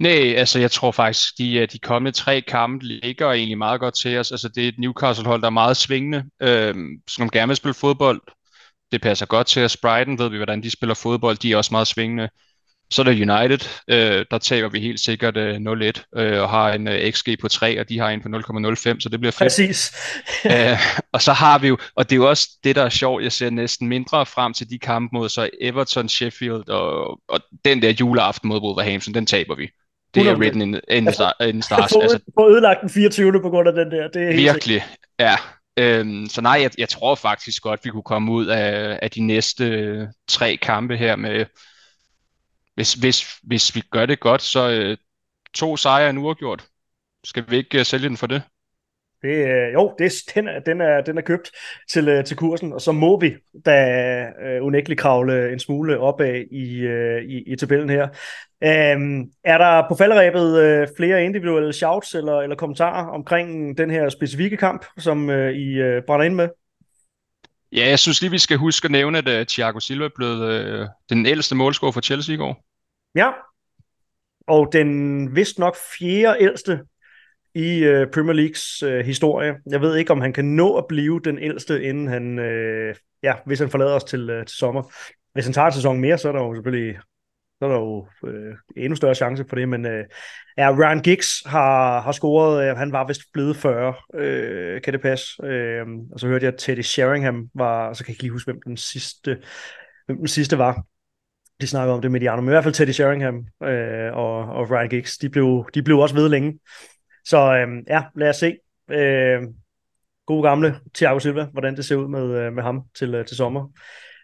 Nej, 0.00 0.34
altså 0.36 0.58
jeg 0.58 0.70
tror 0.70 0.90
faktisk, 0.90 1.38
de, 1.38 1.56
øh, 1.56 1.68
de 1.72 1.78
kommende 1.78 2.16
tre 2.16 2.40
kampe 2.40 2.84
ligger 2.84 3.32
egentlig 3.32 3.58
meget 3.58 3.80
godt 3.80 3.96
til 3.96 4.18
os. 4.18 4.30
Altså 4.32 4.48
det 4.48 4.64
er 4.64 4.68
et 4.68 4.78
Newcastle-hold, 4.78 5.40
der 5.40 5.46
er 5.46 5.50
meget 5.50 5.76
svingende, 5.76 6.24
øh, 6.42 6.74
som 7.08 7.30
gerne 7.30 7.48
vil 7.48 7.56
spille 7.56 7.74
fodbold. 7.74 8.20
Det 8.92 9.02
passer 9.02 9.26
godt 9.26 9.46
til 9.46 9.64
os. 9.64 9.76
Brighton 9.76 10.18
ved 10.18 10.28
vi, 10.28 10.36
hvordan 10.36 10.62
de 10.62 10.70
spiller 10.70 10.94
fodbold. 10.94 11.36
De 11.36 11.52
er 11.52 11.56
også 11.56 11.74
meget 11.74 11.86
svingende. 11.86 12.28
Så 12.94 13.02
er 13.02 13.04
der 13.04 13.12
United, 13.12 13.68
øh, 13.88 14.26
der 14.30 14.38
taber 14.38 14.68
vi 14.68 14.80
helt 14.80 15.00
sikkert 15.00 15.36
øh, 15.36 15.56
0-1 15.56 16.20
øh, 16.20 16.42
og 16.42 16.48
har 16.48 16.72
en 16.72 16.88
øh, 16.88 17.12
XG 17.12 17.28
på 17.40 17.48
3, 17.48 17.80
og 17.80 17.88
de 17.88 17.98
har 17.98 18.10
en 18.10 18.20
på 18.20 18.28
0,05, 18.28 19.00
så 19.00 19.08
det 19.08 19.20
bliver 19.20 19.32
fedt. 19.32 19.38
Præcis. 19.38 19.92
Æh, 20.44 20.70
øh, 20.70 20.78
og 21.12 21.22
så 21.22 21.32
har 21.32 21.58
vi 21.58 21.68
jo, 21.68 21.78
og 21.94 22.10
det 22.10 22.12
er 22.12 22.16
jo 22.16 22.28
også 22.28 22.48
det, 22.64 22.76
der 22.76 22.82
er 22.82 22.88
sjovt, 22.88 23.22
jeg 23.22 23.32
ser 23.32 23.50
næsten 23.50 23.88
mindre 23.88 24.26
frem 24.26 24.52
til 24.52 24.70
de 24.70 24.78
kampe 24.78 25.08
mod 25.12 25.28
så 25.28 25.50
Everton, 25.60 26.08
Sheffield 26.08 26.68
og, 26.68 27.20
og 27.28 27.40
den 27.64 27.82
der 27.82 27.90
juleaften 28.00 28.48
mod 28.48 28.60
Wolverhampton, 28.60 29.14
den 29.14 29.26
taber 29.26 29.54
vi. 29.54 29.68
Det 30.14 30.28
er 30.28 30.36
written 30.36 30.62
in, 30.62 30.74
in, 30.90 31.08
in 31.48 31.62
stars. 31.62 31.92
Jeg 31.92 32.02
altså, 32.02 32.18
får 32.38 32.48
ødelagt 32.48 32.80
den 32.80 32.90
24. 32.90 33.42
på 33.42 33.50
grund 33.50 33.68
af 33.68 33.74
den 33.74 33.90
der. 33.90 34.08
Det 34.08 34.22
er 34.22 34.36
virkelig, 34.36 34.84
ja. 35.20 35.36
Øhm, 35.78 36.26
så 36.28 36.40
nej, 36.40 36.58
jeg, 36.62 36.70
jeg 36.78 36.88
tror 36.88 37.14
faktisk 37.14 37.62
godt, 37.62 37.80
vi 37.84 37.90
kunne 37.90 38.02
komme 38.02 38.32
ud 38.32 38.46
af, 38.46 38.98
af 39.02 39.10
de 39.10 39.20
næste 39.20 39.64
øh, 39.64 40.06
tre 40.28 40.56
kampe 40.56 40.96
her 40.96 41.16
med 41.16 41.44
hvis, 42.74 42.94
hvis, 42.94 43.38
hvis 43.42 43.74
vi 43.74 43.82
gør 43.90 44.06
det 44.06 44.20
godt, 44.20 44.42
så 44.42 44.70
øh, 44.70 44.96
to 45.54 45.76
sejre 45.76 46.10
en 46.10 46.18
uafgjort. 46.18 46.66
Skal 47.24 47.44
vi 47.48 47.56
ikke 47.56 47.78
øh, 47.78 47.84
sælge 47.84 48.08
den 48.08 48.16
for 48.16 48.26
det? 48.26 48.42
Det, 49.22 49.48
øh, 49.48 49.72
jo, 49.72 49.94
det, 49.98 50.12
den, 50.34 50.48
er, 50.48 50.60
den, 50.60 50.80
er, 50.80 51.00
den 51.00 51.18
er 51.18 51.22
købt 51.22 51.50
til, 51.92 52.08
øh, 52.08 52.24
til 52.24 52.36
kursen, 52.36 52.72
og 52.72 52.80
så 52.80 52.92
må 52.92 53.20
vi 53.20 53.34
da 53.66 53.76
øh, 54.44 54.64
unægteligt 54.64 55.00
kravle 55.00 55.52
en 55.52 55.58
smule 55.58 55.98
opad 55.98 56.44
i, 56.50 56.80
øh, 56.80 57.22
i, 57.22 57.52
i 57.52 57.56
tabellen 57.56 57.90
her. 57.90 58.08
Øhm, 58.64 59.24
er 59.44 59.58
der 59.58 59.88
på 59.88 59.94
falderæbet 59.94 60.58
øh, 60.58 60.88
flere 60.96 61.24
individuelle 61.24 61.72
shouts 61.72 62.14
eller, 62.14 62.40
eller 62.40 62.56
kommentarer 62.56 63.06
omkring 63.06 63.78
den 63.78 63.90
her 63.90 64.08
specifikke 64.08 64.56
kamp, 64.56 64.84
som 64.98 65.30
øh, 65.30 65.52
I 65.52 65.74
øh, 65.74 66.02
brænder 66.06 66.26
ind 66.26 66.34
med? 66.34 66.48
Ja, 67.74 67.88
jeg 67.88 67.98
synes 67.98 68.20
lige, 68.20 68.30
vi 68.30 68.38
skal 68.38 68.56
huske 68.56 68.84
at 68.84 68.90
nævne, 68.90 69.18
at 69.18 69.28
øh, 69.28 69.46
Thiago 69.46 69.80
Silva 69.80 70.08
blev 70.16 70.28
øh, 70.28 70.88
den 71.10 71.26
ældste 71.26 71.54
målscorer 71.54 71.92
for 71.92 72.00
Chelsea 72.00 72.34
i 72.34 72.38
går. 72.38 72.64
Ja, 73.14 73.30
og 74.46 74.68
den 74.72 75.36
vist 75.36 75.58
nok 75.58 75.76
fjerde 75.98 76.36
ældste 76.40 76.80
i 77.54 77.78
øh, 77.78 78.06
Premier 78.10 78.32
Leagues 78.32 78.82
øh, 78.82 79.04
historie. 79.04 79.54
Jeg 79.70 79.80
ved 79.80 79.96
ikke, 79.96 80.10
om 80.10 80.20
han 80.20 80.32
kan 80.32 80.44
nå 80.44 80.76
at 80.76 80.86
blive 80.88 81.20
den 81.24 81.38
ældste, 81.38 81.82
inden 81.82 82.08
han, 82.08 82.38
øh, 82.38 82.94
ja, 83.22 83.34
hvis 83.46 83.58
han 83.58 83.70
forlader 83.70 83.94
os 83.94 84.04
til, 84.04 84.30
øh, 84.30 84.46
til 84.46 84.56
sommer. 84.56 84.82
Hvis 85.32 85.44
han 85.44 85.52
tager 85.52 85.66
en 85.66 85.72
sæson 85.72 86.00
mere, 86.00 86.18
så 86.18 86.28
er 86.28 86.32
der 86.32 86.40
jo 86.40 86.54
selvfølgelig 86.54 86.98
så 87.58 87.64
er 87.64 87.68
der 87.68 87.76
jo 87.76 88.08
øh, 88.26 88.54
endnu 88.76 88.96
større 88.96 89.14
chance 89.14 89.44
for 89.48 89.56
det, 89.56 89.68
men 89.68 89.86
øh, 89.86 90.04
ja, 90.58 90.70
Ryan 90.70 91.02
Giggs 91.02 91.42
har, 91.46 92.00
har 92.00 92.12
scoret, 92.12 92.70
øh, 92.70 92.76
han 92.76 92.92
var 92.92 93.06
vist 93.06 93.22
blevet 93.32 93.56
40, 93.56 93.94
øh, 94.14 94.82
kan 94.82 94.92
det 94.92 95.02
passe, 95.02 95.26
øh, 95.44 95.86
og 96.12 96.20
så 96.20 96.26
hørte 96.26 96.44
jeg, 96.44 96.52
at 96.52 96.58
Teddy 96.58 96.80
Sheringham 96.80 97.48
var, 97.54 97.92
så 97.92 98.04
kan 98.04 98.10
jeg 98.10 98.14
ikke 98.14 98.22
lige 98.22 98.32
huske, 98.32 98.52
hvem 98.52 98.62
den 98.66 98.76
sidste, 98.76 99.38
hvem 100.06 100.18
den 100.18 100.28
sidste 100.28 100.58
var, 100.58 100.84
de 101.60 101.66
snakker 101.66 101.94
om 101.94 102.02
det 102.02 102.10
med 102.10 102.20
de 102.20 102.30
andre, 102.30 102.42
men 102.42 102.48
i 102.48 102.54
hvert 102.54 102.64
fald 102.64 102.74
Teddy 102.74 102.90
Sheringham 102.90 103.46
øh, 103.62 104.16
og, 104.16 104.38
og 104.38 104.70
Ryan 104.70 104.88
Giggs, 104.88 105.18
de 105.18 105.28
blev, 105.28 105.66
de 105.74 105.82
blev 105.82 105.98
også 105.98 106.14
ved 106.14 106.28
længe, 106.28 106.58
så 107.24 107.38
øh, 107.38 107.82
ja, 107.88 108.02
lad 108.16 108.28
os 108.28 108.36
se, 108.36 108.56
øh, 108.90 109.42
god 110.26 110.42
gamle 110.42 110.80
Thiago 110.94 111.18
Silva, 111.18 111.44
hvordan 111.44 111.76
det 111.76 111.84
ser 111.84 111.96
ud 111.96 112.08
med, 112.08 112.38
øh, 112.38 112.52
med 112.52 112.62
ham 112.62 112.82
til, 112.94 113.14
øh, 113.14 113.26
til 113.26 113.36
sommer. 113.36 113.68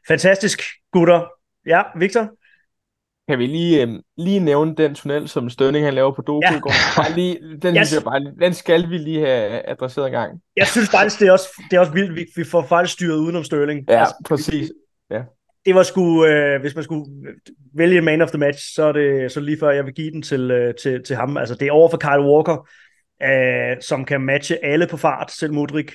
Fantastisk, 0.09 0.63
gutter. 0.93 1.27
Ja, 1.67 1.83
Victor? 1.97 2.31
Kan 3.31 3.39
vi 3.39 3.47
lige, 3.47 3.83
øh, 3.83 3.89
lige 4.17 4.41
nævne 4.41 4.75
den 4.75 4.95
tunnel, 4.95 5.29
som 5.29 5.51
Stønning 5.51 5.85
han 5.85 5.95
laver 5.95 6.13
på 6.13 6.23
Doku 6.23 6.41
ja. 6.43 6.61
Bare 6.97 7.15
lige, 7.15 7.39
den, 7.63 7.77
yes. 7.81 7.95
jeg 7.95 8.03
bare, 8.03 8.33
den 8.41 8.55
skal 8.55 8.91
vi 8.91 8.99
lige 8.99 9.21
have 9.27 9.69
adresseret 9.69 10.07
en 10.07 10.13
gang. 10.13 10.41
Jeg 10.57 10.67
synes 10.67 10.91
faktisk, 10.91 11.21
det 11.21 11.29
er 11.29 11.33
også, 11.33 11.49
det 11.71 11.77
er 11.77 11.81
også 11.81 11.93
vildt, 11.93 12.15
vi, 12.15 12.27
vi 12.37 12.45
får 12.45 12.63
faktisk 12.63 12.95
styret 12.95 13.17
udenom 13.17 13.45
Sterling. 13.45 13.85
Ja, 13.89 14.01
altså, 14.01 14.15
præcis. 14.25 14.71
Ja. 15.11 15.23
Det 15.67 15.75
var 15.75 15.83
sgu, 15.83 16.27
øh, 16.27 16.61
hvis 16.61 16.75
man 16.75 16.85
skulle 16.85 17.05
vælge 17.75 17.99
en 17.99 18.05
man 18.05 18.21
of 18.21 18.31
the 18.31 18.39
match, 18.39 18.75
så 18.75 18.85
er 18.85 18.93
det 18.93 19.33
så 19.33 19.41
lige 19.41 19.59
før, 19.61 19.71
jeg 19.71 19.85
vil 19.85 19.95
give 19.95 20.11
den 20.11 20.23
til, 20.23 20.51
øh, 20.51 20.75
til, 20.83 21.03
til 21.05 21.17
ham. 21.17 21.37
Altså, 21.37 21.55
det 21.55 21.69
er 21.69 21.73
over 21.73 21.89
for 21.91 21.99
Kyle 21.99 22.23
Walker, 22.23 22.69
øh, 23.23 23.83
som 23.83 24.05
kan 24.05 24.21
matche 24.21 24.65
alle 24.65 24.87
på 24.87 24.97
fart, 24.97 25.31
selv 25.33 25.53
Modric 25.53 25.93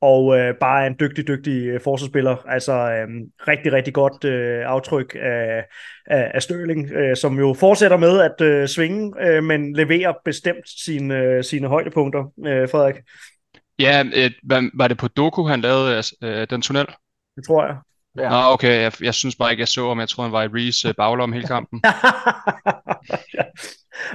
og 0.00 0.38
øh, 0.38 0.54
bare 0.60 0.82
er 0.82 0.86
en 0.86 0.96
dygtig, 1.00 1.28
dygtig 1.28 1.66
øh, 1.66 1.80
forsvarsspiller. 1.80 2.36
Altså 2.48 2.72
øh, 2.72 3.08
rigtig, 3.48 3.72
rigtig 3.72 3.94
godt 3.94 4.24
øh, 4.24 4.62
aftryk 4.66 5.16
af, 5.22 5.64
af, 6.06 6.30
af 6.34 6.42
Sterling, 6.42 6.92
øh, 6.92 7.16
som 7.16 7.38
jo 7.38 7.56
fortsætter 7.60 7.96
med 7.96 8.20
at 8.20 8.40
øh, 8.40 8.68
svinge, 8.68 9.12
øh, 9.20 9.44
men 9.44 9.76
leverer 9.76 10.12
bestemt 10.24 10.68
sine, 10.84 11.16
øh, 11.16 11.44
sine 11.44 11.68
højdepunkter, 11.68 12.24
øh, 12.46 12.68
Frederik. 12.68 12.96
Ja, 13.78 14.04
øh, 14.16 14.30
var, 14.74 14.88
det 14.88 14.98
på 14.98 15.08
Doku, 15.08 15.44
han 15.44 15.60
lavede 15.60 16.02
øh, 16.22 16.46
den 16.50 16.62
tunnel? 16.62 16.86
Det 17.36 17.44
tror 17.46 17.66
jeg. 17.66 17.76
Ja. 18.18 18.28
Nå, 18.28 18.52
okay. 18.52 18.82
Jeg, 18.82 18.92
jeg 19.02 19.14
synes 19.14 19.36
bare 19.36 19.50
ikke, 19.50 19.60
jeg 19.60 19.68
så 19.68 19.88
ham. 19.88 20.00
Jeg 20.00 20.08
tror, 20.08 20.22
han 20.22 20.32
var 20.32 20.42
i 20.42 20.46
Reese 20.46 20.94
baglom 20.94 21.32
hele 21.32 21.46
kampen. 21.46 21.82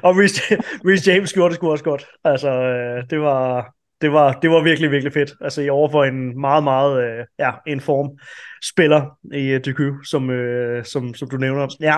og 0.06 0.18
Reece, 0.18 0.42
Reece 0.88 1.12
James 1.12 1.34
gjorde 1.34 1.50
det 1.50 1.56
sgu 1.56 1.72
også 1.72 1.84
godt. 1.84 2.06
Altså, 2.24 2.50
øh, 2.50 3.04
det 3.10 3.20
var, 3.20 3.74
det 4.02 4.12
var, 4.12 4.34
det 4.34 4.50
var 4.50 4.64
virkelig, 4.64 4.92
virkelig 4.92 5.14
fedt. 5.14 5.34
Altså, 5.42 5.62
i 5.62 5.70
overfor 5.70 6.04
en 6.04 6.42
meget, 6.42 6.64
meget 6.64 7.04
øh, 7.04 7.26
ja, 7.40 7.52
inform 7.68 8.18
spiller 8.64 9.18
i 9.34 9.56
uh, 9.56 9.62
DQ, 9.62 10.06
som, 10.06 10.30
øh, 10.30 10.86
som, 10.86 11.14
som 11.14 11.30
du 11.30 11.38
nævner. 11.38 11.76
Ja, 11.80 11.98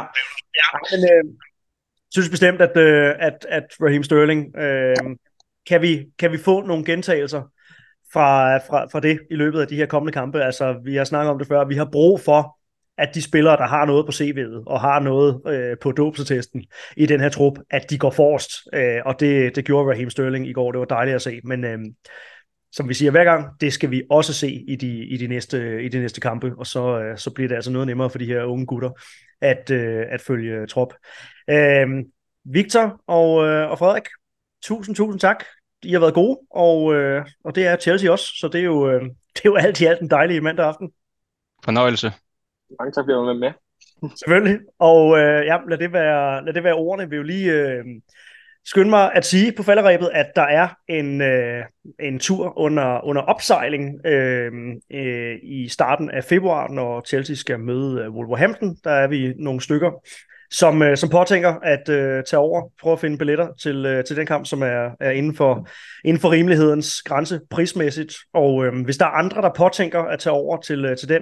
ja 0.60 0.80
men 0.91 1.10
øh, 1.12 1.34
synes 2.12 2.30
bestemt, 2.30 2.62
at, 2.62 2.78
øh, 2.78 3.16
at, 3.20 3.45
at 3.49 3.64
Raheem 3.82 4.04
Sterling, 4.04 4.58
øh, 4.58 4.95
kan, 5.68 5.82
vi, 5.82 6.06
kan 6.20 6.32
vi 6.32 6.38
få 6.38 6.62
nogle 6.62 6.86
gentagelser 6.86 7.41
fra, 8.14 8.58
fra, 8.58 8.86
fra 8.91 8.99
det 8.99 9.20
i 9.32 9.36
løbet 9.36 9.62
af 9.62 9.68
de 9.68 9.76
her 9.76 9.86
kommende 9.86 10.14
kampe? 10.14 10.43
Altså, 10.43 10.76
vi 10.84 10.95
har 10.95 11.04
snakket 11.04 11.32
om 11.32 11.39
det 11.39 11.47
før. 11.47 11.66
Vi 11.66 11.76
har 11.76 11.89
brug 11.91 12.20
for 12.20 12.58
at 12.98 13.10
de 13.16 13.22
spillere, 13.22 13.58
der 13.58 13.68
har 13.68 13.86
noget 13.86 14.06
på 14.06 14.12
CV'et, 14.12 14.64
og 14.66 14.82
har 14.82 15.00
noget 15.00 15.41
øh, 15.48 15.78
på 15.82 15.91
dopsetesten 15.91 16.66
i 16.98 17.06
den 17.06 17.20
her 17.20 17.30
trup, 17.30 17.60
at 17.70 17.89
de 17.89 17.98
går 17.98 18.12
forrest. 18.12 18.52
Øh, 18.74 19.02
og 19.06 19.20
det, 19.20 19.56
det 19.56 19.66
gjorde 19.66 19.89
Raheem 19.89 20.10
Sterling 20.10 20.48
i 20.48 20.54
går. 20.54 20.72
Det 20.72 20.80
var 20.80 20.86
dejligt 20.86 21.16
at 21.16 21.22
se. 21.22 21.41
Men 21.44 21.64
øh, 21.64 21.80
som 22.72 22.89
vi 22.89 22.94
siger 22.94 23.12
hver 23.12 23.24
gang, 23.24 23.62
det 23.62 23.74
skal 23.74 23.91
vi 23.91 24.04
også 24.10 24.34
se 24.34 24.64
i 24.68 24.76
de, 24.76 25.06
i 25.06 25.18
de, 25.18 25.28
næste, 25.28 25.84
i 25.84 25.89
de 25.89 26.00
næste 26.00 26.22
kampe, 26.22 26.54
og 26.58 26.68
så, 26.68 27.00
øh, 27.00 27.18
så 27.18 27.32
bliver 27.32 27.48
det 27.48 27.56
altså 27.56 27.72
noget 27.72 27.88
nemmere 27.88 28.10
for 28.10 28.18
de 28.18 28.26
her 28.26 28.44
unge 28.44 28.66
gutter 28.66 28.89
at, 29.41 29.72
øh, 29.72 30.06
at 30.10 30.22
følge 30.22 30.68
trop. 30.68 30.94
Øh, 31.50 31.88
Victor 32.46 33.02
og, 33.08 33.46
øh, 33.46 33.72
og 33.72 33.80
Frederik, 33.80 34.06
tusind, 34.64 34.96
tusind 34.96 35.20
tak. 35.20 35.44
I 35.84 35.94
har 35.94 36.00
været 36.00 36.14
gode, 36.14 36.39
og, 36.52 36.94
øh, 36.94 37.26
og 37.46 37.56
det 37.56 37.66
er 37.68 37.78
Chelsea 37.78 38.12
også, 38.12 38.26
så 38.39 38.48
det 38.48 38.60
er 38.60 38.66
jo, 38.66 38.89
øh, 38.89 39.02
det 39.34 39.46
er 39.46 39.50
jo 39.50 39.56
alt 39.56 39.82
i 39.82 39.86
alt 39.86 40.02
en 40.02 40.10
dejlig 40.10 40.44
mandag 40.44 40.66
aften. 40.66 40.91
Fornøjelse. 41.66 42.12
Mange 42.80 42.91
tak, 42.91 43.03
fordi 43.03 43.14
du 43.14 43.26
var 43.26 43.34
med. 43.34 43.51
Selvfølgelig. 44.16 44.59
Og 44.80 45.20
øh, 45.20 45.45
ja, 45.45 45.57
lad 45.70 45.78
det, 45.78 45.93
være, 45.93 46.45
lad 46.45 46.53
det 46.53 46.64
være 46.64 46.74
ordene. 46.74 47.09
Vi 47.09 47.18
vil 47.18 47.26
lige 47.26 47.51
øh, 47.51 47.86
skynde 48.66 48.89
mig 48.89 49.11
at 49.14 49.26
sige 49.26 49.51
på 49.51 49.64
falderæbet, 49.64 50.09
at 50.14 50.32
der 50.36 50.41
er 50.41 50.68
en, 50.88 51.22
øh, 51.22 51.64
en 51.99 52.20
tur 52.20 52.59
under, 52.59 53.05
under 53.05 53.22
opsejling 53.22 54.05
øh, 54.05 54.51
øh, 54.93 55.36
i 55.43 55.68
starten 55.68 56.09
af 56.09 56.24
februar, 56.24 56.68
når 56.68 57.03
Chelsea 57.07 57.36
skal 57.36 57.59
møde 57.59 58.01
øh, 58.01 58.09
Wolverhampton. 58.09 58.76
Der 58.84 58.91
er 58.91 59.07
vi 59.07 59.34
nogle 59.38 59.61
stykker, 59.61 59.91
som, 60.51 60.82
øh, 60.82 60.97
som 60.97 61.09
påtænker 61.09 61.53
at 61.64 61.89
øh, 61.89 62.24
tage 62.24 62.39
over, 62.39 62.70
prøve 62.82 62.93
at 62.93 62.99
finde 62.99 63.18
billetter 63.18 63.47
til, 63.61 63.86
øh, 63.86 64.03
til 64.03 64.18
den 64.18 64.26
kamp, 64.26 64.45
som 64.45 64.61
er, 64.61 64.89
er 64.99 65.11
inden, 65.11 65.36
for, 65.36 65.68
inden 66.05 66.22
for 66.22 66.32
rimelighedens 66.32 67.01
grænse 67.01 67.39
prismæssigt. 67.49 68.14
Og 68.34 68.66
øh, 68.66 68.84
hvis 68.86 68.97
der 68.97 69.05
er 69.05 69.09
andre, 69.09 69.41
der 69.41 69.49
påtænker 69.57 69.99
at 69.99 70.20
tage 70.20 70.34
over 70.34 70.57
til, 70.57 70.86
øh, 70.86 70.97
til 70.97 71.09
den, 71.09 71.22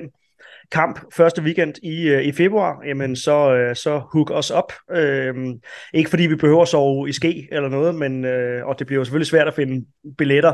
kamp 0.71 0.99
første 1.13 1.41
weekend 1.41 1.73
i, 1.83 2.09
øh, 2.09 2.23
i 2.23 2.31
februar, 2.31 2.81
jamen 2.85 3.15
så, 3.15 3.53
øh, 3.53 3.75
så 3.75 4.01
hook 4.13 4.31
os 4.31 4.51
op. 4.51 4.73
Øhm, 4.91 5.53
ikke 5.93 6.09
fordi 6.09 6.25
vi 6.25 6.35
behøver 6.35 6.61
at 6.61 6.67
sove 6.67 7.09
i 7.09 7.11
ske 7.11 7.47
eller 7.51 7.69
noget, 7.69 7.95
men, 7.95 8.25
øh, 8.25 8.67
og 8.67 8.79
det 8.79 8.87
bliver 8.87 8.99
jo 8.99 9.03
selvfølgelig 9.05 9.27
svært 9.27 9.47
at 9.47 9.55
finde 9.55 9.85
billetter 10.17 10.53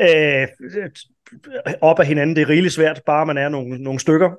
øh, 0.00 0.42
øh 0.42 0.90
op 1.80 1.98
af 1.98 2.06
hinanden. 2.06 2.36
Det 2.36 2.42
er 2.42 2.48
rigeligt 2.48 2.74
svært, 2.74 3.02
bare 3.06 3.26
man 3.26 3.38
er 3.38 3.48
nogle, 3.48 3.82
nogle 3.82 4.00
stykker. 4.00 4.30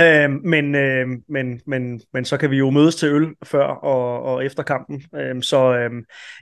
Øh, 0.00 0.30
men, 0.30 0.74
øh, 0.74 1.06
men, 1.28 1.60
men, 1.66 2.00
men 2.12 2.24
så 2.24 2.36
kan 2.36 2.50
vi 2.50 2.56
jo 2.56 2.70
mødes 2.70 2.96
til 2.96 3.08
øl 3.08 3.26
før 3.44 3.64
og, 3.64 4.22
og 4.22 4.44
efter 4.44 4.62
kampen. 4.62 5.02
Øh, 5.14 5.42
så 5.42 5.74
øh, 5.74 5.90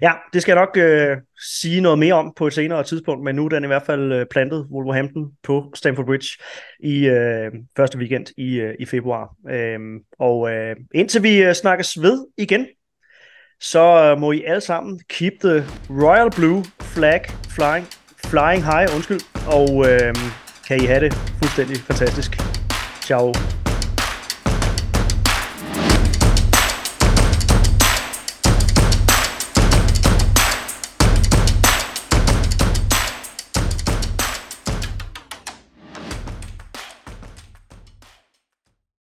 ja, 0.03 0.13
det 0.33 0.43
skal 0.43 0.53
jeg 0.53 0.61
nok 0.61 0.77
øh, 0.77 1.17
sige 1.59 1.81
noget 1.81 1.99
mere 1.99 2.15
om 2.15 2.33
på 2.37 2.47
et 2.47 2.53
senere 2.53 2.85
tidspunkt, 2.85 3.25
men 3.25 3.37
nu 3.37 3.45
er 3.45 3.49
den 3.49 3.65
i 3.65 3.67
hvert 3.67 3.83
fald 3.87 4.13
øh, 4.13 4.27
plantet 4.31 4.67
Wolverhampton 4.71 5.31
på 5.43 5.73
Stamford 5.75 6.07
Bridge 6.07 6.29
i 6.81 7.07
øh, 7.07 7.53
første 7.77 7.99
weekend 7.99 8.27
i, 8.37 8.61
øh, 8.61 8.75
i 8.81 8.87
februar. 8.87 9.35
Øh, 9.51 9.79
og 10.19 10.51
øh, 10.51 10.77
indtil 10.95 11.23
vi 11.23 11.43
øh, 11.43 11.55
snakkes 11.55 12.03
ved 12.03 12.27
igen, 12.39 12.67
så 13.61 13.81
øh, 13.81 14.21
må 14.21 14.33
I 14.33 14.45
alle 14.45 14.61
sammen 14.61 15.01
keep 15.09 15.33
the 15.41 15.65
royal 15.91 16.31
blue 16.31 16.65
flag 16.81 17.25
flying, 17.49 17.87
flying 18.27 18.65
high, 18.65 18.95
undskyld, 18.95 19.21
og 19.47 19.91
øh, 19.91 20.15
kan 20.69 20.83
I 20.83 20.87
have 20.87 21.01
det 21.01 21.13
fuldstændig 21.13 21.77
fantastisk. 21.77 22.54
教 23.05 23.31